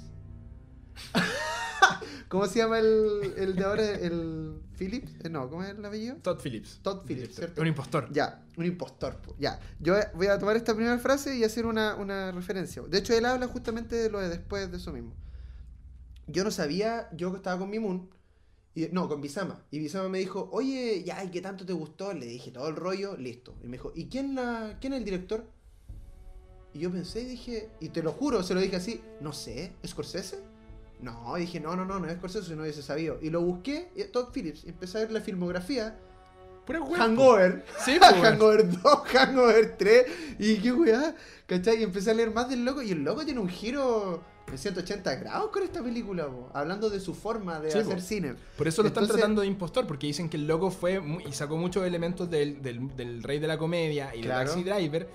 ¿Cómo 2.28 2.45
se 2.47 2.59
llama 2.59 2.80
el, 2.80 3.34
el 3.38 3.55
de 3.55 3.63
ahora? 3.63 3.84
¿El 3.89 4.59
Phillips? 4.78 5.11
Eh, 5.23 5.30
no, 5.30 5.49
¿cómo 5.49 5.63
es 5.63 5.69
el 5.69 5.86
apellido? 5.86 6.15
Todd 6.17 6.39
Phillips. 6.41 6.80
Todd 6.82 7.05
Phillips, 7.05 7.36
¿cierto? 7.36 7.61
Un 7.61 7.67
impostor. 7.67 8.11
Ya, 8.11 8.43
un 8.57 8.65
impostor. 8.65 9.17
po. 9.17 9.36
Ya, 9.39 9.59
yo 9.80 9.95
voy 10.15 10.28
a 10.28 10.38
tomar 10.38 10.57
esta 10.57 10.75
primera 10.75 10.97
frase 10.97 11.38
y 11.38 11.43
hacer 11.43 11.65
una, 11.65 11.95
una 11.95 12.32
referencia. 12.32 12.82
De 12.82 12.97
hecho, 12.97 13.13
él 13.13 13.25
habla 13.25 13.47
justamente 13.47 13.95
de 13.95 14.09
lo 14.09 14.19
de 14.19 14.30
después 14.30 14.69
de 14.69 14.78
eso 14.78 14.91
mismo. 14.91 15.15
Yo 16.28 16.43
no 16.43 16.51
sabía, 16.51 17.09
yo 17.13 17.36
estaba 17.36 17.59
con 17.59 17.69
mi 17.69 17.80
Moon, 17.80 18.09
y, 18.78 18.89
no, 18.91 19.07
con 19.09 19.21
Bisama. 19.21 19.63
Y 19.71 19.80
Bisama 19.80 20.07
me 20.07 20.19
dijo, 20.19 20.49
oye, 20.51 21.03
ya, 21.03 21.23
¿y 21.23 21.32
qué 21.32 21.41
tanto 21.41 21.65
te 21.65 21.73
gustó? 21.73 22.13
Le 22.13 22.28
dije 22.28 22.51
todo 22.51 22.67
el 22.67 22.75
rollo, 22.75 23.17
listo. 23.17 23.55
Y 23.63 23.65
me 23.65 23.78
dijo, 23.78 23.91
¿y 23.95 24.05
quién, 24.05 24.36
la, 24.36 24.78
quién 24.80 24.93
es 24.93 24.99
el 24.99 25.05
director? 25.05 25.45
Y 26.73 26.80
yo 26.80 26.91
pensé 26.91 27.21
y 27.21 27.25
dije, 27.25 27.69
y 27.80 27.89
te 27.89 28.03
lo 28.03 28.11
juro, 28.11 28.43
se 28.43 28.53
lo 28.53 28.61
dije 28.61 28.75
así, 28.75 29.01
no 29.19 29.34
sé, 29.34 29.73
¿es 29.82 29.89
Scorsese? 29.89 30.43
No, 31.01 31.36
y 31.38 31.41
dije, 31.41 31.59
no, 31.59 31.75
no, 31.75 31.86
no, 31.86 31.99
no 31.99 32.07
es 32.07 32.17
Scorsese, 32.17 32.55
no 32.55 32.61
hubiese 32.61 32.84
sabido. 32.84 33.17
Y 33.19 33.32
lo 33.32 33.41
busqué, 33.41 33.89
y 33.95 34.03
Todd 34.03 34.32
Phillips, 34.32 34.63
y 34.65 34.69
empecé 34.69 34.99
a 34.99 35.01
ver 35.01 35.11
la 35.11 35.21
filmografía. 35.21 35.97
Pura. 36.67 36.82
Hangover. 36.97 37.65
Sí, 37.84 37.97
pues. 37.99 38.11
Hangover 38.11 38.69
2, 38.69 38.84
Hangover 39.13 39.75
3. 39.75 40.05
Y 40.38 40.57
qué 40.57 40.71
weá. 40.71 41.15
¿Cachai? 41.47 41.80
Y 41.80 41.84
empecé 41.84 42.11
a 42.11 42.13
leer 42.13 42.32
más 42.32 42.47
del 42.47 42.63
loco. 42.63 42.84
Y 42.84 42.91
el 42.91 43.03
loco 43.03 43.25
tiene 43.25 43.39
un 43.39 43.49
giro 43.49 44.21
de 44.52 44.58
180 44.58 45.16
grados 45.16 45.50
con 45.52 45.62
esta 45.64 45.84
película, 45.84 46.30
hablando 46.54 46.89
de 46.89 47.00
su 47.02 47.14
forma 47.14 47.60
de 47.60 47.70
Sí, 47.72 47.80
hacer 47.80 48.02
cine. 48.02 48.36
Por 48.58 48.68
eso 48.68 48.82
lo 48.82 48.88
están 48.88 49.06
tratando 49.08 49.41
de 49.41 49.48
impostor, 49.48 49.86
porque 49.86 50.08
dicen 50.08 50.30
que 50.30 50.38
el 50.38 50.48
loco 50.48 50.72
fue 50.72 51.02
y 51.28 51.34
sacó 51.34 51.58
muchos 51.58 51.86
elementos 51.86 52.30
del, 52.30 52.62
del- 52.62 52.95
del 52.95 53.24
rey 53.24 53.39
de 53.39 53.48
la 53.48 53.58
comedia 53.58 54.16
y 54.16 54.22
Claro. 54.22 54.50
de 54.52 54.56
Taxi 54.56 54.64
Driver, 54.64 55.10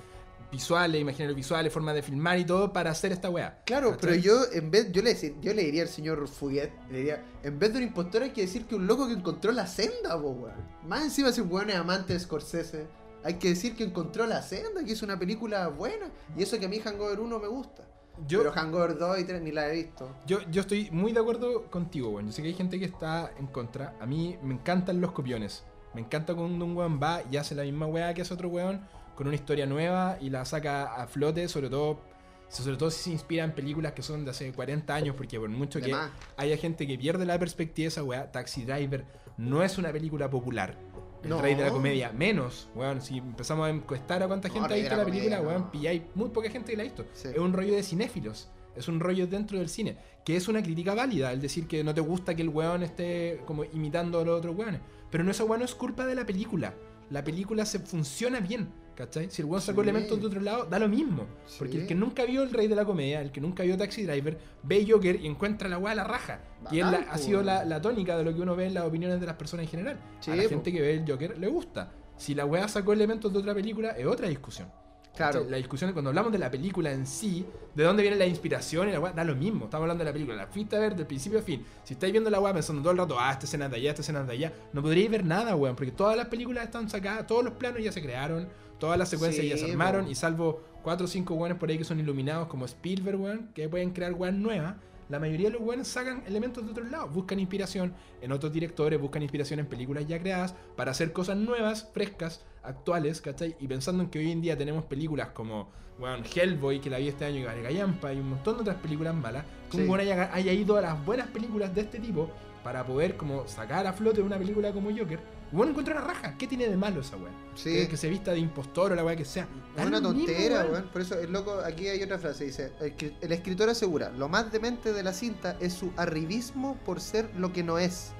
visuales, 0.51 1.01
imaginarios 1.01 1.35
visuales, 1.35 1.72
forma 1.72 1.95
de 1.95 2.03
filmar 2.03 2.39
y 2.39 2.45
todo 2.45 2.74
para 2.74 2.91
hacer 2.91 3.11
esta 3.11 3.30
weá. 3.30 3.62
Claro, 3.64 3.97
pero 3.99 4.14
yo 4.14 4.39
en 4.53 4.70
vez, 4.70 4.93
yo 4.93 5.01
le, 5.01 5.14
yo 5.41 5.55
le 5.55 5.62
diría 5.64 5.83
al 5.85 5.89
señor 5.89 6.28
Fuguet, 6.28 6.70
le 6.91 6.99
diría, 6.99 7.24
en 7.43 7.59
vez 7.59 7.72
de 7.72 7.78
un 7.78 7.85
impostor 7.85 8.22
hay 8.24 8.30
que 8.33 8.43
decir 8.43 8.66
que 8.66 8.74
un 8.74 8.87
loco 8.87 9.07
que 9.09 9.14
encontró 9.14 9.51
la 9.53 9.66
senda, 9.66 10.20
po, 10.20 10.28
weón. 10.28 10.55
Más 10.87 11.05
encima 11.05 11.33
si 11.33 11.41
un 11.41 11.51
weón 11.51 11.70
es 11.70 11.76
amante 11.76 12.12
de 12.12 12.20
Scorsese, 12.20 12.87
hay 13.24 13.35
que 13.35 13.49
decir 13.49 13.74
que 13.76 13.85
encontró 13.85 14.26
la 14.26 14.43
senda, 14.43 14.85
que 14.85 14.93
es 14.93 15.03
una 15.03 15.18
película 15.18 15.68
buena. 15.68 16.11
Y 16.37 16.43
eso 16.43 16.59
que 16.59 16.66
a 16.66 16.68
mí 16.68 16.80
Hangover 16.80 17.18
1 17.20 17.39
me 17.39 17.49
gusta. 17.49 17.85
Yo, 18.28 18.40
Pero 18.40 18.52
Hangover 18.52 18.96
2 18.98 19.18
y 19.20 19.24
3 19.24 19.42
ni 19.42 19.52
la 19.52 19.68
he 19.68 19.72
visto. 19.72 20.08
yo, 20.26 20.40
yo 20.50 20.60
estoy 20.60 20.90
muy 20.90 21.12
de 21.12 21.20
acuerdo 21.20 21.64
contigo, 21.70 22.10
weón. 22.10 22.26
Yo 22.26 22.32
sé 22.32 22.42
que 22.42 22.48
hay 22.48 22.54
gente 22.54 22.78
que 22.78 22.84
está 22.84 23.32
en 23.38 23.46
contra. 23.46 23.94
A 24.00 24.06
mí 24.06 24.36
me 24.42 24.54
encantan 24.54 25.00
los 25.00 25.12
copiones. 25.12 25.64
Me 25.94 26.00
encanta 26.00 26.34
cuando 26.34 26.64
un 26.64 26.76
weón 26.76 27.00
va 27.02 27.22
y 27.30 27.36
hace 27.36 27.54
la 27.54 27.62
misma 27.64 27.86
weá 27.86 28.14
que 28.14 28.22
hace 28.22 28.32
otro 28.34 28.48
weón 28.48 28.80
con 29.14 29.26
una 29.26 29.36
historia 29.36 29.66
nueva 29.66 30.16
y 30.20 30.30
la 30.30 30.44
saca 30.44 30.94
a 30.94 31.06
flote, 31.06 31.48
sobre 31.48 31.68
todo, 31.68 32.00
sobre 32.48 32.76
todo 32.76 32.90
si 32.90 33.02
se 33.02 33.10
inspira 33.10 33.44
en 33.44 33.52
películas 33.54 33.92
que 33.92 34.02
son 34.02 34.24
de 34.24 34.30
hace 34.30 34.52
40 34.52 34.94
años, 34.94 35.16
porque 35.16 35.38
por 35.38 35.48
mucho 35.50 35.80
De 35.80 35.86
que 35.86 35.92
más. 35.92 36.10
haya 36.36 36.56
gente 36.56 36.86
que 36.86 36.96
pierde 36.96 37.26
la 37.26 37.38
perspectiva 37.38 37.84
de 37.84 37.88
esa 37.88 38.02
weá, 38.04 38.30
Taxi 38.32 38.64
Driver 38.64 39.04
no 39.36 39.62
es 39.62 39.76
una 39.78 39.90
película 39.92 40.30
popular. 40.30 40.76
El 41.23 41.29
No. 41.31 41.41
rey 41.41 41.55
de 41.55 41.62
la 41.62 41.70
comedia, 41.70 42.11
menos, 42.12 42.68
weón. 42.75 43.01
Si 43.01 43.18
empezamos 43.18 43.66
a 43.66 43.70
encuestar 43.70 44.23
a 44.23 44.27
cuánta 44.27 44.49
No, 44.49 44.55
gente 44.55 44.75
ha 44.75 44.77
visto 44.77 44.91
la 44.91 44.97
la 44.97 45.05
película, 45.05 45.37
Comedia, 45.39 45.49
weón, 45.49 45.62
no. 45.66 45.70
pilláis 45.70 46.03
muy 46.14 46.29
poca 46.31 46.51
gente 46.51 46.73
que 46.73 46.77
la 46.77 46.83
ha 46.83 46.85
visto. 46.87 47.05
Sí. 47.12 47.29
Es 47.29 47.39
un 47.39 47.53
rollo 47.53 47.75
de 47.75 47.83
cinéfilos. 47.83 48.49
Es 48.75 48.89
un 48.89 49.01
rollo 49.01 49.27
dentro 49.27 49.59
del 49.59 49.68
cine. 49.68 49.97
Que 50.25 50.35
es 50.37 50.49
una 50.49 50.62
crítica 50.62 50.95
válida. 50.95 51.33
El 51.33 51.41
decir 51.41 51.66
que 51.68 51.85
no 51.85 51.95
te 51.95 52.01
gusta 52.01 52.35
que 52.35 52.43
el 52.43 52.49
weón 52.49 52.83
esté 52.83 53.41
como 53.47 53.64
imitando 53.64 54.20
a 54.20 54.25
los 54.25 54.39
otros 54.39 54.57
weones. 54.57 54.81
Pero 55.11 55.23
no, 55.25 55.31
esa 55.31 55.45
weón 55.45 55.61
no 55.61 55.64
es 55.66 55.75
culpa 55.75 56.07
de 56.07 56.14
la 56.14 56.25
película. 56.27 56.75
La 57.11 57.23
película 57.23 57.66
se 57.66 57.79
funciona 57.79 58.41
bien. 58.41 58.68
¿Cachai? 58.95 59.30
Si 59.30 59.40
el 59.43 59.47
weón 59.49 59.62
sacó 59.62 59.82
Sí. 59.82 59.88
elementos 59.88 60.20
de 60.20 60.26
otro 60.26 60.40
lado, 60.40 60.64
da 60.66 60.78
lo 60.78 60.86
mismo. 60.88 61.26
Sí. 61.47 61.57
Porque 61.59 61.78
el 61.80 61.86
que 61.86 61.95
nunca 61.95 62.24
vio 62.26 62.43
El 62.43 62.51
Rey 62.51 62.68
de 62.68 62.74
la 62.76 62.84
Comedia, 62.84 63.20
el 63.22 63.32
que 63.32 63.40
nunca 63.40 63.62
vio 63.62 63.76
Taxi 63.78 64.03
Driver, 64.05 64.38
ve 64.62 64.86
Joker 64.88 65.16
y 65.20 65.26
encuentra 65.26 65.68
la 65.68 65.78
weá 65.78 65.93
a 65.93 65.97
la 65.97 66.05
raja. 66.05 66.40
y 66.70 66.78
es 66.78 66.86
la- 66.86 66.99
ha 67.11 67.18
sido 67.18 67.43
la, 67.43 67.64
la 67.64 67.80
tónica 67.80 68.16
de 68.16 68.22
lo 68.24 68.32
que 68.34 68.40
uno 68.40 68.55
ve 68.55 68.66
en 68.66 68.74
las 68.74 68.84
opiniones 68.84 69.18
de 69.20 69.26
las 69.26 69.34
personas 69.36 69.64
en 69.64 69.70
general. 69.70 69.99
Sí, 70.20 70.30
a 70.30 70.36
la 70.36 70.43
po. 70.45 70.49
gente 70.51 70.72
que 70.72 70.80
ve 70.80 70.95
el 70.95 71.05
Joker 71.11 71.36
le 71.38 71.49
gusta. 71.49 71.90
Si 72.16 72.34
la 72.36 72.45
weá 72.47 72.68
sacó 72.68 72.93
elementos 72.93 73.32
de 73.32 73.38
otra 73.40 73.53
película, 73.55 73.90
es 73.90 74.07
otra 74.07 74.28
discusión. 74.28 74.68
Claro. 75.16 75.44
La 75.48 75.58
discusión 75.58 75.92
cuando 75.92 76.08
hablamos 76.08 76.32
de 76.32 76.38
la 76.38 76.50
película 76.50 76.90
en 76.90 77.06
sí, 77.06 77.44
de 77.74 77.84
dónde 77.84 78.02
viene 78.02 78.16
la 78.16 78.26
inspiración 78.26 78.88
y 78.88 78.92
la 78.92 79.00
weá, 79.00 79.12
da 79.12 79.24
lo 79.24 79.36
mismo. 79.36 79.66
Estamos 79.66 79.82
hablando 79.82 80.04
de 80.04 80.10
la 80.10 80.12
película, 80.12 80.36
la 80.36 80.46
fuiste 80.46 80.76
a 80.76 80.78
ver 80.78 80.96
del 80.96 81.06
principio 81.06 81.38
a 81.38 81.42
fin. 81.42 81.64
Si 81.84 81.94
estáis 81.94 82.12
viendo 82.12 82.30
la 82.30 82.40
weá 82.40 82.54
pensando 82.54 82.80
todo 82.80 82.92
el 82.92 82.98
rato, 82.98 83.16
ah, 83.18 83.32
esta 83.32 83.44
escena 83.44 83.66
es 83.66 83.70
de 83.70 83.76
allá, 83.76 83.90
esta 83.90 84.02
escena 84.02 84.20
es 84.22 84.26
de 84.26 84.32
allá, 84.32 84.52
no 84.72 84.82
podríais 84.82 85.10
ver 85.10 85.24
nada, 85.24 85.54
weón, 85.54 85.76
porque 85.76 85.92
todas 85.92 86.16
las 86.16 86.28
películas 86.28 86.64
están 86.64 86.88
sacadas, 86.88 87.26
todos 87.26 87.44
los 87.44 87.54
planos 87.54 87.82
ya 87.82 87.92
se 87.92 88.00
crearon, 88.00 88.48
todas 88.78 88.98
las 88.98 89.10
secuencias 89.10 89.44
Sí, 89.44 89.50
ya 89.50 89.58
se 89.58 89.70
armaron, 89.70 90.08
y 90.08 90.14
salvo 90.14 90.62
cuatro 90.82 91.04
o 91.04 91.08
cinco 91.08 91.34
weones 91.34 91.58
por 91.58 91.68
ahí 91.68 91.78
que 91.78 91.84
son 91.84 92.00
iluminados 92.00 92.48
como 92.48 92.64
Spielberg, 92.64 93.20
weón, 93.20 93.50
que 93.54 93.68
pueden 93.68 93.90
crear 93.90 94.14
weas 94.14 94.34
nuevas. 94.34 94.76
La 95.09 95.18
mayoría 95.18 95.48
de 95.48 95.55
los 95.55 95.62
weones 95.62 95.88
sacan 95.88 96.22
elementos 96.26 96.64
de 96.64 96.70
otros 96.70 96.90
lados, 96.90 97.12
buscan 97.12 97.38
inspiración 97.38 97.92
en 98.20 98.32
otros 98.32 98.53
directores, 98.53 99.00
buscan 99.00 99.22
inspiración 99.22 99.61
en 99.61 99.66
películas 99.66 100.07
ya 100.07 100.18
creadas 100.18 100.55
para 100.76 100.92
hacer 100.92 101.12
cosas 101.12 101.36
nuevas, 101.36 101.90
frescas, 101.92 102.44
actuales, 102.62 103.20
¿cachai? 103.20 103.57
Y 103.61 103.66
pensando 103.66 104.03
en 104.05 104.11
que 104.11 104.18
hoy 104.20 104.30
en 104.30 104.40
día 104.40 104.57
tenemos 104.57 104.84
películas 104.84 105.28
como, 105.28 105.68
bueno, 105.98 106.24
Hellboy, 106.24 106.80
que 106.80 106.88
la 106.90 106.98
vi 106.98 107.09
este 107.09 107.24
año, 107.24 107.40
y 107.40 107.62
Gallampa, 107.62 108.12
y 108.12 108.18
un 108.20 108.30
montón 108.30 108.57
de 108.57 108.61
otras 108.62 108.76
películas 108.76 109.14
malas, 109.14 109.44
que 109.70 109.76
Sí. 109.78 109.82
un 109.82 109.88
weón 109.90 110.00
haya, 110.00 110.32
haya 110.32 110.53
ido 110.53 110.76
a 110.76 110.80
las 110.80 111.05
buenas 111.05 111.26
películas 111.28 111.74
de 111.74 111.82
este 111.82 111.98
tipo 111.98 112.30
para 112.62 112.84
poder 112.86 113.16
como 113.16 113.46
sacar 113.48 113.86
a 113.86 113.92
flote 113.92 114.22
una 114.22 114.38
película 114.38 114.72
como 114.72 114.90
Joker. 114.96 115.18
Bueno, 115.53 115.70
encuentra 115.70 115.94
una 115.94 116.05
raja. 116.05 116.36
¿Qué 116.38 116.46
tiene 116.46 116.66
de 116.66 116.76
malo 116.76 117.03
esa 117.03 117.16
weá? 117.16 117.30
Sí. 117.55 117.72
Que, 117.74 117.88
que 117.88 117.96
se 117.98 118.09
vista 118.09 118.32
de 118.32 118.38
impostor 118.38 118.92
o 118.92 118.94
la 118.94 119.05
weá 119.05 119.14
que 119.14 119.26
sea. 119.26 119.46
Es 119.76 119.86
una 119.86 120.00
tontera, 120.00 120.64
weón. 120.64 120.88
Por 120.88 121.03
eso 121.03 121.18
el 121.18 121.30
loco, 121.30 121.61
aquí 121.64 121.88
hay 121.88 122.03
otra 122.03 122.18
frase, 122.18 122.46
dice, 122.46 122.72
el, 122.80 123.16
el 123.20 123.32
escritor 123.32 123.68
asegura, 123.68 124.11
lo 124.11 124.28
más 124.28 124.50
demente 124.50 124.92
de 124.94 125.03
la 125.03 125.12
cinta 125.12 125.57
es 125.61 125.74
su 125.74 125.92
arribismo 125.96 126.76
por 126.84 127.00
ser 127.00 127.30
lo 127.36 127.53
que 127.53 127.62
no 127.62 127.78
es. 127.78 128.12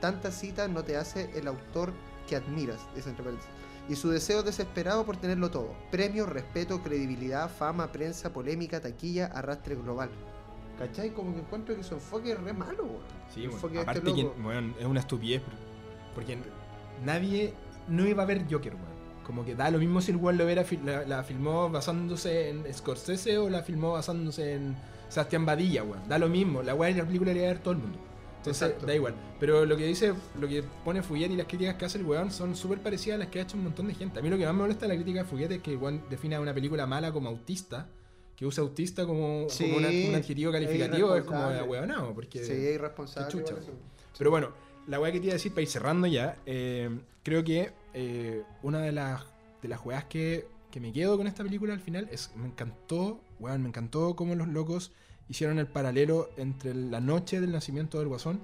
Tanta 0.00 0.30
cita 0.32 0.66
no 0.66 0.82
te 0.82 0.96
hace 0.96 1.30
el 1.38 1.46
autor 1.46 1.92
que 2.26 2.36
admiras, 2.36 2.80
dice 2.94 3.10
entre 3.10 3.24
paréntesis. 3.24 3.52
Y 3.88 3.96
su 3.96 4.10
deseo 4.10 4.42
desesperado 4.42 5.04
por 5.04 5.16
tenerlo 5.16 5.50
todo. 5.50 5.74
Premio, 5.90 6.26
respeto, 6.26 6.82
credibilidad, 6.82 7.50
fama, 7.50 7.90
prensa, 7.90 8.32
polémica, 8.32 8.80
taquilla, 8.80 9.26
arrastre 9.26 9.74
global. 9.76 10.10
¿Cachai? 10.78 11.12
Como 11.12 11.34
que 11.34 11.40
encuentro 11.40 11.74
que 11.74 11.82
su 11.82 11.94
enfoque 11.94 12.32
es 12.32 12.40
re 12.40 12.52
malo, 12.52 12.84
weón. 12.84 13.02
Sí, 13.34 13.46
bueno, 13.46 13.68
de 13.68 13.80
aparte 13.80 14.08
este 14.08 14.14
que 14.14 14.24
bueno, 14.40 14.74
es 14.78 14.86
una 14.86 15.00
estupidez 15.00 15.42
porque 16.14 16.38
nadie 17.04 17.52
no 17.88 18.06
iba 18.06 18.22
a 18.22 18.26
ver 18.26 18.44
Joker, 18.50 18.74
weón. 18.74 18.98
Como 19.24 19.44
que 19.44 19.54
da 19.54 19.70
lo 19.70 19.78
mismo 19.78 20.00
si 20.00 20.10
el 20.12 20.16
weón 20.16 20.38
lo 20.38 20.44
hubiera 20.44 20.64
la, 20.84 21.04
la 21.06 21.22
filmó 21.22 21.68
basándose 21.70 22.48
en 22.48 22.64
Scorsese 22.72 23.36
o 23.38 23.50
la 23.50 23.62
filmó 23.62 23.92
basándose 23.92 24.54
en 24.54 24.76
Sebastián 25.08 25.44
Badilla, 25.46 25.82
weón. 25.84 26.08
Da 26.08 26.18
lo 26.18 26.28
mismo, 26.28 26.62
la 26.62 26.74
weá 26.74 26.90
en 26.90 26.98
la 26.98 27.04
película 27.04 27.32
le 27.32 27.40
iba 27.40 27.48
a 27.48 27.52
ver 27.52 27.62
todo 27.62 27.72
el 27.72 27.78
mundo. 27.80 27.98
Entonces, 28.38 28.62
Exacto. 28.68 28.86
da 28.86 28.94
igual. 28.94 29.14
Pero 29.40 29.66
lo 29.66 29.76
que 29.76 29.84
dice, 29.84 30.14
lo 30.40 30.48
que 30.48 30.62
pone 30.84 31.02
Fuyet 31.02 31.30
y 31.30 31.36
las 31.36 31.46
críticas 31.46 31.74
que 31.74 31.84
hace 31.84 31.98
el 31.98 32.04
weón 32.06 32.30
son 32.30 32.54
súper 32.56 32.78
parecidas 32.78 33.16
a 33.16 33.18
las 33.18 33.28
que 33.28 33.40
ha 33.40 33.42
hecho 33.42 33.56
un 33.56 33.64
montón 33.64 33.88
de 33.88 33.94
gente. 33.94 34.20
A 34.20 34.22
mí 34.22 34.30
lo 34.30 34.38
que 34.38 34.44
más 34.46 34.54
me 34.54 34.60
molesta 34.62 34.86
de 34.86 34.94
la 34.94 34.94
crítica 34.94 35.22
de 35.24 35.28
Fuyet 35.28 35.50
es 35.52 35.58
que 35.60 35.72
el 35.72 35.76
weón 35.78 36.02
define 36.08 36.36
a 36.36 36.40
una 36.40 36.54
película 36.54 36.86
mala 36.86 37.12
como 37.12 37.28
autista, 37.28 37.88
que 38.36 38.46
usa 38.46 38.62
autista 38.62 39.04
como, 39.04 39.46
Sí, 39.50 39.64
como 39.64 39.78
una- 39.78 39.88
un 39.88 40.14
adjetivo 40.14 40.52
calificativo, 40.52 41.14
es 41.16 41.24
como 41.24 41.48
de 41.50 41.62
weonado, 41.62 42.14
porque... 42.14 42.44
Sí, 42.44 42.52
es 42.52 42.74
irresponsable. 42.76 43.28
chucha. 43.30 43.54
Pero 44.16 44.30
bueno, 44.30 44.50
la 44.88 44.98
weá 44.98 45.12
que 45.12 45.20
te 45.20 45.26
iba 45.26 45.32
a 45.32 45.34
decir 45.34 45.52
para 45.52 45.62
ir 45.62 45.68
cerrando 45.68 46.06
ya, 46.06 46.36
eh, 46.46 46.90
creo 47.22 47.44
que 47.44 47.72
eh, 47.94 48.42
una 48.62 48.80
de 48.80 48.92
las, 48.92 49.22
de 49.62 49.68
las 49.68 49.84
weas 49.84 50.04
que, 50.04 50.46
que 50.70 50.80
me 50.80 50.92
quedo 50.92 51.16
con 51.16 51.26
esta 51.26 51.44
película 51.44 51.74
al 51.74 51.80
final 51.80 52.08
es 52.10 52.30
me 52.36 52.46
encantó, 52.46 53.20
weón, 53.38 53.62
me 53.62 53.68
encantó 53.68 54.16
cómo 54.16 54.34
los 54.34 54.48
locos 54.48 54.92
hicieron 55.28 55.58
el 55.58 55.66
paralelo 55.66 56.30
entre 56.38 56.74
la 56.74 57.00
noche 57.00 57.40
del 57.40 57.52
nacimiento 57.52 57.98
del 57.98 58.08
Guasón 58.08 58.40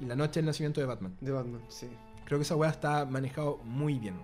y 0.00 0.06
la 0.06 0.16
noche 0.16 0.40
del 0.40 0.46
nacimiento 0.46 0.80
de 0.80 0.86
Batman. 0.86 1.14
De 1.20 1.30
Batman, 1.30 1.60
sí. 1.68 1.88
Creo 2.24 2.38
que 2.38 2.44
esa 2.44 2.56
weá 2.56 2.70
está 2.70 3.04
manejado 3.04 3.58
muy 3.58 3.98
bien, 3.98 4.14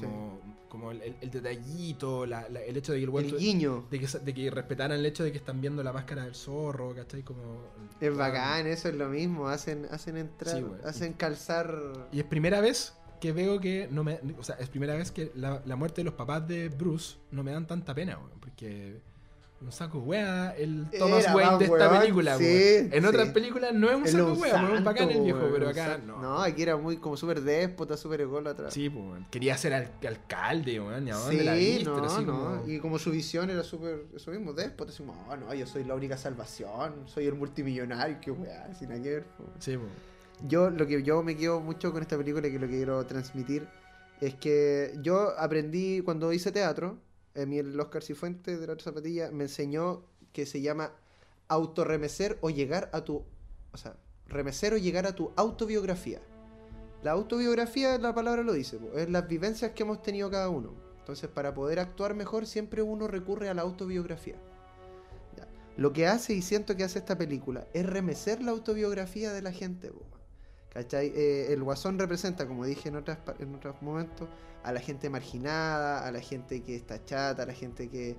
como, 0.00 0.40
como 0.68 0.90
el, 0.90 1.02
el- 1.02 1.16
el 1.20 1.30
detallito, 1.30 2.26
la- 2.26 2.48
la- 2.48 2.60
el 2.62 2.76
hecho 2.76 2.92
de 2.92 2.98
que 2.98 3.04
el 3.04 3.14
El 3.26 3.38
guiño. 3.38 3.86
de 3.90 4.00
que, 4.00 4.06
de 4.06 4.34
que 4.34 4.50
respetaran 4.50 4.98
el 4.98 5.06
hecho 5.06 5.24
de 5.24 5.32
que 5.32 5.38
están 5.38 5.60
viendo 5.60 5.82
la 5.82 5.92
máscara 5.92 6.24
del 6.24 6.34
zorro, 6.34 6.94
¿cachai? 6.94 7.22
Como, 7.22 7.62
Es 8.00 8.16
bacán, 8.16 8.66
eso 8.66 8.88
es 8.88 8.94
lo 8.94 9.08
mismo. 9.08 9.48
Hacen, 9.48 9.86
hacen 9.90 10.16
entrar, 10.16 10.56
Sí, 10.56 10.62
güey. 10.62 10.80
hacen 10.84 11.12
calzar. 11.12 12.08
Y 12.12 12.18
es 12.20 12.24
primera 12.26 12.60
vez 12.60 12.94
que 13.20 13.32
veo 13.32 13.58
que 13.60 13.88
no 13.90 14.04
me. 14.04 14.20
O 14.38 14.42
sea, 14.44 14.56
es 14.56 14.68
primera 14.68 14.94
vez 14.94 15.10
que 15.10 15.30
la, 15.34 15.62
la 15.64 15.76
muerte 15.76 16.00
de 16.00 16.04
los 16.04 16.14
papás 16.14 16.46
de 16.46 16.68
Bruce 16.68 17.16
no 17.30 17.42
me 17.42 17.52
dan 17.52 17.66
tanta 17.66 17.94
pena, 17.94 18.18
weón. 18.18 18.38
Porque 18.40 19.00
un 19.60 19.72
saco 19.72 19.98
wea 20.00 20.54
el 20.58 20.86
Thomas 20.98 21.24
Era 21.24 21.34
Wayne 21.34 21.58
de 21.58 21.64
esta 21.64 21.88
weón, 21.88 22.00
película, 22.00 22.36
sí, 22.36 22.44
weón. 22.44 22.92
En 22.92 23.00
sí. 23.02 23.06
otras 23.08 23.28
películas 23.30 23.72
no 23.72 23.88
es 23.88 23.96
un 23.96 24.06
saco 24.06 24.32
es 24.32 24.38
weón. 24.38 24.50
santo, 24.54 24.84
Bacán 24.84 25.10
el 25.10 25.22
viejo, 25.22 25.38
weón, 25.38 25.52
pero 25.54 25.68
acá 25.70 25.98
no. 26.04 26.20
No, 26.20 26.42
aquí 26.42 26.62
era 26.62 26.76
muy 26.76 26.98
como 26.98 27.16
súper 27.16 27.40
déspota, 27.40 27.96
súper 27.96 28.20
ególatra. 28.22 28.70
Sí, 28.70 28.90
pues. 28.90 29.22
Quería 29.30 29.56
ser 29.56 29.72
al- 29.72 29.90
alcalde, 30.06 30.80
weón. 30.80 31.08
¿Y 31.08 31.10
a 31.12 31.14
dónde 31.16 31.38
Sí, 31.38 31.44
la 31.84 31.90
no, 31.90 32.04
así 32.04 32.24
no. 32.24 32.32
como- 32.32 32.68
Y 32.68 32.78
como 32.78 32.98
su 32.98 33.10
visión 33.10 33.48
era 33.48 33.62
súper, 33.62 34.04
eso 34.14 34.30
mismo, 34.32 34.52
déspota, 34.52 34.90
así 34.92 35.02
como, 35.02 35.26
oh, 35.30 35.36
no, 35.36 35.54
yo 35.54 35.66
soy 35.66 35.84
la 35.84 35.94
única 35.94 36.16
salvación, 36.18 37.04
soy 37.06 37.26
el 37.26 37.34
multimillonario, 37.34 38.18
qué 38.20 38.30
weá, 38.32 38.74
sin 38.74 38.90
nada 38.90 39.02
que 39.02 39.10
ver. 39.10 39.24
Sí, 39.60 39.76
pues. 39.78 39.90
Yo, 40.46 40.68
lo 40.68 40.86
que 40.86 41.02
yo 41.02 41.22
me 41.22 41.36
quedo 41.36 41.60
mucho 41.60 41.90
con 41.92 42.02
esta 42.02 42.18
película 42.18 42.46
y 42.48 42.52
que 42.52 42.58
lo 42.58 42.66
que 42.66 42.74
quiero 42.74 43.06
transmitir 43.06 43.66
es 44.20 44.34
que 44.34 44.92
yo 45.00 45.30
aprendí 45.38 46.00
cuando 46.02 46.32
hice 46.32 46.52
teatro, 46.52 46.98
a 47.34 47.40
el 47.42 47.78
Oscar 47.80 48.02
Cifuentes 48.02 48.60
de 48.60 48.66
la 48.66 48.74
otra 48.74 48.84
zapatilla 48.84 49.30
me 49.30 49.44
enseñó 49.44 50.04
que 50.32 50.46
se 50.46 50.60
llama 50.60 50.92
autorremecer 51.48 52.38
o 52.40 52.50
llegar 52.50 52.90
a 52.92 53.04
tu, 53.04 53.24
o 53.72 53.76
sea, 53.76 53.96
remecer 54.26 54.74
o 54.74 54.78
llegar 54.78 55.06
a 55.06 55.14
tu 55.14 55.32
autobiografía. 55.36 56.20
La 57.02 57.12
autobiografía, 57.12 57.98
la 57.98 58.14
palabra 58.14 58.42
lo 58.42 58.52
dice, 58.52 58.78
es 58.94 59.10
las 59.10 59.28
vivencias 59.28 59.72
que 59.72 59.82
hemos 59.82 60.02
tenido 60.02 60.30
cada 60.30 60.48
uno. 60.48 60.72
Entonces, 61.00 61.28
para 61.28 61.52
poder 61.52 61.78
actuar 61.78 62.14
mejor, 62.14 62.46
siempre 62.46 62.80
uno 62.80 63.08
recurre 63.08 63.50
a 63.50 63.54
la 63.54 63.60
autobiografía. 63.60 64.36
Ya. 65.36 65.46
Lo 65.76 65.92
que 65.92 66.06
hace 66.06 66.32
y 66.32 66.40
siento 66.40 66.76
que 66.76 66.84
hace 66.84 66.98
esta 66.98 67.18
película 67.18 67.66
es 67.74 67.84
remecer 67.84 68.42
la 68.42 68.52
autobiografía 68.52 69.32
de 69.34 69.42
la 69.42 69.52
gente. 69.52 69.92
Eh, 70.74 71.46
el 71.50 71.62
Guasón 71.62 71.98
representa, 71.98 72.46
como 72.46 72.64
dije 72.64 72.88
en, 72.88 72.96
otras, 72.96 73.18
en 73.38 73.54
otros 73.54 73.80
momentos, 73.80 74.28
a 74.64 74.72
la 74.72 74.80
gente 74.80 75.08
marginada, 75.08 76.06
a 76.06 76.10
la 76.10 76.20
gente 76.20 76.62
que 76.62 76.74
está 76.74 77.04
chata, 77.04 77.44
a 77.44 77.46
la 77.46 77.52
gente 77.52 77.88
que 77.88 78.16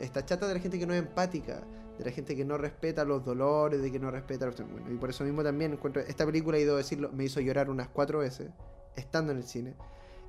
está 0.00 0.24
chata 0.24 0.48
de 0.48 0.54
la 0.54 0.60
gente 0.60 0.78
que 0.78 0.86
no 0.86 0.94
es 0.94 1.00
empática, 1.00 1.62
de 1.98 2.04
la 2.04 2.10
gente 2.10 2.34
que 2.34 2.44
no 2.44 2.58
respeta 2.58 3.04
los 3.04 3.24
dolores, 3.24 3.82
de 3.82 3.92
que 3.92 4.00
no 4.00 4.10
respeta 4.10 4.46
los... 4.46 4.56
Bueno, 4.56 4.90
y 4.90 4.96
por 4.96 5.10
eso 5.10 5.22
mismo 5.24 5.44
también 5.44 5.74
encuentro... 5.74 6.02
Esta 6.02 6.26
película, 6.26 6.58
he 6.58 6.62
ido 6.62 6.76
decirlo, 6.76 7.10
me 7.12 7.24
hizo 7.24 7.40
llorar 7.40 7.70
unas 7.70 7.88
cuatro 7.88 8.18
veces, 8.18 8.50
estando 8.96 9.32
en 9.32 9.38
el 9.38 9.44
cine. 9.44 9.74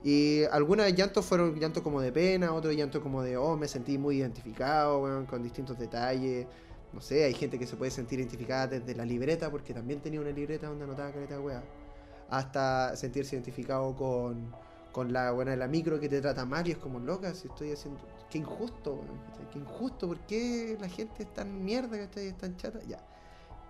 Y 0.04 0.44
algunos 0.52 0.92
llantos 0.94 1.26
fueron 1.26 1.58
llantos 1.60 1.82
como 1.82 2.02
de 2.02 2.12
pena, 2.12 2.54
otros 2.54 2.76
llantos 2.76 3.02
como 3.02 3.24
de, 3.24 3.38
oh, 3.38 3.56
me 3.56 3.68
sentí 3.68 3.98
muy 3.98 4.18
identificado, 4.18 5.26
con 5.28 5.42
distintos 5.42 5.80
detalles. 5.80 6.46
No 6.94 7.02
sé, 7.02 7.24
hay 7.24 7.34
gente 7.34 7.58
que 7.58 7.66
se 7.68 7.76
puede 7.76 7.92
sentir 7.92 8.20
identificada 8.20 8.68
desde 8.68 8.96
la 8.96 9.06
libreta, 9.06 9.50
porque 9.50 9.74
también 9.74 10.00
tenía 10.02 10.22
una 10.22 10.30
libreta 10.32 10.68
donde 10.68 10.84
anotaba 10.86 11.12
caleta 11.12 11.38
de. 11.38 11.64
Hasta 12.30 12.96
sentirse 12.96 13.36
identificado 13.36 13.96
con, 13.96 14.56
con 14.92 15.12
la 15.12 15.32
buena 15.32 15.52
de 15.52 15.58
la 15.58 15.68
micro 15.68 16.00
que 16.00 16.10
te 16.10 16.22
trata 16.22 16.46
mal 16.46 16.68
y 16.68 16.72
es 16.72 16.78
como 16.78 17.00
loca, 17.00 17.34
si 17.34 17.48
estoy 17.48 17.72
haciendo. 17.72 18.00
Qué 18.30 18.38
injusto. 18.40 19.02
Qué 19.52 19.60
injusto, 19.60 20.08
¿por 20.08 20.20
qué 20.22 20.78
la 20.80 20.90
gente 20.90 21.24
es 21.24 21.34
tan 21.34 21.64
mierda, 21.64 21.98
¿cachai? 21.98 22.28
Es 22.28 22.38
tan 22.38 22.56
chata? 22.58 22.80
Ya. 22.88 23.00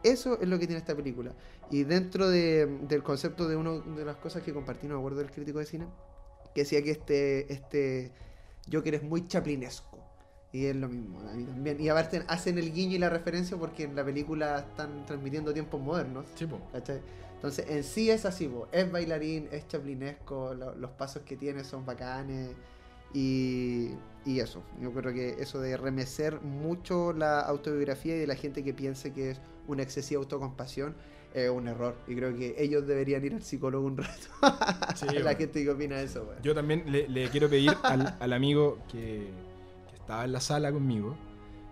Eso 0.03 0.39
es 0.41 0.47
lo 0.49 0.59
que 0.59 0.67
tiene 0.67 0.79
esta 0.79 0.95
película. 0.95 1.33
Y 1.69 1.83
dentro 1.83 2.29
de- 2.29 2.65
del 2.87 3.03
concepto 3.03 3.47
de 3.47 3.55
una 3.55 3.71
de 3.79 4.05
las 4.05 4.17
cosas 4.17 4.43
que 4.43 4.53
compartí, 4.53 4.87
no 4.87 4.95
me 4.95 4.99
acuerdo 4.99 5.19
del 5.19 5.31
crítico 5.31 5.59
de 5.59 5.65
cine, 5.65 5.87
que 6.53 6.61
decía 6.61 6.83
que 6.83 6.91
este, 6.91 7.51
este 7.53 8.11
Joker 8.71 8.95
es 8.95 9.03
muy 9.03 9.27
chaplinesco. 9.27 9.97
Y 10.53 10.67
es 10.67 10.75
lo 10.75 10.87
mismo, 10.87 11.19
a 11.19 11.33
mí 11.33 11.43
también. 11.45 11.81
Y 11.81 11.89
aparte 11.89 12.23
hacen 12.27 12.57
el 12.59 12.71
guiño 12.71 12.95
y 12.95 12.99
la 12.99 13.09
referencia 13.09 13.57
porque 13.57 13.83
en 13.83 13.95
la 13.95 14.05
película 14.05 14.59
están 14.59 15.05
transmitiendo 15.05 15.51
tiempos 15.53 15.81
modernos. 15.81 16.25
Sí. 16.35 16.47
Entonces, 17.35 17.65
en 17.69 17.83
sí 17.83 18.09
es 18.09 18.23
así, 18.25 18.47
po. 18.47 18.67
es 18.71 18.89
bailarín, 18.89 19.49
es 19.51 19.67
chaplinesco, 19.67 20.53
lo- 20.53 20.75
los 20.75 20.91
pasos 20.91 21.23
que 21.23 21.35
tiene 21.35 21.63
son 21.63 21.85
bacanes. 21.85 22.51
Y, 23.13 23.89
y 24.25 24.39
eso, 24.39 24.63
yo 24.81 24.91
creo 24.91 25.13
que 25.13 25.35
eso 25.41 25.59
de 25.59 25.75
remecer 25.77 26.41
mucho 26.41 27.13
la 27.13 27.41
autobiografía 27.41 28.15
y 28.15 28.19
de 28.19 28.27
la 28.27 28.35
gente 28.35 28.63
que 28.63 28.73
piense 28.73 29.11
que 29.13 29.31
es 29.31 29.41
una 29.67 29.83
excesiva 29.83 30.19
autocompasión 30.21 30.95
es 31.33 31.49
un 31.49 31.67
error. 31.67 31.95
Y 32.07 32.15
creo 32.15 32.35
que 32.35 32.55
ellos 32.57 32.85
deberían 32.87 33.23
ir 33.25 33.33
al 33.33 33.43
psicólogo 33.43 33.85
un 33.87 33.97
rato. 33.97 34.27
Sí, 34.95 35.05
la 35.13 35.13
bueno. 35.23 35.37
gente 35.37 35.63
que 35.63 35.69
opina 35.69 35.97
de 35.97 36.03
eso, 36.05 36.23
weón. 36.23 36.41
Yo 36.43 36.53
también 36.55 36.83
le, 36.91 37.07
le 37.09 37.27
quiero 37.29 37.49
pedir 37.49 37.71
al, 37.83 38.15
al 38.19 38.33
amigo 38.33 38.77
que 38.91 39.27
estaba 40.03 40.25
en 40.25 40.31
la 40.33 40.39
sala 40.39 40.71
conmigo, 40.71 41.15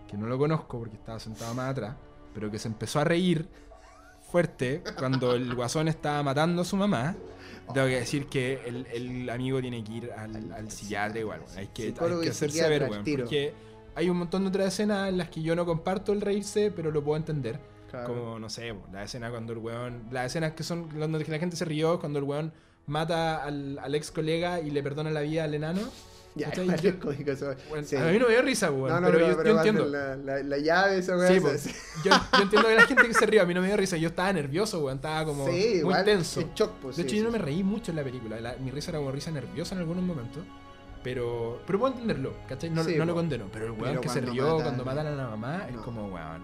que 0.08 0.18
no 0.18 0.26
lo 0.28 0.38
conozco 0.38 0.80
porque 0.80 0.96
estaba 0.96 1.20
sentado 1.20 1.54
más 1.54 1.72
atrás, 1.72 1.96
pero 2.34 2.50
que 2.50 2.58
se 2.60 2.68
empezó 2.68 3.00
a 3.00 3.04
reír 3.04 3.48
fuerte 4.32 4.82
cuando 4.98 5.34
el 5.36 5.54
guasón 5.56 5.88
estaba 5.88 6.24
matando 6.24 6.62
a 6.62 6.66
su 6.66 6.76
mamá. 6.78 7.16
Tengo 7.74 7.88
que 7.88 7.96
decir 8.00 8.28
que 8.28 8.62
el, 8.66 8.86
el 8.88 9.30
amigo 9.30 9.62
tiene 9.62 9.84
que 9.84 9.92
ir 9.94 10.12
al, 10.12 10.36
Al- 10.36 10.52
al 10.54 10.72
psiquiatra 10.72 11.20
igual. 11.20 11.42
Hay 11.56 11.68
que, 11.68 11.88
hay 11.88 11.94
que 12.22 12.30
hacerse 12.30 12.68
ver, 12.68 12.90
weón. 12.90 13.04
Porque 13.06 13.54
hay 13.96 14.10
un 14.10 14.18
montón 14.18 14.44
de 14.44 14.50
otras 14.50 14.68
escenas 14.68 15.10
en 15.10 15.18
las 15.18 15.30
que 15.30 15.42
yo 15.42 15.56
no 15.56 15.66
comparto 15.66 16.12
el 16.14 16.22
reírse, 16.22 16.72
pero 16.72 16.92
lo 16.92 17.04
puedo 17.04 17.18
entender. 17.18 17.60
Claro. 17.90 18.08
Como, 18.08 18.40
no 18.40 18.50
sé, 18.50 18.74
la 18.92 19.04
escena 19.04 19.30
cuando 19.30 19.54
el 19.54 19.60
weón. 19.60 20.04
Las 20.12 20.28
escenas 20.28 20.54
que 20.54 20.64
son 20.64 20.88
donde 21.00 21.24
la 21.26 21.40
gente 21.40 21.56
se 21.56 21.66
rió, 21.66 22.00
cuando 22.00 22.20
el 22.20 22.26
weón 22.26 22.54
mata 22.88 23.44
al, 23.44 23.80
al 23.80 23.96
ex 23.96 24.12
colega 24.12 24.60
y 24.60 24.72
le 24.72 24.82
perdona 24.84 25.12
la 25.12 25.22
vida 25.22 25.44
al 25.46 25.54
enano. 25.54 25.82
Ya, 26.36 26.48
es 26.50 26.94
cómico 27.02 27.32
eso. 27.32 27.54
Weón, 27.72 27.84
Sí. 27.86 27.96
A 27.98 28.06
mí 28.06 28.18
no 28.18 28.28
me 28.28 28.34
dio 28.34 28.42
risa, 28.42 28.72
weón. 28.72 28.90
No, 28.90 29.02
no, 29.02 29.08
pero, 29.08 29.18
pero, 29.20 29.28
yo, 29.32 29.38
pero 29.38 29.50
yo 29.52 29.58
entiendo. 29.58 29.86
La, 29.86 30.16
la, 30.16 30.44
la 30.44 30.58
llave, 30.60 30.98
esa 31.00 31.18
weá. 31.18 31.28
Sí, 31.28 31.40
pues, 31.42 31.66
yo, 32.04 32.12
yo 32.12 32.18
entiendo 32.42 32.68
que 32.70 32.76
la 32.76 32.88
gente 32.88 33.08
que 33.08 33.14
se 33.14 33.26
ríe, 33.26 33.40
a 33.42 33.46
mí 33.46 33.54
no 33.54 33.62
me 33.62 33.68
dio 33.68 33.76
risa. 33.78 33.98
Yo 33.98 34.08
estaba 34.10 34.32
nervioso, 34.32 34.80
weón. 34.80 34.96
Estaba 34.98 35.26
como 35.26 35.46
Sí, 35.46 35.52
muy 35.52 35.60
igual, 35.80 36.06
tenso. 36.06 36.40
en 36.42 36.54
shock, 36.54 36.72
pues, 36.82 36.96
De 36.96 37.04
hecho, 37.04 37.16
yo 37.16 37.24
no 37.26 37.32
me 37.32 37.38
reí 37.38 37.64
mucho 37.64 37.92
en 37.92 37.98
la 37.98 38.04
película. 38.04 38.40
La- 38.40 38.56
mi 38.58 38.72
risa 38.72 38.92
era 38.92 39.00
como 39.00 39.12
risa 39.12 39.30
nerviosa 39.32 39.76
en 39.76 39.82
algunos 39.82 40.04
momentos. 40.04 40.44
Pero, 41.04 41.60
pero 41.66 41.80
puedo 41.80 41.94
entenderlo, 41.94 42.34
¿cachai? 42.48 42.70
No, 42.70 42.84
no 42.84 43.06
lo 43.06 43.16
condeno. 43.16 43.46
Pero 43.52 43.66
el 43.66 43.72
weón 43.72 44.00
que 44.00 44.08
se 44.10 44.22
rió 44.22 44.46
matan- 44.58 44.64
cuando 44.64 44.86
matan 44.86 45.08
a 45.08 45.12
la 45.12 45.28
mamá 45.30 45.66
es 45.68 45.76
No. 45.76 45.82
como, 45.84 46.08
weón. 46.08 46.44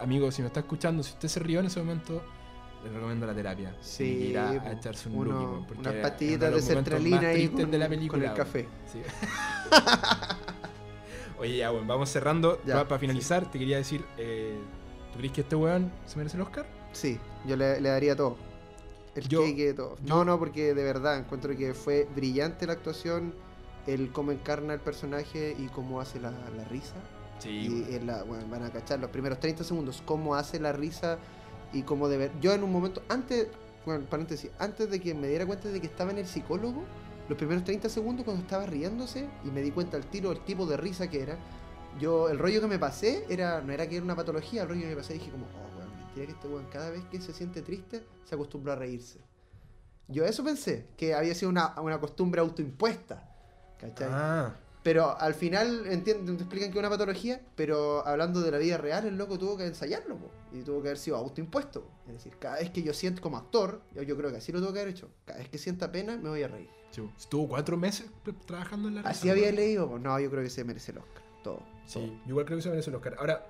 Amigo, 0.00 0.30
si 0.32 0.42
me 0.42 0.48
está 0.48 0.60
escuchando, 0.60 1.02
si 1.04 1.12
usted 1.12 1.28
se 1.28 1.38
rió 1.40 1.60
en 1.60 1.66
ese 1.66 1.78
momento, 1.78 2.22
recomiendo 2.88 3.26
la 3.26 3.34
terapia. 3.34 3.74
Sí, 3.80 4.04
ir 4.30 4.38
a, 4.38 4.72
echarse 4.72 5.08
un 5.08 5.16
Uno- 5.16 5.66
unas 5.78 5.94
pastillitas 5.94 6.54
de 6.54 6.62
sertralina 6.62 7.20
tristes 7.32 7.60
con, 7.62 7.70
de 7.70 7.78
la 7.78 7.86
con 7.86 7.96
película. 7.96 8.28
el 8.30 8.34
café. 8.34 8.68
Sí. 8.92 9.00
Oye, 11.38 11.58
ya, 11.58 11.70
bueno, 11.70 11.86
vamos 11.86 12.08
cerrando. 12.08 12.60
Ya, 12.64 12.86
para 12.88 12.98
finalizar, 12.98 13.50
te 13.50 13.58
quería 13.58 13.76
decir, 13.76 14.04
eh, 14.16 14.56
¿tú 15.12 15.18
crees 15.18 15.32
que 15.32 15.40
este 15.42 15.54
weón 15.56 15.90
se 16.06 16.16
merece 16.16 16.36
el 16.36 16.42
Oscar? 16.42 16.66
Sí, 16.92 17.18
yo 17.46 17.56
le, 17.56 17.80
le 17.80 17.88
daría 17.90 18.16
todo. 18.16 18.36
El 19.14 19.28
Yo- 19.28 19.42
cake, 19.42 19.74
todo. 19.74 19.96
yo- 20.02 20.14
No, 20.14 20.24
no, 20.24 20.38
porque 20.38 20.74
de 20.74 20.82
verdad 20.84 21.18
encuentro 21.18 21.54
que 21.56 21.74
fue 21.74 22.08
brillante 22.14 22.66
la 22.66 22.72
actuación, 22.74 23.34
el 23.86 24.10
cómo 24.12 24.32
encarna 24.32 24.74
el 24.74 24.80
personaje 24.80 25.54
y 25.58 25.66
cómo 25.68 26.00
hace 26.00 26.20
la, 26.20 26.30
la 26.30 26.64
risa. 26.70 26.94
Sí, 27.38 27.84
y 27.90 27.94
en 27.94 28.06
la, 28.06 28.22
bueno, 28.22 28.46
van 28.48 28.62
a 28.62 28.70
cachar 28.70 28.98
los 28.98 29.10
primeros 29.10 29.38
30 29.38 29.62
segundos, 29.62 30.02
cómo 30.06 30.34
hace 30.36 30.58
la 30.58 30.72
risa 30.72 31.18
y 31.72 31.82
cómo 31.82 32.08
de 32.08 32.16
ver. 32.16 32.32
Yo 32.40 32.52
en 32.52 32.62
un 32.62 32.72
momento, 32.72 33.02
antes, 33.08 33.48
bueno, 33.84 34.04
paréntesis, 34.06 34.50
antes 34.58 34.90
de 34.90 35.00
que 35.00 35.14
me 35.14 35.28
diera 35.28 35.46
cuenta 35.46 35.68
de 35.68 35.80
que 35.80 35.86
estaba 35.86 36.10
en 36.10 36.18
el 36.18 36.26
psicólogo, 36.26 36.84
los 37.28 37.36
primeros 37.36 37.64
30 37.64 37.88
segundos 37.88 38.24
cuando 38.24 38.42
estaba 38.42 38.66
riéndose 38.66 39.28
y 39.44 39.48
me 39.48 39.62
di 39.62 39.70
cuenta 39.70 39.96
al 39.96 40.06
tiro 40.06 40.30
el 40.32 40.40
tipo 40.40 40.66
de 40.66 40.76
risa 40.76 41.08
que 41.08 41.22
era, 41.22 41.36
yo, 41.98 42.28
el 42.28 42.38
rollo 42.38 42.60
que 42.60 42.66
me 42.66 42.78
pasé 42.78 43.24
era, 43.28 43.60
no 43.60 43.72
era 43.72 43.88
que 43.88 43.96
era 43.96 44.04
una 44.04 44.14
patología, 44.14 44.62
el 44.62 44.68
rollo 44.68 44.82
que 44.82 44.88
me 44.88 44.96
pasé 44.96 45.14
dije 45.14 45.30
como, 45.30 45.46
oh, 45.46 45.78
weón, 45.78 45.96
mentira 45.96 46.26
que 46.26 46.32
este 46.32 46.48
weón 46.48 46.66
cada 46.70 46.90
vez 46.90 47.04
que 47.10 47.20
se 47.20 47.32
siente 47.32 47.62
triste 47.62 48.04
se 48.24 48.34
acostumbró 48.34 48.72
a 48.72 48.76
reírse. 48.76 49.20
Yo 50.08 50.24
eso 50.24 50.44
pensé, 50.44 50.86
que 50.96 51.14
había 51.14 51.34
sido 51.34 51.50
una, 51.50 51.74
una 51.80 51.98
costumbre 51.98 52.40
autoimpuesta. 52.40 53.28
¿Cachai? 53.78 54.08
Ah, 54.10 54.54
Pero 54.86 55.18
al 55.18 55.34
final 55.34 55.84
entienden, 55.88 56.36
te 56.36 56.44
explican 56.44 56.70
que 56.70 56.78
es 56.78 56.78
una 56.78 56.88
patología, 56.88 57.40
pero 57.56 58.06
hablando 58.06 58.40
de 58.40 58.52
la 58.52 58.58
vida 58.58 58.78
real, 58.78 59.04
el 59.04 59.18
loco 59.18 59.36
tuvo 59.36 59.56
que 59.56 59.66
ensayarlo, 59.66 60.16
po, 60.16 60.30
y 60.52 60.62
tuvo 60.62 60.80
que 60.80 60.90
haber 60.90 60.98
sido 60.98 61.16
autoimpuesto. 61.16 61.90
Es 62.06 62.12
decir, 62.12 62.36
cada 62.38 62.58
vez 62.58 62.70
que 62.70 62.84
yo 62.84 62.94
siento 62.94 63.20
como 63.20 63.36
actor, 63.36 63.82
yo, 63.92 64.02
yo 64.04 64.16
creo 64.16 64.30
que 64.30 64.36
así 64.36 64.52
lo 64.52 64.60
tuvo 64.60 64.72
que 64.72 64.78
haber 64.82 64.92
hecho. 64.94 65.10
Cada 65.24 65.40
vez 65.40 65.48
que 65.48 65.58
sienta 65.58 65.90
pena, 65.90 66.16
me 66.16 66.28
voy 66.28 66.44
a 66.44 66.46
reír. 66.46 66.68
po. 66.96 67.10
estuvo 67.16 67.48
cuatro 67.48 67.76
meses 67.76 68.06
trabajando 68.46 68.86
en 68.86 68.94
la 68.94 69.00
Así 69.00 69.28
había 69.28 69.50
leído, 69.50 69.88
po. 69.88 69.98
no, 69.98 70.20
yo 70.20 70.30
creo 70.30 70.44
que 70.44 70.50
se 70.50 70.62
merece 70.62 70.92
el 70.92 70.98
Oscar. 70.98 71.24
Todo. 71.42 71.64
Sí, 71.84 72.20
yo 72.24 72.28
igual 72.28 72.46
creo 72.46 72.58
que 72.58 72.62
se 72.62 72.70
merece 72.70 72.90
el 72.90 72.94
Oscar. 72.94 73.16
Ahora, 73.18 73.44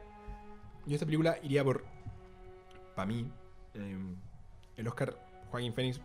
yo 0.87 0.95
esta 0.95 1.05
película 1.05 1.37
iría 1.43 1.63
por. 1.63 1.85
Para 2.95 3.05
mí, 3.09 3.31
eh, 3.75 3.99
el 4.77 4.89
Oscar 4.89 5.23
Joaquín 5.51 5.75
Phoenix. 5.75 6.01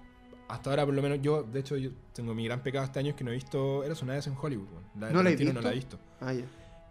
Hasta 0.52 0.70
ahora, 0.70 0.86
por 0.86 0.93
lo 0.93 1.02
menos, 1.02 1.20
yo, 1.22 1.43
de 1.43 1.60
hecho, 1.62 1.78
yo 1.78 1.91
tengo 2.14 2.34
mi 2.34 2.45
gran 2.45 2.62
pecado 2.62 2.86
este 2.86 2.99
año 2.99 3.10
es 3.12 3.16
que 3.16 3.24
no 3.24 3.32
he 3.32 3.36
visto 3.36 3.84
Eras 3.84 4.02
una 4.02 4.14
vez 4.14 4.28
en 4.28 4.36
Hollywood. 4.39 4.68
La 4.99 5.08
de 5.08 5.14
¿No 5.14 5.24
la 5.24 5.30
he 5.30 5.34
Tarantino 5.34 5.54
no 5.54 5.62
la 5.62 5.72
he 5.72 5.76
visto? 5.76 5.97
visto. 5.97 6.16
Ah. 6.20 6.34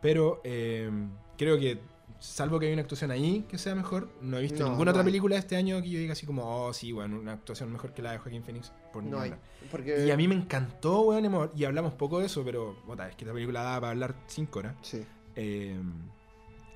Pero 0.00 0.40
eh, 0.44 0.90
creo 1.36 1.58
que, 1.58 1.78
salvo 2.18 2.58
que 2.58 2.66
hay 2.66 2.72
una 2.72 2.82
actuación 2.82 3.11
ahí 3.11 3.44
que 3.48 3.58
sea 3.58 3.74
mejor, 3.74 4.08
no 4.22 4.38
he 4.38 4.42
visto 4.42 4.61
No, 4.62 4.70
ninguna 4.70 4.86
no 4.86 4.90
otra 4.92 5.02
hay. 5.02 5.06
película 5.06 5.36
este 5.36 5.56
año 5.56 5.80
que 5.82 5.90
yo 5.90 5.98
diga 5.98 6.14
así 6.14 6.24
como, 6.26 6.44
oh, 6.66 6.72
sí, 6.72 6.90
bueno, 6.92 7.18
una 7.20 7.32
actuación 7.34 7.70
mejor 7.70 7.92
que 7.92 8.00
la 8.02 8.12
de 8.12 8.18
Joaquín 8.18 8.42
Phoenix. 8.42 8.72
Por 8.92 9.02
No 9.04 9.20
hay. 9.20 9.34
Porque... 9.70 10.06
Y 10.06 10.11
a 10.11 10.16
mí 10.16 10.26
me 10.26 10.34
encantó, 10.34 11.02
weón, 11.02 11.50
y 11.54 11.64
hablamos 11.64 11.92
poco 11.92 12.18
de 12.20 12.26
eso, 12.26 12.42
pero, 12.44 12.76
es 13.08 13.14
que 13.16 13.24
esta 13.24 13.34
película 13.34 13.62
da 13.62 13.80
para 13.80 13.90
hablar 13.90 14.14
cinco 14.26 14.61
horas. 14.61 14.74
Sí. 14.82 15.04
Eh, 15.36 15.78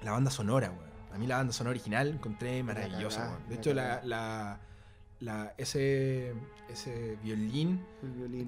la 0.03 0.13
banda 0.13 0.31
sonora, 0.31 0.69
weón. 0.71 0.95
A 1.15 1.19
mí 1.19 1.27
la 1.27 1.37
banda 1.37 1.53
sonora 1.53 1.71
original 1.71 2.09
encontré 2.09 2.63
maravillosa, 2.63 3.21
cagá, 3.21 3.31
weón. 3.31 3.49
De 3.49 3.55
la 3.55 3.61
hecho, 3.61 3.75
la. 4.09 4.61
La, 5.21 5.55
ese, 5.57 6.35
ese 6.69 7.17
violín 7.23 7.81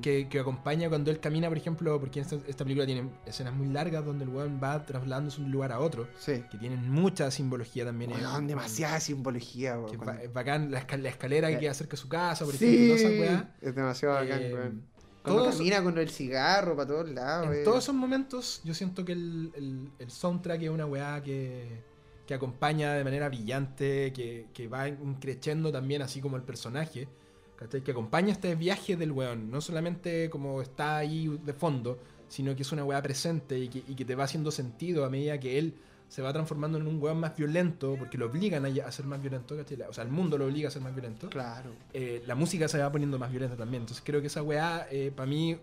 que, 0.03 0.29
que 0.29 0.41
acompaña 0.41 0.89
cuando 0.89 1.11
él 1.11 1.21
camina, 1.21 1.49
por 1.49 1.57
ejemplo, 1.57 1.99
porque 2.01 2.21
esta, 2.21 2.37
esta 2.47 2.65
película 2.65 2.85
tiene 2.85 3.09
escenas 3.25 3.55
muy 3.55 3.69
largas 3.69 4.05
donde 4.05 4.25
el 4.25 4.31
weón 4.31 4.61
va 4.63 4.85
trasladándose 4.85 5.39
de 5.39 5.45
un 5.47 5.53
lugar 5.53 5.73
a 5.73 5.79
otro, 5.81 6.07
Sí. 6.19 6.43
que 6.51 6.59
tienen 6.59 6.91
mucha 6.91 7.31
simbología 7.31 7.85
también. 7.85 8.11
demasiada 8.47 9.01
simbología, 9.01 9.79
weón. 9.79 9.91
es, 9.93 9.97
Cuando- 9.97 10.15
ba- 10.15 10.23
es 10.23 10.33
bacán 10.33 10.71
la, 10.71 10.87
esca- 10.87 10.99
la 10.99 11.09
escalera 11.09 11.49
que 11.49 11.55
Eh, 11.55 11.59
queda 11.61 11.75
cerca 11.75 11.93
de 11.93 11.97
su 11.99 12.09
casa, 12.09 12.45
por 12.45 12.55
ejemplo, 12.55 12.79
Sí, 12.79 12.93
esas 12.93 13.11
weas. 13.13 13.45
es 13.61 13.75
demasiado 13.75 14.15
bacán, 14.17 14.43
Eh, 14.43 14.55
weón. 14.55 14.83
Cuando 15.23 15.43
todos- 15.43 15.57
camina 15.57 15.83
con 15.83 15.99
el 15.99 16.09
cigarro 16.11 16.77
para 16.77 16.89
todos 16.89 17.09
lados. 17.11 17.55
En 17.57 17.65
todos 17.65 17.83
esos 17.83 17.95
momentos, 17.95 18.61
yo 18.65 18.75
siento 18.75 19.05
que 19.05 19.13
el, 19.13 19.51
el- 19.57 19.91
el 19.99 20.11
soundtrack 20.11 20.63
es 20.63 20.71
una 20.71 20.87
weá 20.87 21.21
que, 21.23 21.83
que 22.27 22.35
acompaña 22.35 22.95
de 22.95 23.05
manera 23.05 23.29
brillante, 23.29 24.13
que, 24.13 24.47
que 24.53 24.69
va 24.69 24.87
creciendo 25.21 25.71
también, 25.71 26.03
así 26.03 26.21
como 26.21 26.37
el 26.37 26.43
personaje, 26.43 27.09
¿cachai? 27.57 27.83
Que 27.83 27.93
acompaña 27.93 28.33
este 28.33 28.55
viaje 28.55 28.97
del 28.97 29.13
weón, 29.13 29.51
no 29.51 29.61
solamente 29.61 30.29
como 30.31 30.61
está 30.61 30.97
ahí 30.99 31.29
de 31.45 31.53
fondo, 31.53 31.99
sino 32.29 32.55
que 32.57 32.63
es 32.63 32.73
una 32.73 32.85
weá 32.85 33.01
presente 33.03 33.59
y 33.59 33.69
que, 33.69 33.79
y 33.87 33.95
que 33.95 34.05
te 34.05 34.15
va 34.17 34.25
haciendo 34.25 34.51
sentido 34.51 35.05
a 35.05 35.11
medida 35.11 35.39
que 35.39 35.59
él 35.59 35.75
se 36.09 36.23
va 36.23 36.33
transformando 36.33 36.79
en 36.79 36.87
un 36.87 37.01
weón 37.03 37.19
más 37.19 37.37
violento, 37.37 37.97
porque 37.99 38.17
lo 38.19 38.27
obligan 38.27 38.65
a, 38.65 38.93
ser 38.93 39.07
más 39.07 39.21
violento, 39.21 39.57
¿cachai? 39.57 39.81
O 39.89 39.93
sea, 39.93 40.05
el 40.05 40.11
mundo 40.11 40.37
lo 40.39 40.47
obliga 40.47 40.69
a 40.69 40.71
ser 40.71 40.83
más 40.83 40.95
violento 40.95 41.29
Claro. 41.31 41.71
eh, 41.93 42.23
la 42.27 42.35
música 42.35 42.69
se 42.69 42.79
va 42.79 42.91
poniendo 42.93 43.19
más 43.19 43.31
violenta 43.31 43.57
también. 43.57 43.83
Entonces 43.83 44.03
creo 44.05 44.21
que 44.21 44.27
esa 44.29 44.43
weá, 44.43 44.87
para 45.17 45.27
mí, 45.27 45.57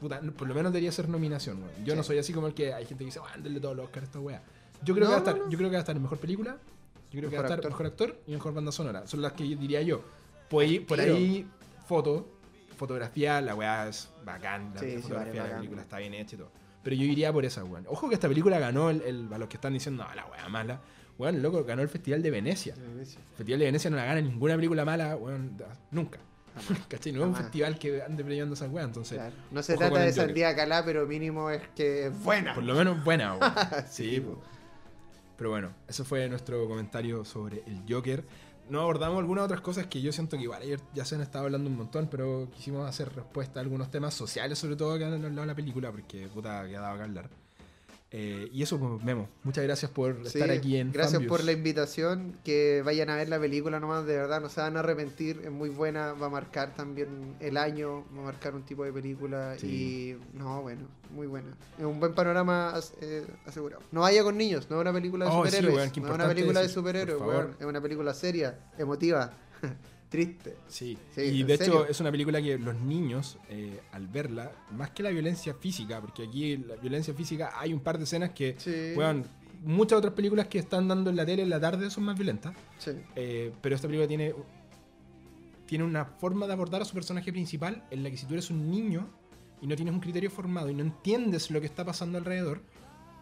puta, 0.00 0.20
por 0.36 0.48
lo 0.48 0.54
menos 0.54 0.72
debería 0.72 0.90
ser 0.92 1.08
nominación. 1.08 1.62
weón. 1.62 1.84
Yo 1.84 1.92
Sí. 1.92 1.96
no 1.98 2.02
soy 2.02 2.18
así 2.18 2.32
como 2.32 2.46
el 2.46 2.54
que 2.54 2.72
hay 2.72 2.84
gente 2.86 3.04
que 3.04 3.06
dice, 3.06 3.20
ah, 3.22 3.36
denle 3.42 3.60
todos 3.60 3.76
los 3.76 3.84
Oscar 3.86 4.02
a 4.02 4.06
esta 4.06 4.20
weá. 4.20 4.42
Yo 4.82 4.94
creo, 4.94 5.06
No, 5.08 5.10
que 5.10 5.12
va 5.12 5.14
a 5.16 5.18
estar, 5.18 5.36
no, 5.38 5.44
no. 5.44 5.50
yo 5.50 5.58
creo 5.58 5.70
que 5.70 5.74
va 5.74 5.78
a 5.78 5.80
estar 5.80 5.96
en 5.96 6.02
mejor 6.02 6.18
película, 6.18 6.56
yo 7.10 7.20
creo 7.20 7.30
que 7.30 7.36
va 7.36 7.40
a 7.40 7.42
Mejor 7.42 7.44
estar 7.44 7.58
actor. 7.58 7.70
mejor 7.70 7.86
actor 7.86 8.20
y 8.26 8.32
mejor 8.32 8.54
banda 8.54 8.72
sonora. 8.72 9.06
Son 9.06 9.22
las 9.22 9.32
que 9.32 9.44
diría 9.44 9.82
yo. 9.82 10.02
Por 10.50 10.62
ahí, 10.64 10.80
por 10.80 11.00
ahí 11.00 11.46
foto, 11.86 12.28
fotografía, 12.76 13.40
la 13.40 13.54
weá 13.54 13.88
es 13.88 14.10
bacán, 14.24 14.72
la 14.74 14.80
Sí, 14.80 14.90
sí, 14.96 15.02
fotografía 15.02 15.32
vale, 15.32 15.42
de 15.42 15.48
la 15.50 15.56
película 15.58 15.82
está 15.82 15.98
bien 15.98 16.14
hecha 16.14 16.34
y 16.34 16.38
todo. 16.38 16.50
Pero 16.82 16.96
yo 16.96 17.04
iría 17.04 17.32
por 17.32 17.44
esa, 17.44 17.64
weón. 17.64 17.86
Ojo 17.88 18.08
que 18.08 18.14
esta 18.14 18.28
película 18.28 18.58
ganó 18.58 18.90
el, 18.90 19.00
el- 19.02 19.32
a 19.32 19.38
los 19.38 19.48
que 19.48 19.56
están 19.56 19.72
diciendo, 19.72 20.04
no, 20.06 20.14
la 20.14 20.26
weá 20.26 20.48
mala. 20.48 20.80
Weón, 21.16 21.40
loco, 21.40 21.64
ganó 21.64 21.80
el 21.80 21.88
Festival 21.88 22.22
de 22.22 22.30
Venecia. 22.30 22.74
El 22.74 23.06
Festival 23.36 23.60
de 23.60 23.64
Venecia 23.66 23.88
no 23.88 23.96
la 23.96 24.04
gana 24.04 24.20
ninguna 24.20 24.56
película 24.56 24.84
mala, 24.84 25.16
weón, 25.16 25.56
nunca. 25.92 26.18
¿Cachai? 26.88 27.12
No 27.12 27.20
es 27.22 27.26
un 27.28 27.34
festival 27.36 27.78
que 27.78 28.02
ande 28.02 28.22
premiando 28.22 28.54
esas 28.54 28.70
weas, 28.70 28.86
entonces. 28.86 29.16
Claro. 29.18 29.34
No 29.50 29.62
se 29.62 29.76
trata 29.76 30.00
de 30.00 30.12
sandía 30.12 30.54
calá, 30.54 30.84
pero 30.84 31.06
mínimo 31.06 31.50
es 31.50 31.62
que 31.74 32.06
es 32.08 32.22
buena. 32.22 32.54
Por 32.54 32.64
lo 32.64 32.74
menos 32.74 33.02
buena, 33.04 33.34
weón. 33.34 33.52
Sí, 33.88 34.16
Sí. 34.16 34.26
Pero 35.36 35.50
bueno, 35.50 35.74
eso 35.88 36.04
fue 36.04 36.28
nuestro 36.28 36.66
comentario 36.68 37.24
sobre 37.24 37.62
el 37.66 37.82
Joker. 37.88 38.24
No 38.68 38.80
abordamos 38.80 39.18
algunas 39.18 39.44
otras 39.44 39.60
cosas 39.60 39.86
que 39.86 40.00
yo 40.00 40.10
siento 40.12 40.36
que 40.36 40.44
igual 40.44 40.62
ayer 40.62 40.80
ya 40.94 41.04
se 41.04 41.16
han 41.16 41.20
estado 41.20 41.44
hablando 41.44 41.68
un 41.68 41.76
montón, 41.76 42.08
pero 42.10 42.48
quisimos 42.54 42.88
hacer 42.88 43.14
respuesta 43.14 43.60
a 43.60 43.62
algunos 43.62 43.90
temas 43.90 44.14
sociales, 44.14 44.58
sobre 44.58 44.76
todo 44.76 44.96
que 44.96 45.04
han 45.04 45.12
hablado 45.12 45.40
de 45.42 45.46
la 45.46 45.54
película, 45.54 45.90
porque 45.90 46.28
puta 46.28 46.66
que 46.66 46.72
dado 46.72 46.96
que 46.96 47.02
hablar. 47.02 47.43
Eh, 48.16 48.48
y 48.52 48.62
eso, 48.62 48.78
pues, 48.78 49.02
Memo, 49.02 49.28
muchas 49.42 49.64
gracias 49.64 49.90
por 49.90 50.14
Sí, 50.22 50.38
estar 50.38 50.48
aquí 50.52 50.76
en 50.76 50.92
Gracias 50.92 51.20
por 51.24 51.42
la 51.42 51.50
invitación. 51.50 52.38
Que 52.44 52.80
vayan 52.84 53.10
a 53.10 53.16
ver 53.16 53.28
la 53.28 53.40
película 53.40 53.80
nomás, 53.80 54.06
de 54.06 54.14
verdad, 54.16 54.40
no 54.40 54.48
se 54.48 54.60
van 54.60 54.76
a 54.76 54.80
arrepentir. 54.80 55.40
Es 55.44 55.50
muy 55.50 55.68
buena, 55.68 56.12
va 56.12 56.26
a 56.26 56.30
marcar 56.30 56.76
también 56.76 57.34
el 57.40 57.56
año, 57.56 58.04
va 58.16 58.20
a 58.22 58.24
marcar 58.26 58.54
un 58.54 58.62
tipo 58.62 58.84
de 58.84 58.92
película. 58.92 59.56
Sí. 59.58 59.66
Y 60.32 60.38
no, 60.38 60.62
bueno, 60.62 60.82
muy 61.10 61.26
buena. 61.26 61.48
Es 61.76 61.84
un 61.84 61.98
buen 61.98 62.14
panorama 62.14 62.72
eh, 63.00 63.26
asegurado. 63.46 63.82
No 63.90 64.02
vaya 64.02 64.22
con 64.22 64.36
niños, 64.38 64.70
no 64.70 64.76
es 64.76 64.82
una 64.82 64.92
película 64.92 65.24
de 65.24 65.30
Oh, 65.32 65.44
superhéroes. 65.44 65.74
no 65.96 66.06
es 66.08 66.14
una 66.14 66.28
película 66.28 66.60
de 66.60 66.68
superhéroes, 66.68 67.20
weón. 67.20 67.56
Es 67.58 67.66
una 67.66 67.80
película 67.80 68.14
seria, 68.14 68.60
emotiva, 68.78 69.32
triste. 70.14 70.56
Sí, 70.68 70.96
Sí, 71.14 71.20
y 71.22 71.42
de 71.42 71.56
serio. 71.56 71.74
hecho 71.82 71.86
es 71.90 72.00
una 72.00 72.10
película 72.12 72.40
que 72.40 72.56
los 72.58 72.74
niños, 72.76 73.38
eh, 73.48 73.80
al 73.92 74.06
verla, 74.06 74.52
más 74.70 74.90
que 74.90 75.02
la 75.02 75.10
violencia 75.10 75.54
física, 75.54 76.00
porque 76.00 76.22
aquí 76.24 76.56
la 76.56 76.76
violencia 76.76 77.12
física 77.14 77.52
hay 77.58 77.72
un 77.72 77.80
par 77.80 77.98
de 77.98 78.04
escenas 78.04 78.30
que, 78.30 78.54
Sí. 78.58 78.92
weón, 78.96 79.24
muchas 79.64 79.98
otras 79.98 80.14
películas 80.14 80.46
que 80.46 80.58
están 80.60 80.86
dando 80.86 81.10
en 81.10 81.16
la 81.16 81.26
tele 81.26 81.42
en 81.42 81.50
la 81.50 81.58
tarde 81.60 81.90
son 81.90 82.04
más 82.04 82.16
violentas, 82.16 82.54
Sí. 82.78 82.92
eh, 83.16 83.52
pero 83.60 83.74
esta 83.74 83.88
película 83.88 84.06
tiene, 84.06 84.32
tiene 85.66 85.84
una 85.84 86.04
forma 86.04 86.46
de 86.46 86.52
abordar 86.52 86.82
a 86.82 86.84
su 86.84 86.94
personaje 86.94 87.32
principal 87.32 87.82
en 87.90 88.02
la 88.02 88.10
que 88.10 88.16
si 88.16 88.26
tú 88.26 88.34
eres 88.34 88.50
un 88.50 88.70
niño 88.70 89.08
y 89.60 89.66
no 89.66 89.74
tienes 89.76 89.94
un 89.94 90.00
criterio 90.00 90.30
formado 90.30 90.68
y 90.70 90.74
no 90.74 90.82
entiendes 90.82 91.50
lo 91.50 91.60
que 91.60 91.66
está 91.66 91.84
pasando 91.84 92.18
alrededor, 92.18 92.60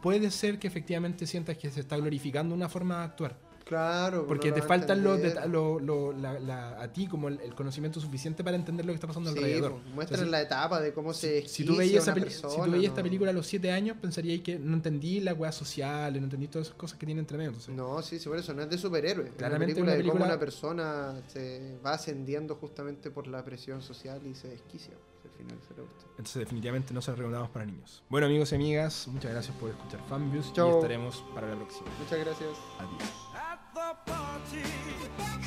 puede 0.03 0.31
ser 0.31 0.59
que 0.59 0.67
efectivamente 0.67 1.27
sientas 1.27 1.57
que 1.57 1.71
se 1.71 1.81
está 1.81 1.97
glorificando 1.97 2.55
una 2.55 2.69
forma 2.69 2.99
de 2.99 3.05
actuar. 3.05 3.39
Claro. 3.65 4.27
Porque 4.27 4.49
no 4.49 4.55
te 4.55 4.61
lo 4.61 4.67
faltan 4.67 5.03
los 5.03 5.21
lo- 5.49 5.79
lo- 5.81 6.13
la- 6.13 6.39
la- 6.39 6.83
a 6.83 6.93
ti 6.93 7.07
como 7.07 7.29
el, 7.29 7.41
el 7.41 7.55
conocimiento 7.55 8.01
suficiente 8.01 8.43
para 8.45 8.57
entender 8.57 8.85
lo 8.85 8.93
que 8.93 8.97
está 8.97 9.07
pasando 9.07 9.33
Sí, 9.33 9.39
alrededor. 9.39 9.73
pues, 9.81 9.95
muestran 9.95 10.31
la 10.31 10.41
etapa 10.43 10.81
de 10.81 10.93
cómo 10.93 11.13
se 11.15 11.47
si 11.49 11.65
tú 11.65 11.77
veías, 11.77 12.03
esa 12.03 12.15
peli- 12.15 12.31
si 12.31 12.37
tú 12.43 12.49
persona, 12.49 12.73
veías 12.73 12.91
esta 12.91 13.03
película 13.03 13.31
a 13.31 13.35
los 13.35 13.47
7 13.47 13.71
años, 13.71 13.97
pensaríais 14.01 14.43
que 14.43 14.59
no 14.59 14.75
entendí 14.75 15.21
la 15.21 15.33
weá 15.35 15.53
social, 15.53 16.13
no 16.15 16.19
entendí 16.25 16.49
todas 16.49 16.69
esas 16.69 16.77
cosas 16.79 16.99
que 16.99 17.07
tiene 17.07 17.21
entre 17.21 17.39
medio. 17.39 17.51
entonces- 17.51 17.75
No, 17.75 18.03
sí, 18.03 18.19
sí, 18.19 18.29
por 18.29 18.39
eso 18.39 18.53
no 18.53 18.63
es 18.63 18.71
de 18.71 18.79
superhéroes. 18.79 19.29
Es 19.31 19.35
Claramente 19.37 19.81
una 19.81 19.93
película, 19.93 19.95
una 19.95 20.03
de 20.05 20.19
cómo 20.19 20.25
una 20.33 20.39
persona 20.41 21.23
se 21.29 21.79
va 21.85 21.95
ascendiendo 21.95 22.57
justamente 22.57 23.11
por 23.11 23.27
la 23.27 23.45
presión 23.45 23.81
social 23.83 24.21
y 24.27 24.35
se 24.35 24.49
desquicia. 24.49 24.95
Al 25.25 25.31
final 25.39 25.59
se 25.67 25.75
le 25.75 25.83
gusta. 25.83 26.05
Entonces 26.11 26.35
definitivamente 26.41 26.93
no 26.93 27.01
se 27.01 27.11
recomendamos 27.13 27.49
para 27.51 27.65
niños. 27.65 28.03
Bueno 28.09 28.27
amigos 28.27 28.53
y 28.53 28.55
amigas, 28.57 29.07
muchas 29.09 29.31
gracias 29.33 29.57
por 29.57 29.71
escuchar 29.71 30.01
Fanviews 30.09 30.47
y 30.57 30.61
estaremos 30.61 31.25
para 31.35 31.49
la 31.49 31.57
próxima. 31.57 31.89
Muchas 32.01 32.19
gracias. 32.19 32.51
Adiós. 32.79 33.32
The 33.75 33.97
party, 34.05 34.65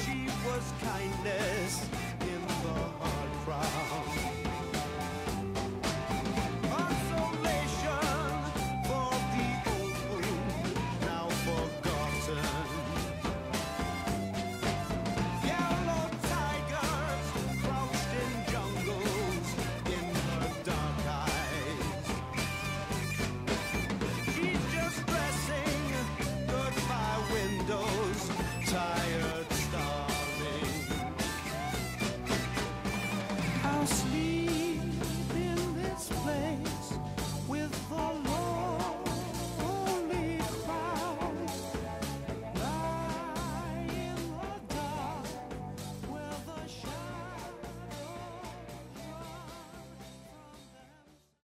she 0.04 0.26
was 0.48 0.74
kindness. 0.82 2.25